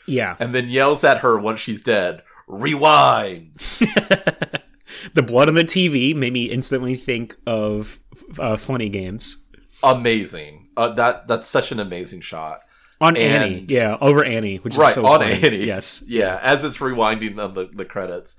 yeah 0.07 0.35
and 0.39 0.55
then 0.55 0.69
yells 0.69 1.03
at 1.03 1.19
her 1.19 1.37
once 1.37 1.59
she's 1.59 1.81
dead. 1.83 2.23
Rewind. 2.47 3.53
the 5.13 5.23
blood 5.23 5.47
on 5.49 5.55
the 5.55 5.63
tv 5.63 6.15
made 6.15 6.33
me 6.33 6.45
instantly 6.45 6.95
think 6.95 7.35
of 7.45 7.99
uh, 8.39 8.57
funny 8.57 8.89
games 8.89 9.41
Amazing. 9.83 10.69
Uh, 10.77 10.89
that 10.93 11.27
that's 11.27 11.47
such 11.47 11.71
an 11.71 11.79
amazing 11.79 12.21
shot. 12.21 12.61
on 13.01 13.15
And- 13.17 13.43
annie 13.43 13.65
yeah 13.69 13.97
over 14.01 14.23
annie 14.25 14.57
which 14.57 14.73
is 14.73 14.79
right 14.79 14.95
so 14.95 15.05
on 15.05 15.19
funny. 15.21 15.33
Annie. 15.33 15.65
yes 15.65 16.03
yeah. 16.07 16.39
As 16.41 16.63
it's 16.63 16.77
rewinding 16.77 17.43
on 17.43 17.53
the 17.53 17.69
the 17.73 17.85
credits. 17.85 18.35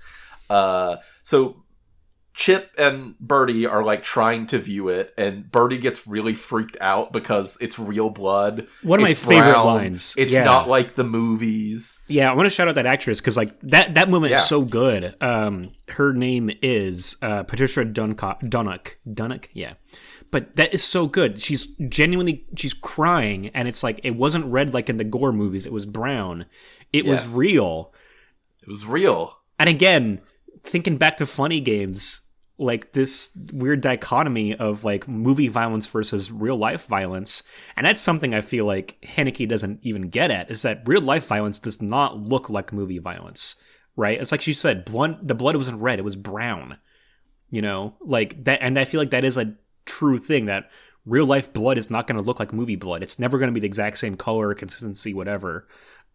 Uh, 0.49 0.97
so 1.23 1.63
Chip 2.37 2.69
and 2.77 3.17
Birdie 3.19 3.65
are 3.65 3.83
like 3.83 4.03
trying 4.03 4.45
to 4.47 4.59
view 4.59 4.89
it, 4.89 5.11
and 5.17 5.51
Birdie 5.51 5.79
gets 5.79 6.05
really 6.05 6.35
freaked 6.35 6.77
out 6.79 7.11
because 7.11 7.57
it's 7.59 7.79
real 7.79 8.11
blood. 8.11 8.67
One 8.83 8.99
of 8.99 9.03
my 9.03 9.15
favorite 9.15 9.53
brown. 9.53 9.65
lines. 9.65 10.13
It's 10.19 10.33
Yeah. 10.35 10.43
not 10.43 10.69
like 10.69 10.93
the 10.93 11.03
movies. 11.03 11.97
Yeah, 12.07 12.29
I 12.29 12.35
want 12.35 12.45
to 12.45 12.51
shout 12.51 12.67
out 12.67 12.75
that 12.75 12.85
actress 12.85 13.19
because 13.19 13.37
like 13.37 13.59
that 13.63 13.95
that 13.95 14.07
moment 14.11 14.31
Yeah. 14.31 14.37
is 14.37 14.45
so 14.45 14.61
good. 14.61 15.15
Um, 15.19 15.71
her 15.89 16.13
name 16.13 16.51
is 16.61 17.17
uh, 17.23 17.41
Patricia 17.41 17.83
Duncock, 17.83 18.43
Dunnock, 18.43 18.91
Dunnock, 19.09 19.45
yeah. 19.53 19.73
But 20.29 20.55
that 20.57 20.73
is 20.75 20.83
so 20.83 21.07
good. 21.07 21.41
She's 21.41 21.65
genuinely 21.89 22.45
she's 22.55 22.75
crying, 22.75 23.47
and 23.55 23.67
it's 23.67 23.81
like 23.81 23.99
it 24.03 24.15
wasn't 24.15 24.45
red 24.45 24.75
like 24.75 24.89
in 24.89 24.97
the 24.97 25.03
gore 25.03 25.33
movies. 25.33 25.65
It 25.65 25.73
was 25.73 25.87
brown. 25.87 26.45
It 26.93 27.03
was 27.05 27.27
real. 27.27 27.93
It 28.61 28.67
was 28.69 28.85
real. 28.85 29.37
And 29.57 29.67
again, 29.69 30.21
thinking 30.63 30.97
back 30.97 31.17
to 31.17 31.25
funny 31.25 31.59
games, 31.61 32.21
like 32.57 32.93
this 32.93 33.37
weird 33.53 33.81
dichotomy 33.81 34.55
of 34.55 34.83
like 34.83 35.07
movie 35.07 35.47
violence 35.47 35.85
versus 35.85 36.31
real 36.31 36.57
life 36.57 36.87
violence. 36.87 37.43
And 37.75 37.85
that's 37.85 38.01
something 38.01 38.33
I 38.33 38.41
feel 38.41 38.65
like 38.65 38.97
Haneke 39.03 39.47
doesn't 39.47 39.79
even 39.83 40.09
get 40.09 40.31
at 40.31 40.49
is 40.49 40.63
that 40.63 40.81
real 40.87 41.01
life 41.01 41.27
violence 41.27 41.59
does 41.59 41.81
not 41.81 42.17
look 42.17 42.49
like 42.49 42.73
movie 42.73 42.97
violence, 42.97 43.61
right? 43.95 44.19
It's 44.19 44.31
like 44.31 44.41
she 44.41 44.53
said, 44.53 44.85
blood, 44.85 45.27
the 45.27 45.35
blood 45.35 45.55
wasn't 45.55 45.81
red, 45.81 45.99
it 45.99 46.05
was 46.05 46.15
brown. 46.15 46.77
You 47.49 47.61
know, 47.61 47.95
like 48.01 48.43
that. 48.43 48.59
And 48.61 48.77
I 48.77 48.85
feel 48.85 48.99
like 48.99 49.11
that 49.11 49.23
is 49.23 49.37
a 49.37 49.55
true 49.85 50.17
thing 50.17 50.47
that 50.47 50.69
real 51.05 51.25
life 51.25 51.53
blood 51.53 51.77
is 51.77 51.89
not 51.89 52.05
going 52.05 52.17
to 52.17 52.23
look 52.23 52.39
like 52.39 52.51
movie 52.51 52.75
blood. 52.75 53.01
It's 53.03 53.19
never 53.19 53.37
going 53.37 53.47
to 53.47 53.53
be 53.53 53.61
the 53.61 53.67
exact 53.67 53.97
same 53.99 54.17
color, 54.17 54.53
consistency, 54.53 55.13
whatever. 55.13 55.67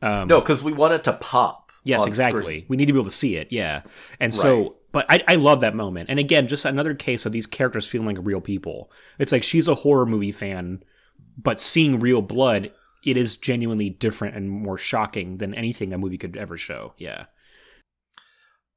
Um, 0.02 0.28
No, 0.28 0.40
because 0.40 0.62
we 0.62 0.73
want 0.73 0.93
it 0.93 1.05
to 1.05 1.14
pop. 1.14 1.70
Yes, 1.85 2.06
exactly. 2.06 2.43
screen. 2.43 2.64
We 2.69 2.77
need 2.77 2.86
to 2.86 2.93
be 2.93 2.98
able 2.98 3.09
to 3.09 3.16
see 3.16 3.36
it. 3.36 3.48
Yeah, 3.51 3.82
and 4.20 4.32
so 4.32 4.77
but 4.93 5.06
I, 5.09 5.24
I 5.27 5.35
love 5.36 5.62
that 5.62 5.74
moment. 5.74 6.10
And 6.10 6.19
again, 6.19 6.47
just 6.47 6.64
another 6.64 6.94
case 6.94 7.27
of 7.27 7.32
these 7.32 7.47
characters 7.47 7.89
feeling 7.89 8.14
like 8.14 8.24
real 8.24 8.43
people. 8.43 8.93
It's 9.19 9.32
like 9.32 9.43
she's 9.43 9.66
a 9.66 9.74
horror 9.74 10.06
movie 10.06 10.32
fan, 10.32 10.85
but 11.36 11.59
seeing 11.59 11.98
real 11.98 12.20
blood, 12.20 12.70
it 13.05 13.16
is 13.16 13.36
genuinely 13.36 13.90
different 13.90 14.36
and 14.36 14.51
more 14.51 14.78
shocking 14.78 15.39
than 15.39 15.55
anything 15.55 15.93
a 15.93 15.98
movie 15.98 16.19
could 16.19 16.36
ever 16.36 16.59
show. 16.59 16.93
Yeah. 16.98 17.24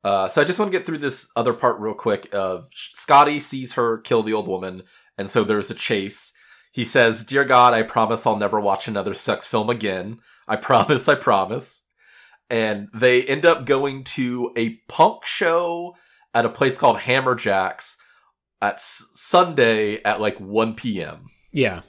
Uh, 0.03 0.27
so 0.27 0.41
I 0.41 0.45
just 0.45 0.57
want 0.57 0.71
to 0.71 0.77
get 0.77 0.85
through 0.85 0.99
this 0.99 1.27
other 1.35 1.53
part 1.53 1.79
real 1.79 1.93
quick. 1.93 2.33
Of 2.33 2.69
Scotty 2.93 3.39
sees 3.39 3.73
her 3.73 3.97
kill 3.97 4.23
the 4.23 4.33
old 4.33 4.47
woman, 4.47 4.83
and 5.17 5.29
so 5.29 5.43
there's 5.43 5.71
a 5.71 5.75
chase. 5.75 6.31
He 6.71 6.85
says, 6.85 7.23
"Dear 7.23 7.43
God, 7.43 7.73
I 7.73 7.81
promise 7.81 8.25
I'll 8.25 8.35
never 8.35 8.59
watch 8.59 8.87
another 8.87 9.15
sex 9.15 9.47
film 9.47 9.67
again. 9.69 10.19
I 10.47 10.55
promise. 10.57 11.07
I 11.07 11.15
promise." 11.15 11.81
And 12.51 12.89
they 12.93 13.23
end 13.23 13.47
up 13.47 13.65
going 13.65 14.03
to 14.03 14.53
a 14.55 14.75
punk 14.87 15.25
show 15.25 15.95
at 16.35 16.45
a 16.45 16.49
place 16.49 16.77
called 16.77 16.97
Hammerjacks 16.97 17.95
at 18.61 18.75
S- 18.75 19.03
Sunday 19.13 20.01
at 20.03 20.19
like 20.21 20.37
1 20.39 20.75
p.m. 20.75 21.25
Yeah. 21.51 21.81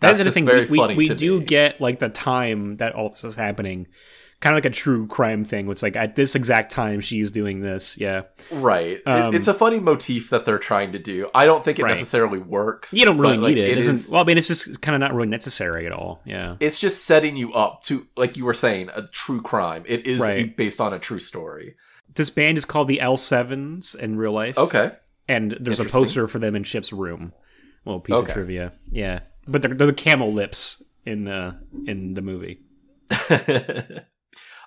That's 0.00 0.18
That's 0.18 0.18
the 0.18 0.24
just 0.24 0.34
thing. 0.34 0.46
very 0.46 0.66
we 0.66 0.76
funny 0.78 0.94
we 0.96 1.06
to 1.08 1.14
do 1.14 1.38
me. 1.40 1.44
get 1.46 1.80
like 1.80 1.98
the 2.00 2.08
time 2.08 2.76
that 2.76 2.94
all 2.94 3.08
this 3.10 3.24
is 3.24 3.34
happening, 3.36 3.86
kind 4.40 4.52
of 4.54 4.58
like 4.58 4.70
a 4.70 4.74
true 4.74 5.06
crime 5.06 5.42
thing. 5.42 5.70
It's 5.70 5.82
like 5.82 5.96
at 5.96 6.16
this 6.16 6.34
exact 6.34 6.70
time 6.70 7.00
she's 7.00 7.30
doing 7.30 7.60
this. 7.62 7.98
Yeah, 7.98 8.22
Right. 8.50 8.98
It- 8.98 9.06
Um, 9.06 9.34
it's 9.34 9.48
a 9.48 9.54
funny 9.54 9.80
motif 9.80 10.28
that 10.28 10.44
they're 10.44 10.58
trying 10.58 10.92
to 10.92 10.98
do. 10.98 11.30
I 11.34 11.46
don't 11.46 11.64
think 11.64 11.78
it 11.78 11.82
Right. 11.84 11.90
necessarily 11.94 12.38
works. 12.38 12.92
you 12.92 13.06
don't 13.06 13.16
really 13.18 13.36
but, 13.38 13.42
like, 13.44 13.54
need 13.54 13.64
it. 13.64 13.70
it 13.70 13.78
Isn't 13.78 13.94
is- 13.94 14.10
well, 14.10 14.20
I 14.20 14.24
mean, 14.26 14.36
it's 14.36 14.48
just 14.48 14.82
kind 14.82 14.94
of 14.94 15.00
not 15.00 15.14
really 15.14 15.28
necessary 15.28 15.86
at 15.86 15.92
all. 15.92 16.20
Yeah, 16.26 16.56
it's 16.60 16.78
just 16.78 17.04
setting 17.06 17.38
you 17.38 17.54
up 17.54 17.82
to, 17.84 18.06
like 18.18 18.36
you 18.36 18.44
were 18.44 18.54
saying, 18.54 18.90
a 18.94 19.02
true 19.08 19.40
crime. 19.40 19.82
It 19.86 20.06
is 20.06 20.20
Right. 20.20 20.54
based 20.54 20.78
on 20.80 20.92
a 20.92 20.98
true 20.98 21.20
story. 21.20 21.74
This 22.14 22.30
band 22.30 22.56
is 22.58 22.64
called 22.64 22.88
the 22.88 23.00
L 23.00 23.16
Sevens 23.16 23.94
in 23.94 24.16
real 24.16 24.32
life. 24.32 24.56
Okay. 24.58 24.92
and 25.28 25.56
there's 25.60 25.80
a 25.80 25.84
poster 25.84 26.28
for 26.28 26.38
them 26.38 26.54
in 26.56 26.64
Chip's 26.64 26.92
room. 26.92 27.32
Little 27.84 28.00
piece 28.00 28.16
Okay. 28.16 28.28
of 28.28 28.32
trivia. 28.34 28.72
Yeah, 28.90 29.20
but 29.46 29.62
they're, 29.62 29.74
they're 29.74 29.86
the 29.88 29.92
camel 29.92 30.32
lips 30.32 30.82
in 31.04 31.28
uh 31.28 31.56
in 31.86 32.14
the 32.14 32.22
movie. 32.22 32.60
uh, 33.10 34.00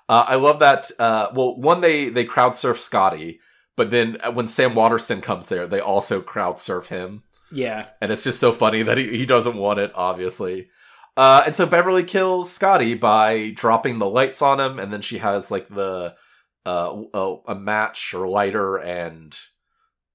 I 0.09 0.35
love 0.35 0.59
that. 0.59 0.89
Uh, 0.97 1.29
well, 1.33 1.55
one 1.57 1.81
they 1.81 2.09
they 2.09 2.23
crowd 2.25 2.55
surf 2.55 2.79
Scotty, 2.79 3.39
but 3.75 3.91
then 3.91 4.17
when 4.33 4.47
Sam 4.47 4.75
Waterston 4.75 5.21
comes 5.21 5.47
there, 5.47 5.67
they 5.67 5.79
also 5.79 6.21
crowd 6.21 6.59
surf 6.59 6.87
him, 6.87 7.23
Yeah, 7.51 7.87
and 8.01 8.11
it's 8.11 8.23
just 8.23 8.39
so 8.39 8.51
funny 8.51 8.83
that 8.83 8.97
he, 8.97 9.17
he 9.17 9.25
doesn't 9.25 9.57
want 9.57 9.79
it, 9.79 9.91
obviously. 9.95 10.69
Uh, 11.17 11.43
and 11.45 11.55
so 11.55 11.65
Beverly 11.65 12.03
kills 12.03 12.49
Scotty 12.51 12.93
by 12.93 13.49
dropping 13.49 13.99
the 13.99 14.09
lights 14.09 14.41
on 14.41 14.59
him, 14.59 14.79
and 14.79 14.93
then 14.93 15.01
she 15.01 15.17
has 15.17 15.51
like 15.51 15.67
the 15.67 16.15
uh, 16.65 17.01
a, 17.13 17.35
a 17.49 17.55
match 17.55 18.13
or 18.13 18.27
lighter 18.27 18.77
and 18.77 19.37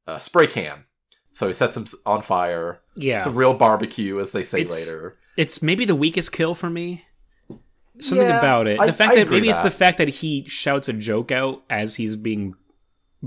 a 0.07 0.21
spray 0.21 0.47
can. 0.47 0.85
So 1.33 1.47
he 1.49 1.53
sets 1.53 1.77
him 1.77 1.87
on 2.07 2.23
fire. 2.23 2.81
yeah. 2.97 3.19
It's 3.19 3.27
a 3.27 3.31
real 3.31 3.55
barbecue, 3.55 4.21
as 4.21 4.33
they 4.33 4.43
say 4.45 4.61
It's- 4.61 4.87
later. 4.95 5.17
it's 5.37 5.61
maybe 5.63 5.85
the 5.85 5.97
weakest 5.97 6.31
kill 6.33 6.55
for 6.55 6.71
me. 6.71 7.05
Something 8.01 8.27
Yeah, 8.27 8.39
about 8.39 8.67
it. 8.67 8.79
I- 8.81 8.87
The 8.87 8.93
fact 8.93 9.13
I 9.13 9.17
that 9.17 9.31
maybe 9.31 9.49
it's 9.49 9.61
the 9.61 9.71
fact 9.71 9.99
that 9.99 10.09
he 10.09 10.45
shouts 10.49 10.89
a 10.89 10.93
joke 10.93 11.31
out 11.33 11.63
as 11.71 11.97
he's 11.97 12.17
being 12.17 12.55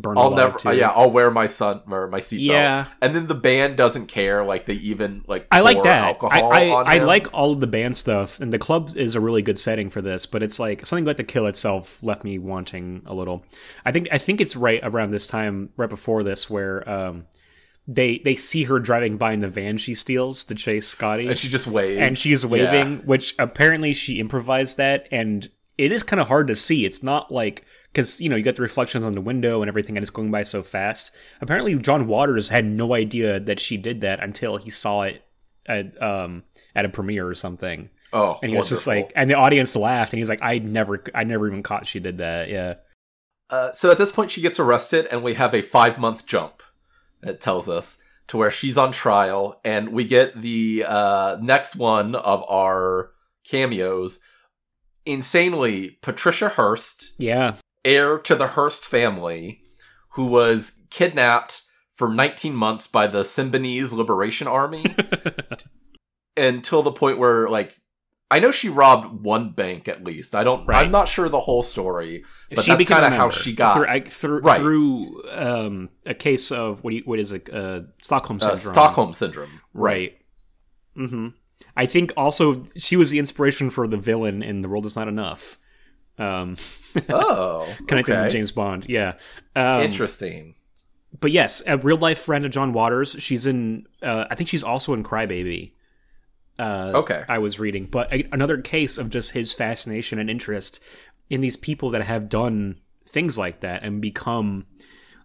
burned 0.02 0.20
I'll 0.20 0.32
never. 0.32 0.58
too. 0.58 0.76
yeah, 0.76 0.90
I'll 0.90 1.12
wear 1.12 1.30
my 1.32 1.48
sun 1.48 1.82
or 1.90 2.08
my 2.08 2.20
seatbelt. 2.20 2.40
Yeah. 2.54 2.86
and 3.02 3.16
then 3.16 3.28
the 3.28 3.36
band 3.36 3.76
doesn't 3.78 4.08
care. 4.08 4.44
Like 4.44 4.66
they 4.66 4.76
even 4.76 5.24
like. 5.28 5.48
I 5.52 5.62
like 5.62 5.82
that. 5.84 6.04
I, 6.04 6.08
Alcohol 6.08 6.54
I, 6.54 6.70
I 6.70 6.98
like 7.00 7.28
all 7.34 7.52
of 7.54 7.60
the 7.60 7.68
band 7.68 7.98
stuff, 7.98 8.40
and 8.40 8.54
the 8.54 8.60
club 8.60 8.92
is 8.96 9.16
a 9.16 9.20
really 9.20 9.42
good 9.42 9.60
setting 9.60 9.90
for 9.90 10.02
this. 10.02 10.26
But 10.26 10.44
it's 10.44 10.60
like 10.60 10.86
something 10.86 11.06
like 11.06 11.18
the 11.18 11.24
kill 11.24 11.48
itself 11.48 12.02
left 12.04 12.24
me 12.24 12.38
wanting 12.40 13.02
a 13.06 13.14
little. 13.14 13.44
I 13.86 13.92
think 13.92 14.08
I 14.12 14.18
think 14.18 14.40
it's 14.40 14.56
right 14.56 14.80
around 14.84 15.12
this 15.12 15.28
time, 15.28 15.70
right 15.78 15.90
before 15.90 16.24
this, 16.24 16.50
where 16.50 16.88
um, 16.90 17.26
they 17.88 18.20
they 18.24 18.36
see 18.36 18.64
her 18.66 18.80
driving 18.80 19.18
by 19.18 19.34
in 19.34 19.40
the 19.40 19.48
van 19.48 19.78
she 19.78 19.96
steals 19.96 20.44
to 20.46 20.56
chase 20.56 20.88
Scotty, 20.88 21.28
and 21.28 21.38
she 21.38 21.48
just 21.50 21.68
waves, 21.68 22.00
and 22.00 22.18
she's 22.18 22.44
Yeah. 22.44 22.50
waving, 22.50 22.98
which 23.06 23.34
apparently 23.40 23.94
she 23.94 24.20
improvised 24.20 24.78
that, 24.78 25.08
and 25.12 25.50
it 25.78 25.92
is 25.92 26.04
kind 26.04 26.20
of 26.20 26.28
hard 26.28 26.48
to 26.48 26.56
see. 26.56 26.86
It's 26.86 27.02
not 27.04 27.32
like 27.32 27.64
because 27.98 28.22
you 28.22 28.30
know 28.30 28.36
you 28.36 28.44
got 28.44 28.56
the 28.56 28.62
reflections 28.62 29.04
on 29.04 29.14
the 29.14 29.22
window 29.22 29.64
and 29.64 29.70
everything, 29.70 29.98
and 29.98 30.04
it's 30.04 30.12
going 30.12 30.30
by 30.30 30.44
so 30.44 30.62
fast. 30.62 31.16
Apparently, 31.42 31.76
John 31.80 32.06
Waters 32.06 32.50
had 32.50 32.64
no 32.64 32.94
idea 32.94 33.40
that 33.40 33.60
she 33.60 33.76
did 33.76 34.02
that 34.02 34.22
until 34.24 34.58
he 34.58 34.70
saw 34.70 35.02
it 35.02 35.24
at 35.66 36.00
um 36.02 36.44
at 36.76 36.86
a 36.86 36.90
premiere 36.90 37.28
or 37.28 37.34
something, 37.34 37.90
Oh, 38.14 38.38
and 38.44 38.52
he 38.52 38.56
was 38.56 38.70
just 38.70 38.86
like, 38.86 39.12
and 39.16 39.30
the 39.30 39.34
audience 39.34 39.76
laughed, 39.76 40.14
and 40.14 40.20
he's 40.20 40.30
like, 40.30 40.44
I 40.44 40.60
never, 40.60 41.04
I 41.16 41.24
never 41.24 41.48
even 41.48 41.64
caught 41.64 41.88
she 41.88 42.00
did 42.00 42.20
that. 42.20 42.50
Yeah, 42.50 42.76
Uh, 43.50 43.74
so 43.74 43.90
at 43.90 43.98
this 43.98 44.12
point, 44.12 44.30
she 44.30 44.42
gets 44.42 44.60
arrested, 44.60 45.08
and 45.12 45.24
we 45.24 45.34
have 45.34 45.56
a 45.56 45.64
five 45.64 45.98
month 45.98 46.28
jump. 46.28 46.62
It 47.24 47.42
tells 47.42 47.68
us 47.68 47.98
to 48.28 48.38
where 48.38 48.52
she's 48.52 48.78
on 48.78 48.92
trial, 48.92 49.60
and 49.66 49.90
we 49.90 50.06
get 50.06 50.40
the 50.40 50.86
uh, 50.88 51.38
next 51.42 51.76
one 51.76 52.14
of 52.14 52.44
our 52.48 53.12
cameos. 53.44 54.20
Insanely, 55.06 55.98
Patricia 56.02 56.50
Hearst, 56.50 57.14
yeah, 57.18 57.56
heir 57.88 58.18
to 58.20 58.36
the 58.36 58.48
Hearst 58.50 58.84
family, 58.84 59.62
who 60.12 60.28
was 60.28 60.80
kidnapped 60.90 61.64
for 61.96 62.10
19 62.10 62.54
months 62.54 62.86
by 62.86 63.08
the 63.08 63.24
Symbionese 63.24 63.92
Liberation 63.92 64.48
Army 64.48 64.84
until 66.38 66.84
the 66.84 66.92
point 66.92 67.18
where, 67.18 67.50
like, 67.50 67.80
I 68.30 68.40
know 68.40 68.52
she 68.52 68.68
robbed 68.68 69.24
one 69.24 69.52
bank 69.52 69.88
at 69.88 70.04
least. 70.04 70.36
I 70.36 70.44
don't. 70.44 70.68
Right. 70.68 70.86
I'm 70.86 70.92
not 70.92 71.08
sure 71.08 71.30
the 71.30 71.40
whole 71.40 71.64
story, 71.64 72.26
but 72.54 72.66
she 72.66 72.72
that's 72.72 72.84
kind 72.86 73.06
of 73.06 73.14
how 73.14 73.30
she 73.30 73.54
got 73.54 73.76
through, 73.76 73.88
I, 73.88 74.00
through, 74.02 74.40
Right. 74.42 74.60
through 74.60 75.24
um, 75.32 75.90
a 76.06 76.14
case 76.14 76.52
of 76.52 76.84
what 76.84 76.94
you, 76.94 77.04
what 77.06 77.20
is 77.20 77.32
it? 77.32 77.50
Uh, 77.50 77.82
Stockholm 78.02 78.40
uh, 78.42 78.54
syndrome. 78.54 78.74
Stockholm 78.74 79.14
syndrome. 79.14 79.62
Right. 79.74 80.18
Mm-hmm. 80.98 81.28
I 81.78 81.86
think 81.86 82.12
also 82.18 82.66
she 82.76 82.98
was 82.98 83.12
the 83.12 83.20
inspiration 83.20 83.70
for 83.70 83.88
the 83.88 83.98
villain 83.98 84.44
in 84.44 84.62
The 84.62 84.68
World 84.68 84.86
Is 84.86 84.96
Not 84.98 85.08
Enough. 85.08 85.58
Um, 86.18 86.58
Oh, 87.10 87.68
connected 87.88 88.14
okay. 88.14 88.24
to 88.26 88.30
James 88.32 88.52
Bond. 88.52 88.86
Yeah. 88.90 89.14
Um, 89.56 89.82
Interesting. 89.82 90.56
But 91.20 91.32
yes, 91.32 91.64
a 91.68 91.78
real 91.78 91.98
life 91.98 92.20
friend 92.20 92.46
of 92.46 92.52
John 92.52 92.74
Waters. 92.74 93.16
She's 93.20 93.46
in. 93.48 93.86
Uh, 94.04 94.26
I 94.30 94.36
think 94.36 94.50
she's 94.50 94.64
also 94.64 94.94
in 94.94 95.04
Crybaby. 95.04 95.72
Uh, 96.60 96.92
Okay. 96.96 97.24
I 97.30 97.38
was 97.38 97.60
reading, 97.60 97.86
but 97.86 98.12
a, 98.12 98.28
another 98.32 98.60
case 98.62 98.98
of 98.98 99.10
just 99.10 99.32
his 99.32 99.54
fascination 99.54 100.18
and 100.18 100.30
interest 100.30 100.84
in 101.30 101.42
these 101.42 101.56
people 101.58 101.92
that 101.92 102.02
have 102.04 102.30
done 102.30 102.80
things 103.08 103.38
like 103.38 103.60
that 103.62 103.84
and 103.84 104.02
become 104.02 104.66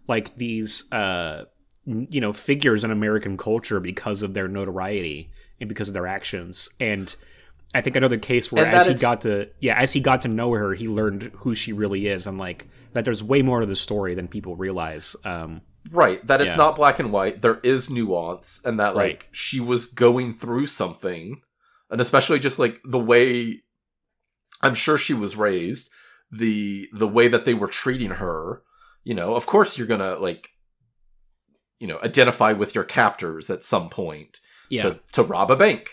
like 0.07 0.35
these, 0.37 0.91
uh, 0.91 1.45
you 1.85 2.21
know, 2.21 2.33
figures 2.33 2.83
in 2.83 2.91
American 2.91 3.35
culture 3.35 3.79
because 3.79 4.21
of 4.21 4.33
their 4.35 4.47
notoriety 4.47 5.31
and 5.59 5.67
because 5.67 5.87
of 5.87 5.93
their 5.95 6.07
actions. 6.07 6.69
And 6.79 7.15
I 7.73 7.81
think 7.81 7.95
another 7.95 8.17
case 8.19 8.51
where, 8.51 8.65
And 8.65 8.75
as 8.75 8.87
he 8.87 8.93
got 8.93 9.21
to, 9.21 9.49
yeah, 9.59 9.79
as 9.79 9.93
he 9.93 9.99
got 9.99 10.21
to 10.21 10.27
know 10.27 10.51
her, 10.51 10.73
he 10.75 10.87
learned 10.87 11.31
who 11.37 11.55
she 11.55 11.73
really 11.73 12.07
is, 12.07 12.27
and 12.27 12.37
like 12.37 12.67
that. 12.93 13.03
There's 13.05 13.23
way 13.23 13.41
more 13.41 13.61
to 13.61 13.65
the 13.65 13.75
story 13.75 14.13
than 14.15 14.27
people 14.27 14.55
realize. 14.55 15.15
Um, 15.25 15.61
Right. 15.91 16.25
That 16.27 16.39
it's 16.39 16.51
Yeah. 16.51 16.55
not 16.57 16.75
black 16.77 16.97
and 16.99 17.11
white. 17.11 17.41
There 17.41 17.59
is 17.63 17.89
nuance, 17.89 18.61
and 18.63 18.79
that 18.79 18.95
like 18.95 19.03
Right. 19.05 19.25
she 19.31 19.59
was 19.59 19.85
going 19.87 20.33
through 20.33 20.67
something, 20.67 21.41
and 21.89 21.99
especially 21.99 22.39
just 22.39 22.57
like 22.59 22.79
the 22.85 22.99
way 22.99 23.63
I'm 24.61 24.75
sure 24.75 24.97
she 24.97 25.13
was 25.13 25.35
raised, 25.35 25.89
the 26.31 26.87
the 26.93 27.07
way 27.07 27.27
that 27.27 27.43
they 27.43 27.53
were 27.53 27.67
treating 27.67 28.11
her. 28.11 28.61
You 29.03 29.13
know, 29.15 29.35
of 29.35 29.45
course 29.45 29.77
you're 29.77 29.87
gonna 29.87 30.15
like, 30.15 30.51
you 31.79 31.87
know, 31.87 31.99
identify 32.01 32.53
with 32.53 32.73
your 32.75 32.85
captors 32.85 33.49
at 33.49 33.63
some 33.63 33.89
point. 33.89 34.39
yeah, 34.69 34.83
to, 34.83 34.99
to 35.11 35.23
rob 35.23 35.51
a 35.51 35.55
bank. 35.55 35.89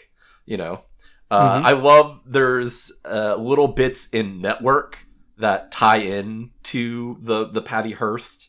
You 0.46 0.56
know, 0.56 0.84
uh, 1.30 1.60
Mhm. 1.60 1.64
I 1.64 1.70
love 1.72 2.20
there's 2.26 2.92
uh, 3.04 3.36
little 3.36 3.68
bits 3.68 4.08
in 4.12 4.40
Network 4.40 5.06
that 5.38 5.70
tie 5.70 5.98
in 5.98 6.50
to 6.64 7.18
the 7.22 7.46
the 7.46 7.62
Patty 7.62 7.92
Hearst 7.92 8.48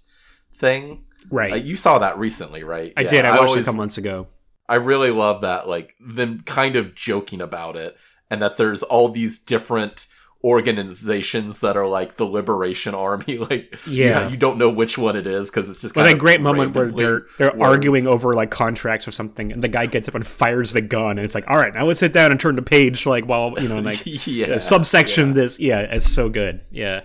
thing. 0.58 1.06
right. 1.30 1.53
Uh, 1.53 1.56
you 1.56 1.76
saw 1.76 1.99
that 1.99 2.18
recently, 2.18 2.64
right? 2.64 2.94
I 2.98 3.02
Yeah, 3.02 3.08
did. 3.10 3.26
I 3.26 3.40
watched 3.40 3.56
it 3.58 3.62
a 3.62 3.64
couple 3.64 3.78
months 3.78 3.98
ago. 3.98 4.28
I 4.68 4.76
really 4.76 5.12
love 5.12 5.41
that, 5.41 5.68
like 5.68 5.95
them 5.99 6.41
kind 6.45 6.76
of 6.76 6.95
joking 6.95 7.41
about 7.41 7.76
it, 7.76 7.98
and 8.30 8.41
that 8.41 8.58
there's 8.58 8.84
all 8.84 9.10
these 9.10 9.38
different 9.38 10.08
organizations 10.43 11.59
that 11.59 11.77
are 11.77 11.88
like 11.88 12.18
the 12.18 12.26
Liberation 12.26 12.95
Army. 12.95 13.38
Like, 13.51 13.76
you 13.85 14.05
Yeah. 14.05 14.19
know, 14.22 14.27
you 14.30 14.38
don't 14.38 14.57
know 14.57 14.69
which 14.69 14.97
one 14.97 15.15
it 15.15 15.27
is 15.27 15.49
because 15.49 15.69
it's 15.69 15.81
just 15.81 15.93
kind 15.95 16.07
that 16.07 16.13
of 16.13 16.19
great 16.19 16.41
moment 16.41 16.73
where 16.76 16.91
they're 16.91 17.26
they're 17.38 17.51
words. 17.51 17.61
arguing 17.61 18.07
over 18.07 18.34
like 18.35 18.49
contracts 18.51 19.07
or 19.07 19.11
something, 19.11 19.51
and 19.51 19.61
the 19.63 19.68
guy 19.68 19.85
gets 19.85 20.07
up 20.07 20.15
and 20.15 20.26
fires 20.26 20.73
the 20.73 20.81
gun, 20.81 21.11
and 21.18 21.22
it's 21.22 21.35
like, 21.35 21.47
all 21.49 21.57
right, 21.57 21.73
now 21.73 21.85
let's 21.85 21.99
sit 21.99 22.13
down 22.13 22.31
and 22.31 22.39
turn 22.39 22.55
the 22.55 22.61
page, 22.61 23.05
like 23.05 23.26
while 23.26 23.53
you 23.59 23.68
know, 23.68 23.80
like 23.80 24.01
yeah, 24.27 24.47
uh, 24.47 24.59
subsection 24.59 25.30
yeah. 25.30 25.34
this. 25.34 25.59
Yeah, 25.59 25.80
it's 25.81 26.09
so 26.11 26.30
good. 26.30 26.61
Yeah, 26.72 27.01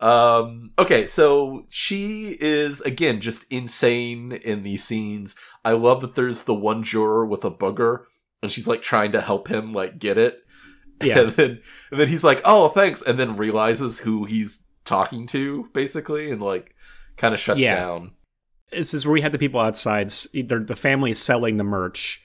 Um. 0.00 0.72
Okay, 0.78 1.06
so 1.06 1.66
she 1.70 2.36
is 2.40 2.80
again 2.82 3.20
just 3.20 3.44
insane 3.50 4.32
in 4.32 4.62
these 4.62 4.84
scenes. 4.84 5.34
I 5.64 5.72
love 5.72 6.00
that 6.02 6.14
there's 6.14 6.42
the 6.42 6.54
one 6.54 6.82
juror 6.82 7.24
with 7.24 7.44
a 7.44 7.50
booger, 7.50 8.04
and 8.42 8.50
she's 8.52 8.66
like 8.66 8.82
trying 8.82 9.12
to 9.12 9.20
help 9.20 9.48
him 9.48 9.72
like 9.72 9.98
get 9.98 10.18
it. 10.18 10.40
yeah, 11.02 11.20
And 11.20 11.30
then, 11.30 11.60
and 11.90 12.00
then 12.00 12.08
he's 12.08 12.24
like, 12.24 12.40
"Oh, 12.44 12.68
thanks," 12.68 13.02
and 13.02 13.18
then 13.18 13.36
realizes 13.36 13.98
who 13.98 14.24
he's 14.24 14.60
talking 14.84 15.26
to, 15.28 15.68
basically, 15.72 16.30
and 16.30 16.40
like 16.42 16.74
kind 17.16 17.34
of 17.34 17.40
shuts 17.40 17.60
Yeah. 17.60 17.76
down. 17.76 18.12
this 18.70 18.92
is 18.94 19.06
where 19.06 19.12
we 19.12 19.20
have 19.20 19.32
the 19.32 19.38
people 19.38 19.60
outside. 19.60 20.08
the 20.08 20.74
family 20.76 21.10
is 21.12 21.18
selling 21.20 21.56
the 21.58 21.64
merch, 21.64 22.22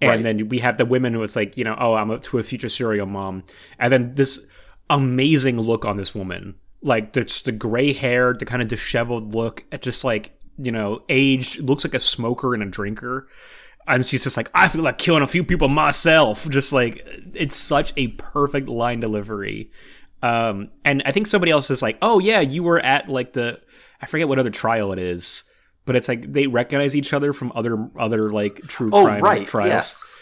and 0.00 0.08
Right. 0.10 0.22
then 0.22 0.48
we 0.48 0.58
have 0.58 0.76
the 0.76 0.84
women 0.86 1.12
who 1.14 1.22
it's 1.22 1.36
like, 1.36 1.56
you 1.56 1.64
know, 1.64 1.76
oh, 1.78 1.94
I'm 1.94 2.10
up 2.10 2.22
to 2.24 2.38
a 2.38 2.42
future 2.42 2.68
serial 2.68 3.06
mom, 3.06 3.44
and 3.78 3.92
then 3.92 4.14
this 4.16 4.44
amazing 4.90 5.60
look 5.60 5.84
on 5.84 5.96
this 5.96 6.14
woman, 6.14 6.54
like 6.82 7.12
the, 7.12 7.22
just 7.24 7.44
the 7.44 7.52
gray 7.52 7.92
hair, 7.92 8.32
the 8.32 8.44
kind 8.44 8.62
of 8.62 8.68
disheveled 8.68 9.34
look, 9.34 9.64
just 9.80 10.04
like 10.04 10.32
you 10.60 10.72
know, 10.72 11.02
aged, 11.08 11.60
looks 11.60 11.84
like 11.84 11.94
a 11.94 12.00
smoker 12.00 12.52
and 12.52 12.64
a 12.64 12.66
drinker. 12.66 13.28
And 13.88 14.04
she's 14.04 14.22
just 14.24 14.36
like, 14.36 14.50
I 14.54 14.68
feel 14.68 14.82
like 14.82 14.98
killing 14.98 15.22
a 15.22 15.26
few 15.26 15.42
people 15.44 15.68
myself. 15.68 16.48
Just 16.50 16.72
like, 16.72 17.04
it's 17.34 17.56
such 17.56 17.92
a 17.96 18.08
perfect 18.08 18.68
line 18.68 19.00
delivery. 19.00 19.70
Um, 20.22 20.70
and 20.84 21.02
I 21.06 21.12
think 21.12 21.26
somebody 21.26 21.52
else 21.52 21.70
is 21.70 21.80
like, 21.82 21.96
oh 22.02 22.18
yeah, 22.18 22.40
you 22.40 22.62
were 22.62 22.80
at 22.80 23.08
like 23.08 23.32
the, 23.34 23.60
I 24.02 24.06
forget 24.06 24.28
what 24.28 24.38
other 24.38 24.50
trial 24.50 24.92
it 24.92 24.98
is, 24.98 25.44
but 25.86 25.96
it's 25.96 26.08
like 26.08 26.32
they 26.32 26.46
recognize 26.46 26.94
each 26.96 27.12
other 27.12 27.32
from 27.32 27.52
other 27.54 27.88
other 27.98 28.30
like 28.30 28.60
true 28.68 28.90
Oh, 28.92 29.04
crime 29.04 29.22
right. 29.22 29.46
trials. 29.46 29.70
Yes. 29.70 30.14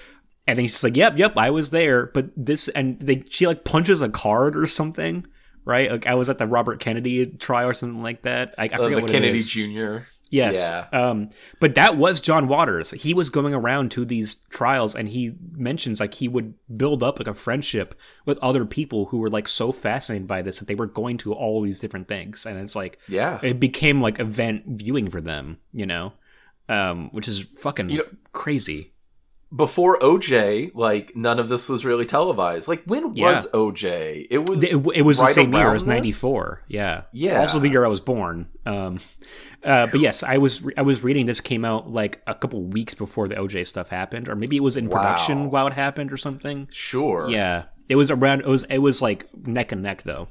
And 0.46 0.58
then 0.58 0.66
she's 0.66 0.84
like, 0.84 0.94
"Yep, 0.96 1.18
yep, 1.18 1.36
I 1.36 1.50
was 1.50 1.70
there." 1.70 2.06
But 2.06 2.26
this, 2.36 2.68
and 2.68 3.00
they, 3.00 3.24
she 3.28 3.48
like 3.48 3.64
punches 3.64 4.00
a 4.00 4.08
card 4.08 4.56
or 4.56 4.66
something, 4.68 5.26
right? 5.64 5.90
Like 5.90 6.06
I 6.06 6.14
was 6.14 6.28
at 6.30 6.38
the 6.38 6.46
Robert 6.46 6.78
Kennedy 6.78 7.26
trial 7.26 7.68
or 7.68 7.74
something 7.74 8.00
like 8.02 8.22
that. 8.22 8.54
I, 8.56 8.64
I 8.64 8.66
Uh, 8.66 8.76
forget 8.78 8.96
the 8.96 9.02
what 9.02 9.10
Kennedy 9.10 9.32
it 9.32 9.40
is. 9.40 9.50
Jr. 9.50 9.96
Yes. 10.30 10.68
Yeah. 10.70 10.88
Um, 11.08 11.30
but 11.60 11.76
that 11.76 11.96
was 11.96 12.20
John 12.20 12.48
Waters. 12.48 12.90
He 12.90 13.14
was 13.14 13.30
going 13.30 13.54
around 13.54 13.92
to 13.92 14.04
these 14.04 14.34
trials 14.50 14.94
and 14.96 15.08
he 15.08 15.32
mentions 15.52 16.00
like 16.00 16.14
he 16.14 16.26
would 16.26 16.54
build 16.76 17.02
up 17.02 17.18
like 17.20 17.28
a 17.28 17.34
friendship 17.34 17.94
with 18.24 18.36
other 18.38 18.64
people 18.64 19.06
who 19.06 19.18
were 19.18 19.30
like 19.30 19.46
so 19.46 19.70
fascinated 19.70 20.26
by 20.26 20.42
this 20.42 20.58
that 20.58 20.66
they 20.66 20.74
were 20.74 20.86
going 20.86 21.16
to 21.18 21.32
all 21.32 21.62
these 21.62 21.78
different 21.78 22.08
things. 22.08 22.44
And 22.44 22.58
it's 22.58 22.74
like 22.74 22.98
Yeah. 23.08 23.38
it 23.42 23.60
became 23.60 24.02
like 24.02 24.18
event 24.18 24.64
viewing 24.66 25.10
for 25.10 25.20
them, 25.20 25.58
you 25.72 25.86
know? 25.86 26.12
Um, 26.68 27.10
which 27.12 27.28
is 27.28 27.42
fucking 27.42 27.90
You 27.90 27.98
know- 27.98 28.04
crazy. 28.32 28.92
Before 29.54 29.96
OJ, 30.00 30.72
like 30.74 31.14
none 31.14 31.38
of 31.38 31.48
this 31.48 31.68
was 31.68 31.84
really 31.84 32.04
televised. 32.04 32.66
Like 32.66 32.82
when 32.84 33.14
Yeah. 33.14 33.30
was 33.32 33.46
OJ? 33.54 34.26
It 34.28 34.48
was. 34.48 34.60
It, 34.64 34.84
it 34.92 35.02
was 35.02 35.20
the 35.20 35.26
same 35.28 35.52
year. 35.52 35.60
It 35.60 35.64
around 35.66 35.72
was 35.74 35.84
ninety 35.84 36.10
four. 36.10 36.62
Yeah, 36.66 37.02
Yeah. 37.12 37.38
Also 37.40 37.60
the 37.60 37.68
year 37.68 37.84
I 37.84 37.88
was 37.88 38.00
born. 38.00 38.48
Um, 38.66 38.98
uh, 39.64 39.86
but 39.86 40.00
yes, 40.00 40.22
I 40.22 40.38
was 40.38 40.66
I 40.76 40.82
was 40.82 41.02
reading 41.02 41.26
this 41.26 41.40
came 41.40 41.64
out 41.64 41.90
like 41.90 42.22
a 42.26 42.34
couple 42.34 42.62
weeks 42.62 42.94
before 42.94 43.28
the 43.28 43.34
OJ 43.36 43.66
stuff 43.66 43.88
happened, 43.88 44.28
or 44.28 44.34
maybe 44.36 44.56
it 44.56 44.62
was 44.62 44.76
in 44.76 44.88
production 44.88 45.44
Wow. 45.44 45.48
while 45.50 45.66
it 45.68 45.72
happened 45.72 46.12
or 46.12 46.16
something. 46.16 46.68
Sure. 46.70 47.28
Yeah, 47.30 47.64
it 47.88 47.96
was 47.96 48.10
around. 48.10 48.40
It 48.40 48.46
was 48.48 48.64
it 48.64 48.78
was 48.78 49.02
like 49.02 49.26
neck 49.46 49.72
and 49.72 49.82
neck 49.82 50.02
though. 50.02 50.28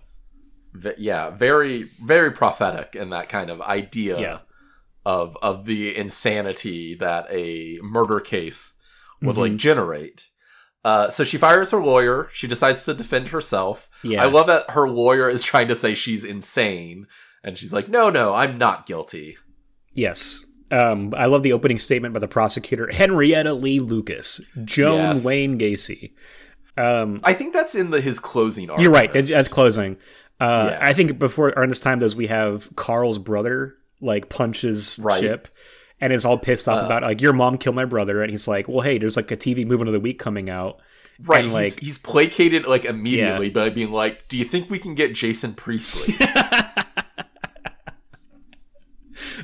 V- 0.73 0.91
yeah. 0.97 1.29
Very, 1.29 1.89
very 2.03 2.31
prophetic 2.31 2.95
in 2.95 3.09
that 3.11 3.29
kind 3.29 3.49
of 3.49 3.61
idea 3.61 4.19
Yeah. 4.19 4.39
of 5.05 5.37
of 5.41 5.65
the 5.65 5.95
insanity 5.95 6.95
that 6.95 7.27
a 7.29 7.79
murder 7.81 8.19
case 8.19 8.73
would 9.21 9.31
Mm-hmm. 9.31 9.39
like 9.41 9.55
generate. 9.57 10.25
Uh, 10.83 11.09
so 11.09 11.23
she 11.23 11.37
fires 11.37 11.71
her 11.71 11.83
lawyer. 11.83 12.29
She 12.31 12.45
decides 12.45 12.83
to 12.85 12.93
defend 12.93 13.29
herself. 13.29 13.89
Yeah. 14.03 14.21
I 14.21 14.27
love 14.27 14.45
that 14.47 14.69
her 14.71 14.87
lawyer 14.87 15.27
is 15.29 15.41
trying 15.41 15.67
to 15.69 15.75
say 15.75 15.95
she's 15.95 16.23
insane, 16.23 17.07
and 17.45 17.57
she's 17.57 17.71
like, 17.71 17.87
"No, 17.87 18.09
no, 18.09 18.33
I'm 18.33 18.57
not 18.57 18.85
guilty." 18.85 19.37
Yes. 19.93 20.45
Um, 20.71 21.13
I 21.15 21.27
love 21.27 21.43
the 21.43 21.53
opening 21.53 21.77
statement 21.77 22.13
by 22.13 22.19
the 22.19 22.27
prosecutor 22.27 22.89
Henrietta 22.91 23.53
Lee 23.53 23.79
Lucas, 23.79 24.41
Joan 24.65 25.15
Yes. 25.15 25.23
Wayne 25.23 25.57
Gacy. 25.57 26.11
Um, 26.77 27.21
I 27.23 27.33
think 27.33 27.53
that's 27.53 27.75
in 27.75 27.91
the 27.91 28.01
his 28.01 28.19
closing. 28.19 28.69
argument. 28.69 28.81
You're 28.83 28.91
right. 28.91 29.27
That's 29.27 29.47
closing. 29.47 29.95
Uh, 30.41 30.71
Yeah. 30.71 30.79
I 30.81 30.91
think 30.93 31.17
before 31.17 31.49
around 31.49 31.69
this 31.69 31.79
time, 31.79 31.99
those 31.99 32.15
we 32.15 32.27
have 32.27 32.75
Carl's 32.75 33.19
brother 33.19 33.75
like 34.01 34.27
punches 34.27 34.99
Right. 35.01 35.21
Chip, 35.21 35.47
and 36.01 36.11
is 36.11 36.25
all 36.25 36.37
pissed 36.37 36.67
off 36.67 36.81
Uh, 36.83 36.85
about 36.87 37.03
like 37.03 37.21
your 37.21 37.31
mom 37.31 37.57
killed 37.57 37.75
my 37.77 37.85
brother, 37.85 38.21
and 38.21 38.29
he's 38.29 38.45
like, 38.47 38.67
well, 38.67 38.81
hey, 38.81 38.97
there's 38.97 39.15
like 39.15 39.31
a 39.31 39.37
TV 39.37 39.65
movement 39.65 39.87
of 39.87 39.93
the 39.93 39.99
week 40.01 40.19
coming 40.19 40.49
out. 40.49 40.79
Right, 41.23 41.45
and, 41.45 41.47
he's, 41.47 41.53
like- 41.75 41.79
he's 41.81 41.97
placated 41.97 42.65
like 42.65 42.83
immediately 42.83 43.49
by 43.49 43.69
being 43.69 43.91
like, 43.93 44.27
"Do 44.27 44.35
you 44.35 44.43
think 44.43 44.69
we 44.69 44.79
can 44.79 44.95
get 44.95 45.13
Jason 45.15 45.53
Priestley?" 45.53 46.15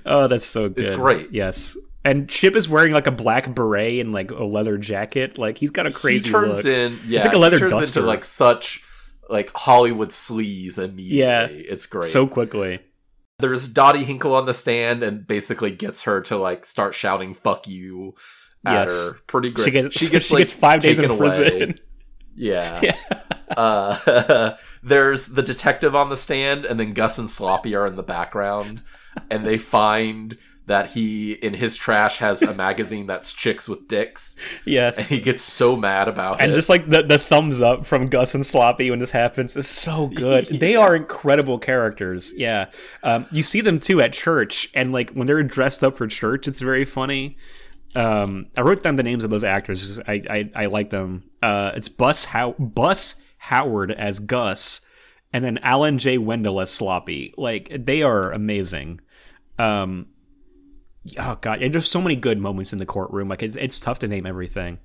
Oh, 0.06 0.28
that's 0.28 0.46
so 0.46 0.70
good. 0.70 0.84
It's 0.86 0.96
great. 0.96 1.32
Yes. 1.32 1.78
And 2.04 2.28
Chip 2.30 2.56
is 2.56 2.68
wearing 2.68 2.94
like 2.94 3.08
a 3.08 3.12
black 3.12 3.54
beret 3.54 4.00
and 4.00 4.12
like 4.12 4.32
a 4.32 4.44
leather 4.44 4.78
jacket. 4.78 5.38
Like 5.38 5.58
he's 5.58 5.72
got 5.72 5.86
a 5.86 5.92
crazy 5.92 6.28
he 6.30 6.32
turns 6.34 6.58
look. 6.58 6.66
in, 6.66 7.00
yeah, 7.06 7.22
like 7.24 7.34
a 7.34 7.38
leather 7.38 7.58
he 7.58 7.62
turns 7.62 7.72
duster. 7.74 8.00
into 8.00 8.08
like 8.08 8.26
such 8.26 8.84
like 9.30 9.52
Hollywood 9.56 10.10
sleaze 10.10 10.78
immediately. 10.80 11.20
Yeah. 11.20 11.46
it's 11.46 11.86
great. 11.86 12.06
so 12.06 12.26
quickly. 12.28 12.80
there's 13.40 13.68
Dottie 13.68 14.04
Hinkle 14.04 14.34
on 14.36 14.46
the 14.48 14.54
stand 14.54 15.04
and 15.04 15.26
basically 15.28 15.72
gets 15.72 16.02
her 16.04 16.22
to 16.22 16.38
like 16.38 16.66
start 16.66 16.96
shouting 16.96 17.34
"fuck 17.36 17.68
you" 17.68 18.16
at 18.66 18.74
Yes. 18.74 19.12
her. 19.12 19.18
Pretty 19.28 19.52
great. 19.52 19.66
She 19.66 19.72
gets 19.72 19.96
she 20.00 20.10
gets, 20.10 20.32
like, 20.32 20.50
five 20.50 20.80
days 20.82 20.98
in 21.00 21.04
taken 21.10 21.18
away. 21.24 21.28
prison. 21.38 21.80
Yeah. 22.36 22.82
Yeah. 23.52 23.58
Uh, 23.58 24.56
there's 24.84 25.26
the 25.28 25.44
detective 25.44 25.94
on 25.94 26.10
the 26.10 26.18
stand, 26.18 26.66
and 26.66 26.80
then 26.80 26.94
Gus 26.94 27.18
and 27.18 27.30
Sloppy 27.30 27.76
are 27.76 27.86
in 27.86 27.96
the 27.98 28.04
background, 28.04 28.82
and 29.30 29.46
they 29.46 29.58
find 29.58 30.38
that 30.68 30.92
he 30.92 31.34
in 31.34 31.56
his 31.56 31.76
trash 31.76 32.20
has 32.20 32.42
a 32.42 32.54
magazine 32.54 33.06
that's 33.08 33.34
chicks 33.34 33.68
with 33.68 33.88
dicks, 33.88 34.38
Yes. 34.64 34.98
and 35.00 35.08
he 35.08 35.20
gets 35.20 35.44
so 35.44 35.76
mad 35.76 36.08
about 36.08 36.34
And 36.34 36.42
it. 36.42 36.46
And 36.46 36.56
just 36.56 36.70
like 36.70 36.88
the, 36.88 37.02
the 37.04 37.18
thumbs 37.18 37.62
up 37.62 37.86
from 37.86 38.06
Gus 38.08 38.36
and 38.36 38.46
Sloppy 38.46 38.90
when 38.90 39.00
this 39.00 39.12
happens 39.12 39.58
is 39.58 39.68
so 39.68 40.08
good. 40.08 40.48
They 40.62 40.76
are 40.76 40.96
incredible 40.96 41.58
characters. 41.60 42.32
Yeah. 42.38 42.68
Um, 43.04 43.26
you 43.32 43.44
see 43.44 43.60
them 43.62 43.80
too 43.80 44.00
at 44.02 44.14
church, 44.14 44.70
and 44.74 44.92
like 44.94 45.10
when 45.12 45.28
they're 45.28 45.44
dressed 45.44 45.84
up 45.84 45.98
for 45.98 46.08
church, 46.08 46.48
it's 46.48 46.62
very 46.62 46.86
funny. 46.86 47.38
Um, 47.96 48.46
I 48.56 48.62
wrote 48.62 48.84
down 48.84 48.96
the 48.96 49.04
names 49.04 49.24
of 49.26 49.30
those 49.30 49.44
actors. 49.44 50.00
I 50.08 50.22
I, 50.30 50.50
I 50.56 50.66
like 50.68 50.92
them. 50.92 51.24
Uh, 51.42 51.72
it's 51.76 51.90
Bus 51.90 52.26
How 52.26 52.52
Bus 52.54 53.22
Howard 53.40 53.92
as 53.92 54.20
Gus, 54.20 54.86
and 55.34 55.44
then 55.44 55.58
Alan 55.60 55.98
J. 55.98 56.18
Wendell 56.18 56.60
as 56.62 56.72
Sloppy. 56.72 57.34
Like 57.38 57.72
they 57.86 58.02
are 58.04 58.32
amazing. 58.32 59.02
Um, 59.60 60.08
oh 61.18 61.36
god, 61.42 61.62
and 61.62 61.74
there's 61.74 61.90
so 61.90 62.02
many 62.02 62.16
good 62.16 62.40
moments 62.40 62.74
in 62.74 62.80
the 62.80 62.86
courtroom. 62.86 63.28
Like 63.30 63.44
it's 63.44 63.56
it's 63.56 63.80
tough 63.80 64.00
to 64.00 64.08
name 64.08 64.26
everything. 64.26 64.80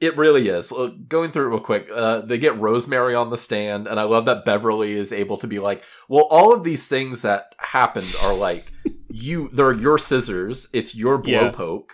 It 0.00 0.16
really 0.16 0.48
is. 0.48 0.70
Look, 0.70 1.08
Going 1.08 1.32
through 1.32 1.46
it 1.46 1.48
real 1.50 1.60
quick, 1.60 1.88
uh, 1.92 2.20
they 2.20 2.38
get 2.38 2.56
Rosemary 2.60 3.16
on 3.16 3.30
the 3.30 3.36
stand, 3.36 3.88
and 3.88 3.98
I 3.98 4.04
love 4.04 4.26
that 4.26 4.44
Beverly 4.44 4.92
is 4.92 5.10
able 5.10 5.36
to 5.38 5.48
be 5.48 5.58
like, 5.58 5.82
"Well, 6.08 6.28
all 6.30 6.54
of 6.54 6.62
these 6.62 6.86
things 6.86 7.22
that 7.22 7.54
happened 7.58 8.14
are 8.22 8.34
like 8.34 8.72
you. 9.08 9.48
They're 9.52 9.72
your 9.72 9.98
scissors. 9.98 10.68
It's 10.72 10.94
your 10.94 11.20
Yeah. 11.24 11.50
blowpoke. 11.50 11.90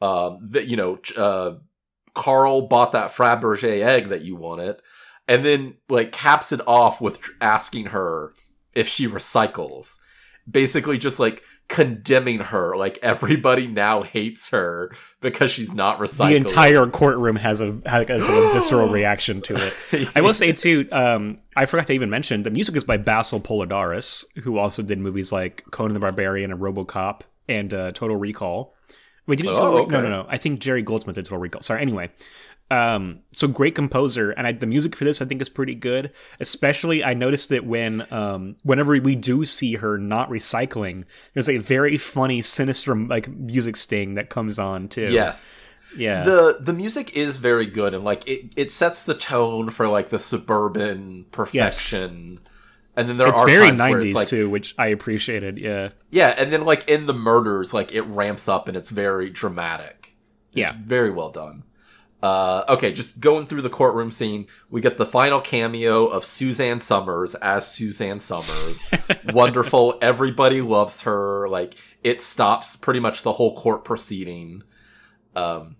Um, 0.00 0.38
that 0.50 0.66
you 0.66 0.76
know, 0.76 0.98
uh, 1.16 1.54
Carl 2.14 2.62
bought 2.68 2.92
that 2.92 3.10
Fabergé 3.12 3.82
egg 3.84 4.08
that 4.10 4.22
you 4.22 4.36
wanted, 4.36 4.76
and 5.28 5.44
then 5.44 5.74
like 5.88 6.12
caps 6.12 6.52
it 6.52 6.60
off 6.66 7.00
with 7.00 7.20
tr- 7.20 7.32
asking 7.40 7.86
her 7.86 8.34
if 8.74 8.88
she 8.88 9.06
recycles. 9.08 9.96
Basically, 10.50 10.98
just 10.98 11.18
like 11.18 11.42
condemning 11.68 12.40
her. 12.40 12.76
Like 12.76 12.98
everybody 13.02 13.66
now 13.66 14.02
hates 14.02 14.48
her 14.48 14.94
because 15.20 15.50
she's 15.50 15.72
not 15.72 15.98
recycling. 15.98 16.28
the 16.30 16.36
entire 16.36 16.86
courtroom 16.86 17.36
has 17.36 17.60
a 17.60 17.80
has 17.86 18.28
a 18.28 18.52
visceral 18.52 18.88
reaction 18.90 19.40
to 19.42 19.72
it. 19.92 20.08
I 20.14 20.20
will 20.20 20.34
say 20.34 20.52
too, 20.52 20.88
um, 20.92 21.38
I 21.56 21.66
forgot 21.66 21.86
to 21.86 21.92
even 21.92 22.10
mention 22.10 22.42
the 22.42 22.50
music 22.50 22.76
is 22.76 22.84
by 22.84 22.96
Basil 22.96 23.40
Poledouris, 23.40 24.24
who 24.42 24.58
also 24.58 24.82
did 24.82 24.98
movies 24.98 25.32
like 25.32 25.64
Conan 25.70 25.94
the 25.94 26.00
Barbarian 26.00 26.50
and 26.52 26.60
RoboCop 26.60 27.20
and 27.48 27.72
uh, 27.72 27.92
Total 27.92 28.16
Recall. 28.16 28.74
Wait, 29.26 29.36
did 29.36 29.44
he? 29.44 29.50
Oh, 29.50 29.54
Total 29.54 29.86
Re- 29.86 29.92
No, 29.92 30.00
no, 30.00 30.08
no. 30.08 30.26
I 30.28 30.36
think 30.38 30.60
Jerry 30.60 30.82
Goldsmith 30.82 31.14
did 31.14 31.24
Total 31.24 31.38
Recall. 31.38 31.62
Sorry. 31.62 31.80
Anyway, 31.80 32.10
um, 32.72 33.20
so 33.32 33.46
great 33.48 33.74
composer, 33.74 34.30
and 34.30 34.46
I, 34.46 34.52
the 34.52 34.66
music 34.66 34.96
for 34.96 35.04
this 35.04 35.20
I 35.20 35.26
think 35.26 35.42
is 35.42 35.48
pretty 35.48 35.74
good. 35.74 36.10
Especially, 36.40 37.04
I 37.04 37.14
noticed 37.14 37.52
it 37.52 37.66
when, 37.66 38.06
um, 38.12 38.56
whenever 38.62 38.98
we 38.98 39.14
do 39.14 39.44
see 39.44 39.74
her 39.76 39.98
not 39.98 40.30
recycling, 40.30 41.04
there's 41.34 41.48
a 41.48 41.58
very 41.58 41.98
funny, 41.98 42.40
sinister 42.40 42.94
like 42.96 43.28
music 43.28 43.76
sting 43.76 44.14
that 44.14 44.30
comes 44.30 44.58
on 44.58 44.88
too. 44.88 45.10
Yes. 45.10 45.62
yeah. 45.96 46.22
The 46.24 46.56
the 46.60 46.72
music 46.72 47.14
is 47.16 47.36
very 47.36 47.66
good 47.66 47.92
and 47.92 48.04
like 48.04 48.26
it, 48.26 48.52
it 48.56 48.70
sets 48.70 49.02
the 49.02 49.14
tone 49.14 49.68
for 49.70 49.86
like 49.88 50.08
the 50.08 50.18
suburban 50.18 51.26
perfection. 51.30 52.38
Yes. 52.40 52.48
And 52.96 53.08
then 53.08 53.16
there 53.18 53.28
it's 53.28 53.38
are 53.38 53.46
very 53.46 53.68
90s 53.70 54.12
like 54.12 54.28
too 54.28 54.50
which 54.50 54.74
i 54.78 54.88
appreciated 54.88 55.56
yeah 55.58 55.90
yeah, 56.10 56.28
and 56.36 56.52
then 56.52 56.66
like 56.66 56.86
in 56.88 57.06
the 57.06 57.14
murders 57.14 57.72
like 57.72 57.90
it 57.94 58.02
ramps 58.02 58.48
up 58.48 58.68
and 58.68 58.76
it's 58.76 58.90
very 58.90 59.30
dramatic. 59.30 60.14
It's 60.50 60.56
Yeah. 60.58 60.74
very 60.78 61.10
well 61.10 61.30
done. 61.30 61.62
Uh, 62.22 62.64
okay, 62.68 62.92
just 62.92 63.18
going 63.18 63.46
through 63.46 63.62
the 63.62 63.70
courtroom 63.70 64.10
scene, 64.10 64.46
we 64.70 64.80
get 64.80 64.96
the 64.96 65.06
final 65.06 65.40
cameo 65.40 66.06
of 66.06 66.24
Suzanne 66.24 66.78
Somers 66.78 67.34
as 67.36 67.66
Suzanne 67.66 68.20
Somers. 68.20 68.82
Wonderful. 69.32 69.98
Everybody 70.00 70.60
loves 70.60 71.00
her. 71.00 71.48
Like, 71.48 71.74
it 72.04 72.20
stops 72.20 72.76
pretty 72.76 73.00
much 73.00 73.22
the 73.22 73.32
whole 73.32 73.56
court 73.56 73.84
proceeding. 73.84 74.62
Um, 75.34 75.76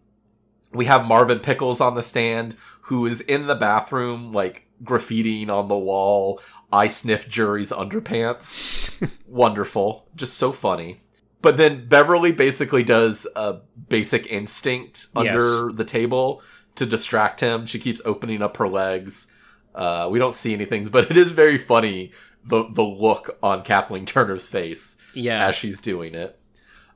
we 0.72 0.86
have 0.86 1.04
Marvin 1.04 1.38
Pickles 1.38 1.80
on 1.80 1.94
the 1.94 2.02
stand, 2.02 2.56
who 2.82 3.06
is 3.06 3.20
in 3.20 3.46
the 3.46 3.54
bathroom, 3.54 4.32
like 4.32 4.66
graffitiing 4.82 5.48
on 5.48 5.68
the 5.68 5.78
wall, 5.78 6.40
I 6.72 6.88
sniff 6.88 7.28
jury's 7.28 7.70
underpants. 7.70 9.10
Wonderful. 9.26 10.08
Just 10.16 10.34
so 10.34 10.52
funny. 10.52 11.00
But 11.42 11.56
then 11.56 11.86
Beverly 11.88 12.32
basically 12.32 12.82
does 12.84 13.26
a 13.36 13.56
basic 13.88 14.26
instinct 14.28 15.08
under 15.14 15.32
Yes. 15.32 15.64
the 15.74 15.84
table 15.84 16.40
to 16.76 16.86
distract 16.86 17.40
him. 17.40 17.66
She 17.66 17.78
keeps 17.78 18.00
opening 18.04 18.40
up 18.42 18.56
her 18.58 18.68
legs. 18.68 19.26
Uh, 19.74 20.08
we 20.10 20.18
don't 20.18 20.34
see 20.34 20.52
anything, 20.54 20.84
but 20.86 21.10
it 21.10 21.16
is 21.16 21.30
very 21.32 21.58
funny 21.58 22.12
the 22.44 22.64
the 22.72 22.82
look 22.82 23.38
on 23.42 23.62
Kathleen 23.62 24.04
Turner's 24.06 24.46
face 24.46 24.96
Yeah. 25.14 25.46
as 25.48 25.54
she's 25.54 25.80
doing 25.80 26.14
it. 26.14 26.38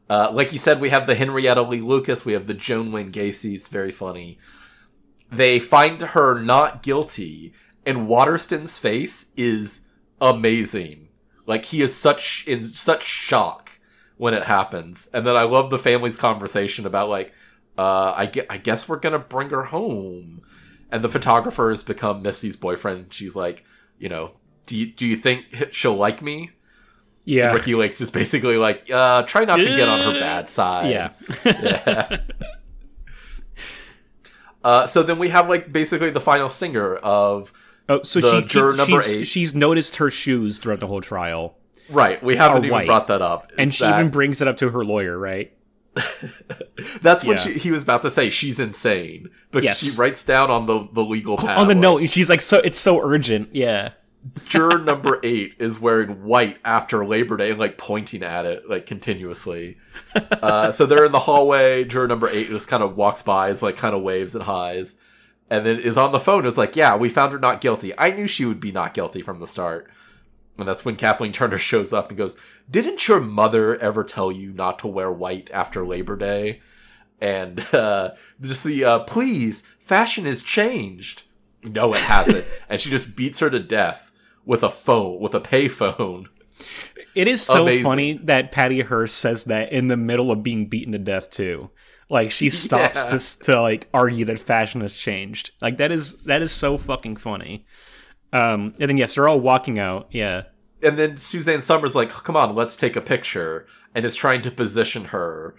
Uh, 0.08 0.30
like 0.32 0.52
you 0.52 0.58
said, 0.58 0.80
we 0.80 0.90
have 0.90 1.06
the 1.08 1.14
Henrietta 1.16 1.62
Lee 1.62 1.80
Lucas, 1.80 2.24
we 2.24 2.32
have 2.32 2.46
the 2.46 2.54
Joan 2.54 2.92
Wayne 2.92 3.10
Gacy. 3.12 3.54
It's 3.56 3.66
very 3.68 3.90
funny. 3.92 4.38
They 5.30 5.58
find 5.58 6.00
her 6.00 6.40
not 6.40 6.82
guilty, 6.84 7.52
and 7.84 8.06
Waterston's 8.06 8.78
face 8.78 9.26
is 9.36 9.80
amazing. 10.20 11.08
Like 11.46 11.66
he 11.66 11.82
is 11.82 11.94
such 11.96 12.44
in 12.46 12.64
such 12.64 13.02
shock 13.04 13.65
when 14.16 14.34
it 14.34 14.44
happens, 14.44 15.08
and 15.12 15.26
then 15.26 15.36
I 15.36 15.42
love 15.42 15.70
the 15.70 15.78
family's 15.78 16.16
conversation 16.16 16.86
about 16.86 17.08
like, 17.08 17.32
uh, 17.76 18.12
I, 18.16 18.26
gue- 18.26 18.46
I 18.48 18.56
guess 18.58 18.88
we're 18.88 18.98
gonna 18.98 19.18
bring 19.18 19.50
her 19.50 19.64
home, 19.64 20.42
and 20.90 21.02
the 21.04 21.08
photographer 21.08 21.70
has 21.70 21.82
become 21.82 22.22
Misty's 22.22 22.56
boyfriend. 22.56 23.12
She's 23.12 23.36
like, 23.36 23.64
you 23.98 24.08
know, 24.08 24.32
do 24.66 24.76
you, 24.76 24.86
do 24.86 25.06
you 25.06 25.16
think 25.16 25.44
she'll 25.72 25.94
like 25.94 26.22
me? 26.22 26.50
yeah. 27.28 27.52
Ricki 27.52 27.74
Lake's 27.74 27.98
just 27.98 28.12
basically 28.12 28.56
like, 28.56 28.88
uh, 28.90 29.22
try 29.24 29.44
not 29.44 29.56
to 29.56 29.64
get 29.64 29.88
on 29.88 29.98
her 30.00 30.20
bad 30.20 30.48
side. 30.48 30.90
yeah. 30.92 31.10
Yeah. 31.44 32.20
uh, 34.64 34.86
so 34.86 35.02
then 35.02 35.18
we 35.18 35.28
have 35.28 35.48
like 35.48 35.72
basically 35.72 36.10
the 36.10 36.20
final 36.20 36.48
stinger 36.48 36.96
of 36.96 37.52
Oh, 37.88 38.02
so 38.02 38.20
she, 38.20 38.46
juror 38.46 38.74
number 38.74 39.00
she's, 39.00 39.14
eight. 39.14 39.24
she's 39.26 39.54
noticed 39.54 39.96
her 39.96 40.10
shoes 40.10 40.58
throughout 40.58 40.80
the 40.80 40.88
whole 40.88 41.00
trial, 41.00 41.56
right. 41.88 42.22
We 42.22 42.36
haven't 42.36 42.64
even 42.64 42.70
white. 42.72 42.86
brought 42.86 43.06
that 43.08 43.22
up. 43.22 43.52
and 43.58 43.72
she 43.74 43.84
that- 43.84 43.98
even 43.98 44.10
brings 44.10 44.40
it 44.42 44.48
up 44.48 44.56
to 44.58 44.70
her 44.70 44.84
lawyer, 44.84 45.18
right? 45.18 45.52
that's 47.00 47.24
what 47.24 47.38
Yeah. 47.38 47.42
she, 47.44 47.52
he 47.54 47.70
was 47.70 47.82
about 47.82 48.02
to 48.02 48.10
say. 48.10 48.28
She's 48.30 48.58
insane, 48.60 49.30
but 49.50 49.62
Yes. 49.64 49.78
she 49.78 49.98
writes 49.98 50.22
down 50.24 50.50
on 50.50 50.66
the 50.66 50.86
the 50.92 51.02
legal 51.02 51.36
pad 51.36 51.58
On 51.58 51.68
the 51.68 51.74
note, 51.74 52.08
she's 52.10 52.28
like, 52.28 52.40
"So 52.42 52.58
it's 52.58 52.78
so 52.78 53.00
urgent." 53.00 53.54
Yeah. 53.54 53.90
Juror 54.48 54.78
number 54.84 55.20
eight 55.22 55.54
is 55.58 55.78
wearing 55.80 56.24
white 56.24 56.58
after 56.64 57.06
Labor 57.06 57.36
Day 57.36 57.50
and 57.50 57.58
like 57.60 57.78
pointing 57.78 58.22
at 58.22 58.44
it 58.44 58.68
like 58.68 58.84
continuously. 58.84 59.78
Uh, 60.14 60.70
so 60.72 60.84
they're 60.84 61.04
in 61.04 61.12
the 61.12 61.20
hallway. 61.20 61.84
Juror 61.84 62.08
number 62.08 62.28
eight 62.28 62.48
just 62.48 62.68
kind 62.68 62.82
of 62.82 62.96
walks 62.96 63.22
by, 63.22 63.50
is 63.50 63.62
like 63.62 63.76
kind 63.76 63.94
of 63.94 64.02
waves 64.02 64.34
and 64.34 64.44
highs, 64.44 64.96
and 65.48 65.64
then 65.64 65.78
is 65.78 65.96
on 65.96 66.12
the 66.12 66.20
phone. 66.20 66.44
Is 66.44 66.58
like, 66.58 66.76
yeah, 66.76 66.96
we 66.96 67.08
found 67.08 67.32
her 67.32 67.38
not 67.38 67.60
guilty. 67.60 67.92
I 67.98 68.10
knew 68.10 68.26
she 68.26 68.44
would 68.44 68.60
be 68.60 68.72
not 68.72 68.92
guilty 68.94 69.22
from 69.22 69.40
the 69.40 69.46
start. 69.46 69.90
And 70.58 70.66
that's 70.66 70.84
when 70.84 70.96
Kathleen 70.96 71.32
Turner 71.32 71.58
shows 71.70 71.92
up 71.92 72.08
and 72.08 72.18
goes, 72.18 72.36
"Didn't 72.70 73.06
your 73.08 73.20
mother 73.20 73.76
ever 73.78 74.04
tell 74.04 74.30
you 74.32 74.52
not 74.52 74.78
to 74.80 74.86
wear 74.86 75.10
white 75.10 75.50
after 75.52 75.86
Labor 75.86 76.16
Day?" 76.16 76.60
And 77.20 77.60
uh, 77.74 78.10
just 78.40 78.64
the 78.64 78.84
uh, 78.84 78.98
please, 79.00 79.62
fashion 79.80 80.24
has 80.26 80.42
changed. 80.42 81.22
No, 81.62 81.94
it 81.94 82.00
hasn't. 82.00 82.44
and 82.68 82.80
she 82.80 82.90
just 82.90 83.16
beats 83.16 83.40
her 83.40 83.50
to 83.50 83.58
death 83.58 84.10
with 84.44 84.62
a 84.62 84.70
phone, 84.70 85.20
with 85.20 85.34
a 85.34 85.40
payphone. 85.40 86.26
It 87.14 87.28
is 87.28 87.42
so 87.42 87.62
Amazing. 87.62 87.84
funny 87.84 88.12
that 88.24 88.52
Patty 88.52 88.82
Hearst 88.82 89.16
says 89.16 89.44
that 89.44 89.72
in 89.72 89.88
the 89.88 89.96
middle 89.96 90.30
of 90.30 90.42
being 90.42 90.66
beaten 90.68 90.92
to 90.92 90.98
death 90.98 91.30
too. 91.30 91.70
Like 92.08 92.30
she 92.30 92.50
stops 92.50 93.04
Yeah. 93.04 93.18
to 93.18 93.44
to 93.44 93.60
like 93.62 93.88
argue 93.92 94.24
that 94.26 94.38
fashion 94.38 94.80
has 94.80 94.94
changed. 94.94 95.50
Like 95.60 95.78
that 95.78 95.90
is 95.90 96.22
that 96.24 96.40
is 96.42 96.52
so 96.52 96.78
fucking 96.78 97.16
funny. 97.16 97.66
Um, 98.36 98.74
and 98.78 98.88
then 98.88 98.96
yes, 98.96 99.14
they're 99.14 99.28
all 99.28 99.40
walking 99.40 99.78
out. 99.78 100.08
Yeah, 100.10 100.42
And 100.82 100.98
then 100.98 101.16
Suzanne 101.16 101.62
Somers 101.62 101.94
like, 101.94 102.10
come 102.10 102.36
on, 102.36 102.54
let's 102.54 102.76
take 102.76 102.96
a 102.96 103.00
picture, 103.00 103.66
and 103.94 104.04
is 104.04 104.14
trying 104.14 104.42
to 104.42 104.50
position 104.50 105.06
her, 105.06 105.54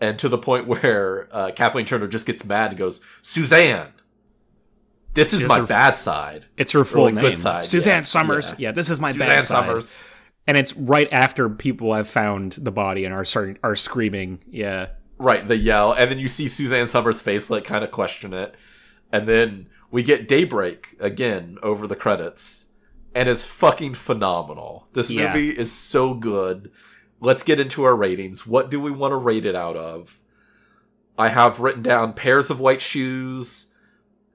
and 0.00 0.18
to 0.18 0.28
the 0.28 0.38
point 0.38 0.66
where 0.72 1.28
uh, 1.32 1.50
Kathleen 1.54 1.86
Turner 1.86 2.08
just 2.08 2.26
gets 2.26 2.44
mad 2.44 2.70
and 2.70 2.78
goes, 2.78 3.00
Suzanne, 3.22 3.92
this 5.14 5.32
is 5.32 5.40
has 5.40 5.48
my 5.48 5.58
her- 5.60 5.66
bad 5.66 5.96
side. 5.96 6.46
it's 6.56 6.72
her 6.72 6.84
full 6.84 7.04
like, 7.04 7.18
good 7.18 7.36
side, 7.36 7.64
Suzanne 7.64 7.98
yeah, 7.98 8.02
Somers. 8.02 8.52
yeah. 8.58 8.68
Yeah. 8.68 8.72
this 8.72 8.88
is 8.88 9.00
my 9.00 9.12
Suzanne 9.12 9.28
bad 9.28 9.34
side. 9.36 9.42
Suzanne 9.44 9.64
Somers. 9.66 9.96
And 10.46 10.56
it's 10.56 10.74
right 10.76 11.08
after 11.12 11.48
people 11.48 11.94
have 11.94 12.08
found 12.08 12.52
the 12.52 12.72
body 12.72 13.04
and 13.04 13.14
are 13.14 13.24
starting 13.24 13.58
are 13.62 13.76
screaming. 13.76 14.40
Yeah, 14.50 14.88
Right, 15.18 15.46
the 15.46 15.56
yell, 15.56 15.92
and 15.92 16.10
then 16.10 16.18
you 16.18 16.26
see 16.28 16.48
Suzanne 16.48 16.88
Somers' 16.88 17.20
face 17.20 17.48
like 17.50 17.62
kind 17.64 17.84
of 17.84 17.90
question 17.92 18.32
it, 18.34 18.56
and 19.12 19.28
then 19.28 19.68
we 19.92 20.02
get 20.02 20.26
Daybreak 20.26 20.96
again 20.98 21.58
over 21.62 21.86
the 21.86 21.94
credits, 21.94 22.66
and 23.14 23.28
it's 23.28 23.44
fucking 23.44 23.94
phenomenal. 23.94 24.88
This 24.94 25.08
Yeah. 25.10 25.28
movie 25.28 25.50
is 25.50 25.70
so 25.70 26.14
good. 26.14 26.70
Let's 27.20 27.44
get 27.44 27.60
into 27.60 27.84
our 27.84 27.94
ratings. 27.94 28.44
What 28.46 28.68
do 28.70 28.80
we 28.80 28.90
want 28.90 29.12
to 29.12 29.16
rate 29.16 29.46
it 29.46 29.54
out 29.54 29.76
of? 29.76 30.18
I 31.16 31.28
have 31.28 31.60
written 31.60 31.82
down 31.82 32.14
pairs 32.14 32.50
of 32.50 32.58
white 32.58 32.82
shoes, 32.82 33.66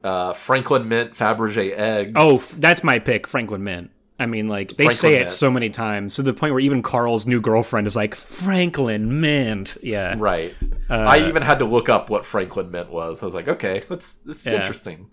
uh, 0.03 0.31
Franklin 0.33 0.87
Mint 0.87 1.13
Fabergé 1.15 1.75
eggs. 1.77 2.13
Oh, 2.15 2.37
that's 2.57 2.83
my 2.83 2.99
pick, 2.99 3.27
Franklin 3.27 3.63
Mint. 3.63 3.89
I 4.19 4.25
mean, 4.25 4.47
like 4.47 4.69
they 4.77 4.85
Franklin 4.85 4.93
say 4.95 5.13
it 5.15 5.19
Mint. 5.19 5.29
so 5.29 5.51
many 5.51 5.69
times 5.69 6.15
to 6.15 6.23
the 6.23 6.33
point 6.33 6.53
where 6.53 6.59
even 6.59 6.81
Carl's 6.81 7.27
new 7.27 7.41
girlfriend 7.41 7.85
is 7.87 7.95
like 7.95 8.15
Franklin 8.15 9.19
Mint. 9.21 9.77
Yeah, 9.83 10.15
Right. 10.17 10.55
Uh, 10.89 10.93
I 10.93 11.27
even 11.27 11.41
had 11.43 11.59
to 11.59 11.65
look 11.65 11.89
up 11.89 12.09
what 12.09 12.25
Franklin 12.25 12.71
Mint 12.71 12.89
was. 12.89 13.21
I 13.21 13.25
was 13.25 13.35
like, 13.35 13.47
okay, 13.47 13.83
that's 13.89 14.13
this 14.13 14.39
is 14.41 14.45
Yeah. 14.47 14.59
interesting. 14.59 15.07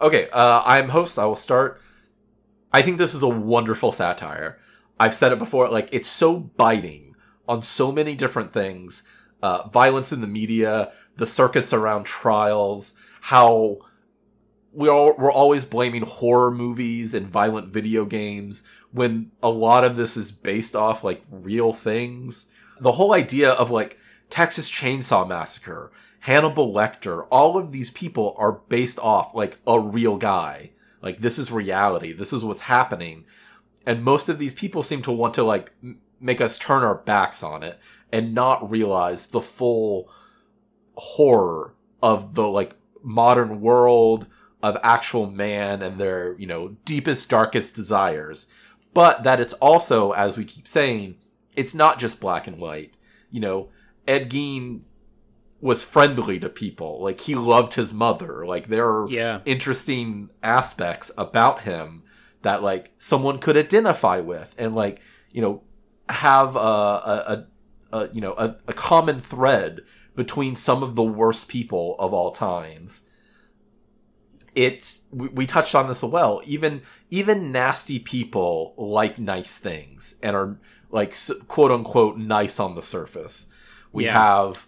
Okay, 0.00 0.28
uh, 0.30 0.62
I'm 0.64 0.90
host. 0.90 1.18
I 1.18 1.26
will 1.26 1.36
start. 1.36 1.80
I 2.72 2.82
think 2.82 2.98
this 2.98 3.14
is 3.14 3.22
a 3.22 3.28
wonderful 3.28 3.92
satire. 3.92 4.58
I've 5.00 5.14
said 5.14 5.32
it 5.32 5.38
before. 5.38 5.68
Like 5.68 5.88
it's 5.92 6.08
so 6.08 6.38
biting 6.38 7.14
on 7.48 7.62
so 7.62 7.90
many 7.90 8.14
different 8.14 8.52
things. 8.52 9.02
Uh, 9.42 9.68
violence 9.68 10.12
in 10.12 10.20
the 10.20 10.26
media, 10.26 10.92
the 11.16 11.26
circus 11.26 11.72
around 11.72 12.04
trials, 12.04 12.92
how 13.22 13.78
we 14.72 14.88
all 14.88 15.14
we're 15.16 15.32
always 15.32 15.64
blaming 15.64 16.02
horror 16.02 16.50
movies 16.50 17.14
and 17.14 17.26
violent 17.26 17.72
video 17.72 18.04
games 18.04 18.62
when 18.92 19.30
a 19.42 19.50
lot 19.50 19.84
of 19.84 19.96
this 19.96 20.16
is 20.16 20.30
based 20.30 20.76
off 20.76 21.02
like 21.02 21.22
real 21.30 21.72
things. 21.72 22.46
The 22.80 22.92
whole 22.92 23.12
idea 23.12 23.50
of 23.50 23.70
like 23.70 23.98
Texas 24.30 24.70
Chainsaw 24.70 25.26
Massacre, 25.26 25.90
Hannibal 26.20 26.72
Lecter, 26.72 27.26
all 27.30 27.56
of 27.56 27.72
these 27.72 27.90
people 27.90 28.34
are 28.38 28.52
based 28.52 28.98
off 28.98 29.34
like 29.34 29.58
a 29.66 29.78
real 29.78 30.16
guy. 30.16 30.70
Like 31.00 31.20
this 31.20 31.38
is 31.38 31.50
reality. 31.50 32.12
This 32.12 32.32
is 32.32 32.44
what's 32.44 32.62
happening. 32.62 33.24
And 33.86 34.02
most 34.02 34.28
of 34.28 34.38
these 34.38 34.52
people 34.52 34.82
seem 34.82 35.02
to 35.02 35.12
want 35.12 35.34
to 35.34 35.44
like 35.44 35.72
m- 35.82 36.00
make 36.20 36.40
us 36.40 36.58
turn 36.58 36.82
our 36.82 36.96
backs 36.96 37.42
on 37.42 37.62
it 37.62 37.78
and 38.12 38.34
not 38.34 38.68
realize 38.68 39.26
the 39.26 39.40
full 39.40 40.10
horror 40.94 41.74
of 42.02 42.34
the 42.34 42.48
like 42.48 42.74
modern 43.02 43.60
world 43.60 44.26
of 44.62 44.76
actual 44.82 45.30
man 45.30 45.82
and 45.82 45.98
their, 45.98 46.36
you 46.38 46.46
know, 46.46 46.76
deepest 46.84 47.28
darkest 47.28 47.76
desires. 47.76 48.46
But 48.92 49.22
that 49.22 49.40
it's 49.40 49.52
also 49.54 50.12
as 50.12 50.36
we 50.36 50.44
keep 50.44 50.66
saying, 50.66 51.16
it's 51.54 51.74
not 51.74 51.98
just 51.98 52.20
black 52.20 52.46
and 52.46 52.58
white. 52.58 52.94
You 53.30 53.40
know, 53.40 53.68
Ed 54.06 54.30
Gein 54.30 54.80
was 55.60 55.82
friendly 55.82 56.38
to 56.40 56.48
people. 56.48 57.02
Like 57.02 57.20
he 57.22 57.34
loved 57.34 57.74
his 57.74 57.92
mother. 57.92 58.46
Like 58.46 58.68
there 58.68 58.88
are 58.88 59.08
Yeah. 59.10 59.40
interesting 59.44 60.30
aspects 60.42 61.10
about 61.18 61.62
him 61.62 62.04
that 62.42 62.62
like 62.62 62.92
someone 62.98 63.38
could 63.38 63.56
identify 63.56 64.20
with 64.20 64.54
and 64.56 64.74
like 64.74 65.00
you 65.32 65.42
know 65.42 65.62
have 66.08 66.54
a 66.54 66.58
a, 66.58 67.46
a, 67.92 67.98
a 67.98 68.08
you 68.12 68.20
know 68.20 68.34
a, 68.38 68.56
a 68.68 68.72
common 68.72 69.18
thread 69.20 69.80
between 70.14 70.54
some 70.56 70.82
of 70.82 70.94
the 70.94 71.02
worst 71.02 71.48
people 71.48 71.96
of 71.98 72.14
all 72.14 72.30
times 72.30 73.02
it 74.54 74.98
we, 75.10 75.28
we 75.28 75.46
touched 75.46 75.74
on 75.74 75.88
this 75.88 76.02
well 76.02 76.40
even 76.44 76.82
even 77.10 77.52
nasty 77.52 77.98
people 77.98 78.74
like 78.76 79.18
nice 79.18 79.56
things 79.56 80.14
and 80.22 80.34
are 80.34 80.56
like 80.90 81.14
quote 81.48 81.70
unquote 81.70 82.16
nice 82.16 82.58
on 82.58 82.74
the 82.74 82.82
surface 82.82 83.46
we 83.92 84.04
Yeah. 84.04 84.12
have 84.44 84.66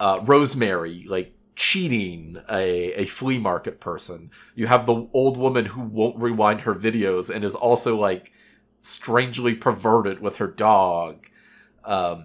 uh, 0.00 0.18
rosemary 0.22 1.04
like 1.08 1.32
cheating 1.54 2.38
a, 2.50 2.92
a 2.94 3.06
flea 3.06 3.38
market 3.38 3.80
person 3.80 4.30
you 4.54 4.66
have 4.66 4.86
the 4.86 5.08
old 5.12 5.36
woman 5.36 5.66
who 5.66 5.82
won't 5.82 6.16
rewind 6.16 6.62
her 6.62 6.74
videos 6.74 7.32
and 7.32 7.44
is 7.44 7.54
also 7.54 7.96
like 7.96 8.32
strangely 8.80 9.54
perverted 9.54 10.20
with 10.20 10.36
her 10.36 10.46
dog 10.46 11.26
um 11.84 12.24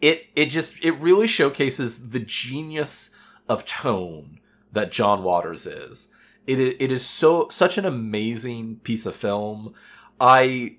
it 0.00 0.26
it 0.36 0.46
just 0.46 0.74
it 0.82 0.92
really 0.92 1.26
showcases 1.26 2.10
the 2.10 2.18
genius 2.18 3.10
of 3.48 3.64
tone 3.64 4.38
that 4.72 4.92
John 4.92 5.22
Waters 5.22 5.66
is. 5.66 6.08
It 6.46 6.58
it 6.58 6.92
is 6.92 7.06
so 7.06 7.48
such 7.48 7.78
an 7.78 7.86
amazing 7.86 8.80
piece 8.84 9.06
of 9.06 9.14
film. 9.14 9.72
I 10.20 10.76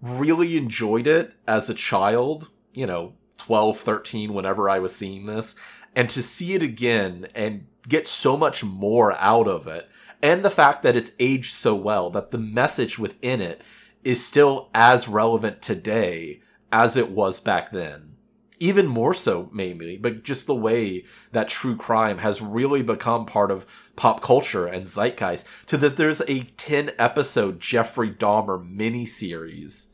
really 0.00 0.56
enjoyed 0.56 1.08
it 1.08 1.34
as 1.46 1.68
a 1.68 1.74
child, 1.74 2.50
you 2.72 2.86
know, 2.86 3.14
12, 3.48 3.80
13 3.80 4.34
whenever 4.34 4.68
I 4.68 4.78
was 4.78 4.94
seeing 4.94 5.24
this 5.24 5.54
and 5.96 6.10
to 6.10 6.22
see 6.22 6.52
it 6.52 6.62
again 6.62 7.28
and 7.34 7.66
get 7.88 8.06
so 8.06 8.36
much 8.36 8.62
more 8.62 9.14
out 9.14 9.48
of 9.48 9.66
it 9.66 9.88
and 10.20 10.44
the 10.44 10.50
fact 10.50 10.82
that 10.82 10.96
it's 10.96 11.12
aged 11.18 11.54
so 11.54 11.74
well 11.74 12.10
that 12.10 12.30
the 12.30 12.36
message 12.36 12.98
within 12.98 13.40
it 13.40 13.62
is 14.04 14.22
still 14.22 14.68
as 14.74 15.08
relevant 15.08 15.62
today 15.62 16.42
as 16.70 16.98
it 16.98 17.10
was 17.10 17.40
back 17.40 17.70
then. 17.70 18.16
Even 18.60 18.86
more 18.86 19.14
so, 19.14 19.48
maybe, 19.50 19.96
but 19.96 20.24
just 20.24 20.46
the 20.46 20.54
way 20.54 21.06
that 21.32 21.48
true 21.48 21.74
crime 21.74 22.18
has 22.18 22.42
really 22.42 22.82
become 22.82 23.24
part 23.24 23.50
of 23.50 23.64
pop 23.96 24.20
culture 24.20 24.66
and 24.66 24.86
zeitgeist 24.86 25.46
to 25.68 25.78
that 25.78 25.96
there's 25.96 26.20
a 26.28 26.42
10 26.58 26.90
episode 26.98 27.60
Jeffrey 27.60 28.10
Dahmer 28.10 28.62
miniseries 28.62 29.86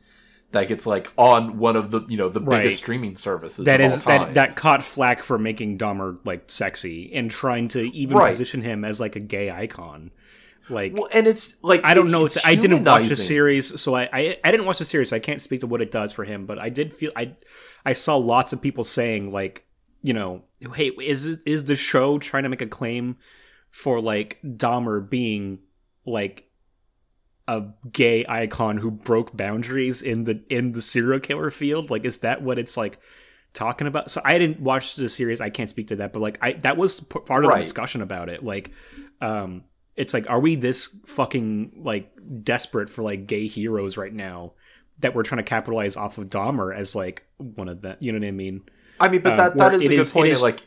that 0.55 0.67
gets 0.67 0.85
like 0.85 1.11
on 1.17 1.57
one 1.57 1.75
of 1.75 1.91
the 1.91 2.01
you 2.07 2.17
know 2.17 2.29
the 2.29 2.39
Right. 2.41 2.63
biggest 2.63 2.77
streaming 2.77 3.15
services 3.15 3.65
that 3.65 3.79
is 3.81 4.03
that 4.05 4.33
that 4.33 4.55
caught 4.55 4.83
flack 4.83 5.21
for 5.23 5.37
making 5.37 5.77
Dahmer 5.77 6.17
like 6.25 6.43
sexy 6.47 7.13
and 7.13 7.29
trying 7.29 7.67
to 7.69 7.81
even 7.95 8.17
Right. 8.17 8.31
position 8.31 8.61
him 8.61 8.83
as 8.83 8.99
like 8.99 9.15
a 9.15 9.19
gay 9.19 9.51
icon. 9.51 10.11
Like 10.67 10.93
well, 10.95 11.07
and 11.13 11.27
it's 11.27 11.55
like 11.61 11.81
I 11.83 11.93
don't 11.93 12.09
know. 12.09 12.27
I 12.43 12.55
didn't 12.55 12.83
watch 12.85 13.07
the 13.07 13.15
series, 13.15 13.79
so 13.79 13.95
I, 13.95 14.09
I 14.11 14.37
I 14.43 14.49
didn't 14.51 14.65
watch 14.65 14.79
the 14.79 14.85
series. 14.85 15.09
So 15.09 15.15
I 15.15 15.19
can't 15.19 15.39
speak 15.41 15.59
to 15.59 15.67
what 15.67 15.79
it 15.81 15.91
does 15.91 16.11
for 16.11 16.23
him. 16.25 16.47
But 16.47 16.57
I 16.57 16.69
did 16.69 16.91
feel 16.91 17.11
I 17.15 17.35
I 17.85 17.93
saw 17.93 18.15
lots 18.17 18.51
of 18.51 18.61
people 18.63 18.83
saying 18.83 19.31
like 19.31 19.63
you 20.01 20.13
know 20.13 20.43
hey 20.73 20.87
is 21.01 21.25
is 21.45 21.65
the 21.65 21.75
show 21.75 22.17
trying 22.17 22.43
to 22.43 22.49
make 22.49 22.61
a 22.63 22.67
claim 22.67 23.17
for 23.69 24.01
like 24.01 24.39
Dahmer 24.43 25.07
being 25.07 25.59
like 26.05 26.49
a 27.47 27.63
gay 27.91 28.25
icon 28.27 28.77
who 28.77 28.89
broke 28.91 29.35
boundaries 29.37 30.01
in 30.01 30.23
the 30.23 30.41
in 30.49 30.71
the 30.73 30.81
serial 30.81 31.19
killer 31.19 31.49
field? 31.49 31.89
Like 31.91 32.05
is 32.05 32.19
that 32.19 32.41
what 32.41 32.57
it's 32.59 32.77
like? 32.77 32.99
talking 33.53 33.87
about 33.87 34.11
so 34.11 34.19
i 34.25 34.37
didn't 34.37 34.59
watch 34.59 34.95
the 34.97 35.07
series 35.07 35.39
i 35.39 35.49
can't 35.49 35.69
speak 35.69 35.87
to 35.87 35.95
that 35.95 36.11
but 36.11 36.19
like 36.21 36.37
i 36.41 36.51
that 36.51 36.75
was 36.75 36.99
part 36.99 37.45
of 37.45 37.47
Right. 37.49 37.59
the 37.59 37.63
discussion 37.63 38.01
about 38.01 38.27
it 38.27 38.43
like 38.43 38.71
um 39.21 39.63
it's 39.95 40.13
like 40.13 40.29
are 40.29 40.41
we 40.41 40.55
this 40.57 40.87
fucking 41.07 41.71
like 41.77 42.11
desperate 42.43 42.89
for 42.89 43.01
like 43.01 43.27
gay 43.27 43.47
heroes 43.47 43.95
right 43.95 44.11
now 44.13 44.51
that 44.99 45.15
we're 45.15 45.23
trying 45.23 45.37
to 45.37 45.43
capitalize 45.43 45.95
off 45.95 46.17
of 46.17 46.29
Dahmer 46.29 46.75
as 46.77 46.97
like 46.97 47.23
one 47.37 47.69
of 47.69 47.81
the 47.81 47.95
you 48.01 48.11
know 48.11 48.19
what 48.19 48.27
I 48.27 48.31
mean? 48.31 48.63
I 48.99 49.07
mean, 49.07 49.21
but 49.21 49.31
Um, 49.31 49.37
that 49.37 49.55
that 49.55 49.73
is 49.75 49.85
a 49.85 49.87
good 49.87 49.99
is- 49.99 50.11
point. 50.11 50.27
is- 50.33 50.41
like 50.41 50.61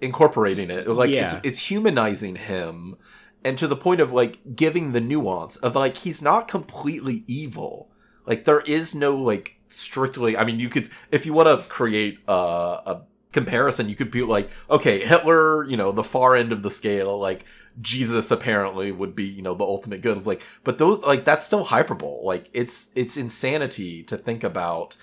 incorporating 0.00 0.70
it, 0.70 0.86
like 0.88 1.10
Yeah. 1.10 1.36
it's 1.38 1.46
it's 1.46 1.58
humanizing 1.70 2.36
him, 2.36 2.96
and 3.44 3.58
to 3.58 3.66
the 3.66 3.76
point 3.76 4.00
of 4.00 4.12
like 4.12 4.56
giving 4.56 4.92
the 4.92 5.00
nuance 5.00 5.56
of 5.56 5.76
like 5.76 5.98
he's 5.98 6.22
not 6.22 6.48
completely 6.48 7.22
evil. 7.26 7.90
Like 8.26 8.44
there 8.44 8.60
is 8.60 8.94
no 8.94 9.16
like 9.16 9.56
strictly. 9.68 10.36
I 10.36 10.44
mean, 10.44 10.58
you 10.58 10.68
could 10.68 10.88
if 11.10 11.26
you 11.26 11.32
want 11.32 11.48
to 11.60 11.66
create 11.68 12.18
a, 12.26 12.32
a 12.32 13.02
comparison, 13.32 13.88
you 13.88 13.96
could 13.96 14.10
be 14.10 14.22
like, 14.22 14.50
okay, 14.70 15.04
Hitler, 15.04 15.64
you 15.64 15.76
know, 15.76 15.92
the 15.92 16.04
far 16.04 16.34
end 16.34 16.52
of 16.52 16.62
the 16.62 16.70
scale, 16.70 17.18
like. 17.18 17.44
Jesus 17.80 18.30
apparently 18.30 18.92
would 18.92 19.16
be, 19.16 19.24
you 19.24 19.42
know, 19.42 19.52
the 19.56 19.64
ultimate 19.64 20.00
good. 20.00 20.16
It's 20.16 20.28
like, 20.28 20.44
but 20.62 20.78
those 20.78 21.00
like 21.00 21.24
that's 21.24 21.44
still 21.44 21.64
hyperbole. 21.64 22.24
Like 22.24 22.48
it's 22.52 22.86
it's 22.94 23.16
insanity 23.16 24.04
to 24.04 24.16
think 24.16 24.44
about 24.44 24.96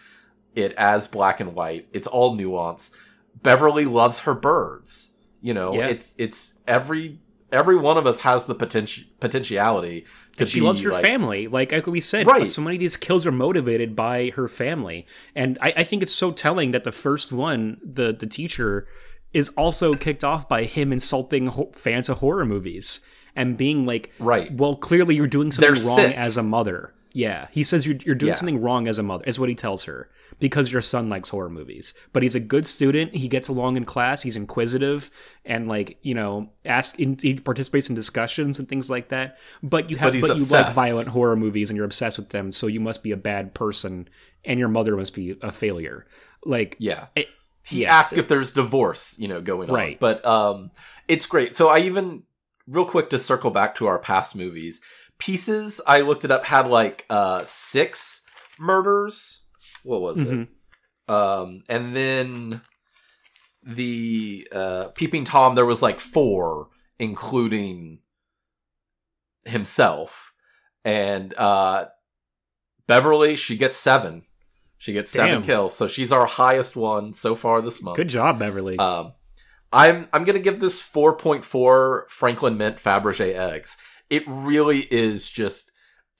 it 0.55 0.71
as 0.77 1.05
black 1.09 1.41
and 1.41 1.53
white. 1.53 1.89
It's 1.91 2.07
all 2.07 2.33
nuance. 2.33 2.89
Beverly 3.43 3.83
loves 3.83 4.19
her 4.19 4.33
birds. 4.33 5.09
You 5.41 5.53
know, 5.53 5.73
Yeah. 5.73 5.87
it's 5.87 6.13
it's 6.17 6.53
every 6.65 7.19
every 7.51 7.75
one 7.77 7.97
of 7.97 8.05
us 8.07 8.19
has 8.19 8.45
the 8.45 8.55
potential 8.55 9.03
potentiality 9.19 10.05
to 10.37 10.43
And 10.43 10.49
she 10.49 10.59
be 10.59 10.65
loves 10.65 10.81
her 10.81 10.91
like, 10.91 11.05
family. 11.05 11.47
Like 11.47 11.71
like 11.71 11.87
we 11.87 11.99
said, 12.01 12.25
Right. 12.27 12.47
so 12.47 12.61
many 12.61 12.75
of 12.77 12.79
these 12.79 12.97
kills 12.97 13.25
are 13.25 13.31
motivated 13.31 13.95
by 13.95 14.31
her 14.35 14.47
family. 14.47 15.05
And 15.35 15.57
I, 15.61 15.73
I 15.77 15.83
think 15.83 16.01
it's 16.03 16.13
so 16.15 16.31
telling 16.31 16.71
that 16.71 16.83
the 16.83 16.91
first 16.91 17.31
one, 17.31 17.77
the 17.83 18.13
the 18.13 18.27
teacher, 18.27 18.87
is 19.33 19.49
also 19.49 19.93
kicked 19.93 20.23
off 20.23 20.47
by 20.49 20.65
him 20.65 20.91
insulting 20.91 21.47
ho- 21.47 21.71
fans 21.73 22.09
of 22.09 22.17
horror 22.19 22.45
movies 22.45 23.05
and 23.35 23.57
being 23.57 23.85
like, 23.85 24.11
Right. 24.19 24.51
well, 24.53 24.75
clearly 24.75 25.15
you're 25.15 25.27
doing 25.27 25.51
something 25.51 25.73
They're 25.73 25.83
wrong 25.85 25.95
sick. 25.95 26.15
as 26.17 26.35
a 26.37 26.43
mother. 26.43 26.93
Yeah, 27.13 27.47
he 27.51 27.63
says 27.63 27.85
you're, 27.87 27.97
you're 28.05 28.15
doing 28.15 28.29
Yeah. 28.31 28.35
something 28.35 28.61
wrong 28.61 28.87
as 28.87 28.97
a 28.97 29.03
mother, 29.03 29.23
is 29.25 29.39
what 29.39 29.49
he 29.49 29.55
tells 29.55 29.83
her, 29.85 30.09
because 30.39 30.71
your 30.71 30.81
son 30.81 31.09
likes 31.09 31.29
horror 31.29 31.49
movies. 31.49 31.93
But 32.13 32.23
he's 32.23 32.35
a 32.35 32.39
good 32.39 32.65
student. 32.65 33.13
He 33.13 33.27
gets 33.27 33.47
along 33.47 33.77
in 33.77 33.85
class. 33.85 34.21
He's 34.21 34.35
inquisitive 34.35 35.11
and 35.45 35.67
like 35.67 35.97
you 36.01 36.13
know, 36.13 36.49
ask 36.65 36.99
in, 36.99 37.17
he 37.21 37.35
participates 37.35 37.89
in 37.89 37.95
discussions 37.95 38.59
and 38.59 38.67
things 38.67 38.89
like 38.89 39.09
that. 39.09 39.37
But 39.61 39.89
you 39.89 39.97
have, 39.97 40.13
But 40.13 40.21
but 40.21 40.37
you 40.37 40.45
like 40.45 40.73
violent 40.73 41.09
horror 41.09 41.35
movies 41.35 41.69
and 41.69 41.77
you're 41.77 41.85
obsessed 41.85 42.17
with 42.17 42.29
them. 42.29 42.51
So 42.51 42.67
you 42.67 42.79
must 42.79 43.03
be 43.03 43.11
a 43.11 43.17
bad 43.17 43.53
person, 43.53 44.07
and 44.45 44.59
your 44.59 44.69
mother 44.69 44.95
must 44.95 45.13
be 45.13 45.37
a 45.41 45.51
failure. 45.51 46.05
Like, 46.45 46.75
Yeah. 46.79 47.07
it- 47.15 47.27
he 47.63 47.83
yeah, 47.83 47.95
asked 47.95 48.13
if 48.13 48.27
there's 48.27 48.51
divorce, 48.51 49.15
you 49.19 49.27
know, 49.27 49.39
going 49.39 49.69
on. 49.69 49.75
Right. 49.75 49.99
But 49.99 50.25
um 50.25 50.71
it's 51.07 51.27
great. 51.27 51.55
So 51.55 51.67
I 51.69 51.77
even 51.79 52.23
real 52.67 52.85
quick 52.85 53.11
to 53.11 53.19
circle 53.19 53.51
back 53.51 53.75
to 53.75 53.85
our 53.85 53.99
past 53.99 54.35
movies. 54.35 54.81
Pieces, 55.19 55.79
I 55.85 56.01
looked 56.01 56.25
it 56.25 56.31
up, 56.31 56.45
had 56.45 56.65
like 56.67 57.05
uh 57.07 57.43
six 57.45 58.21
murders. 58.57 59.40
What 59.83 60.01
was 60.01 60.17
Mhm. 60.17 60.43
it? 60.43 61.11
Um 61.13 61.63
and 61.69 61.95
then 61.95 62.61
the 63.63 64.47
uh 64.51 64.87
Peeping 64.95 65.25
Tom 65.25 65.55
there 65.55 65.65
was 65.65 65.81
like 65.81 65.99
four, 65.99 66.69
including 66.99 67.99
himself. 69.45 70.31
And 70.83 71.33
uh 71.37 71.85
Beverly, 72.87 73.35
she 73.35 73.55
gets 73.57 73.77
seven. 73.77 74.23
She 74.77 74.93
gets 74.93 75.11
seven 75.11 75.35
Damn. 75.35 75.43
kills, 75.43 75.75
so 75.75 75.87
she's 75.87 76.11
our 76.11 76.25
highest 76.25 76.75
one 76.75 77.13
so 77.13 77.35
far 77.35 77.61
this 77.61 77.81
month. 77.81 77.97
good 77.97 78.09
job, 78.09 78.39
Beverly. 78.39 78.77
Um, 78.79 79.13
I'm 79.71 80.07
I'm 80.11 80.23
gonna 80.23 80.39
give 80.39 80.59
this 80.59 80.81
4.4 80.81 82.05
Franklin 82.09 82.57
Mint 82.57 82.77
Fabergé 82.77 83.33
eggs. 83.35 83.77
It 84.09 84.23
really 84.27 84.87
is 84.91 85.29
just 85.29 85.70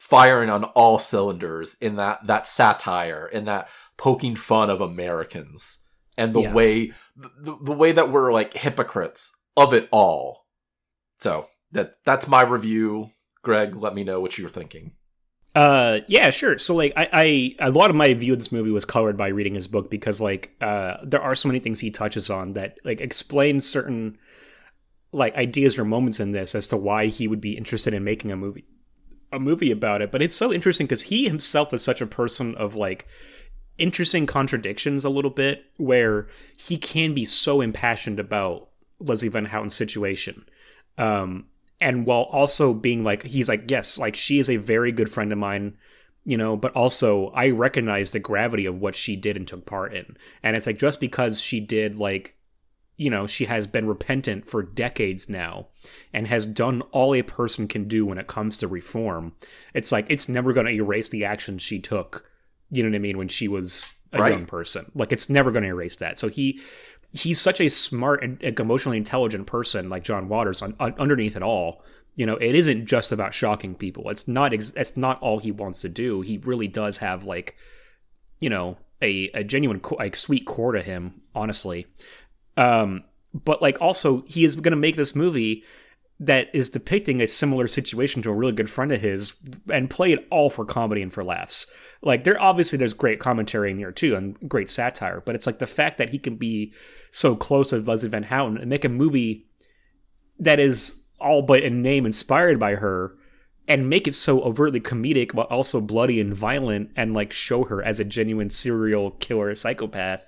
firing 0.02 0.50
on 0.50 0.64
all 0.64 0.98
cylinders 0.98 1.78
in 1.80 1.96
that 1.96 2.26
that 2.26 2.48
satire, 2.48 3.28
in 3.28 3.46
that 3.46 3.70
poking 3.98 4.36
fun 4.36 4.68
of 4.68 4.82
Americans, 4.82 5.78
and 6.18 6.34
the 6.34 6.42
Yeah. 6.42 6.54
way 6.54 6.92
the, 7.16 7.56
the 7.62 7.72
way 7.72 7.92
that 7.92 8.12
we're 8.12 8.34
like 8.34 8.54
hypocrites 8.54 9.32
of 9.56 9.76
it 9.76 9.88
all. 9.92 10.48
So 11.20 11.50
that 11.72 11.94
that's 12.04 12.28
my 12.28 12.42
review. 12.42 13.12
Greg, 13.44 13.76
let 13.76 13.94
me 13.94 14.04
know 14.04 14.20
what 14.20 14.40
you're 14.40 14.50
thinking. 14.50 14.94
Uh, 15.54 16.00
yeah, 16.08 16.32
sure. 16.32 16.58
So 16.58 16.74
like, 16.74 16.94
I, 16.96 17.10
I 17.14 17.68
a 17.68 17.72
lot 17.72 17.92
of 17.92 17.96
my 17.96 18.12
view 18.16 18.34
of 18.34 18.40
this 18.40 18.52
movie 18.52 18.72
was 18.72 18.86
colored 18.86 19.18
by 19.18 19.28
reading 19.28 19.54
his 19.54 19.68
book 19.68 19.92
because 19.92 20.20
like, 20.20 20.56
uh, 20.62 20.98
there 21.04 21.22
are 21.22 21.36
so 21.36 21.48
many 21.48 21.60
things 21.60 21.80
he 21.80 21.92
touches 21.92 22.30
on 22.30 22.54
that 22.54 22.78
like 22.84 23.02
explain 23.02 23.62
certain 23.62 24.18
like 25.12 25.36
ideas 25.36 25.78
or 25.78 25.86
moments 25.86 26.20
in 26.20 26.32
this 26.32 26.56
as 26.56 26.68
to 26.70 26.78
why 26.78 27.06
he 27.08 27.28
would 27.28 27.42
be 27.42 27.56
interested 27.56 27.94
in 27.94 28.04
making 28.04 28.32
a 28.32 28.36
movie 28.36 28.66
a 29.32 29.40
movie 29.40 29.72
about 29.72 30.02
it. 30.02 30.12
But 30.12 30.22
it's 30.22 30.36
so 30.36 30.52
interesting 30.52 30.88
because 30.88 31.04
he 31.04 31.28
himself 31.28 31.74
is 31.74 31.84
such 31.84 32.02
a 32.02 32.08
person 32.08 32.56
of 32.56 32.76
like 32.76 33.08
interesting 33.78 34.26
contradictions 34.26 35.04
a 35.06 35.10
little 35.10 35.32
bit 35.32 35.66
where 35.78 36.28
he 36.58 36.78
can 36.78 37.14
be 37.14 37.26
so 37.26 37.62
impassioned 37.62 38.20
about 38.20 38.70
Leslie 39.00 39.30
Van 39.30 39.46
Houten's 39.46 39.76
situation. 39.76 40.46
Um, 40.98 41.46
and 41.80 42.06
while 42.06 42.24
also 42.24 42.74
being 42.74 43.04
like, 43.04 43.24
he's 43.24 43.50
like, 43.50 43.70
yes, 43.72 43.98
like 43.98 44.16
she 44.16 44.40
is 44.40 44.50
a 44.50 44.58
very 44.58 44.92
good 44.92 45.12
friend 45.12 45.32
of 45.32 45.40
mine, 45.40 45.78
you 46.24 46.38
know, 46.38 46.56
but 46.56 46.74
also 46.74 47.30
I 47.30 47.50
recognize 47.50 48.12
the 48.12 48.20
gravity 48.20 48.68
of 48.68 48.80
what 48.80 48.96
she 48.96 49.16
did 49.16 49.36
and 49.36 49.48
took 49.48 49.66
part 49.66 49.96
in. 49.96 50.16
And 50.44 50.56
it's 50.56 50.68
like, 50.68 50.78
just 50.78 51.00
because 51.00 51.42
she 51.42 51.60
did 51.60 51.98
like, 51.98 52.36
you 52.98 53.10
know, 53.10 53.26
she 53.28 53.46
has 53.46 53.66
been 53.68 53.88
repentant 53.88 54.46
for 54.46 54.62
decades 54.62 55.28
now 55.30 55.68
and 56.14 56.28
has 56.28 56.46
done 56.46 56.82
all 56.92 57.16
a 57.16 57.22
person 57.24 57.68
can 57.68 57.88
do 57.88 58.06
when 58.06 58.18
it 58.18 58.28
comes 58.28 58.58
to 58.60 58.68
reform. 58.68 59.34
It's 59.74 59.92
like, 59.92 60.06
it's 60.10 60.30
never 60.30 60.54
going 60.54 60.68
to 60.68 60.72
erase 60.74 61.10
the 61.10 61.26
actions 61.26 61.62
she 61.62 61.80
took, 61.80 62.30
you 62.70 62.84
know 62.84 62.90
what 62.90 62.96
I 62.96 63.00
mean, 63.00 63.18
when 63.18 63.28
she 63.28 63.48
was 63.48 63.94
a 64.14 64.20
Right. 64.20 64.34
young 64.34 64.46
person. 64.46 64.92
Like, 64.94 65.12
it's 65.12 65.30
never 65.30 65.52
going 65.52 65.64
to 65.64 65.70
erase 65.70 65.96
that. 65.96 66.20
So 66.20 66.28
he, 66.28 66.60
he's 67.12 67.40
such 67.42 67.60
a 67.60 67.70
smart 67.70 68.24
and 68.24 68.42
like, 68.44 68.60
emotionally 68.60 68.98
intelligent 68.98 69.48
person 69.48 69.90
like 69.90 70.04
John 70.04 70.30
Waters 70.30 70.62
un- 70.62 70.76
un- 70.80 70.96
underneath 70.98 71.36
it 71.36 71.44
all 71.44 71.84
you 72.16 72.26
know 72.26 72.36
it 72.38 72.56
isn't 72.56 72.86
just 72.86 73.12
about 73.14 73.34
shocking 73.34 73.74
people 73.76 74.10
it's 74.10 74.28
not 74.28 74.54
ex- 74.54 74.74
it's 74.76 74.96
not 74.98 75.22
all 75.22 75.40
he 75.40 75.50
wants 75.52 75.80
to 75.82 75.88
do 75.90 76.20
he 76.22 76.38
really 76.40 76.68
does 76.68 76.98
have 76.98 77.24
like 77.24 77.56
you 78.40 78.50
know 78.50 78.78
a, 79.02 79.30
a 79.34 79.44
genuine 79.46 79.82
like 79.98 80.16
sweet 80.16 80.46
core 80.46 80.72
to 80.74 80.82
him 80.82 81.22
honestly 81.34 81.86
um 82.58 83.04
but 83.34 83.62
like 83.62 83.80
also 83.82 84.22
he 84.28 84.44
is 84.44 84.56
going 84.56 84.72
to 84.72 84.78
make 84.78 84.96
this 84.96 85.16
movie 85.16 85.64
that 86.22 86.54
is 86.54 86.70
depicting 86.70 87.20
a 87.20 87.28
similar 87.28 87.68
situation 87.68 88.22
to 88.22 88.30
a 88.30 88.34
really 88.34 88.52
good 88.52 88.70
friend 88.70 88.92
of 88.92 89.02
his 89.02 89.34
and 89.74 89.90
play 89.90 90.14
it 90.14 90.28
all 90.30 90.52
for 90.52 90.64
comedy 90.64 91.02
and 91.02 91.12
for 91.12 91.24
laughs. 91.24 91.72
Like 92.04 92.24
there 92.24 92.40
obviously 92.40 92.78
there's 92.78 92.94
great 92.94 93.20
commentary 93.20 93.72
in 93.72 93.80
here 93.80 93.92
too 93.92 94.16
and 94.16 94.38
great 94.48 94.70
satire, 94.70 95.24
but 95.26 95.34
it's 95.34 95.48
like 95.48 95.58
the 95.58 95.66
fact 95.66 95.98
that 95.98 96.12
he 96.12 96.20
can 96.20 96.36
be 96.36 96.74
so 97.10 97.36
close 97.36 97.72
with 97.72 97.88
Leslie 97.88 98.10
Van 98.10 98.24
Houten 98.24 98.58
and 98.58 98.70
make 98.70 98.86
a 98.86 98.90
movie 98.90 99.48
that 100.38 100.60
is 100.60 101.06
all 101.20 101.42
but 101.42 101.64
in 101.64 101.82
name 101.82 102.06
inspired 102.06 102.60
by 102.60 102.76
her 102.76 103.16
and 103.68 103.90
make 103.90 104.08
it 104.08 104.14
so 104.14 104.42
overtly 104.42 104.80
comedic 104.80 105.34
but 105.34 105.50
also 105.50 105.82
bloody 105.82 106.22
and 106.22 106.36
violent 106.36 106.92
and 106.96 107.16
like 107.16 107.34
show 107.34 107.64
her 107.64 107.82
as 107.82 108.00
a 108.00 108.06
genuine 108.06 108.52
serial 108.52 109.12
killer 109.12 109.56
psychopath. 109.56 110.28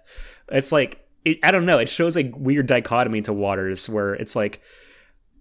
It's 0.49 0.71
like 0.71 1.02
it, 1.25 1.39
I 1.43 1.51
don't 1.51 1.65
know, 1.65 1.79
it 1.79 1.89
shows 1.89 2.17
a 2.17 2.23
weird 2.23 2.67
dichotomy 2.67 3.21
to 3.23 3.33
Waters 3.33 3.89
where 3.89 4.13
it's 4.13 4.35
like 4.35 4.61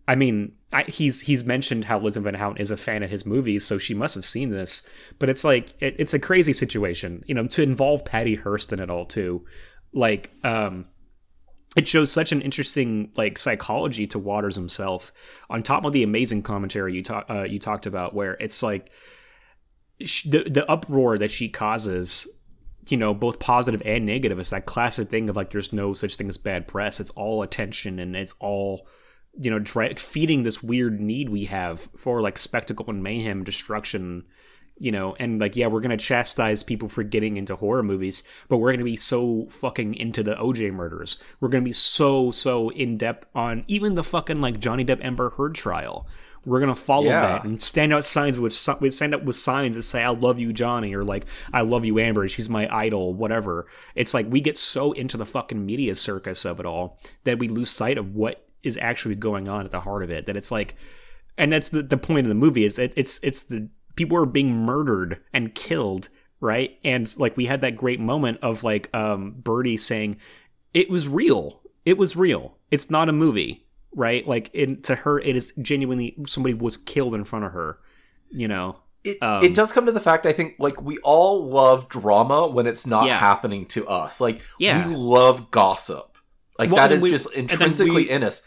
I 0.09 0.15
mean, 0.15 0.53
I, 0.73 0.83
he's 0.85 1.21
he's 1.21 1.45
mentioned 1.45 1.85
how 1.85 2.01
Liz 2.01 2.17
Van 2.17 2.35
Houten 2.35 2.61
is 2.61 2.71
a 2.71 2.77
fan 2.77 3.03
of 3.03 3.11
his 3.11 3.25
movies, 3.25 3.65
so 3.65 3.79
she 3.79 3.95
must 3.95 4.15
have 4.15 4.25
seen 4.25 4.51
this. 4.51 4.87
But 5.19 5.29
it's 5.29 5.45
like 5.45 5.75
it, 5.81 5.95
it's 5.99 6.15
a 6.15 6.19
crazy 6.19 6.53
situation, 6.53 7.23
you 7.27 7.35
know, 7.35 7.47
to 7.47 7.63
involve 7.63 8.05
Patty 8.05 8.35
Hearst 8.35 8.73
in 8.73 8.81
it 8.81 8.91
all 8.91 9.05
too. 9.05 9.45
Like, 9.93 10.33
um, 10.43 10.87
it 11.77 11.87
shows 11.87 12.11
such 12.11 12.33
an 12.33 12.41
interesting 12.41 13.13
like 13.17 13.39
psychology 13.39 14.07
to 14.09 14.19
Waters 14.19 14.57
himself, 14.57 15.13
on 15.49 15.63
top 15.63 15.85
of 15.85 15.93
the 15.93 16.03
amazing 16.03 16.43
commentary 16.43 16.95
you 16.95 17.03
talk 17.05 17.27
uh, 17.31 17.45
you 17.45 17.61
talked 17.61 17.87
about, 17.87 18.13
where 18.13 18.35
it's 18.35 18.63
like 18.63 18.91
the 20.01 20.49
the 20.51 20.69
uproar 20.69 21.17
that 21.17 21.31
she 21.31 21.49
causes 21.49 22.27
you 22.89 22.97
know 22.97 23.15
both 23.15 23.39
positive 23.39 23.83
and 23.85 24.07
negative. 24.07 24.39
It's 24.39 24.51
that 24.51 24.67
classic 24.67 25.09
thing 25.09 25.29
of 25.29 25.37
like 25.37 25.51
there's 25.51 25.73
no 25.73 25.95
such 25.95 26.17
thing 26.17 26.29
as 26.29 26.39
bad 26.39 26.67
press. 26.67 27.01
It's 27.01 27.11
all 27.11 27.43
attention 27.43 27.99
and 27.99 28.17
it's 28.17 28.35
all 28.41 28.87
you 29.35 29.51
know 29.51 29.95
feeding 29.97 30.43
this 30.43 30.63
weird 30.63 31.01
need 31.01 31.29
we 31.29 31.45
have 31.47 31.81
for 31.97 32.21
like 32.21 32.39
spectacle 32.39 32.87
and 32.89 33.03
mayhem 33.03 33.45
destruction 33.45 34.25
you 34.79 34.91
know? 34.91 35.15
And 35.19 35.39
like 35.39 35.55
yeah 35.55 35.69
we're 35.69 35.81
gonna 35.81 35.97
chastise 35.97 36.63
people 36.63 36.89
for 36.89 37.03
getting 37.03 37.37
into 37.37 37.57
horror 37.57 37.83
movies 37.83 38.25
but 38.49 38.59
we're 38.59 38.73
gonna 38.73 38.85
be 38.85 38.97
so 38.97 39.47
fucking 39.51 39.95
into 39.95 40.23
the 40.23 40.35
oj 40.35 40.73
murders. 40.73 41.19
We're 41.41 41.49
gonna 41.49 41.65
be 41.65 41.73
so 41.73 42.31
so 42.31 42.71
in 42.71 42.99
depth 42.99 43.27
on 43.35 43.65
even 43.69 43.95
the 43.95 44.05
fucking 44.05 44.41
like 44.41 44.61
johnny 44.61 44.85
depp 44.85 45.05
amber 45.05 45.31
heard 45.31 45.55
trial 45.55 46.07
we're 46.45 46.61
gonna 46.61 46.75
follow 46.75 47.07
Yeah. 47.07 47.21
that 47.21 47.45
and 47.45 47.61
stand 47.63 47.93
out 47.93 48.05
signs 48.05 48.39
with 48.39 48.53
stand 48.53 49.15
up 49.15 49.23
with 49.25 49.37
signs 49.37 49.77
that 49.77 49.83
say 49.83 50.03
"I 50.03 50.11
love 50.11 50.39
you, 50.41 50.53
Johnny" 50.53 50.95
or 50.95 51.05
like 51.05 51.25
"I 51.53 51.61
love 51.63 51.85
you, 51.85 51.99
Amber." 51.99 52.27
She's 52.29 52.49
my 52.49 52.69
idol, 52.75 53.15
whatever. 53.15 53.67
It's 53.95 54.13
like 54.15 54.27
we 54.29 54.41
get 54.41 54.57
so 54.57 54.93
into 54.93 55.17
the 55.17 55.27
fucking 55.27 55.65
media 55.65 55.95
circus 55.95 56.45
of 56.45 56.59
it 56.61 56.67
all 56.67 56.99
that 57.25 57.39
we 57.39 57.49
lose 57.49 57.71
sight 57.71 57.99
of 57.99 58.15
what 58.15 58.47
is 58.63 58.79
actually 58.81 59.15
going 59.17 59.49
on 59.49 59.65
at 59.65 59.71
the 59.71 59.81
heart 59.81 60.03
of 60.03 60.11
it. 60.11 60.27
That 60.27 60.37
it's 60.37 60.51
like, 60.51 60.75
and 61.39 61.53
that's 61.53 61.69
the 61.69 61.83
the 61.83 61.97
point 61.97 62.27
of 62.27 62.29
the 62.29 62.35
movie 62.35 62.65
is 62.65 62.79
it, 62.79 62.93
it's 62.97 63.21
it's 63.23 63.43
the 63.43 63.69
people 63.97 64.17
are 64.17 64.27
being 64.27 64.53
murdered 64.57 65.19
and 65.35 65.55
killed, 65.55 66.09
right? 66.41 66.79
And 66.85 67.13
like 67.19 67.37
we 67.37 67.47
had 67.47 67.61
that 67.61 67.77
great 67.77 68.01
moment 68.01 68.39
of 68.43 68.65
like 68.65 68.89
um 68.95 69.33
Birdie 69.43 69.77
saying, 69.77 70.17
"It 70.75 70.91
was 70.91 71.07
real. 71.09 71.61
It 71.85 71.99
was 71.99 72.17
real. 72.17 72.57
It's 72.71 72.91
not 72.91 73.09
a 73.09 73.13
movie." 73.13 73.67
Right, 73.95 74.27
like 74.27 74.51
in, 74.55 74.81
to 74.83 74.95
her, 74.95 75.19
it 75.19 75.37
is 75.37 75.53
genuinely 75.61 76.17
somebody 76.27 76.55
was 76.55 76.77
killed 76.79 77.15
in 77.15 77.25
front 77.25 77.45
of 77.45 77.53
her. 77.53 77.79
You 78.31 78.49
know, 78.49 78.77
It, 79.05 79.21
Um, 79.23 79.43
it 79.45 79.55
does 79.55 79.73
come 79.73 79.85
to 79.87 79.93
the 79.93 80.01
fact 80.01 80.25
I 80.27 80.33
think 80.33 80.55
like 80.59 80.81
we 80.81 80.97
all 80.99 81.45
love 81.45 81.89
drama 81.89 82.47
when 82.47 82.67
it's 82.67 82.87
not 82.87 83.07
Yeah. 83.07 83.19
happening 83.19 83.67
to 83.67 83.87
us. 83.89 84.21
Like 84.21 84.41
Yeah. 84.59 84.89
we 84.89 84.95
love 84.95 85.51
gossip. 85.51 86.17
Like 86.59 86.71
Well, 86.71 86.77
that 86.89 86.93
is 86.95 87.03
we- 87.03 87.11
just 87.11 87.31
intrinsically 87.33 88.05
we- 88.05 88.11
in 88.11 88.23
us. 88.23 88.41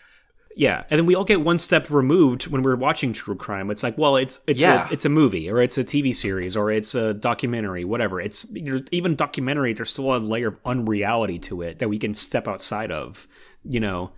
Yeah, 0.57 0.85
and 0.89 0.97
then 0.97 1.05
we 1.05 1.13
all 1.15 1.25
get 1.25 1.41
one 1.41 1.57
step 1.57 1.89
removed 1.89 2.47
when 2.47 2.61
we're 2.63 2.77
watching 2.77 3.11
true 3.11 3.35
crime. 3.35 3.69
It's 3.69 3.83
like, 3.83 3.97
well, 3.97 4.15
it's 4.15 4.39
it's 4.47 4.61
Yeah. 4.61 4.87
a, 4.89 4.93
it's 4.93 5.03
a 5.03 5.09
movie 5.09 5.49
or 5.49 5.61
it's 5.61 5.77
a 5.77 5.83
TV 5.83 6.13
series 6.15 6.55
or 6.55 6.71
it's 6.71 6.95
a 6.95 7.13
documentary, 7.13 7.83
whatever. 7.83 8.21
It's 8.21 8.47
even 8.55 9.15
documentary. 9.17 9.73
There's 9.73 9.89
still 9.89 10.15
a 10.15 10.17
layer 10.17 10.47
of 10.47 10.57
unreality 10.65 11.37
to 11.39 11.61
it 11.61 11.79
that 11.79 11.89
we 11.89 11.99
can 11.99 12.13
step 12.13 12.47
outside 12.47 12.89
of, 12.91 13.27
you 13.65 13.81
know. 13.81 14.11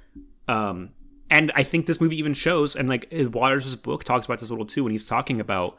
Um, 0.48 0.92
and 1.30 1.52
I 1.56 1.64
think 1.64 1.86
this 1.86 2.02
movie 2.02 2.18
even 2.18 2.34
shows, 2.34 2.76
and 2.76 2.88
like 2.88 3.08
Waters' 3.12 3.76
book 3.76 4.04
talks 4.04 4.26
about 4.26 4.40
this 4.40 4.50
a 4.50 4.52
little 4.52 4.66
too 4.66 4.84
when 4.84 4.92
he's 4.92 5.06
talking 5.06 5.40
about 5.40 5.78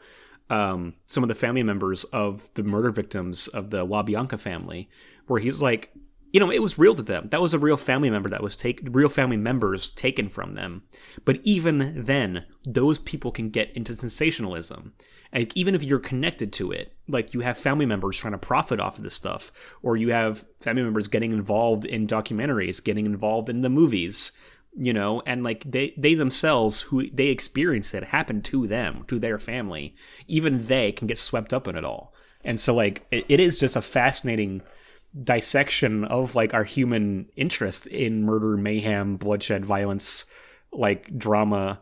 um, 0.49 0.93
some 1.07 1.23
of 1.23 1.27
the 1.27 1.35
family 1.35 1.63
members 1.63 2.03
of 2.05 2.49
the 2.55 2.63
murder 2.63 2.91
victims 2.91 3.47
of 3.47 3.69
the 3.69 3.83
La 3.83 4.03
Bianca 4.03 4.37
family, 4.37 4.89
where 5.27 5.39
he's 5.39 5.61
like, 5.61 5.91
you 6.31 6.39
know, 6.39 6.51
it 6.51 6.61
was 6.61 6.77
real 6.77 6.93
to 6.95 7.01
them. 7.01 7.27
That 7.27 7.41
was 7.41 7.53
a 7.53 7.59
real 7.59 7.77
family 7.77 8.09
member 8.09 8.29
that 8.29 8.43
was 8.43 8.55
taken, 8.55 8.91
real 8.91 9.09
family 9.09 9.37
members 9.37 9.89
taken 9.89 10.29
from 10.29 10.53
them. 10.53 10.83
But 11.25 11.39
even 11.43 12.03
then, 12.05 12.45
those 12.65 12.99
people 12.99 13.31
can 13.31 13.49
get 13.49 13.71
into 13.75 13.95
sensationalism. 13.95 14.93
And 15.31 15.51
even 15.55 15.75
if 15.75 15.83
you're 15.83 15.99
connected 15.99 16.51
to 16.53 16.71
it, 16.71 16.93
like 17.07 17.33
you 17.33 17.41
have 17.41 17.57
family 17.57 17.85
members 17.85 18.17
trying 18.17 18.33
to 18.33 18.39
profit 18.39 18.79
off 18.79 18.97
of 18.97 19.03
this 19.03 19.13
stuff, 19.13 19.51
or 19.81 19.97
you 19.97 20.11
have 20.11 20.45
family 20.59 20.83
members 20.83 21.07
getting 21.07 21.31
involved 21.31 21.85
in 21.85 22.07
documentaries, 22.07 22.83
getting 22.83 23.05
involved 23.05 23.49
in 23.49 23.61
the 23.61 23.69
movies, 23.69 24.31
you 24.77 24.93
know, 24.93 25.21
and 25.25 25.43
like 25.43 25.63
they 25.69 25.93
they 25.97 26.13
themselves 26.13 26.81
who 26.81 27.09
they 27.11 27.27
experience 27.27 27.93
it 27.93 28.05
happened 28.05 28.45
to 28.45 28.67
them, 28.67 29.03
to 29.07 29.19
their 29.19 29.37
family. 29.39 29.95
Even 30.27 30.67
they 30.67 30.91
can 30.91 31.07
get 31.07 31.17
swept 31.17 31.53
up 31.53 31.67
in 31.67 31.75
it 31.75 31.83
all. 31.83 32.13
And 32.43 32.59
so 32.59 32.73
like 32.73 33.05
it, 33.11 33.25
it 33.27 33.39
is 33.39 33.59
just 33.59 33.75
a 33.75 33.81
fascinating 33.81 34.61
dissection 35.23 36.05
of 36.05 36.35
like 36.35 36.53
our 36.53 36.63
human 36.63 37.27
interest 37.35 37.87
in 37.87 38.23
murder, 38.23 38.55
mayhem, 38.57 39.17
bloodshed, 39.17 39.65
violence, 39.65 40.25
like 40.71 41.17
drama. 41.17 41.81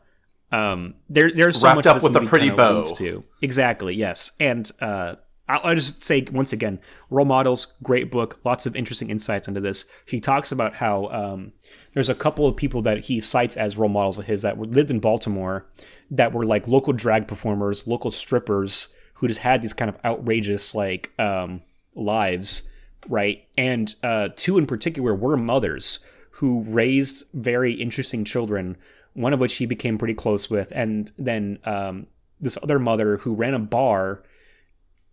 Um, 0.52 0.96
there 1.10 1.32
there's 1.32 1.60
so 1.60 1.68
Wrapped 1.68 1.76
much 1.78 1.86
up 1.88 1.96
this 1.98 2.04
with 2.04 2.16
a 2.16 2.26
pretty 2.26 2.50
bow. 2.50 2.78
leads 2.78 2.94
To. 2.94 3.24
Exactly, 3.42 3.96
yes, 3.96 4.32
and 4.40 4.70
uh, 4.80 5.16
I'll, 5.50 5.76
just 5.76 6.04
say 6.04 6.26
once 6.32 6.52
again, 6.52 6.80
role 7.10 7.26
models, 7.26 7.74
great 7.82 8.12
book, 8.12 8.40
lots 8.44 8.66
of 8.66 8.76
interesting 8.76 9.10
insights 9.10 9.48
into 9.48 9.62
this. 9.62 9.86
He 10.06 10.20
talks 10.20 10.52
about 10.52 10.76
how 10.76 11.08
um, 11.08 11.54
there's 11.94 12.10
a 12.10 12.16
couple 12.16 12.48
of 12.48 12.58
people 12.58 12.82
that 12.82 13.06
he 13.06 13.20
cites 13.22 13.56
as 13.56 13.78
role 13.78 13.90
models 13.90 14.18
of 14.18 14.26
his 14.26 14.42
that 14.42 14.58
were, 14.58 14.66
lived 14.66 14.92
in 14.92 15.00
Baltimore, 15.00 15.66
that 16.12 16.34
were 16.34 16.46
like 16.46 16.68
local 16.68 16.92
drag 16.92 17.28
performers, 17.28 17.88
local 17.88 18.12
strippers 18.12 18.94
who 19.16 19.28
just 19.28 19.40
had 19.40 19.62
these 19.62 19.74
kind 19.74 19.90
of 19.90 19.98
outrageous 20.04 20.76
like 20.76 21.12
um, 21.18 21.62
lives, 21.96 22.70
right? 23.08 23.48
And 23.58 23.94
uh, 24.04 24.30
two 24.36 24.58
in 24.58 24.68
particular 24.68 25.16
were 25.16 25.38
mothers 25.38 26.06
who 26.32 26.62
raised 26.64 27.26
very 27.34 27.74
interesting 27.74 28.26
children. 28.26 28.78
One 29.14 29.34
of 29.34 29.40
which 29.40 29.56
he 29.56 29.66
became 29.66 29.98
pretty 29.98 30.14
close 30.14 30.48
with, 30.48 30.72
and 30.76 31.12
then 31.18 31.58
um, 31.64 32.06
this 32.40 32.58
other 32.62 32.78
mother 32.78 33.18
who 33.18 33.34
ran 33.34 33.56
a 33.56 33.60
bar 33.60 34.22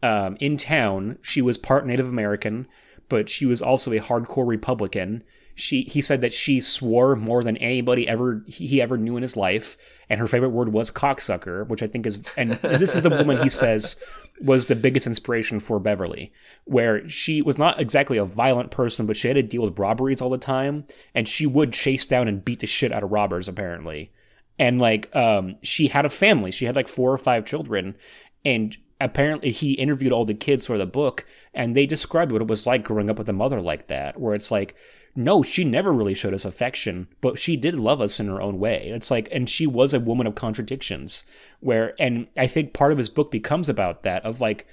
um, 0.04 0.36
in 0.38 0.58
town. 0.58 1.16
She 1.22 1.40
was 1.40 1.56
part 1.56 1.86
Native 1.86 2.08
American, 2.08 2.68
but 3.08 3.30
she 3.30 3.46
was 3.46 3.62
also 3.62 3.90
a 3.92 4.00
hardcore 4.00 4.46
Republican. 4.46 5.24
She 5.54 5.82
he 5.82 6.02
said 6.02 6.20
that 6.20 6.32
she 6.32 6.60
swore 6.60 7.16
more 7.16 7.42
than 7.42 7.56
anybody 7.56 8.06
ever 8.06 8.44
he 8.46 8.82
ever 8.82 8.98
knew 8.98 9.16
in 9.16 9.22
his 9.22 9.36
life, 9.36 9.78
and 10.10 10.20
her 10.20 10.26
favorite 10.26 10.50
word 10.50 10.72
was 10.72 10.90
cocksucker, 10.90 11.66
which 11.66 11.82
I 11.82 11.86
think 11.86 12.06
is 12.06 12.22
and 12.36 12.52
this 12.52 12.94
is 12.94 13.02
the 13.02 13.10
woman 13.10 13.42
he 13.42 13.48
says 13.48 14.02
was 14.40 14.66
the 14.66 14.74
biggest 14.74 15.06
inspiration 15.06 15.60
for 15.60 15.78
Beverly, 15.78 16.32
where 16.64 17.08
she 17.08 17.40
was 17.40 17.56
not 17.56 17.80
exactly 17.80 18.18
a 18.18 18.24
violent 18.24 18.72
person, 18.72 19.06
but 19.06 19.16
she 19.16 19.28
had 19.28 19.34
to 19.34 19.42
deal 19.42 19.62
with 19.62 19.78
robberies 19.78 20.20
all 20.20 20.28
the 20.28 20.36
time, 20.36 20.84
and 21.14 21.28
she 21.28 21.46
would 21.46 21.72
chase 21.72 22.04
down 22.04 22.28
and 22.28 22.44
beat 22.44 22.60
the 22.60 22.66
shit 22.66 22.92
out 22.92 23.04
of 23.04 23.12
robbers 23.12 23.48
apparently 23.48 24.10
and 24.56 24.80
like 24.80 25.14
um 25.16 25.56
she 25.62 25.88
had 25.88 26.06
a 26.06 26.08
family 26.08 26.52
she 26.52 26.64
had 26.64 26.76
like 26.76 26.86
four 26.86 27.12
or 27.12 27.18
five 27.18 27.44
children 27.44 27.96
and 28.44 28.76
apparently 29.00 29.50
he 29.50 29.72
interviewed 29.72 30.12
all 30.12 30.24
the 30.24 30.34
kids 30.34 30.66
for 30.66 30.78
the 30.78 30.86
book 30.86 31.26
and 31.52 31.74
they 31.74 31.86
described 31.86 32.32
what 32.32 32.42
it 32.42 32.48
was 32.48 32.66
like 32.66 32.84
growing 32.84 33.10
up 33.10 33.18
with 33.18 33.28
a 33.28 33.32
mother 33.32 33.60
like 33.60 33.88
that 33.88 34.20
where 34.20 34.34
it's 34.34 34.50
like 34.50 34.74
no 35.16 35.42
she 35.42 35.64
never 35.64 35.92
really 35.92 36.14
showed 36.14 36.34
us 36.34 36.44
affection 36.44 37.08
but 37.20 37.38
she 37.38 37.56
did 37.56 37.76
love 37.76 38.00
us 38.00 38.18
in 38.18 38.28
her 38.28 38.40
own 38.40 38.58
way 38.58 38.90
it's 38.94 39.10
like 39.10 39.28
and 39.32 39.50
she 39.50 39.66
was 39.66 39.92
a 39.92 40.00
woman 40.00 40.26
of 40.26 40.34
contradictions 40.34 41.24
where 41.60 41.94
and 42.00 42.26
i 42.36 42.46
think 42.46 42.72
part 42.72 42.92
of 42.92 42.98
his 42.98 43.08
book 43.08 43.30
becomes 43.30 43.68
about 43.68 44.02
that 44.04 44.24
of 44.24 44.40
like 44.40 44.66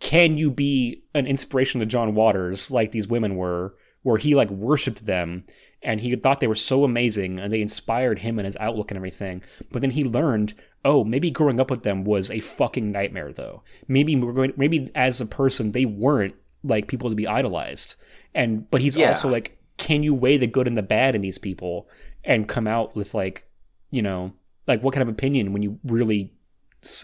can 0.00 0.38
you 0.38 0.50
be 0.50 1.04
an 1.14 1.26
inspiration 1.26 1.78
to 1.78 1.86
John 1.86 2.14
Waters 2.14 2.70
like 2.70 2.90
these 2.90 3.06
women 3.06 3.36
were, 3.36 3.74
where 4.02 4.16
he 4.16 4.34
like 4.34 4.50
worshipped 4.50 5.04
them 5.06 5.44
and 5.82 6.00
he 6.00 6.16
thought 6.16 6.40
they 6.40 6.46
were 6.46 6.54
so 6.54 6.84
amazing 6.84 7.38
and 7.38 7.52
they 7.52 7.62
inspired 7.62 8.20
him 8.20 8.38
and 8.38 8.46
his 8.46 8.56
outlook 8.58 8.90
and 8.90 8.96
everything. 8.96 9.42
But 9.70 9.82
then 9.82 9.90
he 9.90 10.04
learned, 10.04 10.54
oh, 10.84 11.04
maybe 11.04 11.30
growing 11.30 11.60
up 11.60 11.70
with 11.70 11.82
them 11.82 12.04
was 12.04 12.30
a 12.30 12.40
fucking 12.40 12.90
nightmare 12.90 13.32
though. 13.32 13.62
Maybe 13.88 14.16
we're 14.16 14.32
going 14.32 14.52
maybe 14.56 14.90
as 14.94 15.20
a 15.20 15.26
person 15.26 15.72
they 15.72 15.84
weren't 15.84 16.34
like 16.62 16.88
people 16.88 17.10
to 17.10 17.16
be 17.16 17.26
idolized. 17.26 17.96
And 18.34 18.70
but 18.70 18.80
he's 18.80 18.96
Yeah. 18.96 19.10
also 19.10 19.28
like, 19.28 19.58
can 19.76 20.02
you 20.02 20.14
weigh 20.14 20.36
the 20.36 20.46
good 20.46 20.66
and 20.66 20.76
the 20.76 20.82
bad 20.82 21.14
in 21.14 21.20
these 21.20 21.38
people 21.38 21.88
and 22.24 22.48
come 22.48 22.66
out 22.66 22.94
with 22.94 23.14
like, 23.14 23.46
you 23.90 24.02
know, 24.02 24.32
like 24.66 24.82
what 24.82 24.94
kind 24.94 25.02
of 25.02 25.08
opinion 25.08 25.52
when 25.52 25.62
you 25.62 25.78
really 25.84 26.32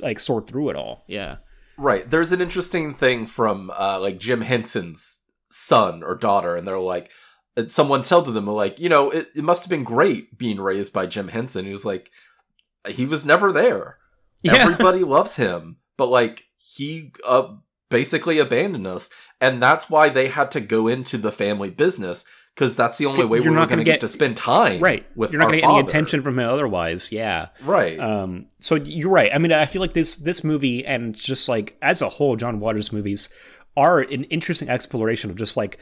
like 0.03 0.20
sort 0.20 0.47
through 0.47 0.70
it 0.70 0.77
all? 0.77 1.05
Yeah. 1.07 1.36
Right. 1.78 2.09
There's 2.09 2.32
an 2.32 2.40
interesting 2.40 2.94
thing 2.94 3.27
from 3.27 3.70
uh, 3.78 4.01
like 4.01 4.19
Jim 4.19 4.40
Henson's 4.43 5.20
son 5.51 6.03
or 6.03 6.15
daughter, 6.15 6.57
and 6.57 6.66
they're 6.66 6.78
like, 6.78 7.11
someone 7.69 8.03
told 8.03 8.27
to 8.27 8.31
them 8.31 8.47
like, 8.47 8.78
you 8.78 8.89
know, 8.89 9.11
it, 9.11 9.28
it 9.35 9.44
must 9.44 9.62
have 9.62 9.70
been 9.70 9.85
great 9.85 10.39
being 10.39 10.61
raised 10.61 10.93
by 10.93 11.07
Jim 11.07 11.28
Henson. 11.28 11.65
He 11.66 11.73
was 11.73 11.85
like, 11.85 12.11
he 12.89 13.07
was 13.07 13.25
never 13.25 13.53
there. 13.53 13.99
Yeah. 14.43 14.55
Everybody 14.57 15.03
loves 15.05 15.37
him, 15.37 15.79
but 15.97 16.07
like 16.09 16.45
he 16.57 17.13
uh, 17.27 17.55
basically 17.89 18.39
abandoned 18.39 18.87
us, 18.87 19.09
and 19.41 19.63
that's 19.63 19.89
why 19.91 20.09
they 20.09 20.29
had 20.29 20.51
to 20.53 20.61
go 20.61 20.89
into 20.89 21.19
the 21.19 21.33
family 21.33 21.71
business 21.71 22.25
because 22.55 22.75
that's 22.77 22.97
the 22.99 23.05
only 23.07 23.25
way 23.27 23.39
we 23.41 23.47
not 23.47 23.69
going 23.69 23.79
gonna 23.79 23.85
get, 23.85 23.93
get- 23.95 24.01
to 24.01 24.09
spend 24.09 24.35
time 24.35 24.81
right 24.81 25.05
with 25.15 25.31
you're 25.31 25.39
not 25.41 25.47
our 25.49 25.51
gonna 25.53 25.61
get 25.61 25.71
any 25.71 25.81
attention 25.81 26.23
from 26.23 26.39
him 26.39 26.49
otherwise 26.49 27.13
yeah 27.13 27.49
Right. 27.63 28.01
um 28.01 28.47
so 28.61 28.77
you're 28.77 29.11
right 29.11 29.29
i 29.35 29.37
mean 29.37 29.53
i 29.53 29.67
feel 29.67 29.83
like 29.83 29.93
this 29.93 30.17
this 30.17 30.43
movie 30.43 30.83
and 30.87 31.15
just 31.15 31.51
like 31.51 31.77
as 31.83 32.01
a 32.01 32.09
whole 32.09 32.35
john 32.35 32.59
waters 32.59 32.93
movies 32.93 33.29
are 33.77 34.01
an 34.01 34.25
interesting 34.25 34.71
exploration 34.71 35.29
of 35.29 35.37
just 35.37 35.55
like 35.59 35.79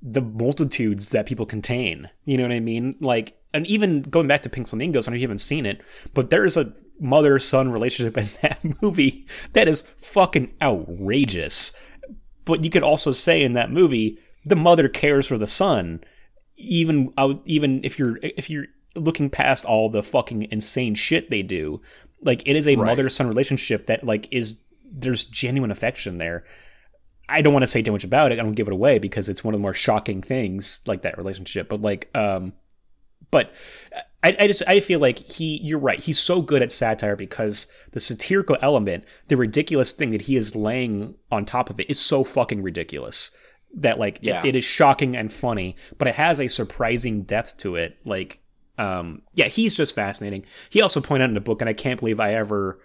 the 0.00 0.20
multitudes 0.20 1.10
that 1.10 1.26
people 1.26 1.44
contain 1.44 2.08
you 2.24 2.36
know 2.36 2.44
what 2.44 2.52
i 2.52 2.60
mean 2.60 2.94
like 3.00 3.36
and 3.54 3.66
even 3.66 4.02
going 4.02 4.26
back 4.28 4.42
to 4.42 4.48
Pink 4.50 4.68
Flamingos, 4.68 5.06
I 5.06 5.10
know 5.10 5.16
you 5.16 5.22
haven't 5.22 5.38
seen 5.38 5.66
it, 5.66 5.80
but 6.14 6.30
there's 6.30 6.56
a 6.56 6.72
mother 7.00 7.38
son 7.38 7.70
relationship 7.72 8.16
in 8.16 8.28
that 8.42 8.60
movie 8.82 9.26
that 9.52 9.68
is 9.68 9.82
fucking 9.98 10.52
outrageous. 10.62 11.76
But 12.44 12.64
you 12.64 12.70
could 12.70 12.82
also 12.82 13.12
say 13.12 13.42
in 13.42 13.52
that 13.54 13.70
movie, 13.70 14.18
the 14.44 14.56
mother 14.56 14.88
cares 14.88 15.26
for 15.26 15.38
the 15.38 15.46
son, 15.46 16.02
even 16.56 17.12
even 17.44 17.84
if 17.84 17.98
you're 17.98 18.18
if 18.22 18.50
you're 18.50 18.66
looking 18.94 19.30
past 19.30 19.64
all 19.64 19.88
the 19.88 20.02
fucking 20.02 20.48
insane 20.50 20.94
shit 20.94 21.30
they 21.30 21.42
do. 21.42 21.80
Like 22.20 22.42
it 22.46 22.56
is 22.56 22.66
a 22.68 22.76
Right. 22.76 22.86
mother 22.88 23.08
son 23.08 23.26
relationship 23.28 23.86
that 23.86 24.04
like 24.04 24.28
is 24.30 24.58
there's 24.84 25.24
genuine 25.24 25.70
affection 25.70 26.18
there. 26.18 26.44
I 27.28 27.40
don't 27.40 27.52
want 27.52 27.62
to 27.62 27.66
say 27.68 27.80
too 27.82 27.92
much 27.92 28.04
about 28.04 28.30
it. 28.32 28.38
I 28.38 28.42
don't 28.42 28.52
give 28.52 28.66
it 28.66 28.74
away 28.74 28.98
because 28.98 29.28
it's 29.28 29.42
one 29.42 29.54
of 29.54 29.58
the 29.60 29.62
more 29.62 29.72
shocking 29.74 30.20
things 30.20 30.80
like 30.86 31.02
that 31.02 31.16
relationship. 31.16 31.68
But 31.68 31.80
like, 31.80 32.10
um, 32.14 32.52
but 33.32 33.52
I, 34.22 34.36
I 34.38 34.46
just 34.46 34.62
I 34.68 34.78
feel 34.78 35.00
like 35.00 35.18
he 35.18 35.58
you're 35.64 35.80
right. 35.80 35.98
He's 35.98 36.20
so 36.20 36.40
good 36.42 36.62
at 36.62 36.70
satire 36.70 37.16
because 37.16 37.66
the 37.90 37.98
satirical 37.98 38.56
element, 38.62 39.04
the 39.26 39.36
ridiculous 39.36 39.90
thing 39.90 40.12
that 40.12 40.22
he 40.22 40.36
is 40.36 40.54
laying 40.54 41.16
on 41.32 41.44
top 41.44 41.68
of 41.70 41.80
it 41.80 41.90
is 41.90 41.98
so 41.98 42.22
fucking 42.22 42.62
ridiculous 42.62 43.36
that 43.74 43.98
like 43.98 44.18
it- 44.22 44.26
it 44.44 44.54
is 44.54 44.64
shocking 44.64 45.16
and 45.16 45.32
funny, 45.32 45.74
but 45.98 46.06
it 46.06 46.14
has 46.14 46.38
a 46.38 46.46
surprising 46.46 47.22
depth 47.22 47.56
to 47.58 47.74
it. 47.74 47.96
Like, 48.04 48.38
um, 48.78 49.22
yeah, 49.34 49.48
he's 49.48 49.74
just 49.74 49.94
fascinating. 49.94 50.44
He 50.70 50.80
also 50.82 51.00
pointed 51.00 51.24
out 51.24 51.30
in 51.30 51.34
the 51.34 51.40
book, 51.40 51.60
and 51.60 51.68
I 51.68 51.72
can't 51.72 51.98
believe 51.98 52.20
I 52.20 52.34
ever 52.34 52.78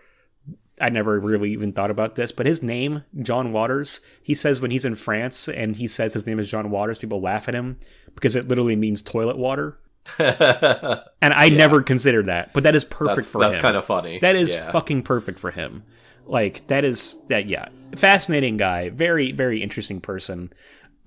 I 0.80 0.90
never 0.92 1.20
really 1.20 1.52
even 1.54 1.74
thought 1.74 1.90
about 1.90 2.14
this, 2.16 2.32
but 2.32 2.46
his 2.46 2.62
name, 2.62 3.04
John 3.24 3.52
Waters, 3.52 4.02
he 4.22 4.36
says 4.36 4.62
when 4.62 4.70
he's 4.72 4.86
in 4.86 4.94
France 4.96 5.50
and 5.50 5.76
he 5.76 5.88
says 5.88 6.14
his 6.14 6.28
name 6.28 6.40
is 6.40 6.50
John 6.52 6.70
Waters, 6.70 7.00
people 7.00 7.20
laugh 7.20 7.48
at 7.48 7.56
him 7.56 7.78
because 8.14 8.36
it 8.36 8.48
literally 8.48 8.76
means 8.76 9.02
toilet 9.02 9.38
water. 9.38 9.80
That's 10.18 11.10
And 11.22 11.34
I 11.34 11.50
never 11.50 11.82
considered 11.82 12.28
that, 12.28 12.54
but 12.54 12.64
that 12.64 12.76
is 12.76 12.84
perfect 12.86 13.28
for 13.28 13.40
that's 13.40 13.50
him. 13.50 13.52
That's 13.54 13.62
kind 13.62 13.78
of 13.78 13.86
funny. 13.86 14.20
that 14.20 14.36
is 14.36 14.56
Yeah. 14.56 14.72
fucking 14.72 15.04
perfect 15.04 15.40
for 15.40 15.52
him. 15.52 15.84
Like 16.26 16.68
that 16.68 16.84
is 16.86 17.22
that 17.28 17.48
yeah, 17.48 17.70
fascinating 17.96 18.58
guy, 18.58 18.90
very 18.90 19.32
very 19.32 19.62
interesting 19.64 20.02
person. 20.02 20.52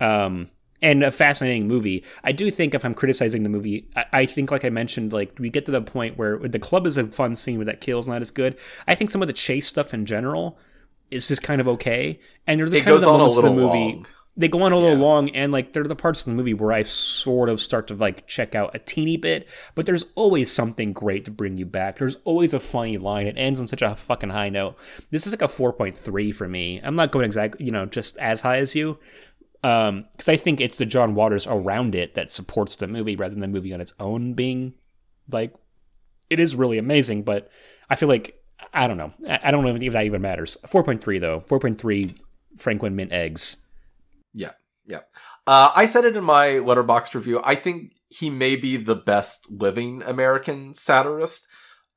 Um 0.01 0.51
and 0.83 1.03
a 1.03 1.13
fascinating 1.13 1.69
movie. 1.69 2.03
I 2.25 2.33
do 2.33 2.51
think 2.51 2.75
if 2.75 2.87
I'm 2.87 2.95
criticizing 2.95 3.43
the 3.43 3.51
movie, 3.51 3.87
I, 3.95 4.05
I 4.13 4.27
think 4.27 4.51
like 4.51 4.65
I 4.65 4.71
mentioned, 4.71 5.13
like 5.13 5.37
we 5.39 5.51
get 5.51 5.67
to 5.67 5.73
the 5.73 5.83
point 5.83 6.17
where 6.17 6.39
the 6.39 6.59
club 6.59 6.87
is 6.87 6.97
a 6.97 7.05
fun 7.07 7.37
scene 7.37 7.59
but 7.59 7.67
that 7.67 7.81
kill's 7.83 8.09
not 8.09 8.23
as 8.23 8.31
good. 8.31 8.57
I 8.89 8.95
think 8.95 9.11
some 9.11 9.21
of 9.23 9.27
the 9.27 9.35
chase 9.35 9.67
stuff 9.67 9.93
in 9.93 10.07
general 10.07 10.59
is 11.11 11.29
just 11.29 11.43
kind 11.43 11.61
of 11.61 11.69
okay. 11.69 12.19
And 12.47 12.59
there's 12.61 12.71
the 12.71 12.79
It 12.79 12.85
kind 12.85 12.95
of 12.97 13.03
the 13.03 13.09
on 13.09 13.17
a 13.17 13.19
moments 13.19 13.37
in 13.39 13.45
the 13.45 13.51
little 13.51 13.67
movie 13.69 13.93
long. 13.97 14.07
They 14.41 14.49
go 14.49 14.63
on 14.63 14.73
a 14.73 14.77
little 14.79 14.97
Yeah. 14.97 15.03
long 15.05 15.31
and 15.31 15.53
like 15.53 15.73
they're 15.73 15.85
the 15.85 15.95
parts 15.95 16.21
of 16.21 16.27
the 16.27 16.33
movie 16.33 16.55
where 16.55 16.73
I 16.73 16.83
sort 16.83 17.49
of 17.49 17.61
start 17.61 17.87
to 17.89 17.95
like 17.95 18.27
check 18.27 18.55
out 18.55 18.75
a 18.75 18.79
teeny 18.79 19.17
bit, 19.17 19.47
but 19.75 19.87
there's 19.87 20.07
always 20.15 20.51
something 20.51 20.93
great 20.93 21.25
to 21.27 21.31
bring 21.31 21.59
you 21.59 21.67
back. 21.67 21.99
There's 21.99 22.17
always 22.25 22.55
a 22.55 22.61
funny 22.61 22.97
line. 22.97 23.27
It 23.27 23.37
ends 23.37 23.61
on 23.61 23.69
such 23.69 23.83
a 23.83 23.95
fucking 23.95 24.31
high 24.31 24.49
note. 24.49 24.77
This 25.11 25.27
is 25.27 25.33
like 25.33 25.43
a 25.43 25.47
4.3 25.49 26.33
for 26.35 26.49
me. 26.49 26.81
I'm 26.83 26.97
not 26.97 27.13
going 27.13 27.25
exactly, 27.27 27.65
you 27.67 27.71
know, 27.73 27.87
just 27.87 28.17
as 28.19 28.41
high 28.41 28.59
as 28.59 28.75
you. 28.75 28.99
Um, 29.63 30.07
because 30.13 30.29
I 30.31 30.39
think 30.39 30.61
it's 30.61 30.79
the 30.79 30.87
John 30.87 31.15
Waters 31.15 31.47
around 31.47 31.95
it 31.95 32.15
that 32.15 32.31
supports 32.31 32.77
the 32.77 32.87
movie 32.87 33.17
rather 33.17 33.35
than 33.35 33.43
the 33.43 33.49
movie 33.49 33.75
on 33.75 33.81
its 33.83 33.93
own 34.01 34.33
being 34.33 34.73
like 35.31 35.53
it 36.31 36.41
is 36.41 36.55
really 36.57 36.79
amazing, 36.79 37.25
but 37.25 37.51
I 37.91 37.97
feel 37.97 38.09
like 38.09 38.43
I 38.73 38.87
don't 38.87 38.97
know. 38.97 39.13
I 39.29 39.41
I 39.45 39.51
don't 39.51 39.65
know 39.65 39.75
if 39.77 39.93
that 39.93 40.05
even 40.07 40.23
matters. 40.23 40.57
4.3 40.67 41.21
though. 41.21 41.41
4.3 41.47 42.15
Franklin 42.57 42.97
mint 42.97 43.13
eggs. 43.13 43.59
Yeah. 44.91 45.01
Uh, 45.47 45.71
I 45.75 45.87
said 45.87 46.05
it 46.05 46.17
in 46.17 46.25
my 46.25 46.49
Letterboxd 46.49 47.15
review. 47.15 47.41
I 47.45 47.55
think 47.55 47.93
he 48.11 48.29
may 48.29 48.57
be 48.57 48.77
the 48.77 48.95
best 48.97 49.51
living 49.51 50.03
American 50.03 50.75
satirist. 50.75 51.47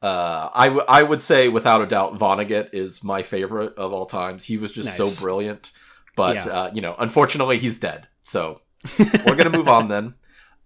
Uh, 0.02 0.50
I, 0.54 0.66
w- 0.68 0.86
I 0.88 1.04
would 1.04 1.22
say 1.22 1.50
without 1.50 1.82
a 1.82 1.86
doubt 1.86 2.18
Vonnegut 2.18 2.70
is 2.74 3.04
my 3.04 3.24
favorite 3.24 3.74
of 3.78 3.92
all 3.94 4.06
times. 4.06 4.44
He 4.46 4.58
was 4.58 4.72
just 4.72 4.98
Nice. 5.00 5.16
so 5.18 5.24
brilliant. 5.24 5.72
But 6.16 6.46
Yeah. 6.46 6.52
uh, 6.52 6.72
you 6.74 6.82
know, 6.82 6.96
unfortunately, 7.00 7.58
he's 7.58 7.80
dead. 7.80 8.08
So 8.24 8.62
we're 9.00 9.36
gonna 9.36 9.50
move 9.50 9.68
on 9.68 9.88
then. 9.88 10.16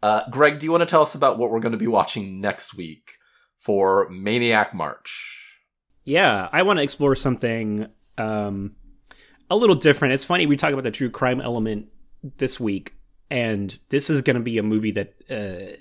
Uh, 0.04 0.22
Greg, 0.30 0.60
do 0.60 0.66
you 0.66 0.72
want 0.72 0.82
to 0.82 0.86
tell 0.86 1.02
us 1.02 1.16
about 1.16 1.40
what 1.40 1.50
we're 1.50 1.60
going 1.60 1.72
to 1.72 1.78
be 1.78 1.88
watching 1.88 2.40
next 2.40 2.76
week 2.76 3.14
for 3.58 4.08
Maniac 4.10 4.72
March? 4.74 5.56
Yeah, 6.04 6.50
I 6.52 6.62
want 6.62 6.78
to 6.78 6.84
explore 6.84 7.16
something 7.16 7.88
um, 8.18 8.76
a 9.50 9.56
little 9.56 9.76
different. 9.76 10.14
It's 10.14 10.24
funny 10.24 10.46
we 10.46 10.56
talk 10.56 10.72
about 10.72 10.84
the 10.84 10.92
true 10.92 11.10
crime 11.10 11.42
element 11.42 11.88
this 12.38 12.60
week, 12.60 12.94
and 13.30 13.80
this 13.90 14.10
is 14.10 14.22
going 14.22 14.36
to 14.36 14.42
be 14.42 14.58
a 14.58 14.64
movie 14.64 14.92
that, 14.92 15.14
uh, 15.30 15.76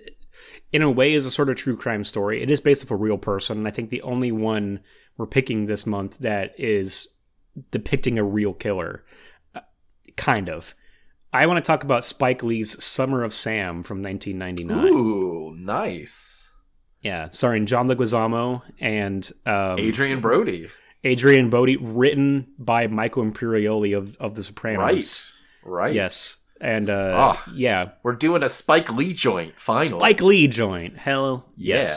in 0.73 0.83
a 0.83 0.91
way, 0.91 1.15
is 1.15 1.27
a 1.27 1.31
sort 1.31 1.49
of 1.49 1.57
true 1.57 1.77
crime 1.77 2.05
story. 2.05 2.43
It 2.43 2.51
is 2.51 2.61
based 2.61 2.85
off 2.85 2.91
a 2.91 2.97
real 2.97 3.19
person, 3.19 3.59
and 3.59 3.69
I 3.69 3.71
think 3.71 3.91
the 3.91 4.03
only 4.03 4.33
one 4.33 4.81
we're 5.17 5.27
picking 5.27 5.67
this 5.67 5.87
month 5.87 6.19
that 6.19 6.55
is 6.59 7.09
depicting 7.71 8.19
a 8.19 8.25
real 8.25 8.53
killer, 8.53 9.05
uh, 9.55 9.61
kind 10.17 10.49
of. 10.49 10.75
I 11.33 11.47
want 11.47 11.63
to 11.63 11.67
talk 11.67 11.85
about 11.85 12.05
Spike 12.05 12.43
Lee's 12.43 12.83
Summer 12.83 13.23
of 13.23 13.35
Sam 13.35 13.83
from 13.83 14.03
1999. 14.03 14.93
Ooh, 14.93 15.55
nice. 15.55 16.51
Yeah, 17.03 17.29
starring 17.31 17.67
John 17.67 17.89
Leguizamo 17.89 18.63
and 18.81 19.31
um, 19.45 19.79
Adrien 19.79 20.21
Brody. 20.21 20.69
Adrien 21.05 21.51
Brody, 21.51 21.77
written 21.77 22.49
by 22.59 22.87
Michael 22.87 23.25
Imperioli 23.25 23.97
of 23.97 24.17
of 24.17 24.35
The 24.35 24.43
Sopranos. 24.43 24.81
Right. 24.81 25.33
Right. 25.69 25.95
Yes, 25.95 26.39
and 26.61 26.89
uh, 26.89 27.13
Ah. 27.17 27.45
yeah, 27.55 27.91
We're 28.03 28.15
doing 28.15 28.43
a 28.43 28.49
Spike 28.49 28.91
Lee 28.93 29.13
joint, 29.13 29.55
finally. 29.59 29.89
Spike 29.89 30.21
Lee 30.23 30.49
joint. 30.49 30.97
Hell 30.97 31.45
Yeah. 31.57 31.89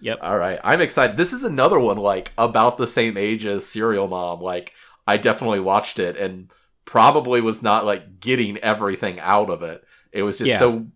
Yep. 0.00 0.18
All 0.20 0.36
right. 0.36 0.60
I'm 0.62 0.82
excited. 0.82 1.16
This 1.16 1.32
is 1.32 1.44
another 1.44 1.78
one 1.80 1.96
like 1.96 2.32
about 2.36 2.76
the 2.76 2.86
same 2.86 3.16
age 3.16 3.46
as 3.46 3.66
Serial 3.66 4.06
Mom. 4.06 4.40
Like 4.40 4.72
I 5.06 5.16
definitely 5.16 5.60
watched 5.60 5.98
it 5.98 6.18
and 6.18 6.50
probably 6.84 7.40
was 7.40 7.62
not 7.62 7.86
like 7.86 8.20
getting 8.20 8.58
everything 8.58 9.18
out 9.18 9.48
of 9.48 9.62
it. 9.62 9.82
It 10.12 10.22
was 10.22 10.36
just 10.38 10.48
Yeah. 10.50 10.58
so 10.58 10.86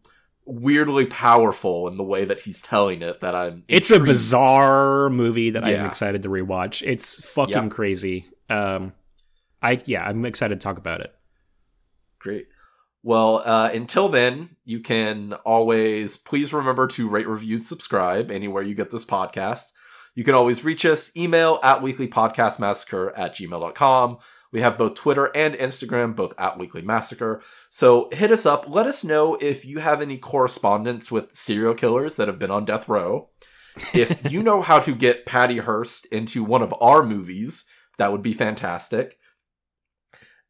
weirdly 0.45 1.07
powerful 1.07 1.89
in 1.89 1.97
the 1.97 2.05
way 2.05 2.27
that 2.27 2.41
he's 2.41 2.61
telling 2.61 3.01
it 3.01 3.21
that 3.21 3.35
I'm 3.35 3.65
It's 3.69 3.91
a 3.91 3.99
bizarre 3.99 5.09
movie 5.09 5.51
that 5.51 5.65
I'm 5.65 5.87
excited 5.87 6.23
to 6.25 6.29
rewatch. 6.29 6.87
It's 6.87 7.27
fucking 7.31 7.55
Yep. 7.55 7.71
crazy. 7.71 8.27
Um, 8.51 8.93
I 9.63 9.81
yeah, 9.87 10.05
I'm 10.07 10.25
excited 10.27 10.61
to 10.61 10.65
talk 10.65 10.77
about 10.79 11.01
it. 11.01 11.15
Great. 12.29 12.49
Well, 13.03 13.43
uh, 13.43 13.71
until 13.73 14.11
then, 14.11 14.57
you 14.67 14.81
can 14.81 15.33
always 15.47 16.19
please 16.19 16.53
remember 16.53 16.87
to 16.89 17.09
rate, 17.09 17.27
review, 17.27 17.57
and 17.57 17.65
subscribe 17.65 18.31
anywhere 18.31 18.63
you 18.63 18.75
get 18.75 18.91
this 18.91 19.07
podcast. 19.07 19.63
You 20.15 20.25
can 20.25 20.35
always 20.35 20.63
reach 20.63 20.85
us, 20.85 21.11
email 21.17 21.59
at 21.63 21.81
weeklypodcastmassacre 21.81 23.13
at 23.17 23.35
gmail.com. 23.35 24.19
We 24.53 24.61
have 24.61 24.77
both 24.77 24.95
Twitter 24.95 25.35
and 25.35 25.55
Instagram, 25.55 26.15
both 26.15 26.35
at 26.37 26.59
Weekly 26.59 26.83
Massacre. 26.83 27.43
So 27.71 28.11
hit 28.13 28.31
us 28.31 28.45
up. 28.45 28.67
Let 28.69 28.87
us 28.87 29.03
know 29.03 29.37
if 29.41 29.65
you 29.65 29.79
have 29.79 30.03
any 30.03 30.19
correspondence 30.19 31.11
with 31.11 31.35
serial 31.35 31.73
killers 31.73 32.17
that 32.17 32.29
have 32.29 32.39
been 32.39 32.51
on 32.51 32.67
death 32.67 32.91
row. 32.91 33.31
If 33.95 34.31
you 34.31 34.43
know 34.43 34.61
how 34.61 34.81
to 34.81 34.95
get 34.95 35.25
Patty 35.25 35.59
Hearst 35.59 36.05
into 36.13 36.45
one 36.45 36.61
of 36.61 36.75
our 36.79 37.03
movies, 37.03 37.65
that 37.97 38.13
would 38.13 38.23
be 38.23 38.35
fantastic 38.35 39.17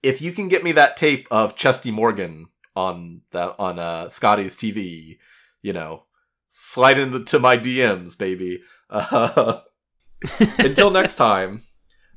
if 0.03 0.21
you 0.23 0.33
can 0.33 0.49
get 0.49 0.63
me 0.65 0.73
that 0.73 0.97
tape 0.97 1.27
of 1.31 1.57
Chesty 1.57 1.91
Morgan 1.91 2.49
on 2.77 3.23
that 3.33 3.55
on 3.59 3.79
uh 3.79 4.09
Scotty's 4.09 4.57
TV, 4.57 5.19
you 5.63 5.73
know, 5.73 6.05
slide 6.49 6.99
into 6.99 7.39
my 7.39 7.57
DMs, 7.57 8.17
baby. 8.17 8.63
Uh, 8.91 9.61
until 10.59 10.91
next 10.91 11.17
time, 11.17 11.65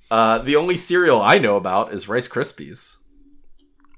uh, 0.09 0.37
the 0.39 0.55
only 0.55 0.77
cereal 0.77 1.21
I 1.21 1.37
know 1.37 1.55
about 1.57 1.93
is 1.93 2.07
Rice 2.07 2.27
Krispies. 2.27 2.95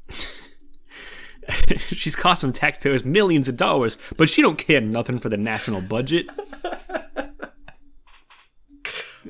She's 1.77 2.15
costing 2.15 2.53
taxpayers 2.53 3.03
millions 3.03 3.47
of 3.49 3.57
dollars, 3.57 3.97
but 4.17 4.29
she 4.29 4.41
don't 4.41 4.57
care 4.57 4.79
nothing 4.79 5.19
for 5.19 5.27
the 5.29 5.37
national 5.37 5.81
budget. 5.81 6.27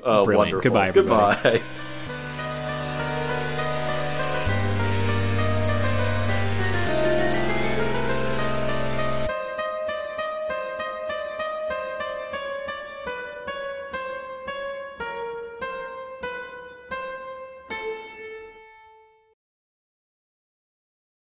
Uh, 0.04 0.24
Brilliant. 0.26 0.38
wonderful. 0.38 0.62
Goodbye, 0.62 0.88
everybody. 0.90 1.60
Goodbye. 1.60 1.83